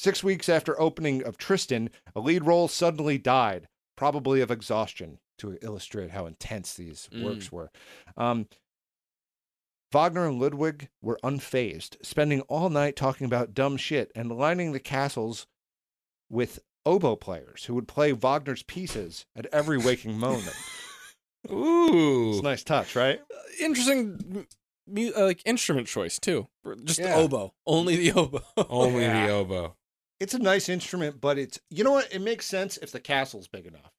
six 0.00 0.24
weeks 0.24 0.48
after 0.48 0.80
opening 0.80 1.22
of 1.22 1.36
Tristan, 1.36 1.90
a 2.16 2.20
lead 2.20 2.44
role 2.46 2.68
suddenly 2.68 3.18
died, 3.18 3.68
probably 3.96 4.40
of 4.40 4.50
exhaustion, 4.50 5.18
to 5.38 5.58
illustrate 5.60 6.10
how 6.12 6.24
intense 6.24 6.72
these 6.74 7.08
Mm. 7.12 7.22
works 7.22 7.52
were. 7.52 7.70
Um, 8.16 8.48
Wagner 9.92 10.26
and 10.28 10.40
Ludwig 10.40 10.88
were 11.02 11.18
unfazed, 11.22 11.96
spending 12.04 12.40
all 12.42 12.70
night 12.70 12.96
talking 12.96 13.26
about 13.26 13.52
dumb 13.54 13.76
shit 13.76 14.10
and 14.14 14.30
lining 14.30 14.72
the 14.72 14.80
castles 14.80 15.46
with 16.30 16.60
oboe 16.86 17.16
players 17.16 17.64
who 17.64 17.74
would 17.74 17.88
play 17.88 18.12
Wagner's 18.12 18.62
pieces 18.62 19.26
at 19.36 19.46
every 19.46 19.76
waking 19.76 20.16
moment. 20.18 20.54
Ooh, 21.50 22.30
It's 22.30 22.40
a 22.40 22.42
nice 22.42 22.62
touch, 22.62 22.94
right? 22.96 23.20
Interesting, 23.60 24.46
uh, 24.96 25.24
like 25.24 25.42
instrument 25.44 25.88
choice 25.88 26.18
too. 26.18 26.48
Just 26.84 27.00
Yeah. 27.00 27.16
the 27.16 27.22
oboe, 27.22 27.54
only 27.66 27.96
the 27.96 28.12
oboe. 28.12 28.42
only 28.56 29.02
Yeah. 29.02 29.26
the 29.26 29.32
oboe. 29.32 29.76
It's 30.20 30.34
a 30.34 30.38
nice 30.38 30.68
instrument, 30.68 31.20
but 31.20 31.38
it's 31.38 31.58
you 31.70 31.82
know 31.82 31.92
what? 31.92 32.12
It 32.12 32.20
makes 32.20 32.46
sense 32.46 32.76
if 32.76 32.92
the 32.92 33.00
castle's 33.00 33.48
big 33.48 33.66
enough. 33.66 33.90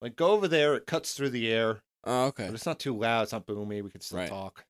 Like 0.00 0.16
go 0.16 0.30
over 0.30 0.46
there, 0.48 0.74
it 0.74 0.86
cuts 0.86 1.14
through 1.14 1.30
the 1.30 1.50
air, 1.50 1.82
Oh, 2.04 2.26
okay, 2.26 2.46
but 2.46 2.54
it's 2.54 2.66
not 2.66 2.78
too 2.78 2.96
loud, 2.96 3.22
it's 3.24 3.32
not 3.32 3.46
boomy. 3.46 3.82
We 3.82 3.90
can 3.90 4.00
still 4.00 4.18
Right. 4.18 4.28
talk. 4.28 4.64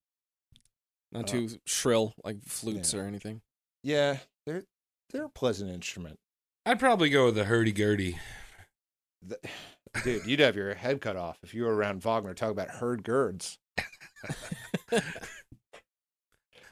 not 1.13 1.25
uh, 1.25 1.27
too 1.33 1.49
shrill 1.67 2.15
like 2.25 2.43
flutes 2.43 2.95
yeah. 2.95 3.01
or 3.01 3.05
anything. 3.07 3.43
Yeah, 3.83 4.19
they're 4.47 4.65
they're 5.11 5.27
a 5.27 5.31
pleasant 5.31 5.71
instrument. 5.71 6.19
I'd 6.67 6.81
probably 6.81 7.11
go 7.11 7.27
with 7.27 7.35
the 7.35 7.45
hurdy 7.45 7.73
gurdy. 7.73 8.19
Dude, 10.03 10.27
you'd 10.27 10.41
have 10.41 10.57
your 10.57 10.75
head 10.75 11.01
cut 11.01 11.17
off 11.17 11.39
if 11.43 11.53
you 11.55 11.65
were 11.65 11.75
around 11.75 12.03
Wagner 12.03 12.35
talking 12.35 12.53
about 12.53 12.69
herd 12.77 13.05
girds. 13.05 13.59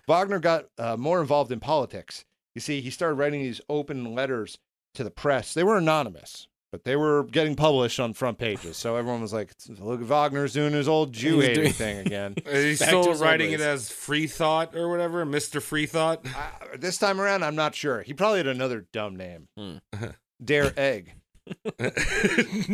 Wagner 0.08 0.38
got 0.40 0.66
uh, 0.78 0.96
more 0.96 1.20
involved 1.20 1.52
in 1.52 1.60
politics. 1.60 2.24
You 2.54 2.60
see, 2.60 2.80
he 2.80 2.90
started 2.90 3.14
writing 3.14 3.42
these 3.42 3.60
open 3.68 4.14
letters 4.14 4.58
to 4.94 5.04
the 5.04 5.10
press. 5.10 5.54
They 5.54 5.64
were 5.64 5.78
anonymous, 5.78 6.48
but 6.70 6.84
they 6.84 6.96
were 6.96 7.24
getting 7.24 7.56
published 7.56 7.98
on 7.98 8.12
front 8.12 8.36
pages. 8.38 8.76
So 8.76 8.96
everyone 8.96 9.22
was 9.22 9.32
like, 9.32 9.52
look 9.78 10.00
at 10.02 10.06
Wagner's 10.06 10.52
doing 10.52 10.72
his 10.72 10.86
old 10.88 11.12
Jew 11.12 11.36
He's 11.36 11.46
hating 11.46 11.62
doing- 11.62 11.72
thing 11.74 11.98
again. 12.06 12.34
He's 12.50 12.78
Back 12.80 12.88
to 12.90 12.94
still 13.02 13.08
his 13.12 13.20
old 13.20 13.20
writing 13.20 13.52
it 13.52 13.60
ways. 13.60 13.66
as 13.66 13.90
free 13.90 14.26
thought 14.26 14.76
or 14.76 14.88
whatever, 14.90 15.24
Mister 15.24 15.60
Free 15.60 15.86
Thought? 15.86 16.26
uh, 16.26 16.76
this 16.78 16.98
time 16.98 17.20
around, 17.20 17.42
I'm 17.42 17.56
not 17.56 17.74
sure. 17.74 18.02
He 18.02 18.12
probably 18.12 18.38
had 18.38 18.46
another 18.48 18.86
dumb 18.92 19.16
name. 19.16 19.48
Hmm. 19.56 19.76
Dare 20.44 20.72
Egg. 20.76 21.14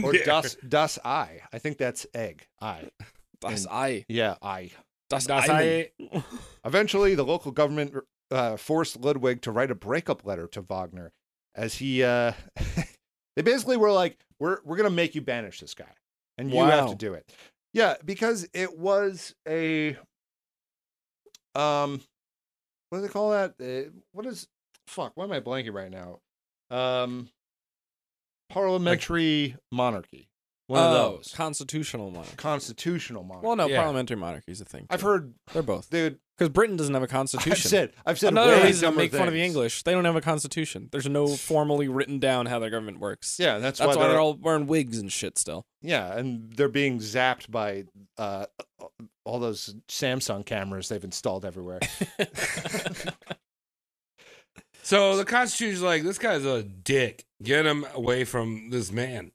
Or 0.05 0.15
Yeah. 0.15 0.25
Das, 0.25 0.57
das 0.67 0.99
I. 1.05 1.41
I 1.53 1.59
think 1.59 1.79
that's 1.79 2.07
Egg. 2.15 2.47
I. 2.61 2.89
Das 3.41 3.65
And- 3.65 3.73
Ei. 3.73 4.05
Yeah, 4.09 4.35
I. 4.43 4.71
Das, 5.09 5.27
Das 5.27 5.49
Ei. 5.49 5.91
I- 6.01 6.23
Eventually, 6.65 7.15
the 7.15 7.25
local 7.25 7.53
government 7.53 7.95
uh, 8.31 8.57
forced 8.57 9.01
Ludwig 9.01 9.43
to 9.43 9.51
write 9.53 9.71
a 9.71 9.75
breakup 9.75 10.25
letter 10.25 10.47
to 10.49 10.61
Wagner, 10.63 11.13
as 11.55 11.75
he 11.77 12.03
uh, 12.03 12.33
they 13.37 13.43
basically 13.43 13.77
were 13.77 13.93
like, 13.93 14.19
"We're 14.39 14.59
we're 14.65 14.77
gonna 14.77 14.91
make 14.91 15.15
you 15.15 15.21
banish 15.23 15.61
this 15.61 15.75
guy, 15.75 15.93
and 16.37 16.51
you 16.51 16.59
have 16.61 16.91
to 16.91 16.95
do 16.97 17.15
it." 17.15 17.31
Yeah, 17.75 17.95
because 18.05 18.49
it 18.55 18.79
was 18.79 19.35
a 19.47 19.97
um, 21.55 22.01
what 22.91 22.99
do 22.99 23.03
they 23.03 23.09
call 23.09 23.31
that? 23.31 23.55
Uh, 23.61 23.91
what 24.13 24.27
is 24.27 24.47
fuck? 24.87 25.13
Why 25.15 25.25
am 25.25 25.33
I 25.33 25.41
blanking 25.41 25.73
right 25.75 25.91
now? 25.91 26.21
Um, 26.71 27.29
parliamentary 28.51 29.57
monarchy. 29.73 30.29
One 30.67 30.81
of 30.83 30.91
Oh, 30.93 31.17
those 31.17 31.33
constitutional 31.35 32.11
monarchy. 32.11 32.37
constitutional 32.37 33.25
monarchy. 33.25 33.47
Well, 33.47 33.57
no, 33.57 33.67
Yeah. 33.69 33.79
parliamentary 33.79 34.19
monarchy 34.19 34.53
is 34.53 34.61
a 34.61 34.67
thing. 34.67 34.87
I've 34.91 35.01
heard, 35.01 35.35
they're 35.55 35.63
both 35.63 35.89
dude. 35.89 36.19
Because 36.39 36.51
Britain 36.51 36.77
doesn't 36.77 36.95
have 36.95 37.03
a 37.03 37.07
constitution. 37.09 37.53
I've 37.53 37.59
said, 37.59 37.93
I've 38.07 38.19
said 38.19 38.33
Another 38.33 38.53
way 38.53 38.63
reason 38.65 38.81
to 38.81 38.87
dumber 38.87 39.01
make 39.01 39.11
fun 39.13 39.27
of 39.27 39.35
the. 39.35 39.43
English. 39.43 39.83
They 39.83 39.93
don't 39.93 40.05
have 40.05 40.15
a 40.17 40.21
constitution. 40.21 40.89
There's 40.93 41.09
no 41.09 41.27
formally 41.27 41.89
written 41.89 42.19
down 42.21 42.47
how 42.47 42.59
their 42.61 42.71
government 42.71 43.01
works. 43.01 43.39
Yeah, 43.39 43.59
that's, 43.59 43.79
that's 43.79 43.89
why, 43.89 43.95
why 43.97 44.03
they're, 44.03 44.13
they're 44.13 44.21
all 44.21 44.35
wearing 44.35 44.67
wigs 44.69 44.99
and 44.99 45.11
shit 45.13 45.37
still. 45.37 45.67
yeah, 45.83 46.17
and 46.17 46.53
they're 46.55 46.69
being 46.69 46.99
zapped 47.01 47.51
by 47.51 47.85
uh, 48.17 48.47
all 49.25 49.39
those 49.41 49.75
Samsung 49.89 50.47
cameras 50.47 50.89
they've 50.89 51.03
installed 51.05 51.45
everywhere. 51.45 51.81
So 54.83 55.19
the 55.19 55.25
Constitution's 55.27 55.83
like, 55.83 56.03
this 56.03 56.17
guy's 56.17 56.47
a 56.47 56.63
dick. 56.63 57.27
Get 57.43 57.67
him 57.67 57.85
away 57.95 58.25
from 58.25 58.71
this 58.71 58.91
man. 58.91 59.33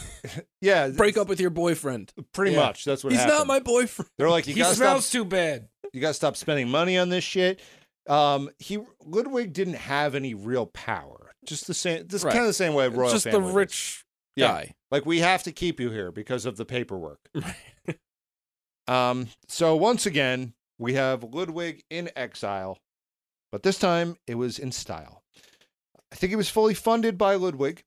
yeah, 0.62 0.88
Break 0.88 1.18
up 1.18 1.28
with 1.28 1.38
your 1.38 1.50
boyfriend. 1.50 2.14
pretty 2.32 2.52
Yeah. 2.52 2.60
much. 2.64 2.86
That's 2.86 3.04
what 3.04 3.12
He's 3.12 3.20
happened. 3.20 3.38
not 3.40 3.46
my 3.46 3.60
boyfriend. 3.60 4.08
They're 4.16 4.30
like, 4.30 4.46
you 4.46 4.54
he 4.54 4.64
smells 4.64 5.04
stop. 5.04 5.12
too 5.12 5.24
bad. 5.26 5.68
You 5.92 6.00
gotta 6.00 6.14
stop 6.14 6.36
spending 6.36 6.68
money 6.68 6.96
on 6.98 7.08
this 7.08 7.24
shit. 7.24 7.60
Um, 8.08 8.50
he 8.58 8.78
Ludwig 9.04 9.52
didn't 9.52 9.74
have 9.74 10.14
any 10.14 10.34
real 10.34 10.66
power. 10.66 11.32
Just 11.44 11.66
the 11.66 11.74
same. 11.74 12.06
Just 12.08 12.24
Right. 12.24 12.32
kind 12.32 12.42
of 12.44 12.48
the 12.48 12.52
same 12.54 12.74
way 12.74 12.88
royal 12.88 13.10
Just 13.10 13.24
the 13.30 13.40
rich 13.40 14.04
Yeah. 14.36 14.48
guy. 14.48 14.74
Like 14.90 15.06
we 15.06 15.20
have 15.20 15.42
to 15.44 15.52
keep 15.52 15.80
you 15.80 15.90
here 15.90 16.12
because 16.12 16.46
of 16.46 16.56
the 16.56 16.64
paperwork. 16.64 17.28
um, 18.88 19.28
so 19.48 19.74
once 19.76 20.06
again, 20.06 20.54
we 20.78 20.94
have 20.94 21.24
Ludwig 21.24 21.84
in 21.90 22.10
exile, 22.16 22.78
but 23.50 23.62
this 23.62 23.78
time 23.78 24.16
it 24.26 24.36
was 24.36 24.58
in 24.58 24.72
style. 24.72 25.22
I 26.12 26.16
think 26.16 26.30
he 26.30 26.36
was 26.36 26.48
fully 26.48 26.74
funded 26.74 27.18
by 27.18 27.34
Ludwig. 27.34 27.82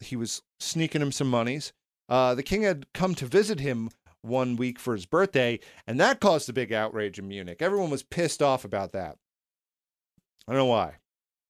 He 0.00 0.16
was 0.16 0.42
sneaking 0.60 1.00
him 1.00 1.12
some 1.12 1.28
monies. 1.30 1.72
Uh, 2.08 2.34
the 2.34 2.42
king 2.42 2.62
had 2.62 2.86
come 2.92 3.14
to 3.14 3.26
visit 3.26 3.60
him 3.60 3.90
one 4.24 4.56
week 4.56 4.78
for 4.78 4.94
his 4.94 5.06
birthday, 5.06 5.60
and 5.86 6.00
that 6.00 6.20
caused 6.20 6.48
a 6.48 6.52
big 6.52 6.72
outrage 6.72 7.18
in 7.18 7.28
Munich. 7.28 7.58
Everyone 7.60 7.90
was 7.90 8.02
pissed 8.02 8.42
off 8.42 8.64
about 8.64 8.92
that. 8.92 9.16
I 10.48 10.52
don't 10.52 10.58
know 10.58 10.66
why. 10.66 10.96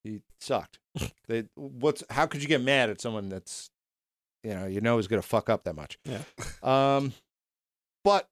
He 0.02 0.20
sucked. 0.40 0.78
they, 1.28 1.44
what's 1.54 2.02
how 2.10 2.26
could 2.26 2.42
you 2.42 2.48
get 2.48 2.60
mad 2.60 2.90
at 2.90 3.00
someone 3.00 3.28
that's 3.28 3.70
you 4.42 4.54
know 4.54 4.66
you 4.66 4.80
know 4.80 4.98
is 4.98 5.08
going 5.08 5.22
to 5.22 5.26
fuck 5.26 5.48
up 5.48 5.64
that 5.64 5.74
much? 5.74 5.98
Yeah. 6.04 6.22
Um, 6.62 7.14
but 8.02 8.28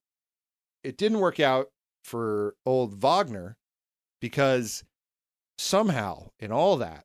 it 0.84 0.96
didn't 0.96 1.20
work 1.20 1.40
out 1.40 1.68
for 2.04 2.54
old 2.66 2.94
Wagner 3.00 3.56
because 4.20 4.84
somehow 5.58 6.30
in 6.38 6.52
all 6.52 6.76
that 6.76 7.04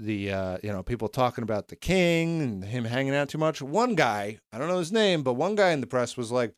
the 0.00 0.32
uh 0.32 0.58
you 0.62 0.72
know 0.72 0.82
people 0.82 1.08
talking 1.08 1.42
about 1.42 1.68
the 1.68 1.76
king 1.76 2.40
and 2.42 2.64
him 2.64 2.84
hanging 2.84 3.14
out 3.14 3.28
too 3.28 3.38
much 3.38 3.62
one 3.62 3.94
guy 3.94 4.38
i 4.52 4.58
don't 4.58 4.68
know 4.68 4.78
his 4.78 4.90
name 4.92 5.22
but 5.22 5.34
one 5.34 5.54
guy 5.54 5.70
in 5.70 5.80
the 5.80 5.86
press 5.86 6.16
was 6.16 6.32
like 6.32 6.52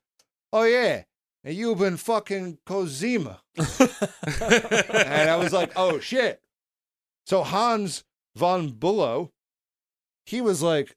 oh 0.55 0.63
yeah 0.63 1.03
and 1.45 1.55
you've 1.55 1.79
been 1.79 1.99
fucking 1.99 2.57
cosima 2.65 3.41
and 3.59 5.31
i 5.31 5.37
was 5.37 5.53
like 5.53 5.71
oh 5.77 5.99
shit 6.01 6.41
so 7.27 7.43
hans 7.43 8.05
von 8.37 8.71
Bülow, 8.71 9.31
he 10.25 10.41
was 10.41 10.63
like 10.63 10.97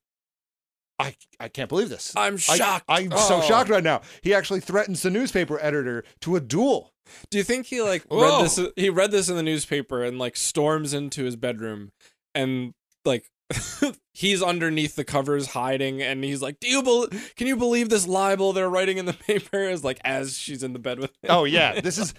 i 0.97 1.15
i 1.39 1.47
can't 1.49 1.69
believe 1.69 1.89
this 1.89 2.13
I'm 2.15 2.37
shocked. 2.37 2.85
i'm 2.87 3.11
so 3.11 3.37
Oh. 3.37 3.41
shocked 3.41 3.69
right 3.69 3.83
now 3.83 4.01
he 4.21 4.33
actually 4.33 4.59
threatens 4.61 5.01
the 5.01 5.09
newspaper 5.09 5.59
editor 5.61 6.03
to 6.21 6.35
a 6.35 6.39
duel 6.41 6.93
Do 7.31 7.37
you 7.37 7.43
think 7.43 7.65
he 7.67 7.81
like 7.81 8.03
Whoa. 8.03 8.21
read 8.21 8.45
this? 8.45 8.59
He 8.75 8.89
read 8.89 9.11
this 9.11 9.29
in 9.29 9.35
the 9.35 9.43
newspaper 9.43 10.03
and 10.03 10.19
like 10.19 10.35
storms 10.37 10.93
into 10.93 11.23
his 11.23 11.35
bedroom 11.35 11.91
and 12.39 12.73
like 13.05 13.25
he's 14.13 14.43
underneath 14.43 14.95
the 14.95 15.03
covers 15.03 15.47
hiding 15.47 16.01
and 16.03 16.23
he's 16.23 16.41
like, 16.41 16.59
"Do 16.59 16.67
you 16.69 16.83
bel 16.83 17.07
Can 17.35 17.47
you 17.47 17.55
believe 17.55 17.89
this 17.89 18.07
libel 18.07 18.53
they're 18.53 18.69
writing 18.69 18.97
in 18.99 19.05
the 19.05 19.13
paper?" 19.27 19.63
Is 19.63 19.83
like 19.83 19.99
as 20.03 20.37
she's 20.37 20.61
in 20.61 20.73
the 20.73 20.79
bed 20.79 20.99
with 20.99 21.09
him. 21.23 21.29
Oh 21.29 21.45
yeah, 21.45 21.81
this 21.81 21.97
is 21.97 22.13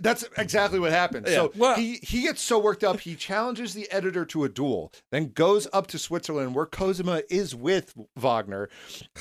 that's 0.00 0.24
exactly 0.38 0.78
what 0.78 0.92
happened. 0.92 1.26
So 1.28 1.52
Well- 1.56 1.74
he 1.74 1.98
he 2.02 2.22
gets 2.22 2.40
so 2.40 2.58
worked 2.58 2.84
up, 2.84 3.00
he 3.00 3.16
challenges 3.16 3.74
the 3.74 3.90
editor 3.90 4.24
to 4.26 4.44
a 4.44 4.48
duel, 4.48 4.92
then 5.10 5.32
goes 5.32 5.66
up 5.72 5.88
to 5.88 5.98
Switzerland 5.98 6.54
where 6.54 6.66
Cosima 6.66 7.22
is 7.28 7.54
with 7.54 7.94
Wagner, 8.16 8.68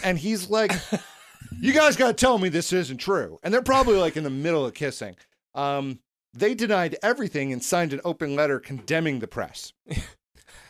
and 0.04 0.20
he's 0.20 0.50
like, 0.52 0.72
"You 1.60 1.74
guys 1.74 1.96
got 1.96 2.08
to 2.08 2.14
tell 2.14 2.38
me 2.38 2.50
this 2.50 2.72
isn't 2.74 2.98
true." 2.98 3.40
And 3.42 3.52
they're 3.54 3.64
probably 3.64 3.98
like 3.98 4.18
in 4.18 4.24
the 4.24 4.30
middle 4.30 4.66
of 4.66 4.76
kissing. 4.76 5.16
Um, 5.56 6.00
they 6.34 6.54
denied 6.54 6.98
everything 7.02 7.54
and 7.54 7.64
signed 7.64 7.94
an 7.94 8.02
open 8.06 8.36
letter 8.36 8.60
condemning 8.60 9.20
the 9.20 9.28
press. 9.28 9.72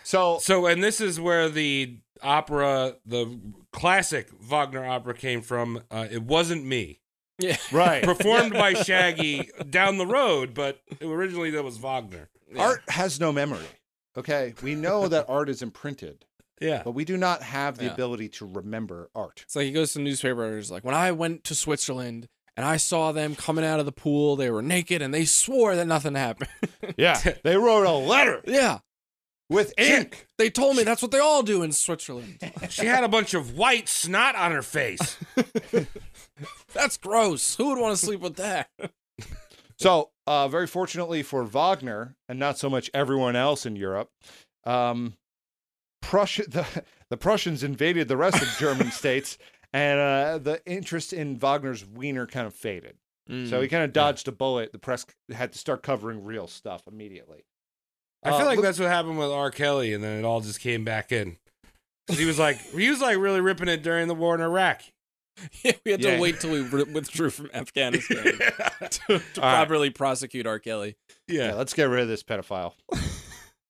So 0.05 0.37
So, 0.39 0.65
and 0.67 0.81
this 0.83 1.01
is 1.01 1.19
where 1.19 1.49
the 1.49 1.97
opera, 2.23 2.95
the 3.05 3.39
classic 3.73 4.29
Wagner 4.39 4.85
opera 4.85 5.13
came 5.15 5.41
from. 5.41 5.81
Uh, 5.91 6.07
it 6.09 6.23
wasn't 6.23 6.63
me. 6.65 7.01
Yeah. 7.39 7.57
right, 7.73 8.01
Performed 8.03 8.53
by 8.53 8.73
Shaggy 8.83 9.49
down 9.69 9.97
the 9.97 10.05
road, 10.07 10.53
but 10.53 10.79
originally 11.01 11.49
that 11.51 11.63
was 11.63 11.77
Wagner. 11.77 12.29
art 12.57 12.81
has 12.87 13.19
no 13.19 13.33
memory. 13.33 13.65
Okay, 14.17 14.53
we 14.63 14.75
know 14.75 15.09
that 15.09 15.25
art 15.29 15.49
is 15.49 15.61
imprinted, 15.61 16.23
Yeah. 16.61 16.81
but 16.85 16.91
we 16.91 17.03
do 17.03 17.17
not 17.17 17.41
have 17.43 17.77
the 17.77 17.85
Yeah. 17.85 17.93
ability 17.93 18.29
to 18.29 18.45
remember 18.45 19.09
art. 19.13 19.41
It's 19.43 19.55
like 19.57 19.65
he 19.65 19.73
goes 19.73 19.91
to 19.93 19.97
the 19.99 20.05
newspaper 20.05 20.45
and 20.45 20.57
is 20.57 20.71
like, 20.71 20.85
"When 20.85 20.95
I 20.95 21.11
went 21.11 21.43
to 21.45 21.55
Switzerland 21.55 22.29
and 22.55 22.65
I 22.65 22.77
saw 22.77 23.11
them 23.11 23.35
coming 23.35 23.65
out 23.65 23.81
of 23.81 23.85
the 23.85 23.91
pool, 23.91 24.37
they 24.37 24.49
were 24.49 24.61
naked 24.61 25.01
and 25.01 25.13
they 25.13 25.25
swore 25.25 25.75
that 25.75 25.87
nothing 25.87 26.15
happened." 26.15 26.49
Yeah, 26.97 27.19
they 27.43 27.57
wrote 27.57 27.85
a 27.85 27.91
letter 27.91 28.41
yeah. 28.47 28.79
With 29.49 29.73
ink. 29.77 30.27
They 30.37 30.49
told 30.49 30.75
me 30.77 30.83
that's 30.83 31.01
what 31.01 31.11
they 31.11 31.19
all 31.19 31.43
do 31.43 31.63
in 31.63 31.71
Switzerland. 31.71 32.39
She 32.69 32.85
had 32.85 33.03
a 33.03 33.07
bunch 33.07 33.33
of 33.33 33.57
white 33.57 33.87
snot 33.87 34.35
on 34.35 34.51
her 34.51 34.61
face. 34.61 35.17
That's 36.73 36.97
gross. 36.97 37.55
Who 37.55 37.69
would 37.69 37.79
want 37.79 37.97
to 37.97 38.05
sleep 38.05 38.19
with 38.19 38.35
that? 38.35 38.69
So, 39.77 40.11
uh, 40.27 40.47
very 40.47 40.67
fortunately 40.67 41.23
for 41.23 41.43
Wagner, 41.43 42.15
and 42.27 42.39
not 42.39 42.57
so 42.57 42.69
much 42.69 42.89
everyone 42.93 43.35
else 43.35 43.65
in 43.65 43.75
Europe, 43.75 44.09
um, 44.65 45.13
Prussia, 46.01 46.43
the, 46.47 46.65
the 47.09 47.17
Prussians 47.17 47.63
invaded 47.63 48.07
the 48.07 48.17
rest 48.17 48.41
of 48.41 48.47
German 48.59 48.91
states, 48.91 49.37
and 49.73 49.99
uh, 49.99 50.37
the 50.37 50.61
interest 50.65 51.13
in 51.13 51.37
Wagner's 51.37 51.85
wiener 51.85 52.25
kind 52.25 52.47
of 52.47 52.53
faded. 52.53 52.97
So 53.27 53.59
he 53.59 53.67
kind 53.67 53.83
of 53.83 53.91
dodged 53.91 54.27
a 54.27 54.31
bullet. 54.31 54.71
The 54.71 54.77
press 54.77 55.03
had 55.33 55.51
to 55.53 55.57
start 55.57 55.81
covering 55.81 56.23
real 56.23 56.45
stuff 56.45 56.83
immediately. 56.87 57.43
I 58.25 58.29
Uh, 58.31 58.37
feel 58.37 58.45
like 58.47 58.55
look- 58.57 58.65
that's 58.65 58.79
what 58.79 58.89
happened 58.89 59.17
with 59.19 59.29
R. 59.31 59.51
Kelly, 59.51 59.93
and 59.93 60.03
then 60.03 60.19
it 60.19 60.25
all 60.25 60.41
just 60.41 60.59
came 60.59 60.83
back 60.83 61.11
in. 61.11 61.37
'Cause 62.07 62.17
He 62.19 62.25
was 62.25 62.37
like, 62.39 62.57
he 62.75 62.89
was 62.89 62.99
like 63.01 63.17
really 63.17 63.39
ripping 63.41 63.67
it 63.67 63.83
during 63.83 64.07
the 64.07 64.15
war 64.15 64.35
in 64.35 64.41
Iraq. 64.41 64.81
Yeah, 65.63 65.73
we 65.85 65.91
had 65.91 66.01
to 66.01 66.17
wait 66.19 66.39
till 66.39 66.51
we 66.51 66.61
ri- 66.61 66.83
withdrew 66.85 67.29
from 67.29 67.49
Afghanistan 67.53 68.23
to, 68.23 68.29
to 68.89 69.13
All 69.13 69.17
right. 69.17 69.33
properly 69.35 69.89
prosecute 69.89 70.47
R. 70.47 70.59
Kelly. 70.59 70.95
Yeah, 71.27 71.47
Yeah. 71.49 71.53
let's 71.55 71.73
get 71.73 71.85
rid 71.89 72.01
of 72.01 72.07
this 72.07 72.23
pedophile. 72.23 72.73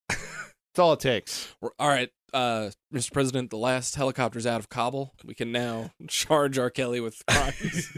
That's 0.10 0.80
all 0.80 0.94
it 0.94 1.00
takes. 1.00 1.56
We're- 1.62 1.74
All 1.80 1.88
right, 1.88 2.12
uh, 2.34 2.70
Mr. 2.94 3.12
President, 3.14 3.50
the 3.50 3.58
last 3.58 3.96
helicopter's 3.96 4.46
out 4.46 4.60
of 4.60 4.70
Kabul. 4.70 5.14
We 5.24 5.34
can 5.34 5.52
now 5.52 5.92
charge 6.08 6.60
R. 6.60 6.70
Kelly 6.70 7.00
with 7.00 7.24
crimes. 7.28 7.92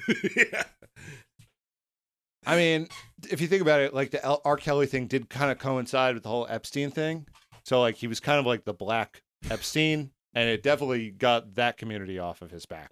I 2.48 2.56
mean, 2.56 2.88
if 3.30 3.42
you 3.42 3.48
think 3.48 3.62
about 3.62 3.82
it, 3.82 3.94
like 3.94 4.12
the 4.12 4.24
L- 4.24 4.42
R. 4.46 4.58
Kelly 4.58 4.86
thing 4.88 5.08
did 5.08 5.30
kind 5.30 5.52
of 5.52 5.60
coincide 5.60 6.14
with 6.16 6.24
the 6.24 6.30
whole 6.30 6.48
Epstein 6.50 6.92
thing. 6.92 7.26
So, 7.66 7.82
like, 7.82 7.96
he 7.96 8.08
was 8.08 8.20
kind 8.20 8.40
of 8.40 8.46
like 8.46 8.64
the 8.64 8.74
black 8.74 9.22
Epstein, 9.50 10.12
and 10.34 10.50
it 10.50 10.64
definitely 10.64 11.12
got 11.12 11.56
that 11.56 11.78
community 11.78 12.18
off 12.20 12.42
of 12.42 12.50
his 12.50 12.66
back. 12.66 12.92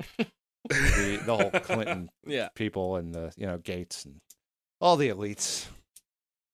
the, 0.70 1.22
the 1.26 1.36
whole 1.38 1.50
Clinton 1.62 2.10
yeah. 2.28 2.50
people 2.56 2.98
and 2.98 3.14
the, 3.14 3.32
you 3.38 3.46
know, 3.46 3.58
Gates 3.58 4.04
and 4.06 4.16
all 4.82 4.98
the 4.98 5.10
elites. 5.10 5.68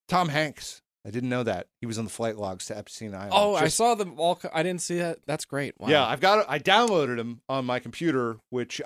Tom 0.07 0.30
Hanks. 0.30 0.82
I 1.06 1.10
didn't 1.10 1.30
know 1.30 1.41
that. 1.44 1.65
He 1.80 1.88
was 1.88 1.98
on 1.98 2.03
the 2.03 2.11
flight 2.11 2.38
logs 2.38 2.68
to 2.68 2.78
Epstein 2.78 3.15
Island. 3.15 3.32
Oh, 3.34 3.56
I 3.56 3.69
saw 3.69 3.95
them 3.95 4.19
all. 4.19 4.36
co- 4.36 4.52
I 4.53 4.61
didn't 4.61 4.82
see 4.82 4.99
that. 4.99 5.18
That's 5.26 5.45
great. 5.45 5.73
Wow. 5.80 5.88
Yeah, 5.88 6.06
I've 6.06 6.19
got 6.19 6.40
it. 6.40 6.45
I 6.48 6.60
downloaded 6.60 7.18
him 7.18 7.41
on 7.49 7.65
my 7.65 7.80
computer, 7.80 8.38
which, 8.52 8.80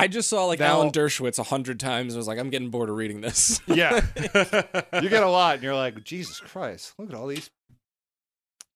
I 0.00 0.08
just 0.08 0.28
saw 0.28 0.46
like 0.46 0.58
Now- 0.58 0.76
Alan 0.76 0.90
Dershowitz 0.90 1.38
a 1.38 1.42
hundred 1.44 1.78
times. 1.78 2.14
I 2.14 2.16
was 2.18 2.26
like, 2.26 2.38
I'm 2.38 2.50
getting 2.50 2.70
bored 2.70 2.88
of 2.88 2.96
reading 2.96 3.20
this. 3.20 3.60
yeah, 3.66 4.04
you 5.00 5.08
get 5.08 5.22
a 5.22 5.28
lot, 5.28 5.54
and 5.54 5.62
you're 5.62 5.74
like, 5.74 6.02
Jesus 6.04 6.40
Christ, 6.40 6.94
look 6.98 7.10
at 7.10 7.14
all 7.14 7.26
these 7.26 7.50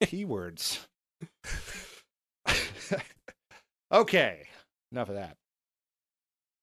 keywords. 0.02 0.80
okay, 3.92 4.46
enough 4.92 5.08
of 5.08 5.14
that. 5.14 5.36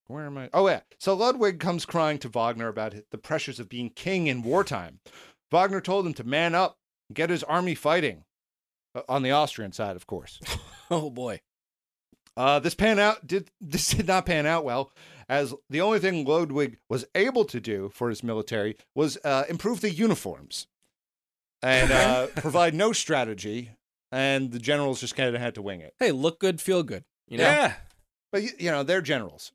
Where 0.08 0.26
am 0.26 0.38
I? 0.38 0.50
Oh, 0.54 0.68
yeah. 0.68 0.82
So 1.00 1.14
Ludwig 1.14 1.60
comes 1.60 1.86
crying 1.86 2.18
to 2.20 2.28
Wagner 2.30 2.68
about 2.68 2.94
the 3.12 3.18
pressures 3.18 3.60
of 3.60 3.70
being 3.70 3.90
king 3.90 4.28
in 4.28 4.44
wartime. 4.44 5.00
Wagner 5.52 5.80
told 5.80 6.06
him 6.06 6.14
to 6.16 6.24
man 6.26 6.54
up 6.54 6.78
and 7.10 7.16
get 7.16 7.30
his 7.30 7.44
army 7.44 7.76
fighting. 7.76 8.26
Uh, 8.94 9.04
On 9.08 9.24
the 9.24 9.32
Austrian 9.32 9.72
side, 9.72 9.96
of 9.96 10.06
course. 10.08 10.40
oh 10.92 11.10
boy. 11.10 11.40
Uh, 12.38 12.60
this 12.60 12.76
pan 12.76 12.98
out 13.00 13.26
did 13.28 13.50
this 13.62 13.90
did 13.92 14.08
not 14.08 14.26
pan 14.26 14.46
out 14.46 14.64
well, 14.64 14.92
as 15.30 15.54
the 15.70 15.82
only 15.82 16.00
thing 16.00 16.26
Ludwig 16.26 16.78
was 16.90 17.06
able 17.16 17.46
to 17.46 17.60
do 17.60 17.90
for 17.94 18.10
his 18.10 18.24
military 18.24 18.78
was 18.96 19.18
uh, 19.24 19.44
improve 19.50 19.82
the 19.82 19.90
uniforms 19.92 20.68
and 21.62 21.92
uh, 21.92 22.28
provide 22.36 22.74
no 22.74 22.92
strategy, 22.94 23.72
and 24.12 24.52
the 24.52 24.60
generals 24.60 25.00
just 25.02 25.16
kind 25.16 25.34
of 25.36 25.42
had 25.42 25.56
to 25.56 25.62
wing 25.62 25.82
it. 25.82 25.94
Hey, 26.00 26.12
look 26.12 26.40
good, 26.40 26.60
feel 26.62 26.84
good. 26.84 27.04
You 27.28 27.38
know, 27.38 27.44
Yeah. 27.44 27.74
But 28.32 28.44
you, 28.44 28.50
you 28.58 28.72
know 28.72 28.84
they're 28.84 29.02
generals. 29.02 29.52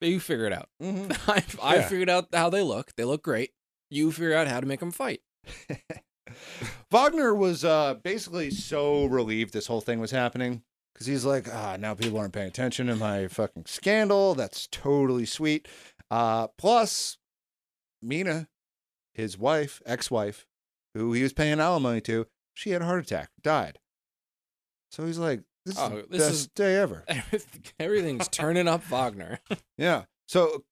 but 0.00 0.08
you 0.08 0.18
figure 0.20 0.46
it 0.46 0.52
out. 0.52 0.68
Mhm. 0.82 1.16
I 1.28 1.44
I 1.62 1.76
Yeah. 1.76 1.88
figured 1.88 2.10
out 2.10 2.28
how 2.32 2.50
they 2.50 2.62
look. 2.62 2.94
They 2.96 3.04
look 3.04 3.22
great. 3.22 3.52
You 3.90 4.10
figure 4.10 4.34
out 4.34 4.48
how 4.48 4.58
to 4.60 4.66
make 4.66 4.80
them 4.80 4.90
fight. 4.90 5.20
Wagner 6.90 7.34
was 7.34 7.64
uh, 7.64 7.94
basically 8.02 8.50
so 8.50 9.04
relieved 9.04 9.52
this 9.52 9.66
whole 9.66 9.80
thing 9.80 10.00
was 10.00 10.10
happening 10.10 10.62
because 10.94 11.06
he's 11.06 11.24
like, 11.24 11.52
ah, 11.52 11.76
now 11.78 11.94
people 11.94 12.18
aren't 12.18 12.32
paying 12.32 12.48
attention 12.48 12.86
to 12.86 12.96
my 12.96 13.26
fucking 13.28 13.66
scandal. 13.66 14.34
That's 14.34 14.66
totally 14.68 15.26
sweet. 15.26 15.68
Uh, 16.10 16.46
plus, 16.58 17.18
Minna, 18.02 18.48
his 19.12 19.36
wife, 19.36 19.82
ex-wife, 19.84 20.46
who 20.94 21.12
he 21.12 21.22
was 21.22 21.32
paying 21.32 21.60
alimony 21.60 22.00
to, 22.02 22.26
she 22.54 22.70
had 22.70 22.82
a 22.82 22.84
heart 22.86 23.04
attack, 23.04 23.30
died. 23.42 23.78
So 24.92 25.04
he's 25.06 25.18
like, 25.18 25.42
this 25.66 25.74
is 25.76 25.80
Oh, 25.80 25.88
the 25.88 26.06
this 26.08 26.22
best 26.22 26.30
is- 26.34 26.46
day 26.48 26.76
ever. 26.76 27.04
Everything's 27.80 28.28
turning 28.28 28.68
up 28.68 28.82
Wagner. 28.84 29.40
Yeah. 29.78 30.04
So 30.28 30.64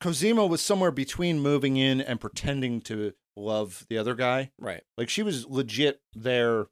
Cosima 0.00 0.46
was 0.46 0.62
somewhere 0.62 0.90
between 0.90 1.40
moving 1.40 1.76
in 1.76 2.00
and 2.00 2.18
pretending 2.20 2.80
to 2.82 3.12
love 3.36 3.84
the 3.90 3.98
other 3.98 4.14
guy. 4.14 4.50
right. 4.58 4.82
Like 4.96 5.08
she 5.10 5.22
was 5.22 5.46
legit 5.46 6.00
there. 6.14 6.66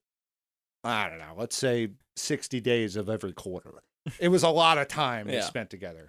I 0.85 1.09
don't 1.11 1.19
know. 1.19 1.35
Let's 1.37 1.57
say 1.57 1.91
sixty 2.17 2.61
days 2.61 2.97
of 2.97 3.09
every 3.09 3.33
quarter. 3.33 3.83
It 4.21 4.29
was 4.29 4.45
a 4.45 4.51
lot 4.51 4.79
of 4.79 4.87
time 4.87 5.27
they 5.27 5.41
spent 5.41 5.69
together. 5.69 6.09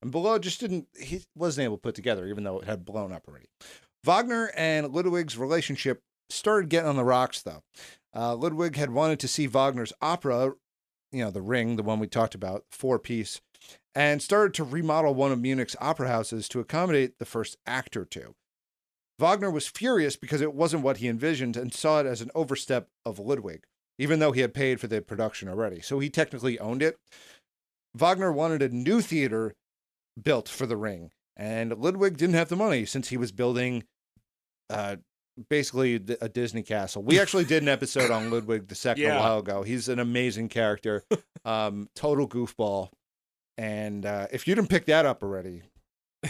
And 0.00 0.12
Bülow 0.12 0.40
just 0.40 0.60
didn't. 0.60 0.86
He 0.96 1.22
wasn't 1.34 1.64
able 1.64 1.76
to 1.76 1.80
put 1.82 1.96
together, 1.96 2.26
even 2.28 2.44
though 2.44 2.60
it 2.60 2.64
had 2.66 2.84
blown 2.84 3.12
up 3.12 3.24
already. 3.26 3.46
Wagner 4.04 4.52
and 4.56 4.92
Ludwig's 4.92 5.36
relationship 5.36 6.00
started 6.30 6.70
getting 6.70 6.88
on 6.88 6.94
the 6.96 7.02
rocks, 7.02 7.42
though. 7.42 7.64
Uh, 8.14 8.36
Ludwig 8.36 8.76
had 8.76 8.90
wanted 8.90 9.18
to 9.18 9.26
see 9.26 9.48
Wagner's 9.48 9.92
opera, 10.00 10.52
you 11.10 11.24
know, 11.24 11.32
The 11.32 11.42
Ring, 11.42 11.74
the 11.74 11.82
one 11.82 11.98
we 11.98 12.06
talked 12.06 12.36
about, 12.36 12.64
four 12.70 13.00
piece, 13.00 13.40
and 13.96 14.22
started 14.22 14.54
to 14.54 14.62
remodel 14.64 15.14
one 15.14 15.32
of 15.32 15.40
Munich's 15.40 15.74
opera 15.80 16.06
houses 16.06 16.48
to 16.50 16.60
accommodate 16.60 17.18
the 17.18 17.24
first 17.24 17.56
act 17.66 17.96
or 17.96 18.04
two. 18.04 18.36
Wagner 19.18 19.50
was 19.50 19.66
furious 19.66 20.14
because 20.14 20.40
it 20.40 20.54
wasn't 20.54 20.84
what 20.84 20.98
he 20.98 21.08
envisioned 21.08 21.56
and 21.56 21.74
saw 21.74 21.98
it 21.98 22.06
as 22.06 22.20
an 22.20 22.30
overstep 22.36 22.88
of 23.04 23.18
Ludwig, 23.18 23.64
even 23.98 24.18
though 24.20 24.32
he 24.32 24.40
had 24.40 24.54
paid 24.54 24.80
for 24.80 24.86
the 24.86 25.00
production 25.02 25.48
already. 25.48 25.80
So 25.80 25.98
he 25.98 26.08
technically 26.10 26.58
owned 26.58 26.82
it. 26.82 26.96
Wagner 27.94 28.32
wanted 28.32 28.62
a 28.62 28.68
new 28.68 29.00
theater 29.00 29.54
built 30.20 30.48
for 30.48 30.66
the 30.66 30.76
ring, 30.76 31.10
and 31.36 31.76
Ludwig 31.76 32.16
didn't 32.16 32.34
have 32.36 32.48
the 32.48 32.56
money 32.56 32.84
since 32.84 33.08
he 33.08 33.16
was 33.16 33.32
building 33.32 33.84
uh, 34.70 34.96
basically 35.48 35.94
a 36.20 36.28
Disney 36.28 36.62
castle. 36.62 37.02
We 37.02 37.18
actually 37.20 37.44
did 37.44 37.62
an 37.62 37.68
episode 37.68 38.10
on 38.10 38.30
Ludwig 38.30 38.70
II 38.70 38.94
Yeah. 38.96 39.16
a 39.16 39.20
while 39.20 39.38
ago. 39.38 39.62
He's 39.62 39.88
an 39.88 39.98
amazing 39.98 40.48
character, 40.48 41.04
um, 41.44 41.88
total 41.94 42.28
goofball. 42.28 42.90
And 43.56 44.04
uh, 44.06 44.26
if 44.30 44.46
you 44.46 44.54
didn't 44.54 44.68
pick 44.70 44.84
that 44.86 45.06
up 45.06 45.22
already, 45.22 45.62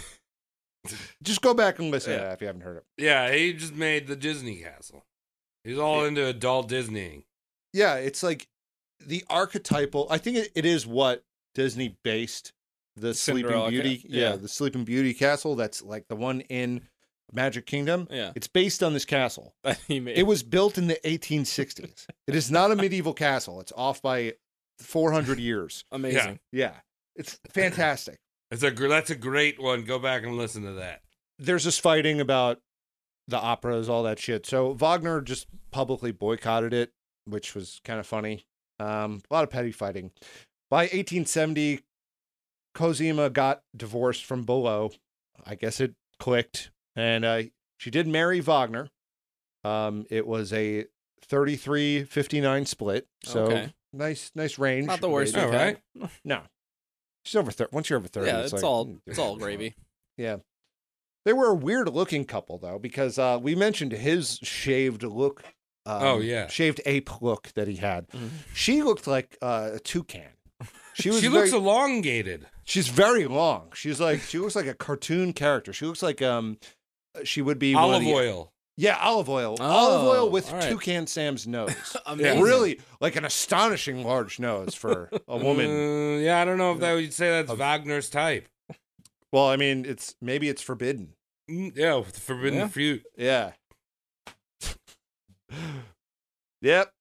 just 1.22 1.42
go 1.42 1.52
back 1.54 1.78
and 1.78 1.90
listen 1.90 2.12
to 2.12 2.18
Yeah. 2.18 2.24
that 2.28 2.32
if 2.34 2.40
you 2.40 2.46
haven't 2.46 2.62
heard 2.62 2.76
it. 2.78 2.84
Yeah, 2.96 3.32
he 3.32 3.52
just 3.52 3.74
made 3.74 4.06
the 4.06 4.16
Disney 4.16 4.56
castle. 4.56 5.04
He's 5.64 5.78
all 5.78 6.04
into 6.04 6.24
adult 6.26 6.68
Disneying. 6.70 7.24
Yeah, 7.72 7.94
it's 7.96 8.22
like 8.22 8.48
the 9.04 9.24
archetypal. 9.28 10.06
I 10.10 10.18
think 10.18 10.36
it, 10.38 10.52
it 10.54 10.64
is 10.64 10.86
what 10.86 11.24
Disney 11.54 11.96
based 12.02 12.52
the 12.96 13.14
Cinderella 13.14 13.68
Sleeping 13.68 13.80
ca- 13.80 13.88
Beauty. 13.90 14.06
yeah, 14.08 14.30
yeah. 14.30 14.36
the 14.36 14.48
Sleeping 14.48 14.84
Beauty 14.84 15.14
castle. 15.14 15.54
That's 15.54 15.82
like 15.82 16.08
the 16.08 16.16
one 16.16 16.40
in 16.42 16.82
Magic 17.32 17.66
Kingdom. 17.66 18.08
Yeah. 18.10 18.32
It's 18.34 18.48
based 18.48 18.82
on 18.82 18.92
this 18.94 19.04
castle. 19.04 19.54
That 19.64 19.78
he 19.88 20.00
made. 20.00 20.18
It 20.18 20.26
was 20.26 20.42
built 20.42 20.78
in 20.78 20.86
the 20.88 20.98
1860s. 21.04 22.06
it 22.26 22.34
is 22.34 22.50
not 22.50 22.70
a 22.70 22.76
medieval 22.76 23.14
castle. 23.14 23.60
It's 23.60 23.72
off 23.76 24.02
by 24.02 24.34
400 24.80 25.38
years. 25.38 25.84
amazing. 25.92 26.40
Yeah, 26.52 26.74
it's 27.16 27.38
fantastic. 27.52 28.18
It's 28.50 28.62
a 28.62 28.70
gr- 28.70 28.88
that's 28.88 29.10
a 29.10 29.14
great 29.14 29.60
one. 29.60 29.84
Go 29.84 29.98
back 29.98 30.22
and 30.24 30.36
listen 30.36 30.64
to 30.64 30.72
that. 30.72 31.02
There's 31.38 31.64
this 31.64 31.78
fighting 31.78 32.20
about 32.20 32.60
the 33.28 33.38
operas, 33.38 33.88
all 33.88 34.02
that 34.04 34.18
shit. 34.18 34.46
So 34.46 34.72
Wagner 34.72 35.20
just 35.20 35.46
publicly 35.70 36.12
boycotted 36.12 36.72
it, 36.72 36.92
which 37.28 37.54
was 37.54 37.80
kind 37.84 38.00
of 38.00 38.06
funny. 38.06 38.44
Um, 38.80 39.22
a 39.30 39.34
lot 39.34 39.44
of 39.44 39.50
petty 39.50 39.72
fighting. 39.72 40.10
By 40.70 40.82
1870, 40.82 41.80
Cosima 42.74 43.30
got 43.30 43.62
divorced 43.76 44.24
from 44.24 44.44
Bülow. 44.44 44.94
I 45.46 45.54
guess 45.54 45.80
it 45.80 45.94
clicked, 46.18 46.70
and 46.96 47.24
uh, 47.24 47.42
she 47.78 47.90
did 47.90 48.06
marry 48.06 48.40
Wagner. 48.40 48.88
Um, 49.64 50.06
it 50.10 50.26
was 50.26 50.52
a 50.52 50.84
33-59 51.30 52.66
split, 52.66 53.06
so 53.24 53.44
Okay. 53.44 53.72
nice, 53.92 54.30
nice 54.34 54.58
range. 54.58 54.86
Not 54.86 55.00
the 55.00 55.08
worst. 55.08 55.34
Rating. 55.36 55.50
Right. 55.52 55.78
No, 56.24 56.42
she's 57.24 57.36
over. 57.36 57.50
Thir- 57.50 57.68
once 57.72 57.88
you're 57.90 57.98
over 57.98 58.08
thirty, 58.08 58.28
Yeah, 58.28 58.38
it's, 58.38 58.46
it's 58.46 58.62
like, 58.62 58.64
all 58.64 58.86
mm, 58.86 59.00
it's 59.06 59.18
all 59.18 59.36
gravy. 59.36 59.74
Yeah, 60.16 60.36
they 61.24 61.32
were 61.32 61.48
a 61.48 61.54
weird 61.54 61.88
looking 61.88 62.24
couple 62.24 62.58
though, 62.58 62.78
because 62.78 63.18
uh, 63.18 63.38
we 63.40 63.54
mentioned 63.54 63.92
his 63.92 64.38
shaved 64.42 65.02
look. 65.02 65.42
Um, 65.86 66.02
Oh, 66.02 66.18
yeah. 66.18 66.48
shaved 66.48 66.80
ape 66.86 67.22
look 67.22 67.48
that 67.54 67.66
he 67.68 67.76
had. 67.76 68.08
Mhm. 68.08 68.28
She 68.54 68.82
looked 68.82 69.06
like 69.06 69.36
uh, 69.42 69.70
a 69.74 69.78
toucan. 69.78 70.28
She 70.94 71.10
was. 71.10 71.20
She 71.20 71.28
very, 71.28 71.42
looks 71.42 71.52
elongated. 71.52 72.46
She's 72.64 72.88
very 72.88 73.26
long. 73.26 73.68
She's 73.72 74.00
like 74.00 74.20
she 74.20 74.38
looks 74.40 74.56
like 74.56 74.66
a 74.66 74.74
cartoon 74.74 75.32
character. 75.32 75.72
She 75.72 75.86
looks 75.86 76.02
like 76.02 76.20
um, 76.22 76.58
she 77.22 77.40
would 77.40 77.58
be 77.60 77.74
Olive 77.74 78.02
the- 78.02 78.12
oil. 78.12 78.52
Yeah, 78.76 78.96
olive 79.00 79.28
oil. 79.28 79.56
olive 79.60 80.02
Oh, 80.02 80.10
oil 80.10 80.30
with 80.30 80.50
right. 80.52 80.62
toucan 80.62 81.06
Sam's 81.08 81.46
nose. 81.56 81.96
Amazing. 82.06 82.40
Really, 82.42 82.80
like 83.00 83.14
an 83.16 83.24
astonishing 83.24 84.04
large 84.04 84.38
nose 84.40 84.74
for 84.74 85.08
a 85.28 85.36
woman. 85.36 85.66
Uh, 85.70 86.18
yeah, 86.18 86.40
I 86.40 86.44
don't 86.44 86.58
know 86.58 86.72
if 86.72 86.80
that 86.80 86.94
would 86.94 87.12
say 87.12 87.28
that's 87.42 87.52
Wagner's 87.58 88.08
type. 88.10 88.48
Well, 89.32 89.48
I 89.48 89.56
mean, 89.56 89.84
it's 89.84 90.14
maybe 90.20 90.48
it's 90.48 90.62
forbidden. 90.62 91.14
Mm, 91.50 91.76
Yeah, 91.76 92.02
forbidden 92.02 92.58
Yeah. 92.60 92.68
fruit. 92.68 93.04
Yeah. 93.16 93.52
Yep. 96.62 96.92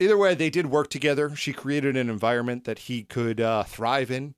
Either 0.00 0.18
way, 0.18 0.34
they 0.34 0.50
did 0.50 0.66
work 0.66 0.88
together. 0.90 1.34
She 1.36 1.52
created 1.52 1.96
an 1.96 2.10
environment 2.10 2.64
that 2.64 2.80
he 2.80 3.04
could 3.04 3.40
uh, 3.40 3.62
thrive 3.62 4.10
in, 4.10 4.34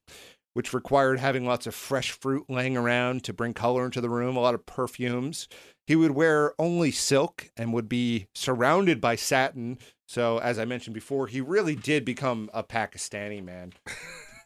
which 0.52 0.74
required 0.74 1.20
having 1.20 1.46
lots 1.46 1.66
of 1.66 1.74
fresh 1.74 2.10
fruit 2.10 2.44
laying 2.48 2.76
around 2.76 3.24
to 3.24 3.32
bring 3.32 3.54
color 3.54 3.84
into 3.84 4.00
the 4.00 4.10
room, 4.10 4.36
a 4.36 4.40
lot 4.40 4.54
of 4.54 4.66
perfumes. 4.66 5.48
He 5.86 5.96
would 5.96 6.12
wear 6.12 6.54
only 6.58 6.90
silk 6.90 7.50
and 7.56 7.72
would 7.72 7.88
be 7.88 8.26
surrounded 8.34 9.00
by 9.00 9.16
satin. 9.16 9.78
So, 10.06 10.38
as 10.38 10.58
I 10.58 10.64
mentioned 10.64 10.94
before, 10.94 11.26
he 11.26 11.40
really 11.40 11.76
did 11.76 12.04
become 12.04 12.50
a 12.52 12.62
Pakistani 12.62 13.42
man. 13.42 13.72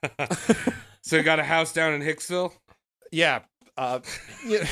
So 1.09 1.17
he 1.17 1.23
got 1.23 1.39
a 1.41 1.45
house 1.45 1.73
down 1.73 1.95
in 1.95 2.03
Hicksville. 2.03 2.53
Yeah. 3.11 3.41
Uh, 3.79 4.01
yeah. 4.47 4.67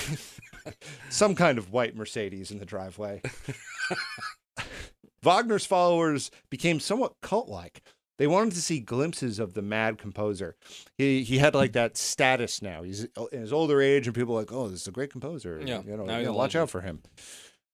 Some 1.08 1.34
kind 1.34 1.56
of 1.56 1.72
white 1.72 1.96
Mercedes 1.96 2.50
in 2.50 2.58
the 2.58 2.66
driveway. 2.66 3.22
Wagner's 5.22 5.66
followers 5.66 6.30
became 6.50 6.80
somewhat 6.80 7.14
cult 7.22 7.48
like. 7.48 7.82
They 8.18 8.26
wanted 8.26 8.54
to 8.54 8.62
see 8.62 8.80
glimpses 8.80 9.38
of 9.38 9.52
the 9.52 9.62
mad 9.62 9.98
composer. 9.98 10.56
He 10.96 11.22
he 11.22 11.38
had 11.38 11.54
like 11.54 11.72
that 11.72 11.96
status 11.96 12.62
now. 12.62 12.82
He's 12.82 13.06
in 13.32 13.40
his 13.40 13.52
older 13.52 13.82
age, 13.82 14.06
and 14.06 14.14
people 14.14 14.34
are 14.34 14.40
like, 14.40 14.52
oh, 14.52 14.68
this 14.68 14.82
is 14.82 14.88
a 14.88 14.92
great 14.92 15.10
composer. 15.10 15.60
Yeah, 15.62 15.82
you 15.86 15.96
know, 15.96 16.04
now 16.04 16.18
you 16.18 16.26
know, 16.26 16.32
watch 16.32 16.54
legend. 16.54 16.62
out 16.62 16.70
for 16.70 16.80
him. 16.80 17.02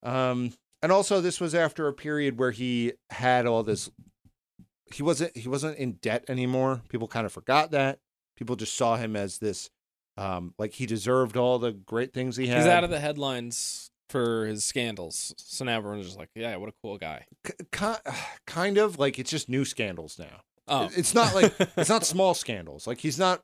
Um, 0.03 0.53
and 0.83 0.91
also 0.91 1.21
this 1.21 1.41
was 1.41 1.55
after 1.55 1.87
a 1.87 1.93
period 1.93 2.39
where 2.39 2.51
he 2.51 2.95
had 3.11 3.47
all 3.47 3.63
this. 3.63 3.91
He 4.93 5.03
wasn't 5.03 5.37
he 5.37 5.49
wasn't 5.49 5.79
in 5.79 5.93
debt 5.93 6.25
anymore. 6.29 6.83
People 6.89 7.07
kind 7.07 7.25
of 7.25 7.33
forgot 7.33 7.71
that. 7.71 8.01
People 8.37 8.57
just 8.57 8.77
saw 8.77 8.97
him 8.97 9.15
as 9.15 9.39
this, 9.39 9.71
um, 10.17 10.55
like 10.59 10.73
he 10.73 10.87
deserved 10.87 11.37
all 11.37 11.61
the 11.61 11.71
great 11.71 12.13
things 12.13 12.37
he 12.37 12.49
had. 12.49 12.59
He's 12.59 12.67
out 12.67 12.83
of 12.83 12.91
the 12.91 12.99
headlines 12.99 13.92
for 14.13 14.47
his 14.47 14.65
scandals. 14.65 15.35
So 15.39 15.65
now 15.65 15.77
everyone's 15.79 16.07
just 16.07 16.19
like, 16.19 16.29
yeah, 16.35 16.55
what 16.57 16.69
a 16.69 16.75
cool 16.83 16.99
guy. 16.99 17.25
K- 17.73 17.97
kind 18.47 18.79
of 18.79 18.99
like 18.99 19.19
it's 19.19 19.31
just 19.31 19.49
new 19.49 19.65
scandals 19.65 20.19
now. 20.19 20.43
Oh, 20.69 20.89
It's 20.97 21.15
not 21.15 21.35
like 21.35 21.53
it's 21.77 21.89
not 21.89 22.05
small 22.15 22.35
scandals. 22.35 22.87
Like 22.87 23.01
he's 23.01 23.19
not 23.19 23.43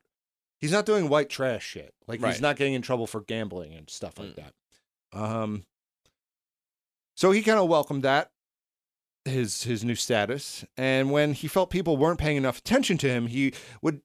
he's 0.61 0.71
not 0.73 0.87
doing 0.87 1.09
white 1.09 1.29
trash 1.29 1.65
shit. 1.67 1.93
Like 2.07 2.25
he's 2.25 2.41
not 2.41 2.55
getting 2.57 2.75
in 2.75 2.83
trouble 2.83 3.07
for 3.09 3.23
gambling 3.23 3.75
and 3.75 3.91
stuff 3.91 4.19
like 4.19 4.29
Mm. 4.29 4.37
that. 4.37 5.19
Um 5.19 5.65
so 7.17 7.33
he 7.33 7.43
kind 7.43 7.59
of 7.59 7.69
welcomed 7.69 8.05
that 8.05 8.31
his 9.25 9.65
his 9.65 9.85
new 9.85 9.95
status 9.97 10.65
and 10.77 11.11
when 11.11 11.33
he 11.35 11.49
felt 11.49 11.71
people 11.71 11.97
weren't 11.97 12.19
paying 12.21 12.37
enough 12.37 12.59
attention 12.59 12.97
to 12.99 13.09
him, 13.09 13.27
he 13.27 13.53
would 13.83 14.01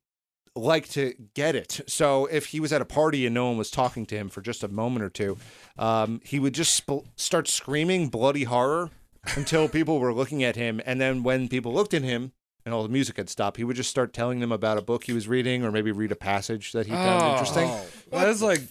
like 0.56 0.88
to 0.90 1.14
get 1.34 1.56
it. 1.56 1.82
So 1.88 2.26
if 2.28 2.48
he 2.48 2.60
was 2.60 2.72
at 2.72 2.82
a 2.82 2.86
party 2.86 3.26
and 3.26 3.34
no 3.34 3.48
one 3.48 3.58
was 3.58 3.72
talking 3.72 4.06
to 4.08 4.16
him 4.16 4.30
for 4.30 4.42
just 4.42 4.64
a 4.64 4.68
moment 4.68 5.04
or 5.04 5.10
two, 5.10 5.38
um, 5.80 6.22
he 6.24 6.40
would 6.40 6.54
just 6.54 6.76
sp- 6.78 7.08
start 7.16 7.48
screaming 7.48 8.10
bloody 8.10 8.44
horror 8.44 8.92
until 9.36 9.68
people 9.68 10.00
were 10.00 10.14
looking 10.14 10.44
at 10.44 10.56
him. 10.56 10.82
And 10.86 11.02
then 11.02 11.24
when 11.24 11.48
people 11.48 11.74
looked 11.74 11.94
at 11.94 12.04
him 12.04 12.34
and 12.66 12.74
all 12.74 12.84
the 12.84 12.90
music 12.90 13.18
had 13.18 13.30
stopped, 13.30 13.58
he 13.58 13.64
would 13.64 13.76
just 13.76 13.90
start 13.90 14.14
telling 14.14 14.40
them 14.42 14.52
about 14.52 14.78
a 14.78 14.82
book 14.82 15.06
he 15.06 15.14
was 15.14 15.28
reading 15.28 15.64
or 15.66 15.72
maybe 15.72 15.92
read 15.92 16.12
a 16.12 16.16
passage 16.16 16.72
that 16.74 16.86
he 16.86 16.92
found 16.92 17.24
Oh. 17.24 17.32
interesting. 17.32 17.72
That's 18.12 18.42
like, 18.42 18.62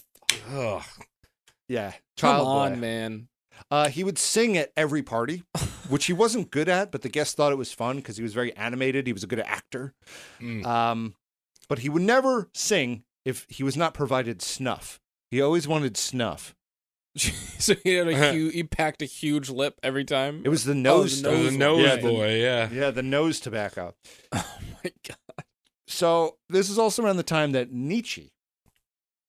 ugh. 0.55 0.83
Yeah. 1.69 1.91
come 1.91 1.99
Child 2.17 2.47
on, 2.49 2.75
boy. 2.75 2.81
man. 2.81 3.29
Uh, 3.71 3.89
he 3.89 4.05
would 4.05 4.19
sing 4.19 4.57
at 4.57 4.73
every 4.77 5.03
party, 5.03 5.43
which 5.89 6.07
he 6.07 6.13
wasn't 6.13 6.51
good 6.51 6.69
at, 6.69 6.91
but 6.93 7.03
the 7.03 7.09
guests 7.09 7.35
thought 7.35 7.53
it 7.53 7.57
was 7.59 7.73
fun 7.73 7.97
because 7.97 8.17
he 8.17 8.23
was 8.23 8.35
very 8.35 8.55
animated. 8.57 9.07
He 9.07 9.13
was 9.13 9.23
a 9.25 9.27
good 9.27 9.41
actor. 9.41 9.95
Mm. 10.41 10.65
Um, 10.67 11.15
but 11.69 11.81
he 11.81 11.89
would 11.89 12.03
never 12.03 12.49
sing 12.55 13.05
if 13.25 13.47
he 13.49 13.63
was 13.63 13.77
not 13.77 13.95
provided 13.95 14.43
snuff. 14.43 15.01
He 15.31 15.41
always 15.41 15.67
wanted 15.67 15.97
snuff. 15.97 16.55
so 17.17 17.75
he 17.85 17.95
had 17.95 18.09
a 18.09 18.33
huge, 18.33 18.55
he 18.55 18.65
packed 18.65 19.03
a 19.03 19.07
huge 19.07 19.51
lip 19.51 19.79
every 19.83 20.05
time. 20.05 20.43
It 20.45 20.49
was 20.49 20.65
the 20.65 20.75
nose 20.75 21.23
the. 21.23 21.29
Oh, 21.29 21.33
the 21.33 21.43
nose 21.45 21.57
nose 21.57 21.83
yeah, 21.83 21.97
the- 21.97 22.03
boy, 22.03 22.37
yeah. 22.37 22.69
yeah, 22.71 22.91
the 22.91 23.03
nose 23.03 23.41
tobacco. 23.41 23.95
oh 24.33 24.59
my 24.83 24.93
god. 25.07 25.45
So 25.87 26.37
this 26.49 26.71
is 26.71 26.79
also 26.79 27.05
around 27.05 27.19
the 27.19 27.23
time 27.23 27.53
that 27.53 27.71
Nietzsche 27.71 28.33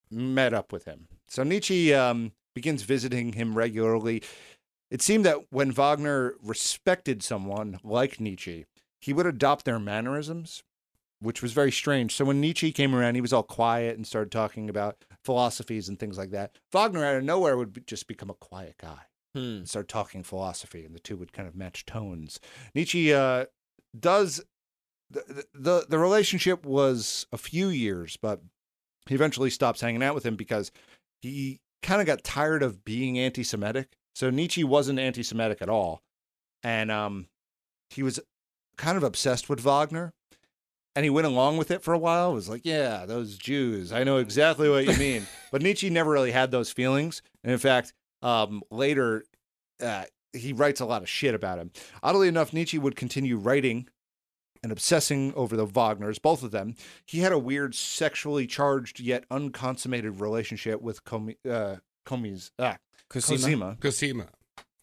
met 0.09 0.53
up 0.53 0.71
with 0.71 0.85
him. 0.85 1.07
So 1.27 1.43
Nietzsche 1.43 1.93
um, 1.93 2.31
begins 2.55 2.83
visiting 2.83 3.33
him 3.33 3.55
regularly. 3.55 4.23
It 4.89 5.01
seemed 5.01 5.25
that 5.25 5.51
when 5.51 5.71
Wagner 5.71 6.35
respected 6.41 7.23
someone 7.23 7.79
like 7.83 8.19
Nietzsche, 8.19 8.65
he 9.01 9.11
would 9.11 9.25
adopt 9.25 9.65
their 9.65 9.79
mannerisms, 9.79 10.63
which 11.23 11.41
was 11.41 11.53
very 11.53 11.71
strange. 11.71 12.15
So 12.15 12.25
when 12.25 12.39
Nietzsche 12.41 12.71
came 12.71 12.93
around, 12.93 13.15
he 13.15 13.21
was 13.21 13.33
all 13.33 13.43
quiet 13.43 13.95
and 13.97 14.05
started 14.05 14.31
talking 14.31 14.69
about 14.69 15.03
philosophies 15.25 15.89
and 15.89 15.97
things 15.97 16.17
like 16.17 16.31
that. 16.31 16.57
Wagner, 16.71 17.03
out 17.05 17.15
of 17.15 17.23
nowhere, 17.23 17.57
would 17.57 17.73
be- 17.73 17.81
just 17.81 18.07
become 18.07 18.29
a 18.29 18.33
quiet 18.35 18.75
guy 18.79 18.99
Hmm. 19.33 19.39
and 19.39 19.69
start 19.69 19.87
talking 19.87 20.21
philosophy, 20.21 20.85
and 20.85 20.93
the 20.93 20.99
two 20.99 21.17
would 21.17 21.33
kind 21.33 21.47
of 21.47 21.55
match 21.55 21.85
tones. 21.85 22.39
Nietzsche 22.75 23.11
uh, 23.13 23.45
does 23.99 24.43
the, 25.09 25.45
the 25.53 25.85
the 25.89 25.97
relationship 25.99 26.65
was 26.65 27.25
a 27.31 27.37
few 27.37 27.69
years, 27.69 28.17
but 28.21 28.41
he 29.07 29.15
eventually 29.15 29.49
stops 29.49 29.81
hanging 29.81 30.03
out 30.03 30.13
with 30.15 30.25
him 30.25 30.35
because 30.35 30.71
he 31.21 31.59
kind 31.81 31.99
of 31.99 32.07
got 32.07 32.23
tired 32.23 32.61
of 32.63 32.85
being 32.85 33.17
anti-Semitic. 33.19 33.89
So 34.15 34.29
Nietzsche 34.29 34.63
wasn't 34.63 34.99
anti-Semitic 34.99 35.61
at 35.61 35.69
all, 35.69 36.01
and 36.63 36.91
um, 36.91 37.27
he 37.89 38.03
was 38.03 38.19
kind 38.77 38.97
of 38.97 39.03
obsessed 39.03 39.49
with 39.49 39.59
Wagner. 39.59 40.13
And 40.95 41.03
he 41.03 41.09
went 41.09 41.25
along 41.25 41.57
with 41.57 41.71
it 41.71 41.81
for 41.81 41.93
a 41.93 41.97
while. 41.97 42.31
It 42.31 42.35
was 42.35 42.49
like, 42.49 42.61
yeah, 42.63 43.05
those 43.05 43.37
Jews. 43.37 43.91
I 43.91 44.03
know 44.03 44.17
exactly 44.17 44.69
what 44.69 44.85
you 44.85 44.95
mean. 44.97 45.25
but 45.51 45.61
Nietzsche 45.61 45.89
never 45.89 46.11
really 46.11 46.31
had 46.31 46.51
those 46.51 46.71
feelings. 46.71 47.21
And 47.43 47.51
in 47.51 47.57
fact, 47.57 47.93
um, 48.21 48.61
later, 48.69 49.23
uh, 49.81 50.03
he 50.33 50.53
writes 50.53 50.81
a 50.81 50.85
lot 50.85 51.01
of 51.01 51.09
shit 51.09 51.33
about 51.33 51.57
him. 51.57 51.71
Oddly 52.03 52.27
enough, 52.27 52.53
Nietzsche 52.53 52.77
would 52.77 52.95
continue 52.95 53.37
writing 53.37 53.87
and 54.61 54.71
obsessing 54.71 55.33
over 55.35 55.57
the 55.57 55.65
Wagners, 55.67 56.21
both 56.21 56.41
of 56.41 56.51
them. 56.51 56.75
He 57.05 57.19
had 57.19 57.31
a 57.31 57.39
weird 57.39 57.75
sexually 57.75 58.47
charged 58.47 58.99
yet 58.99 59.25
unconsummated 59.29 60.21
relationship 60.21 60.81
with 60.81 61.03
Komi, 61.03 61.35
uh, 61.49 61.77
Komi's, 62.05 62.51
ah, 62.57 62.77
Cosima. 63.09 63.37
Cosima. 63.39 63.77
Cosima. 63.79 64.27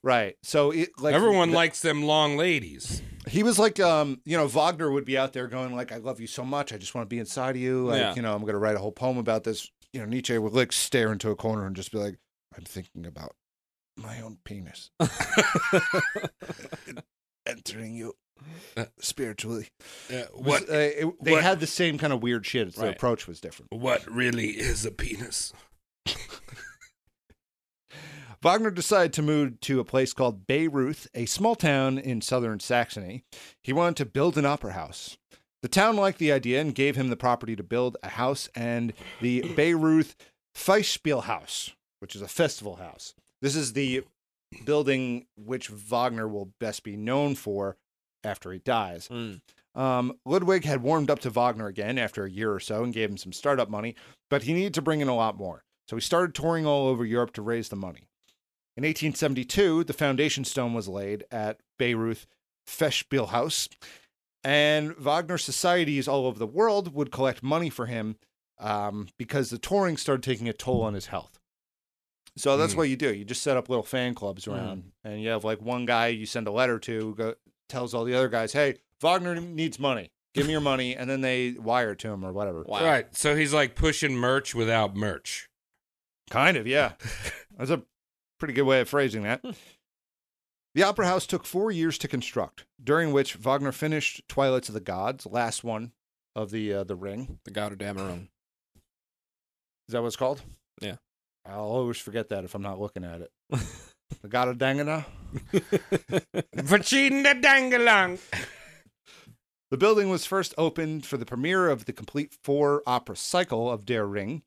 Right. 0.02 0.36
So 0.42 0.70
it, 0.70 0.90
like 0.98 1.14
Everyone 1.14 1.50
the- 1.50 1.56
likes 1.56 1.80
them 1.80 2.02
long 2.04 2.36
ladies. 2.36 3.02
he 3.28 3.42
was 3.42 3.58
like 3.58 3.78
um 3.80 4.20
you 4.24 4.36
know 4.36 4.48
Wagner 4.48 4.90
would 4.90 5.04
be 5.04 5.18
out 5.18 5.32
there 5.34 5.46
going 5.46 5.74
like 5.76 5.92
I 5.92 5.96
love 5.98 6.20
you 6.20 6.26
so 6.26 6.42
much 6.44 6.72
I 6.72 6.78
just 6.78 6.94
want 6.94 7.08
to 7.08 7.14
be 7.14 7.20
inside 7.20 7.50
of 7.56 7.62
you 7.62 7.86
like 7.86 8.00
Yeah. 8.00 8.14
you 8.14 8.22
know 8.22 8.34
I'm 8.34 8.40
going 8.42 8.54
to 8.54 8.58
write 8.58 8.76
a 8.76 8.80
whole 8.80 8.92
poem 8.92 9.18
about 9.18 9.44
this 9.44 9.68
you 9.92 10.00
know 10.00 10.06
Nietzsche 10.06 10.36
would 10.38 10.54
like 10.54 10.72
stare 10.72 11.12
into 11.12 11.30
a 11.30 11.36
corner 11.36 11.66
and 11.66 11.76
just 11.76 11.92
be 11.92 11.98
like 11.98 12.18
I'm 12.56 12.64
thinking 12.64 13.04
about 13.04 13.34
my 13.98 14.22
own 14.22 14.38
penis 14.44 14.90
entering 17.46 17.94
you 17.94 18.14
spiritually 19.00 19.68
Uh, 20.10 20.22
what 20.32 20.62
what 20.62 20.70
uh, 20.70 20.74
it- 20.74 21.06
they 21.22 21.32
what- 21.32 21.42
had 21.42 21.60
the 21.60 21.66
same 21.66 21.98
kind 21.98 22.12
of 22.12 22.22
weird 22.22 22.46
shit 22.46 22.74
the 22.74 22.80
Right. 22.82 22.94
approach 22.96 23.26
was 23.28 23.40
different 23.40 23.70
what 23.72 24.06
really 24.10 24.50
is 24.52 24.86
a 24.86 24.90
penis? 24.90 25.52
Wagner 28.42 28.70
decided 28.70 29.12
to 29.12 29.22
move 29.22 29.60
to 29.60 29.80
a 29.80 29.84
place 29.84 30.14
called 30.14 30.46
Bayreuth, 30.46 31.06
a 31.14 31.26
small 31.26 31.54
town 31.54 31.98
in 31.98 32.22
southern 32.22 32.58
Saxony. 32.58 33.22
He 33.62 33.74
wanted 33.74 33.96
to 33.96 34.06
build 34.06 34.38
an 34.38 34.46
opera 34.46 34.72
house. 34.72 35.18
The 35.60 35.68
town 35.68 35.96
liked 35.96 36.18
the 36.18 36.32
idea 36.32 36.58
and 36.58 36.74
gave 36.74 36.96
him 36.96 37.08
the 37.08 37.18
property 37.18 37.54
to 37.54 37.62
build 37.62 37.98
a 38.02 38.08
house 38.08 38.48
and 38.54 38.94
the 39.20 39.42
Bayreuth 39.54 40.16
Festspielhaus, 40.54 41.74
which 41.98 42.16
is 42.16 42.22
a 42.22 42.28
festival 42.28 42.76
house. 42.76 43.14
This 43.42 43.54
is 43.54 43.74
the 43.74 44.04
building 44.64 45.26
which 45.36 45.68
Wagner 45.68 46.26
will 46.26 46.50
best 46.60 46.82
be 46.82 46.96
known 46.96 47.34
for 47.34 47.76
after 48.24 48.52
he 48.52 48.58
dies. 48.58 49.08
Mm. 49.08 49.42
Um, 49.74 50.16
Ludwig 50.24 50.64
had 50.64 50.82
warmed 50.82 51.10
up 51.10 51.18
to 51.20 51.30
Wagner 51.30 51.66
again 51.66 51.98
after 51.98 52.24
a 52.24 52.30
year 52.30 52.52
or 52.52 52.60
so 52.60 52.84
and 52.84 52.94
gave 52.94 53.10
him 53.10 53.18
some 53.18 53.34
startup 53.34 53.68
money, 53.68 53.96
but 54.30 54.44
he 54.44 54.54
needed 54.54 54.74
to 54.74 54.82
bring 54.82 55.00
in 55.00 55.08
a 55.08 55.14
lot 55.14 55.36
more. 55.36 55.62
So 55.88 55.96
he 55.96 56.00
started 56.00 56.34
touring 56.34 56.64
all 56.64 56.88
over 56.88 57.04
Europe 57.04 57.34
to 57.34 57.42
raise 57.42 57.68
the 57.68 57.76
money. 57.76 58.08
In 58.80 58.84
1872, 58.86 59.84
the 59.84 59.92
foundation 59.92 60.42
stone 60.42 60.72
was 60.72 60.88
laid 60.88 61.24
at 61.30 61.60
Bayreuth 61.78 62.24
Festspielhaus, 62.66 63.68
and 64.42 64.96
Wagner 64.96 65.36
societies 65.36 66.08
all 66.08 66.24
over 66.24 66.38
the 66.38 66.46
world 66.46 66.94
would 66.94 67.10
collect 67.12 67.42
money 67.42 67.68
for 67.68 67.84
him 67.84 68.16
um, 68.58 69.08
because 69.18 69.50
the 69.50 69.58
touring 69.58 69.98
started 69.98 70.22
taking 70.22 70.48
a 70.48 70.54
toll 70.54 70.80
on 70.80 70.94
his 70.94 71.06
health. 71.08 71.38
So 72.38 72.56
that's 72.56 72.72
Mm. 72.72 72.76
what 72.78 72.88
you 72.88 72.96
do. 72.96 73.12
You 73.12 73.26
just 73.26 73.42
set 73.42 73.58
up 73.58 73.68
little 73.68 73.82
fan 73.84 74.14
clubs 74.14 74.48
around, 74.48 74.92
and 75.04 75.20
you 75.20 75.28
have 75.28 75.44
like 75.44 75.60
one 75.60 75.84
guy 75.84 76.06
you 76.06 76.24
send 76.24 76.48
a 76.48 76.50
letter 76.50 76.78
to 76.78 77.00
who 77.00 77.14
go, 77.14 77.34
tells 77.68 77.92
all 77.92 78.04
the 78.04 78.14
other 78.14 78.30
guys, 78.30 78.54
"Hey, 78.54 78.78
Wagner 79.02 79.38
needs 79.38 79.78
money. 79.78 80.10
Give 80.32 80.46
me 80.46 80.52
your 80.52 80.62
money," 80.62 80.96
and 80.96 81.10
then 81.10 81.20
they 81.20 81.50
wire 81.52 81.90
it 81.92 81.98
to 81.98 82.08
him 82.08 82.24
or 82.24 82.32
whatever. 82.32 82.62
Wow. 82.62 82.82
Right. 82.82 83.14
So 83.14 83.36
he's 83.36 83.52
like 83.52 83.74
pushing 83.74 84.14
merch 84.14 84.54
without 84.54 84.96
merch. 84.96 85.50
Kind 86.30 86.56
of, 86.56 86.66
yeah. 86.66 86.92
That's 87.58 87.70
a 87.70 87.82
pretty 88.40 88.54
good 88.54 88.62
way 88.62 88.80
of 88.80 88.88
phrasing 88.88 89.22
that. 89.22 89.44
The 90.72 90.84
Opera 90.84 91.08
House 91.08 91.26
took 91.26 91.44
four 91.44 91.72
years 91.72 91.98
to 91.98 92.06
construct, 92.06 92.64
during 92.80 93.10
which 93.12 93.34
Wagner 93.34 93.72
finished 93.72 94.22
Twilights 94.28 94.68
of 94.68 94.74
the 94.74 94.80
Gods, 94.80 95.26
last 95.26 95.64
one 95.64 95.90
of 96.36 96.52
the 96.52 96.72
uh, 96.72 96.84
the 96.84 96.94
Ring. 96.94 97.40
The 97.44 97.50
God 97.50 97.72
of 97.72 97.78
Dameron. 97.78 98.28
Is 99.88 99.92
that 99.92 100.00
what 100.00 100.06
it's 100.06 100.16
called? 100.16 100.42
Yeah. 100.80 100.96
I'll 101.44 101.62
always 101.62 101.98
forget 101.98 102.28
that 102.28 102.44
if 102.44 102.54
I'm 102.54 102.62
not 102.62 102.78
looking 102.80 103.02
at 103.02 103.20
it. 103.20 103.32
the 104.22 104.28
God 104.28 104.46
of 104.46 104.58
Dangana. 104.58 105.06
Vagina 106.54 107.34
dangalang. 107.34 108.20
The 109.72 109.76
building 109.76 110.08
was 110.08 110.24
first 110.24 110.54
opened 110.56 111.04
for 111.04 111.16
the 111.16 111.26
premiere 111.26 111.68
of 111.68 111.86
the 111.86 111.92
complete 111.92 112.32
four 112.44 112.84
opera 112.86 113.16
cycle 113.16 113.68
of 113.68 113.86
Der 113.86 114.04
Ring. 114.04 114.42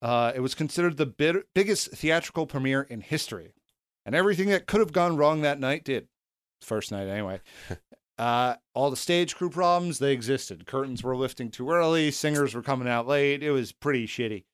Uh, 0.00 0.32
it 0.34 0.40
was 0.40 0.54
considered 0.54 0.96
the 0.96 1.06
bid- 1.06 1.44
biggest 1.54 1.90
theatrical 1.92 2.46
premiere 2.46 2.82
in 2.82 3.00
history. 3.00 3.52
And 4.06 4.14
everything 4.14 4.48
that 4.48 4.66
could 4.66 4.80
have 4.80 4.92
gone 4.92 5.16
wrong 5.16 5.42
that 5.42 5.60
night 5.60 5.84
did. 5.84 6.08
First 6.62 6.90
night, 6.92 7.08
anyway. 7.08 7.40
uh, 8.18 8.54
all 8.74 8.90
the 8.90 8.96
stage 8.96 9.36
crew 9.36 9.50
problems, 9.50 9.98
they 9.98 10.12
existed. 10.12 10.66
Curtains 10.66 11.02
were 11.02 11.16
lifting 11.16 11.50
too 11.50 11.70
early, 11.70 12.10
singers 12.10 12.54
were 12.54 12.62
coming 12.62 12.88
out 12.88 13.06
late. 13.06 13.42
It 13.42 13.50
was 13.50 13.72
pretty 13.72 14.06
shitty. 14.06 14.44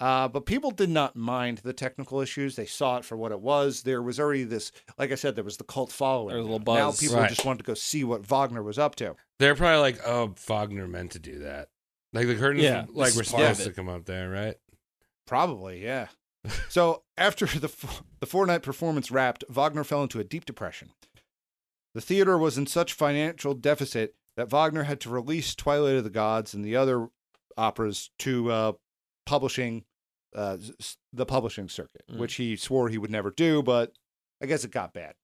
Uh, 0.00 0.28
but 0.28 0.46
people 0.46 0.70
did 0.70 0.88
not 0.88 1.14
mind 1.14 1.58
the 1.58 1.74
technical 1.74 2.20
issues. 2.20 2.56
They 2.56 2.64
saw 2.64 2.96
it 2.96 3.04
for 3.04 3.18
what 3.18 3.32
it 3.32 3.40
was. 3.40 3.82
There 3.82 4.02
was 4.02 4.18
already 4.18 4.44
this, 4.44 4.72
like 4.98 5.12
I 5.12 5.14
said, 5.14 5.34
there 5.34 5.44
was 5.44 5.58
the 5.58 5.64
cult 5.64 5.92
following. 5.92 6.28
There 6.28 6.38
was 6.38 6.46
a 6.46 6.50
little 6.50 6.64
buzz. 6.64 6.78
Now 6.78 7.06
people 7.06 7.20
Right. 7.22 7.28
just 7.28 7.44
wanted 7.44 7.58
to 7.58 7.64
go 7.64 7.74
see 7.74 8.02
what 8.02 8.24
Wagner 8.26 8.62
was 8.62 8.78
up 8.78 8.94
to. 8.96 9.14
They're 9.38 9.54
probably 9.54 9.80
like, 9.80 10.00
oh, 10.06 10.34
Wagner 10.46 10.88
meant 10.88 11.12
to 11.12 11.18
do 11.18 11.40
that. 11.40 11.68
Like 12.14 12.26
the 12.26 12.34
curtains, 12.36 12.64
Yeah, 12.64 12.86
like 12.90 13.08
this 13.08 13.16
we're 13.16 13.22
is 13.22 13.30
part 13.30 13.42
of 13.44 13.56
supposed 13.58 13.68
to 13.68 13.74
come 13.74 13.88
up 13.90 14.06
there, 14.06 14.30
right? 14.30 14.56
Probably, 15.30 15.80
yeah. 15.84 16.08
so 16.68 17.04
after 17.16 17.46
the 17.46 17.68
f- 17.68 18.02
the 18.18 18.26
four 18.26 18.44
night 18.46 18.62
performance 18.62 19.12
wrapped, 19.12 19.44
Wagner 19.48 19.84
fell 19.84 20.02
into 20.02 20.18
a 20.18 20.24
deep 20.24 20.44
depression. 20.44 20.90
The 21.94 22.00
theater 22.00 22.36
was 22.36 22.58
in 22.58 22.66
such 22.66 22.92
financial 22.94 23.54
deficit 23.54 24.14
that 24.36 24.50
Wagner 24.50 24.82
had 24.82 25.00
to 25.02 25.08
release 25.08 25.54
Twilight 25.54 25.94
of 25.94 26.02
the 26.02 26.10
Gods 26.10 26.52
and 26.52 26.64
the 26.64 26.74
other 26.74 27.10
operas 27.56 28.10
to 28.18 28.50
uh, 28.50 28.72
publishing, 29.24 29.84
uh, 30.34 30.56
the 31.12 31.26
publishing 31.26 31.68
circuit, 31.68 32.02
Mm. 32.10 32.18
which 32.18 32.34
he 32.34 32.56
swore 32.56 32.88
he 32.88 32.98
would 32.98 33.10
never 33.12 33.30
do, 33.30 33.62
but 33.62 33.92
I 34.42 34.46
guess 34.46 34.64
it 34.64 34.72
got 34.72 34.92
bad. 34.92 35.14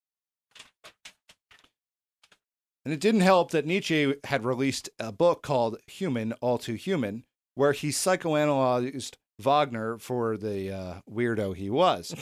And 2.85 2.95
it 2.95 3.01
didn't 3.01 3.23
help 3.23 3.51
that 3.51 3.67
Nietzsche 3.67 4.15
had 4.23 4.45
released 4.45 4.89
a 5.01 5.11
book 5.11 5.43
called 5.43 5.79
Human, 5.89 6.33
All 6.35 6.59
Too 6.59 6.75
Human, 6.75 7.25
where 7.57 7.73
he 7.73 7.89
psychoanalyzed 7.89 9.15
Wagner 9.39 9.99
for 9.99 10.37
the 10.37 10.73
uh, 10.73 10.95
weirdo 11.11 11.55
he 11.55 11.71
was 11.71 12.15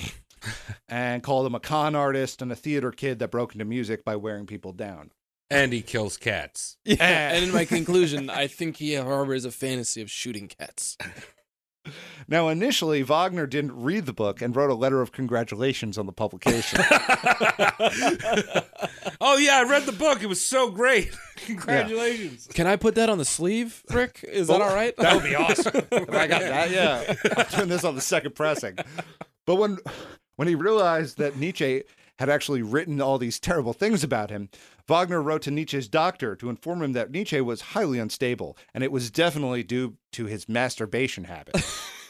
and 0.89 1.23
called 1.23 1.47
him 1.47 1.55
a 1.55 1.61
con 1.61 1.95
artist 1.95 2.43
and 2.43 2.51
a 2.53 2.57
theater 2.57 2.91
kid 2.91 3.19
that 3.19 3.31
broke 3.31 3.55
into 3.55 3.65
music 3.65 4.05
by 4.05 4.16
wearing 4.16 4.47
people 4.47 4.73
down. 4.73 5.11
And 5.51 5.73
he 5.73 5.82
kills 5.82 6.16
cats. 6.16 6.78
Yeah. 6.85 6.97
and 7.32 7.45
in 7.45 7.53
my 7.53 7.65
conclusion, 7.65 8.31
I 8.31 8.47
think 8.47 8.78
he 8.78 8.95
harbors 8.95 9.45
a 9.45 9.51
fantasy 9.51 10.01
of 10.03 10.11
shooting 10.11 10.49
cats. 10.49 10.97
Now, 12.27 12.48
initially, 12.48 13.02
Wagner 13.02 13.47
didn't 13.47 13.81
read 13.81 14.06
the 14.06 14.12
book 14.12 14.40
and 14.40 14.56
wrote 14.56 14.70
a 14.70 14.74
letter 14.74 15.02
of 15.02 15.12
congratulations 15.12 15.98
on 15.98 16.06
the 16.06 16.12
publication. 16.12 16.81
oh 19.20 19.36
yeah, 19.36 19.59
I 19.59 19.66
read 19.69 19.85
the 19.85 19.94
book. 19.97 20.23
It 20.23 20.27
was 20.27 20.44
so 20.44 20.70
great. 20.70 21.15
Congratulations. 21.36 22.48
Can 22.52 22.66
I 22.66 22.77
put 22.77 22.94
that 22.94 23.11
on 23.11 23.19
the 23.19 23.24
sleeve, 23.24 23.82
Rick? 23.90 24.24
Is 24.27 24.48
that 24.48 24.61
oh, 24.61 24.65
all 24.65 24.74
right? 24.74 24.97
That 24.97 25.15
would 25.15 25.24
be 25.24 25.35
awesome. 25.35 25.73
If 25.93 26.11
I 26.11 26.27
got 26.27 26.40
that, 26.40 26.70
yeah. 26.70 27.15
I'm 27.36 27.47
doing 27.56 27.69
this 27.69 27.85
on 27.85 27.94
the 27.94 28.01
second 28.01 28.35
pressing. 28.35 28.77
But 29.47 29.56
when 29.56 29.78
when 30.36 30.48
he 30.48 30.55
realized 30.55 31.19
that 31.19 31.36
Nietzsche 31.36 31.82
had 32.19 32.31
actually 32.31 32.62
written 32.62 33.01
all 33.01 33.19
these 33.19 33.39
terrible 33.40 33.73
things 33.73 34.05
about 34.05 34.31
him, 34.31 34.48
Wagner 34.89 35.23
wrote 35.23 35.43
to 35.43 35.51
Nietzsche's 35.51 35.89
doctor 35.89 36.36
to 36.36 36.51
inform 36.51 36.82
him 36.82 36.93
that 36.93 37.11
Nietzsche 37.11 37.40
was 37.40 37.61
highly 37.61 37.98
unstable, 37.98 38.56
and 38.74 38.85
it 38.85 38.93
was 38.93 39.11
definitely 39.11 39.62
due 39.62 39.97
to 40.12 40.27
his 40.27 40.48
masturbation 40.48 41.24
habit. 41.24 41.56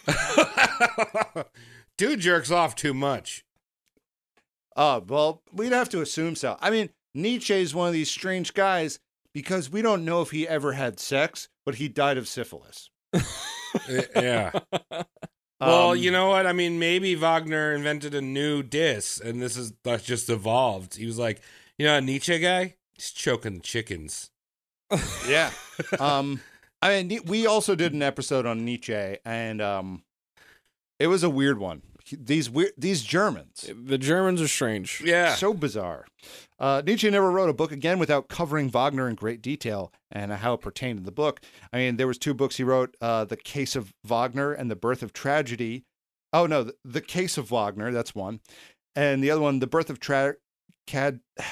Dude 1.96 2.20
jerks 2.20 2.50
off 2.50 2.74
too 2.74 2.94
much. 2.94 3.44
Oh, 4.76 5.04
well, 5.06 5.42
we'd 5.52 5.72
have 5.72 5.88
to 5.90 6.00
assume 6.00 6.34
so. 6.34 6.56
I 6.60 6.70
mean, 6.70 6.90
Nietzsche's 7.14 7.74
one 7.74 7.86
of 7.86 7.92
these 7.94 8.10
strange 8.10 8.54
guys 8.54 8.98
because 9.32 9.70
we 9.70 9.82
don't 9.82 10.04
know 10.04 10.20
if 10.20 10.30
he 10.32 10.48
ever 10.48 10.72
had 10.72 10.98
sex, 10.98 11.48
but 11.64 11.76
he 11.76 11.88
died 11.88 12.18
of 12.18 12.26
syphilis. 12.28 12.90
Uh, 13.12 13.20
yeah. 14.16 14.50
Well, 15.60 15.92
Um, 15.92 15.98
you 15.98 16.10
know 16.10 16.28
what? 16.28 16.46
I 16.46 16.52
mean, 16.52 16.80
maybe 16.80 17.14
Wagner 17.14 17.72
invented 17.72 18.12
a 18.12 18.20
new 18.20 18.62
diss, 18.62 19.20
and 19.20 19.40
this 19.40 19.56
is 19.56 19.72
that's 19.84 20.02
just 20.02 20.28
evolved. 20.28 20.96
He 20.96 21.06
was 21.06 21.16
like, 21.16 21.40
you 21.78 21.86
know, 21.86 21.96
a 21.96 22.00
Nietzsche 22.00 22.38
guy, 22.38 22.74
he's 22.94 23.10
choking 23.10 23.54
the 23.54 23.60
chickens. 23.60 24.30
Yeah. 25.28 25.50
um, 25.98 26.40
I 26.82 27.02
mean, 27.02 27.20
we 27.26 27.46
also 27.46 27.74
did 27.74 27.92
an 27.94 28.02
episode 28.02 28.46
on 28.46 28.64
Nietzsche, 28.64 29.16
and 29.24 29.60
um, 29.62 30.02
it 31.00 31.06
was 31.08 31.22
a 31.24 31.30
weird 31.30 31.58
one. 31.58 31.82
These 32.12 32.50
weird, 32.50 32.72
these 32.76 33.02
Germans, 33.02 33.70
The 33.74 33.96
Germans 33.96 34.42
are 34.42 34.46
strange. 34.48 35.02
Yeah. 35.04 35.34
so 35.34 35.54
bizarre. 35.54 36.04
Uh, 36.58 36.82
Nietzsche 36.86 37.08
never 37.10 37.30
wrote 37.30 37.48
a 37.48 37.54
book 37.54 37.72
again 37.72 37.98
without 37.98 38.28
covering 38.28 38.68
Wagner 38.68 39.08
in 39.08 39.14
great 39.14 39.40
detail 39.40 39.90
and 40.12 40.30
how 40.30 40.52
it 40.54 40.60
pertained 40.60 40.98
to 40.98 41.04
the 41.04 41.10
book. 41.10 41.40
I 41.72 41.78
mean, 41.78 41.96
there 41.96 42.06
was 42.06 42.18
two 42.18 42.34
books 42.34 42.56
he 42.56 42.62
wrote: 42.64 42.94
uh, 43.00 43.24
"The 43.24 43.38
Case 43.38 43.74
of 43.74 43.94
Wagner" 44.04 44.52
and 44.52 44.70
"The 44.70 44.76
Birth 44.76 45.02
of 45.02 45.12
Tragedy." 45.14 45.84
Oh 46.32 46.46
no, 46.46 46.64
the, 46.64 46.74
the 46.84 47.00
Case 47.00 47.38
of 47.38 47.50
Wagner. 47.50 47.90
That's 47.90 48.14
one, 48.14 48.40
and 48.94 49.24
the 49.24 49.30
other 49.30 49.40
one, 49.40 49.58
"The 49.60 49.66
Birth 49.66 49.88
of 49.88 49.98
Tra- 49.98 50.36
Cad." 50.86 51.20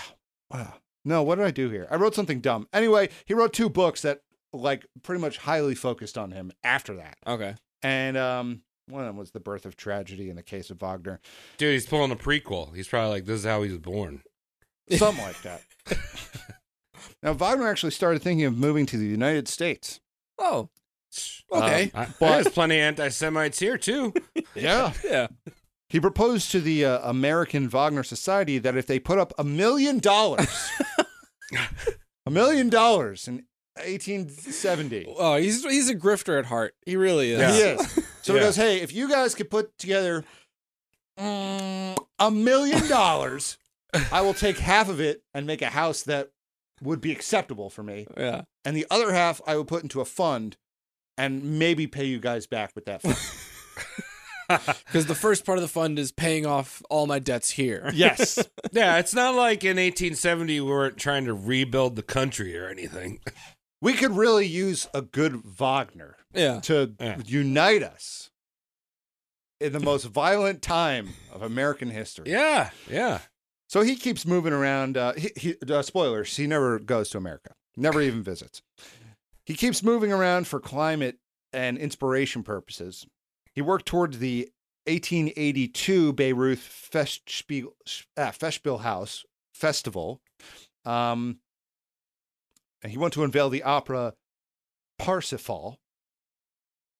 Wow, 0.50 0.74
No, 1.06 1.22
what 1.22 1.36
did 1.36 1.46
I 1.46 1.50
do 1.50 1.70
here? 1.70 1.88
I 1.90 1.96
wrote 1.96 2.14
something 2.14 2.40
dumb. 2.42 2.68
Anyway, 2.74 3.08
he 3.24 3.32
wrote 3.32 3.54
two 3.54 3.70
books 3.70 4.02
that 4.02 4.20
like 4.52 4.84
pretty 5.02 5.18
much 5.18 5.38
highly 5.38 5.74
focused 5.74 6.18
on 6.18 6.30
him 6.30 6.52
after 6.62 6.96
that. 6.96 7.16
Okay. 7.26 7.54
And 7.82 8.18
um 8.18 8.60
one 8.86 9.00
of 9.00 9.06
them 9.06 9.16
was 9.16 9.30
the 9.30 9.40
birth 9.40 9.64
of 9.64 9.76
tragedy 9.76 10.28
in 10.28 10.36
the 10.36 10.42
case 10.42 10.68
of 10.68 10.78
Wagner. 10.78 11.20
Dude, 11.56 11.72
he's 11.72 11.86
pulling 11.86 12.10
a 12.12 12.16
prequel. 12.16 12.76
He's 12.76 12.86
probably 12.86 13.08
like, 13.12 13.24
this 13.24 13.38
is 13.40 13.46
how 13.46 13.62
he 13.62 13.70
was 13.70 13.78
born. 13.78 14.22
Something 14.90 15.24
like 15.24 15.40
that. 15.40 15.62
now 17.22 17.32
Wagner 17.32 17.68
actually 17.68 17.92
started 17.92 18.20
thinking 18.20 18.44
of 18.44 18.56
moving 18.58 18.84
to 18.86 18.98
the 18.98 19.06
United 19.06 19.48
States. 19.48 20.00
Oh. 20.38 20.68
Okay. 21.50 21.90
I, 21.94 22.06
But- 22.20 22.42
there's 22.42 22.48
plenty 22.48 22.76
of 22.76 22.82
anti 22.82 23.08
Semites 23.08 23.58
here, 23.58 23.78
too. 23.78 24.12
Yeah. 24.54 24.92
yeah. 25.02 25.28
He 25.92 26.00
proposed 26.00 26.50
to 26.52 26.60
the 26.62 26.86
uh, 26.86 27.00
American 27.10 27.68
Wagner 27.68 28.02
Society 28.02 28.56
that 28.58 28.78
if 28.78 28.86
they 28.86 28.98
put 28.98 29.18
up 29.18 29.34
a 29.36 29.44
million 29.44 29.98
dollars, 29.98 30.70
a 32.26 32.30
million 32.30 32.70
dollars 32.70 33.28
in 33.28 33.44
1870, 33.76 35.04
Oh, 35.18 35.36
he's 35.36 35.62
he's 35.64 35.90
a 35.90 35.94
grifter 35.94 36.38
at 36.38 36.46
heart. 36.46 36.74
He 36.86 36.96
really 36.96 37.32
is. 37.32 37.40
Yeah. 37.40 37.52
he 37.52 37.60
is. 37.60 38.08
So 38.22 38.34
he 38.34 38.40
goes, 38.40 38.54
hey, 38.54 38.80
if 38.80 38.94
you 38.94 39.08
guys 39.08 39.34
could 39.34 39.50
put 39.50 39.76
together 39.78 40.24
mm, 41.18 41.96
a 42.20 42.30
million 42.30 42.88
dollars, 42.88 43.58
I 44.12 44.20
will 44.22 44.32
take 44.32 44.58
half 44.58 44.88
of 44.88 45.00
it 45.00 45.24
and 45.34 45.44
make 45.44 45.60
a 45.60 45.70
house 45.70 46.02
that 46.04 46.30
would 46.80 47.00
be 47.00 47.10
acceptable 47.10 47.68
for 47.68 47.82
me. 47.82 48.06
Yeah. 48.16 48.42
And 48.64 48.76
the 48.76 48.86
other 48.92 49.12
half 49.12 49.40
I 49.44 49.56
will 49.56 49.64
put 49.64 49.82
into 49.82 50.00
a 50.00 50.04
fund 50.04 50.56
and 51.18 51.58
maybe 51.58 51.88
pay 51.88 52.04
you 52.04 52.20
guys 52.20 52.46
back 52.46 52.76
with 52.76 52.84
that 52.84 53.02
fund. 53.02 53.18
Because 54.86 55.06
the 55.06 55.14
first 55.14 55.44
part 55.44 55.58
of 55.58 55.62
the 55.62 55.68
fund 55.68 55.98
is 55.98 56.12
paying 56.12 56.46
off 56.46 56.82
all 56.90 57.06
my 57.06 57.18
debts 57.18 57.50
here. 57.50 57.90
yes. 57.94 58.38
Yeah, 58.74 58.98
it's 58.98 59.14
not 59.14 59.34
like 59.34 59.64
in 59.64 59.76
1870 59.76 60.60
we 60.60 60.66
weren't 60.66 60.96
trying 60.96 61.26
to 61.26 61.34
rebuild 61.34 61.94
the 61.94 62.02
country 62.02 62.56
or 62.56 62.68
anything. 62.68 63.20
We 63.82 63.92
could 63.92 64.12
really 64.12 64.46
use 64.46 64.88
a 64.94 65.02
good 65.02 65.42
Wagner. 65.44 66.16
Yeah. 66.32 66.60
to 66.60 66.94
Yeah. 66.98 67.18
unite 67.26 67.82
us 67.82 68.30
in 69.60 69.72
the 69.74 69.80
most 69.80 70.04
violent 70.06 70.62
time 70.62 71.10
of 71.32 71.42
American 71.42 71.90
history. 71.90 72.30
Yeah, 72.30 72.70
yeah. 72.88 73.18
So 73.68 73.82
he 73.82 73.94
keeps 73.96 74.24
moving 74.26 74.52
around. 74.54 74.96
Uh, 74.96 75.12
he, 75.14 75.30
he, 75.36 75.54
uh, 75.70 75.82
spoilers: 75.82 76.34
he 76.36 76.46
never 76.46 76.78
goes 76.78 77.10
to 77.10 77.18
America, 77.18 77.54
never 77.76 78.00
even 78.00 78.22
visits. 78.22 78.62
He 79.44 79.54
keeps 79.54 79.82
moving 79.82 80.12
around 80.12 80.46
for 80.46 80.60
climate 80.60 81.18
and 81.52 81.76
inspiration 81.76 82.42
purposes. 82.42 83.06
He 83.54 83.60
worked 83.62 83.86
towards 83.86 84.18
the 84.18 84.50
1882 84.86 86.12
Bayreuth 86.14 86.90
Festspiel, 86.92 87.68
uh, 88.16 88.30
Festspielhaus 88.30 89.24
Festival. 89.54 90.20
Um, 90.84 91.38
and 92.82 92.90
he 92.90 92.98
went 92.98 93.14
to 93.14 93.22
unveil 93.22 93.48
the 93.48 93.62
opera 93.62 94.14
Parsifal. 94.98 95.78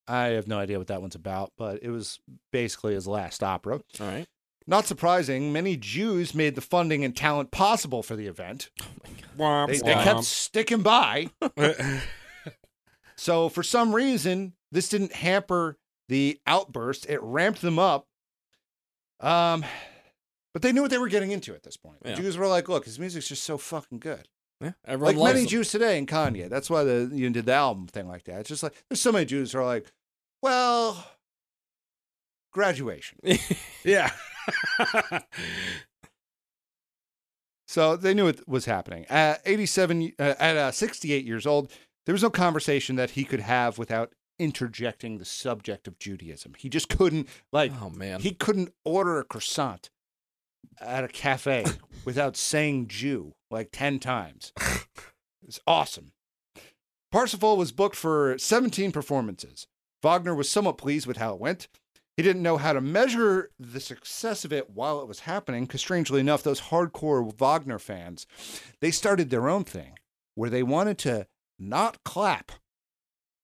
I 0.07 0.27
have 0.27 0.47
no 0.47 0.59
idea 0.59 0.77
what 0.77 0.87
that 0.87 1.01
one's 1.01 1.15
about, 1.15 1.51
but 1.57 1.81
it 1.81 1.89
was 1.89 2.19
basically 2.51 2.93
his 2.93 3.07
last 3.07 3.43
opera. 3.43 3.81
All 3.99 4.07
right. 4.07 4.27
Not 4.65 4.85
surprising, 4.85 5.51
many 5.51 5.75
Jews 5.75 6.33
made 6.33 6.55
the 6.55 6.61
funding 6.61 7.03
and 7.03 7.15
talent 7.15 7.51
possible 7.51 8.01
for 8.01 8.15
the 8.15 8.27
event. 8.27 8.69
Womp, 9.37 9.67
They, 9.67 9.79
they 9.79 9.93
kept 9.93 10.23
sticking 10.23 10.81
by. 10.81 11.29
So, 13.15 13.47
for 13.47 13.63
some 13.63 13.93
reason, 13.93 14.53
this 14.71 14.89
didn't 14.89 15.13
hamper 15.13 15.77
the 16.13 16.39
outburst. 16.45 17.09
It 17.09 17.19
ramped 17.23 17.61
them 17.61 17.79
up. 17.79 18.05
Um, 19.19 19.65
but 20.53 20.61
they 20.61 20.71
knew 20.71 20.83
what 20.83 20.91
they 20.91 20.99
were 20.99 21.07
getting 21.07 21.31
into 21.31 21.55
at 21.55 21.63
this 21.63 21.75
point. 21.75 22.03
The 22.03 22.09
Yeah. 22.11 22.15
Jews 22.17 22.37
were 22.37 22.45
like, 22.47 22.69
look, 22.69 22.85
his 22.85 22.99
music's 22.99 23.27
just 23.27 23.41
so 23.41 23.57
fucking 23.57 23.97
good. 23.97 24.27
Yeah. 24.61 24.73
Everyone 24.85 25.15
like 25.15 25.33
many 25.33 25.41
him. 25.45 25.49
Jews 25.49 25.71
today 25.71 25.97
in 25.97 26.05
Kanye. 26.05 26.49
That's 26.49 26.69
why 26.69 26.83
the 26.83 27.09
you 27.11 27.27
did 27.31 27.47
the 27.47 27.53
album 27.53 27.87
thing 27.87 28.07
like 28.07 28.25
that. 28.25 28.41
It's 28.41 28.49
just 28.49 28.61
like 28.61 28.75
there's 28.87 29.01
so 29.01 29.11
many 29.11 29.25
Jews 29.25 29.51
who 29.51 29.59
are 29.59 29.65
like, 29.65 29.91
well, 30.43 31.03
graduation. 32.53 33.17
yeah. 33.83 34.11
So 37.67 37.95
they 37.95 38.13
knew 38.13 38.27
it 38.27 38.47
was 38.47 38.65
happening. 38.65 39.05
At 39.09 39.41
87, 39.45 40.13
uh, 40.19 40.35
at 40.39 40.57
uh, 40.57 40.71
68 40.71 41.25
years 41.25 41.47
old, 41.47 41.71
there 42.05 42.13
was 42.13 42.21
no 42.21 42.29
conversation 42.29 42.97
that 42.97 43.11
he 43.11 43.23
could 43.23 43.39
have 43.39 43.79
without 43.79 44.13
interjecting 44.39 45.17
the 45.17 45.25
subject 45.25 45.87
of 45.87 45.99
Judaism. 45.99 46.53
He 46.57 46.69
just 46.69 46.89
couldn't, 46.89 47.27
like, 47.51 47.71
Oh 47.81 47.89
man. 47.89 48.19
he 48.21 48.31
couldn't 48.31 48.73
order 48.83 49.19
a 49.19 49.23
croissant 49.23 49.89
at 50.79 51.03
a 51.03 51.07
cafe 51.07 51.65
without 52.05 52.35
saying 52.35 52.87
Jew 52.87 53.33
like 53.51 53.69
10 53.71 53.99
times. 53.99 54.51
It's 55.45 55.59
awesome. 55.67 56.13
Parsifal 57.11 57.57
was 57.57 57.71
booked 57.71 57.95
for 57.95 58.35
17 58.37 58.91
performances. 58.91 59.67
Wagner 60.01 60.33
was 60.33 60.49
somewhat 60.49 60.77
pleased 60.77 61.05
with 61.05 61.17
how 61.17 61.33
it 61.33 61.39
went. 61.39 61.67
He 62.17 62.23
didn't 62.23 62.43
know 62.43 62.57
how 62.57 62.73
to 62.73 62.81
measure 62.81 63.49
the 63.59 63.79
success 63.79 64.45
of 64.45 64.53
it 64.53 64.69
while 64.69 65.01
it 65.01 65.07
was 65.07 65.21
happening, 65.21 65.65
because 65.65 65.81
strangely 65.81 66.19
enough, 66.19 66.43
those 66.43 66.61
hardcore 66.61 67.35
Wagner 67.37 67.79
fans, 67.79 68.25
they 68.81 68.91
started 68.91 69.29
their 69.29 69.49
own 69.49 69.63
thing 69.63 69.97
where 70.35 70.49
they 70.49 70.63
wanted 70.63 70.97
to 70.99 71.27
not 71.59 72.03
clap 72.03 72.51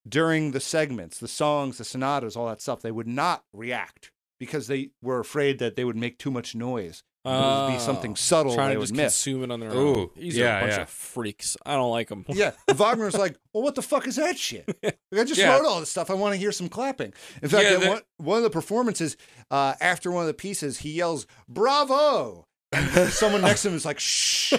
during 0.09 0.51
the 0.51 0.59
segments, 0.59 1.19
the 1.19 1.27
songs, 1.27 1.77
the 1.77 1.83
sonatas, 1.85 2.35
all 2.35 2.47
that 2.47 2.61
stuff. 2.61 2.81
They 2.81 2.91
would 2.91 3.07
not 3.07 3.43
react 3.53 4.11
because 4.39 4.67
they 4.67 4.89
were 5.01 5.19
afraid 5.19 5.59
that 5.59 5.75
they 5.75 5.83
would 5.85 5.95
make 5.97 6.17
too 6.17 6.31
much 6.31 6.55
noise. 6.55 7.03
It 7.25 7.29
would 7.31 7.73
be 7.73 7.79
something 7.79 8.11
Oh, 8.11 8.15
subtle 8.15 8.55
Trying 8.55 8.69
they 8.69 8.73
to 8.75 8.79
would 8.79 8.85
just 8.85 8.95
miss. 8.95 9.13
consume 9.13 9.43
it 9.43 9.51
on 9.51 9.59
their 9.59 9.71
Ooh, 9.73 9.95
own. 9.95 10.09
These 10.15 10.37
yeah, 10.37 10.55
are 10.55 10.57
a 10.57 10.61
bunch 10.61 10.73
yeah. 10.77 10.81
of 10.83 10.89
freaks. 10.89 11.57
I 11.65 11.73
don't 11.75 11.91
like 11.91 12.07
them. 12.07 12.25
Yeah, 12.29 12.53
Wagner's 12.75 13.15
like, 13.17 13.35
well, 13.53 13.61
what 13.61 13.75
the 13.75 13.81
fuck 13.81 14.07
is 14.07 14.15
that 14.15 14.37
shit? 14.37 14.65
Like, 14.83 14.97
I 15.21 15.23
just 15.25 15.39
Yeah. 15.39 15.55
wrote 15.57 15.65
all 15.65 15.79
this 15.81 15.91
stuff. 15.91 16.09
I 16.09 16.13
want 16.13 16.33
to 16.33 16.39
hear 16.39 16.51
some 16.53 16.69
clapping. 16.69 17.13
In 17.43 17.49
fact, 17.49 17.65
Yeah, 17.69 17.77
at 17.85 17.89
one, 17.89 18.01
one 18.17 18.37
of 18.37 18.43
the 18.43 18.49
performances, 18.49 19.17
uh, 19.51 19.73
after 19.81 20.11
one 20.11 20.21
of 20.23 20.27
the 20.27 20.33
pieces, 20.33 20.79
he 20.79 20.91
yells, 20.93 21.27
"Bravo!" 21.47 22.45
And 22.71 22.89
someone 23.11 23.41
next 23.41 23.63
to 23.63 23.69
him 23.69 23.75
is 23.75 23.85
like, 23.85 23.99
"Shh," 23.99 24.53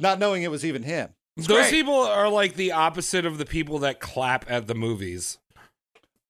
not 0.00 0.18
knowing 0.18 0.42
it 0.44 0.50
was 0.50 0.64
even 0.64 0.82
him. 0.84 1.10
It's 1.36 1.46
Those 1.46 1.68
great. 1.68 1.70
people 1.70 1.94
are 1.94 2.28
like 2.28 2.54
the 2.56 2.72
opposite 2.72 3.24
of 3.24 3.38
the 3.38 3.46
people 3.46 3.78
that 3.80 4.00
clap 4.00 4.50
at 4.50 4.66
the 4.66 4.74
movies. 4.74 5.38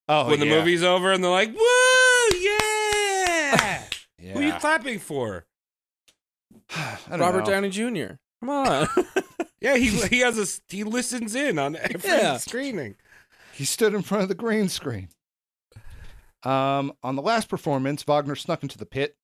oh, 0.09 0.29
when 0.29 0.39
the 0.41 0.47
yeah. 0.47 0.59
movie's 0.59 0.83
over 0.85 1.11
and 1.13 1.23
they're 1.25 1.31
like, 1.31 1.49
woo, 1.51 2.39
yeah. 2.41 3.85
yeah. 4.19 4.33
Who 4.33 4.39
are 4.39 4.43
you 4.43 4.53
clapping 4.55 4.99
for? 5.01 5.47
I 6.77 6.99
Robert 7.17 7.41
know. 7.41 7.47
Downey 7.47 7.71
Jr. 7.71 8.15
Come 8.41 8.49
on. 8.51 8.89
Yeah, 9.61 9.77
he 9.77 9.91
he 10.09 10.19
has 10.19 10.37
a 10.41 10.61
he 10.75 10.83
listens 10.83 11.37
in 11.37 11.57
on 11.57 11.77
every 11.77 12.01
Yeah. 12.11 12.37
screening. 12.39 12.97
He 13.53 13.65
stood 13.65 13.95
in 13.95 14.03
front 14.03 14.25
of 14.25 14.29
the 14.29 14.35
green 14.35 14.69
screen. 14.69 15.09
Um, 16.43 16.93
on 17.05 17.15
the 17.15 17.23
last 17.23 17.49
performance, 17.49 18.03
Wagner 18.03 18.35
snuck 18.35 18.65
into 18.65 18.77
the 18.77 18.87
pit 18.87 19.17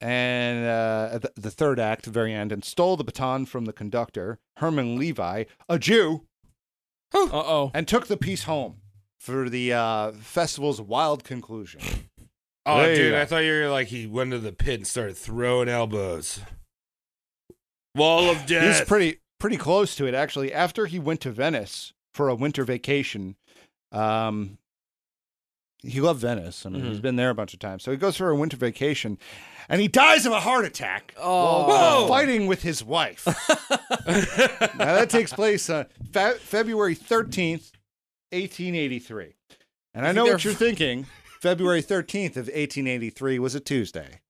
and 0.00 0.66
uh, 0.66 1.10
at 1.12 1.22
the, 1.22 1.32
the 1.36 1.50
third 1.50 1.80
act, 1.80 2.04
the 2.04 2.10
very 2.10 2.32
end, 2.32 2.52
and 2.52 2.64
stole 2.64 2.96
the 2.96 3.04
baton 3.04 3.46
from 3.46 3.64
the 3.64 3.72
conductor, 3.72 4.38
Hermann 4.58 4.96
Levi, 4.96 5.44
a 5.68 5.78
Jew, 5.78 6.24
uh 7.14 7.28
oh. 7.32 7.70
and 7.74 7.88
took 7.88 8.06
the 8.06 8.16
piece 8.16 8.44
home 8.44 8.76
for 9.18 9.48
the 9.48 9.72
uh, 9.72 10.12
festival's 10.12 10.80
wild 10.80 11.24
conclusion. 11.24 11.80
Oh, 12.66 12.82
There 12.82 12.94
dude. 12.94 13.14
I 13.14 13.24
thought 13.24 13.38
you 13.44 13.52
were 13.52 13.68
like 13.70 13.88
he 13.88 14.06
went 14.06 14.30
to 14.32 14.38
the 14.38 14.52
pit 14.52 14.74
and 14.80 14.86
started 14.86 15.16
throwing 15.16 15.68
elbows. 15.70 16.40
Wall 17.94 18.30
of 18.30 18.42
He 18.48 18.54
was 18.56 18.78
death. 18.78 18.86
pretty 18.88 19.20
pretty 19.40 19.56
close 19.56 19.96
to 19.96 20.06
it 20.06 20.14
actually. 20.14 20.52
After 20.52 20.86
he 20.86 20.98
went 20.98 21.20
to 21.22 21.30
Venice 21.30 21.92
for 22.12 22.28
a 22.28 22.34
winter 22.34 22.64
vacation, 22.64 23.36
um, 23.90 24.58
he 25.82 26.00
loved 26.00 26.20
Venice. 26.20 26.66
I 26.66 26.70
mean, 26.70 26.82
he's 26.82 26.94
mm-hmm. 26.94 27.02
been 27.02 27.16
there 27.16 27.30
a 27.30 27.34
bunch 27.34 27.54
of 27.54 27.60
times. 27.60 27.82
So 27.82 27.90
he 27.90 27.96
goes 27.96 28.16
for 28.16 28.30
a 28.30 28.36
winter 28.36 28.56
vacation, 28.56 29.18
and 29.68 29.80
he 29.80 29.88
dies 29.88 30.26
of 30.26 30.32
a 30.32 30.40
heart 30.40 30.64
attack 30.64 31.14
Oh. 31.16 31.66
while 31.68 32.02
Whoa. 32.02 32.08
fighting 32.08 32.46
with 32.46 32.62
his 32.62 32.84
wife. 32.84 33.26
now 34.06 34.94
that 34.94 35.08
takes 35.10 35.32
place 35.32 35.68
on 35.70 35.86
fe- 36.12 36.38
February 36.40 36.94
thirteenth, 36.94 37.72
eighteen 38.32 38.74
eighty 38.74 38.98
three. 38.98 39.34
And 39.94 40.04
I 40.04 40.08
think 40.08 40.16
know 40.16 40.32
what 40.32 40.44
you're 40.44 40.54
thinking. 40.54 41.06
February 41.40 41.82
thirteenth 41.82 42.36
of 42.36 42.50
eighteen 42.52 42.86
eighty 42.86 43.10
three 43.10 43.38
was 43.38 43.54
a 43.54 43.60
Tuesday. 43.60 44.20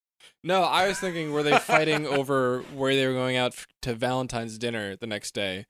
No, 0.45 0.62
I 0.62 0.87
was 0.89 1.01
thinking, 1.01 1.33
were 1.33 1.43
they 1.43 1.59
fighting 1.59 2.07
over 2.07 2.61
where 2.75 2.95
they 2.95 3.07
were 3.07 3.12
going 3.12 3.37
out 3.37 3.55
f- 3.55 3.66
to 3.83 3.95
Valentine's 3.95 4.57
dinner 4.59 4.95
the 4.97 5.07
next 5.07 5.35
day? 5.35 5.66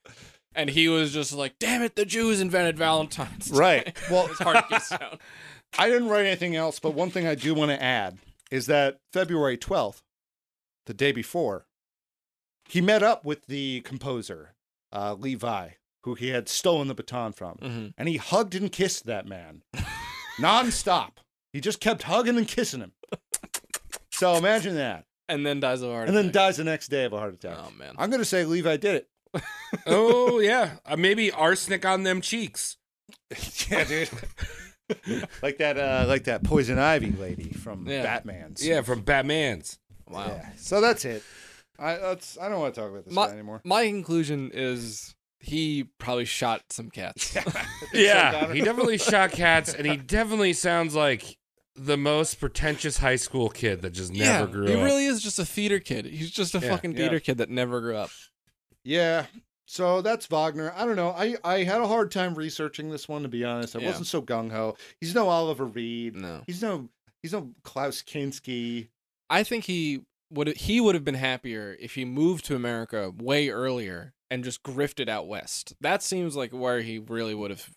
And 0.54 0.70
he 0.70 0.88
was 0.88 1.12
just 1.12 1.32
like, 1.32 1.58
damn 1.58 1.82
it, 1.82 1.94
the 1.96 2.04
Jews 2.04 2.40
invented 2.40 2.76
Valentine's. 2.76 3.46
Day." 3.50 3.58
Right. 3.58 3.96
Well, 4.10 4.26
it's 4.26 4.40
hard 4.40 4.56
to 4.56 4.64
get 4.68 5.00
down. 5.00 5.18
I 5.76 5.88
didn't 5.88 6.08
write 6.08 6.26
anything 6.26 6.56
else, 6.56 6.78
but 6.78 6.94
one 6.94 7.10
thing 7.10 7.26
I 7.26 7.34
do 7.34 7.54
want 7.54 7.70
to 7.70 7.82
add 7.82 8.18
is 8.50 8.66
that 8.66 8.98
February 9.12 9.58
12th, 9.58 10.02
the 10.86 10.94
day 10.94 11.12
before, 11.12 11.66
he 12.68 12.80
met 12.80 13.02
up 13.02 13.24
with 13.24 13.46
the 13.46 13.80
composer, 13.82 14.54
uh, 14.92 15.14
Levi, 15.14 15.70
who 16.04 16.14
he 16.14 16.28
had 16.28 16.48
stolen 16.48 16.88
the 16.88 16.94
baton 16.94 17.32
from, 17.32 17.56
Mhm. 17.58 17.94
and 17.98 18.08
he 18.08 18.16
hugged 18.16 18.54
and 18.54 18.72
kissed 18.72 19.04
that 19.06 19.26
man 19.26 19.62
nonstop. 20.40 21.18
He 21.52 21.60
just 21.60 21.80
kept 21.80 22.04
hugging 22.04 22.36
and 22.36 22.46
kissing 22.48 22.80
him. 22.80 22.92
So 24.12 24.34
imagine 24.36 24.74
that. 24.76 25.04
and 25.30 25.44
then 25.44 25.60
dies 25.60 25.82
of 25.82 25.90
a 25.90 25.92
heart 25.92 26.08
and 26.08 26.16
then 26.16 26.32
dies 26.32 26.56
the 26.56 26.64
next 26.64 26.88
day 26.88 27.04
of 27.04 27.12
a 27.12 27.18
heart 27.18 27.34
attack. 27.34 27.56
Oh 27.58 27.70
man. 27.78 27.94
I'm 27.98 28.10
gonna 28.10 28.24
say 28.24 28.44
Levi 28.46 28.78
did 28.78 28.94
it. 29.34 29.42
oh 29.86 30.38
yeah, 30.40 30.76
uh, 30.86 30.96
maybe 30.96 31.30
arsenic 31.30 31.84
on 31.84 32.02
them 32.02 32.22
cheeks. 32.22 32.78
yeah, 33.70 33.84
dude. 33.84 34.08
like 35.42 35.58
that, 35.58 35.78
uh, 35.78 36.04
like 36.08 36.24
that 36.24 36.42
poison 36.44 36.78
ivy 36.78 37.12
lady 37.12 37.50
from 37.52 37.86
Yeah. 37.86 38.02
Batman's. 38.02 38.66
Yeah, 38.66 38.82
from 38.82 39.02
Batman's. 39.02 39.78
Wow. 40.08 40.26
Yeah. 40.28 40.48
So 40.56 40.80
that's 40.80 41.04
it. 41.04 41.22
I 41.78 41.96
that's 41.96 42.36
I 42.38 42.48
don't 42.48 42.60
want 42.60 42.74
to 42.74 42.80
talk 42.80 42.90
about 42.90 43.04
this 43.04 43.14
My, 43.14 43.26
guy 43.26 43.32
anymore. 43.34 43.60
my 43.64 43.86
conclusion 43.86 44.50
is 44.52 45.14
he 45.40 45.84
probably 45.98 46.24
shot 46.24 46.62
some 46.72 46.90
cats. 46.90 47.36
Yeah, 47.92 48.52
he 48.52 48.60
definitely 48.62 48.98
shot 48.98 49.30
cats, 49.32 49.72
and 49.74 49.86
he 49.86 49.96
definitely 49.96 50.52
sounds 50.54 50.94
like 50.96 51.36
the 51.76 51.96
most 51.96 52.40
pretentious 52.40 52.98
high 52.98 53.14
school 53.14 53.48
kid 53.48 53.82
that 53.82 53.90
just 53.90 54.12
never 54.12 54.46
yeah, 54.46 54.46
grew 54.46 54.66
he 54.66 54.72
up. 54.72 54.78
He 54.78 54.84
really 54.84 55.04
is 55.06 55.22
just 55.22 55.38
a 55.38 55.44
theater 55.44 55.78
kid. 55.78 56.06
He's 56.06 56.32
just 56.32 56.56
a 56.56 56.58
Yeah, 56.58 56.70
fucking 56.70 56.92
yeah. 56.92 56.96
theater 56.98 57.20
kid 57.20 57.38
that 57.38 57.50
never 57.50 57.80
grew 57.80 57.94
up. 57.96 58.10
Yeah. 58.82 59.26
So 59.70 60.00
that's 60.00 60.24
Wagner. 60.26 60.72
I 60.74 60.86
don't 60.86 60.96
know. 60.96 61.10
I, 61.10 61.36
I 61.44 61.62
had 61.62 61.82
a 61.82 61.86
hard 61.86 62.10
time 62.10 62.34
researching 62.34 62.88
this 62.90 63.06
one 63.06 63.22
to 63.22 63.28
be 63.28 63.44
honest. 63.44 63.76
I 63.76 63.80
Yeah. 63.80 63.88
wasn't 63.88 64.06
so 64.06 64.22
gung 64.22 64.50
ho. 64.50 64.76
He's 64.98 65.14
no 65.14 65.28
Oliver 65.28 65.66
Reed. 65.66 66.16
No. 66.16 66.42
He's 66.46 66.62
no 66.62 66.88
he's 67.22 67.34
no 67.34 67.50
Klaus 67.64 68.00
Kinski. 68.02 68.88
I 69.28 69.42
think 69.42 69.64
he 69.64 70.06
would 70.30 70.56
he 70.56 70.80
would 70.80 70.94
have 70.94 71.04
been 71.04 71.14
happier 71.16 71.76
if 71.78 71.96
he 71.96 72.06
moved 72.06 72.46
to 72.46 72.56
America 72.56 73.12
way 73.14 73.50
earlier 73.50 74.14
and 74.30 74.42
just 74.42 74.62
grifted 74.62 75.06
out 75.06 75.28
west. 75.28 75.74
That 75.82 76.02
seems 76.02 76.34
like 76.34 76.50
where 76.52 76.80
he 76.80 76.98
really 76.98 77.34
would 77.34 77.50
have 77.50 77.68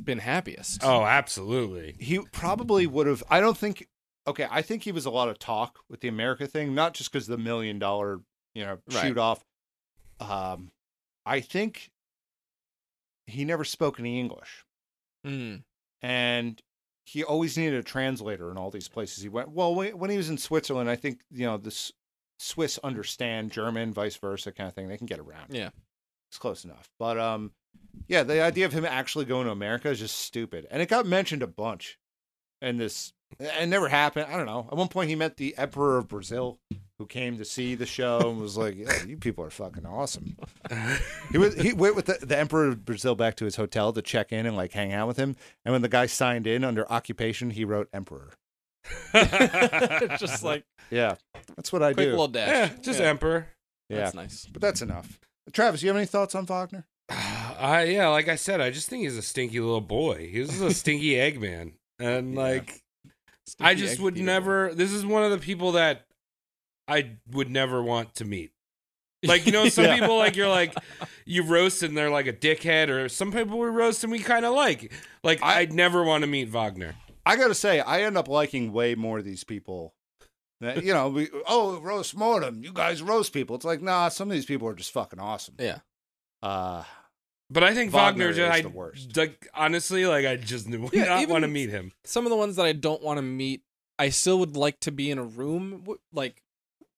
been 0.00 0.18
happiest. 0.18 0.84
Oh, 0.84 1.02
absolutely. 1.04 1.96
He 1.98 2.20
probably 2.30 2.86
would 2.86 3.08
have 3.08 3.24
I 3.28 3.40
don't 3.40 3.58
think 3.58 3.88
okay, 4.28 4.46
I 4.48 4.62
think 4.62 4.84
he 4.84 4.92
was 4.92 5.06
a 5.06 5.10
lot 5.10 5.28
of 5.28 5.40
talk 5.40 5.80
with 5.90 6.02
the 6.02 6.08
America 6.08 6.46
thing, 6.46 6.72
not 6.72 6.94
just 6.94 7.10
because 7.10 7.26
the 7.26 7.36
million 7.36 7.80
dollar, 7.80 8.20
you 8.54 8.64
know, 8.64 8.78
Right. 8.92 9.08
shoot 9.08 9.18
off. 9.18 9.44
Um 10.20 10.70
I 11.26 11.40
think 11.40 11.90
he 13.26 13.44
never 13.44 13.64
spoke 13.64 13.98
any 14.00 14.18
English. 14.18 14.64
Mm. 15.26 15.64
and 16.02 16.62
he 17.04 17.24
always 17.24 17.56
needed 17.58 17.78
a 17.78 17.82
translator 17.82 18.50
in 18.50 18.56
all 18.56 18.70
these 18.70 18.86
places 18.88 19.22
he 19.24 19.28
went. 19.28 19.50
Well, 19.50 19.74
when 19.74 20.08
he 20.10 20.16
was 20.16 20.28
in 20.30 20.38
Switzerland, 20.38 20.88
I 20.88 20.94
think 20.96 21.20
you 21.32 21.46
know 21.46 21.56
the 21.56 21.68
S- 21.70 21.92
Swiss 22.38 22.78
understand 22.84 23.50
German, 23.50 23.92
vice 23.92 24.16
versa, 24.16 24.52
kind 24.52 24.68
of 24.68 24.74
thing. 24.74 24.86
They 24.88 24.96
can 24.96 25.06
get 25.06 25.18
around. 25.18 25.52
Yeah. 25.54 25.70
it's 26.30 26.38
close 26.38 26.64
enough. 26.64 26.88
But 26.98 27.18
um, 27.18 27.52
yeah, 28.08 28.22
the 28.22 28.40
idea 28.40 28.66
of 28.66 28.72
him 28.72 28.84
actually 28.84 29.24
going 29.24 29.46
to 29.46 29.52
America 29.52 29.88
is 29.90 29.98
just 29.98 30.16
stupid, 30.18 30.66
and 30.70 30.80
it 30.80 30.88
got 30.88 31.06
mentioned 31.06 31.42
a 31.42 31.48
bunch. 31.48 31.98
And 32.62 32.78
this, 32.80 33.12
it 33.40 33.68
never 33.68 33.88
happened. 33.88 34.26
I 34.30 34.36
don't 34.36 34.46
know. 34.46 34.68
At 34.70 34.76
one 34.78 34.88
point, 34.88 35.08
he 35.10 35.14
met 35.16 35.36
the 35.36 35.56
Emperor 35.58 35.98
of 35.98 36.08
Brazil, 36.08 36.58
who 36.98 37.06
came 37.06 37.36
to 37.38 37.44
see 37.44 37.74
the 37.74 37.84
show 37.86 38.20
and 38.30 38.40
was 38.40 38.56
like, 38.56 38.74
yeah, 38.76 39.04
"You 39.04 39.16
people 39.16 39.44
are 39.44 39.50
fucking 39.50 39.84
awesome." 39.86 40.36
he 41.30 41.38
was 41.38 41.54
he 41.54 41.72
went 41.72 41.94
with 41.96 42.06
the, 42.06 42.18
the 42.24 42.36
Emperor 42.38 42.68
of 42.68 42.84
Brazil 42.84 43.14
back 43.14 43.36
to 43.36 43.44
his 43.44 43.56
hotel 43.56 43.92
to 43.92 44.02
check 44.02 44.32
in 44.32 44.46
and 44.46 44.56
like 44.56 44.72
hang 44.72 44.92
out 44.92 45.06
with 45.08 45.16
him. 45.16 45.36
And 45.64 45.72
when 45.72 45.82
the 45.82 45.88
guy 45.88 46.06
signed 46.06 46.46
in 46.46 46.64
under 46.64 46.90
occupation, 46.90 47.50
he 47.50 47.64
wrote 47.64 47.88
Emperor. 47.92 48.32
just 50.18 50.42
like 50.42 50.64
Yeah, 50.90 51.16
that's 51.56 51.72
what 51.72 51.82
I 51.82 51.92
quick 51.92 52.06
do. 52.06 52.10
little 52.10 52.28
dash. 52.28 52.48
Yeah, 52.70 52.82
just 52.82 53.00
Yeah. 53.00 53.06
emperor. 53.06 53.48
yeah, 53.88 53.96
That's 53.98 54.14
nice. 54.14 54.46
but 54.52 54.62
that's 54.62 54.82
enough. 54.82 55.18
Travis, 55.52 55.82
you 55.82 55.88
have 55.88 55.96
any 55.96 56.06
thoughts 56.06 56.34
on 56.34 56.46
Wagner? 56.46 56.86
I 57.10 57.84
yeah, 57.84 58.08
like 58.08 58.28
I 58.28 58.36
said, 58.36 58.60
I 58.60 58.70
just 58.70 58.88
think 58.88 59.02
he's 59.02 59.16
a 59.16 59.22
stinky 59.22 59.60
little 59.60 59.80
boy. 59.80 60.28
He's 60.30 60.60
a 60.60 60.72
stinky 60.72 61.10
Eggman, 61.14 61.72
and 61.98 62.34
Yeah. 62.34 62.40
like 62.40 62.82
I 63.60 63.74
just 63.74 64.00
would 64.00 64.14
beater. 64.14 64.26
never. 64.26 64.74
This 64.74 64.92
is 64.92 65.04
one 65.06 65.22
of 65.22 65.30
the 65.30 65.38
people 65.38 65.72
that 65.72 66.05
I 66.88 67.16
would 67.30 67.50
never 67.50 67.82
want 67.82 68.14
to 68.16 68.24
meet. 68.24 68.50
Like 69.24 69.46
you 69.46 69.50
know, 69.52 69.68
some 69.68 69.86
Yeah. 69.86 69.98
people 69.98 70.16
like 70.18 70.36
you're 70.36 70.46
like 70.48 70.74
you 71.24 71.42
roast 71.42 71.82
and 71.82 71.96
they're 71.96 72.10
like 72.10 72.26
a 72.28 72.32
dickhead, 72.32 72.88
or 72.90 73.08
some 73.08 73.32
people 73.32 73.58
we 73.58 73.66
roast 73.68 74.04
and 74.04 74.12
we 74.12 74.18
kind 74.20 74.44
of 74.44 74.54
like. 74.54 74.92
Like 75.24 75.42
I- 75.42 75.60
I'd 75.60 75.72
never 75.72 76.04
want 76.04 76.22
to 76.22 76.28
meet 76.28 76.48
Wagner. 76.50 76.94
I 77.24 77.34
gotta 77.36 77.54
say, 77.54 77.80
I 77.80 78.02
end 78.02 78.16
up 78.16 78.28
liking 78.28 78.72
way 78.72 78.94
more 78.94 79.18
of 79.18 79.24
these 79.24 79.42
people. 79.42 79.94
That, 80.60 80.84
you 80.84 80.92
know, 80.94 81.08
we, 81.08 81.28
oh, 81.48 81.80
roast 81.80 82.14
mortem. 82.16 82.62
You 82.62 82.72
guys 82.72 83.02
roast 83.02 83.32
people. 83.32 83.56
It's 83.56 83.64
like, 83.64 83.82
nah, 83.82 84.08
some 84.10 84.28
of 84.30 84.34
these 84.34 84.46
people 84.46 84.68
are 84.68 84.74
just 84.74 84.92
fucking 84.92 85.18
awesome. 85.18 85.56
Yeah. 85.58 85.78
Uh, 86.42 86.84
But 87.50 87.64
I 87.64 87.74
think 87.74 87.92
Wagner 87.92 88.26
Wagner, 88.26 88.32
just, 88.32 88.54
is 88.58 88.58
I, 88.58 88.60
the 88.62 88.68
worst. 88.76 89.16
Like 89.16 89.48
honestly, 89.54 90.06
like 90.06 90.24
I 90.26 90.36
just 90.36 90.68
would 90.70 90.92
Yeah, 90.92 91.04
not 91.04 91.28
want 91.28 91.42
to 91.42 91.48
meet 91.48 91.70
him. 91.70 91.92
Some 92.04 92.26
of 92.26 92.30
the 92.30 92.36
ones 92.36 92.56
that 92.56 92.66
I 92.66 92.72
don't 92.72 93.02
want 93.02 93.18
to 93.18 93.22
meet, 93.22 93.62
I 93.98 94.10
still 94.10 94.38
would 94.38 94.56
like 94.56 94.78
to 94.80 94.92
be 94.92 95.10
in 95.10 95.18
a 95.18 95.24
room 95.24 95.84
like 96.12 96.42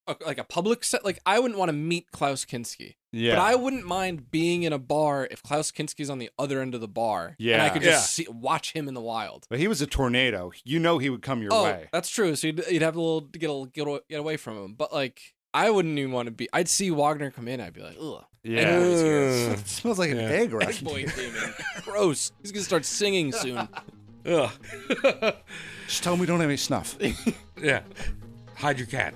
a, 0.08 0.16
like 0.24 0.38
a 0.38 0.44
public 0.44 0.82
set. 0.84 1.04
Like 1.04 1.20
I 1.26 1.38
wouldn't 1.38 1.58
want 1.58 1.68
to 1.68 1.72
meet 1.74 2.10
Klaus 2.10 2.44
Kinski, 2.44 2.96
yeah. 3.12 3.36
but 3.36 3.42
I 3.42 3.54
wouldn't 3.54 3.86
mind 3.86 4.30
being 4.30 4.62
in 4.64 4.72
a 4.72 4.78
bar 4.78 5.28
if 5.30 5.42
Klaus 5.42 5.70
Kinski's 5.70 6.10
on 6.10 6.18
the 6.18 6.30
other 6.38 6.60
end 6.60 6.74
of 6.74 6.80
the 6.80 6.88
bar. 6.88 7.36
Yeah. 7.38 7.54
and 7.54 7.62
I 7.62 7.68
could 7.70 7.82
just 7.82 8.12
see, 8.12 8.26
watch 8.28 8.72
him 8.72 8.88
in 8.88 8.94
the 8.94 9.00
wild. 9.00 9.46
But 9.48 9.58
he 9.58 9.68
was 9.68 9.80
a 9.82 9.86
tornado. 9.86 10.52
You 10.64 10.78
know 10.78 10.98
he 10.98 11.10
would 11.10 11.22
come 11.22 11.42
your 11.42 11.52
oh, 11.52 11.64
way. 11.64 11.88
that's 11.92 12.08
true. 12.08 12.34
So 12.36 12.48
you'd, 12.48 12.64
you'd 12.70 12.82
have 12.82 12.96
a 12.96 13.00
little 13.00 13.22
to 13.22 13.38
get 13.38 13.50
a, 13.50 13.64
get 13.72 13.86
away- 13.86 14.00
get 14.08 14.20
away 14.20 14.36
from 14.36 14.56
him. 14.64 14.74
But 14.74 14.92
like, 14.92 15.34
I 15.54 15.70
wouldn't 15.70 15.98
even 15.98 16.12
want 16.12 16.26
to 16.26 16.32
be. 16.32 16.48
I'd 16.52 16.68
see 16.68 16.90
Wagner 16.90 17.30
come 17.30 17.48
in. 17.48 17.60
I'd 17.60 17.72
be 17.72 17.82
like, 17.82 17.96
ugh. 18.00 18.24
Yeah. 18.44 18.60
Anybody's 18.60 19.60
It 19.60 19.68
smells 19.68 19.98
like 19.98 20.10
an 20.10 20.16
Yeah. 20.18 20.22
egg 20.24 20.40
Egg 20.40 20.52
rush. 20.52 20.80
boy 20.80 21.04
came 21.04 21.34
in. 21.34 21.54
Gross. 21.84 22.32
He's 22.42 22.52
gonna 22.52 22.64
start 22.64 22.84
singing 22.84 23.32
soon. 23.32 23.68
Ugh. 24.26 24.50
Just 25.86 26.02
tell 26.02 26.12
him 26.12 26.18
we 26.20 26.26
don't 26.26 26.40
have 26.40 26.48
any 26.50 26.56
snuff. 26.58 26.98
yeah. 27.62 27.80
Hide 28.56 28.78
your 28.78 28.86
cat. 28.86 29.14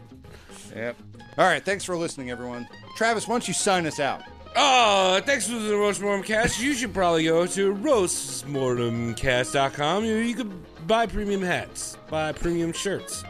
Yep. 0.74 0.97
All 1.39 1.47
right. 1.47 1.65
Thanks 1.65 1.85
for 1.85 1.97
listening, 1.97 2.31
everyone. 2.31 2.69
Travis, 2.97 3.27
why 3.27 3.32
don't 3.35 3.49
you 3.49 3.55
sign 3.55 3.86
us 3.86 3.99
out? 4.01 4.23
Oh, 4.55 5.19
thanks 5.24 5.49
for 5.49 5.59
the 5.59 5.74
Roast 5.74 6.03
Mortem 6.03 6.23
Cast. 6.23 6.61
You 6.61 6.74
should 6.74 6.93
probably 6.93 7.24
go 7.24 7.47
to 7.47 7.74
roastmortemcast.com. 7.74 10.05
You, 10.05 10.16
you 10.16 10.35
could 10.35 10.53
buy 10.86 11.07
premium 11.07 11.40
hats, 11.40 11.97
buy 12.11 12.32
premium 12.32 12.73
shirts. 12.73 13.24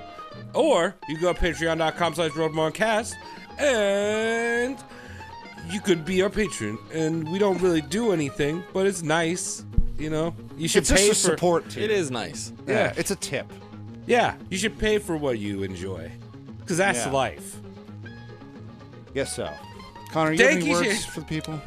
Or 0.55 0.97
you 1.09 1.21
go 1.21 1.33
to 1.33 1.39
patreon.com 1.41 2.17
slash 2.17 2.33
roastmortemcast 2.33 3.15
and 3.61 4.77
you 5.71 5.81
could 5.81 6.05
be 6.05 6.21
our 6.23 6.31
patron. 6.31 6.77
And 6.93 7.31
we 7.31 7.39
don't 7.39 7.61
really 7.63 7.83
do 7.83 8.11
anything, 8.13 8.65
but 8.73 8.85
it's 8.87 9.03
nice. 9.03 9.65
You 9.99 10.11
know, 10.11 10.35
you 10.57 10.67
should 10.67 10.83
It's 10.83 10.91
pay 10.91 11.07
just 11.09 11.25
a 11.25 11.29
for 11.29 11.35
support 11.37 11.71
team. 11.71 11.85
It 11.85 11.93
is 11.93 12.11
nice. 12.11 12.53
Yeah. 12.67 12.75
Yeah. 12.75 12.93
It's 12.97 13.13
a 13.13 13.17
tip. 13.17 13.47
Yeah, 14.07 14.35
you 14.51 14.59
should 14.59 14.77
pay 14.79 14.99
for 14.99 15.17
what 15.17 15.39
you 15.39 15.63
enjoy. 15.63 16.11
Because 16.73 16.79
that's 16.79 17.05
Yeah. 17.05 17.13
life. 17.13 17.57
Guess 19.13 19.37
so. 19.37 19.47
Connor, 20.11 20.33
you 20.33 20.39
have 20.39 20.53
Thank 20.53 20.63
any 20.63 20.71
you, 20.71 20.77
words 20.77 20.89
Shane. 21.03 21.11
for 21.13 21.21
the 21.21 21.27
people? 21.27 21.61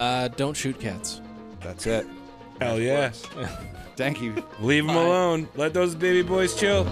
Uh, 0.00 0.28
don't 0.28 0.56
shoot 0.56 0.80
cats. 0.80 1.20
That's 1.60 1.86
it. 1.86 2.06
Hell 2.58 2.80
yeah. 2.80 3.10
Thank 3.96 4.22
you. 4.22 4.42
Leave 4.60 4.86
them 4.86 4.94
Bye. 4.96 5.02
alone. 5.02 5.48
Let 5.54 5.74
those 5.74 5.94
baby 5.94 6.22
boys 6.22 6.54
chill. 6.58 6.86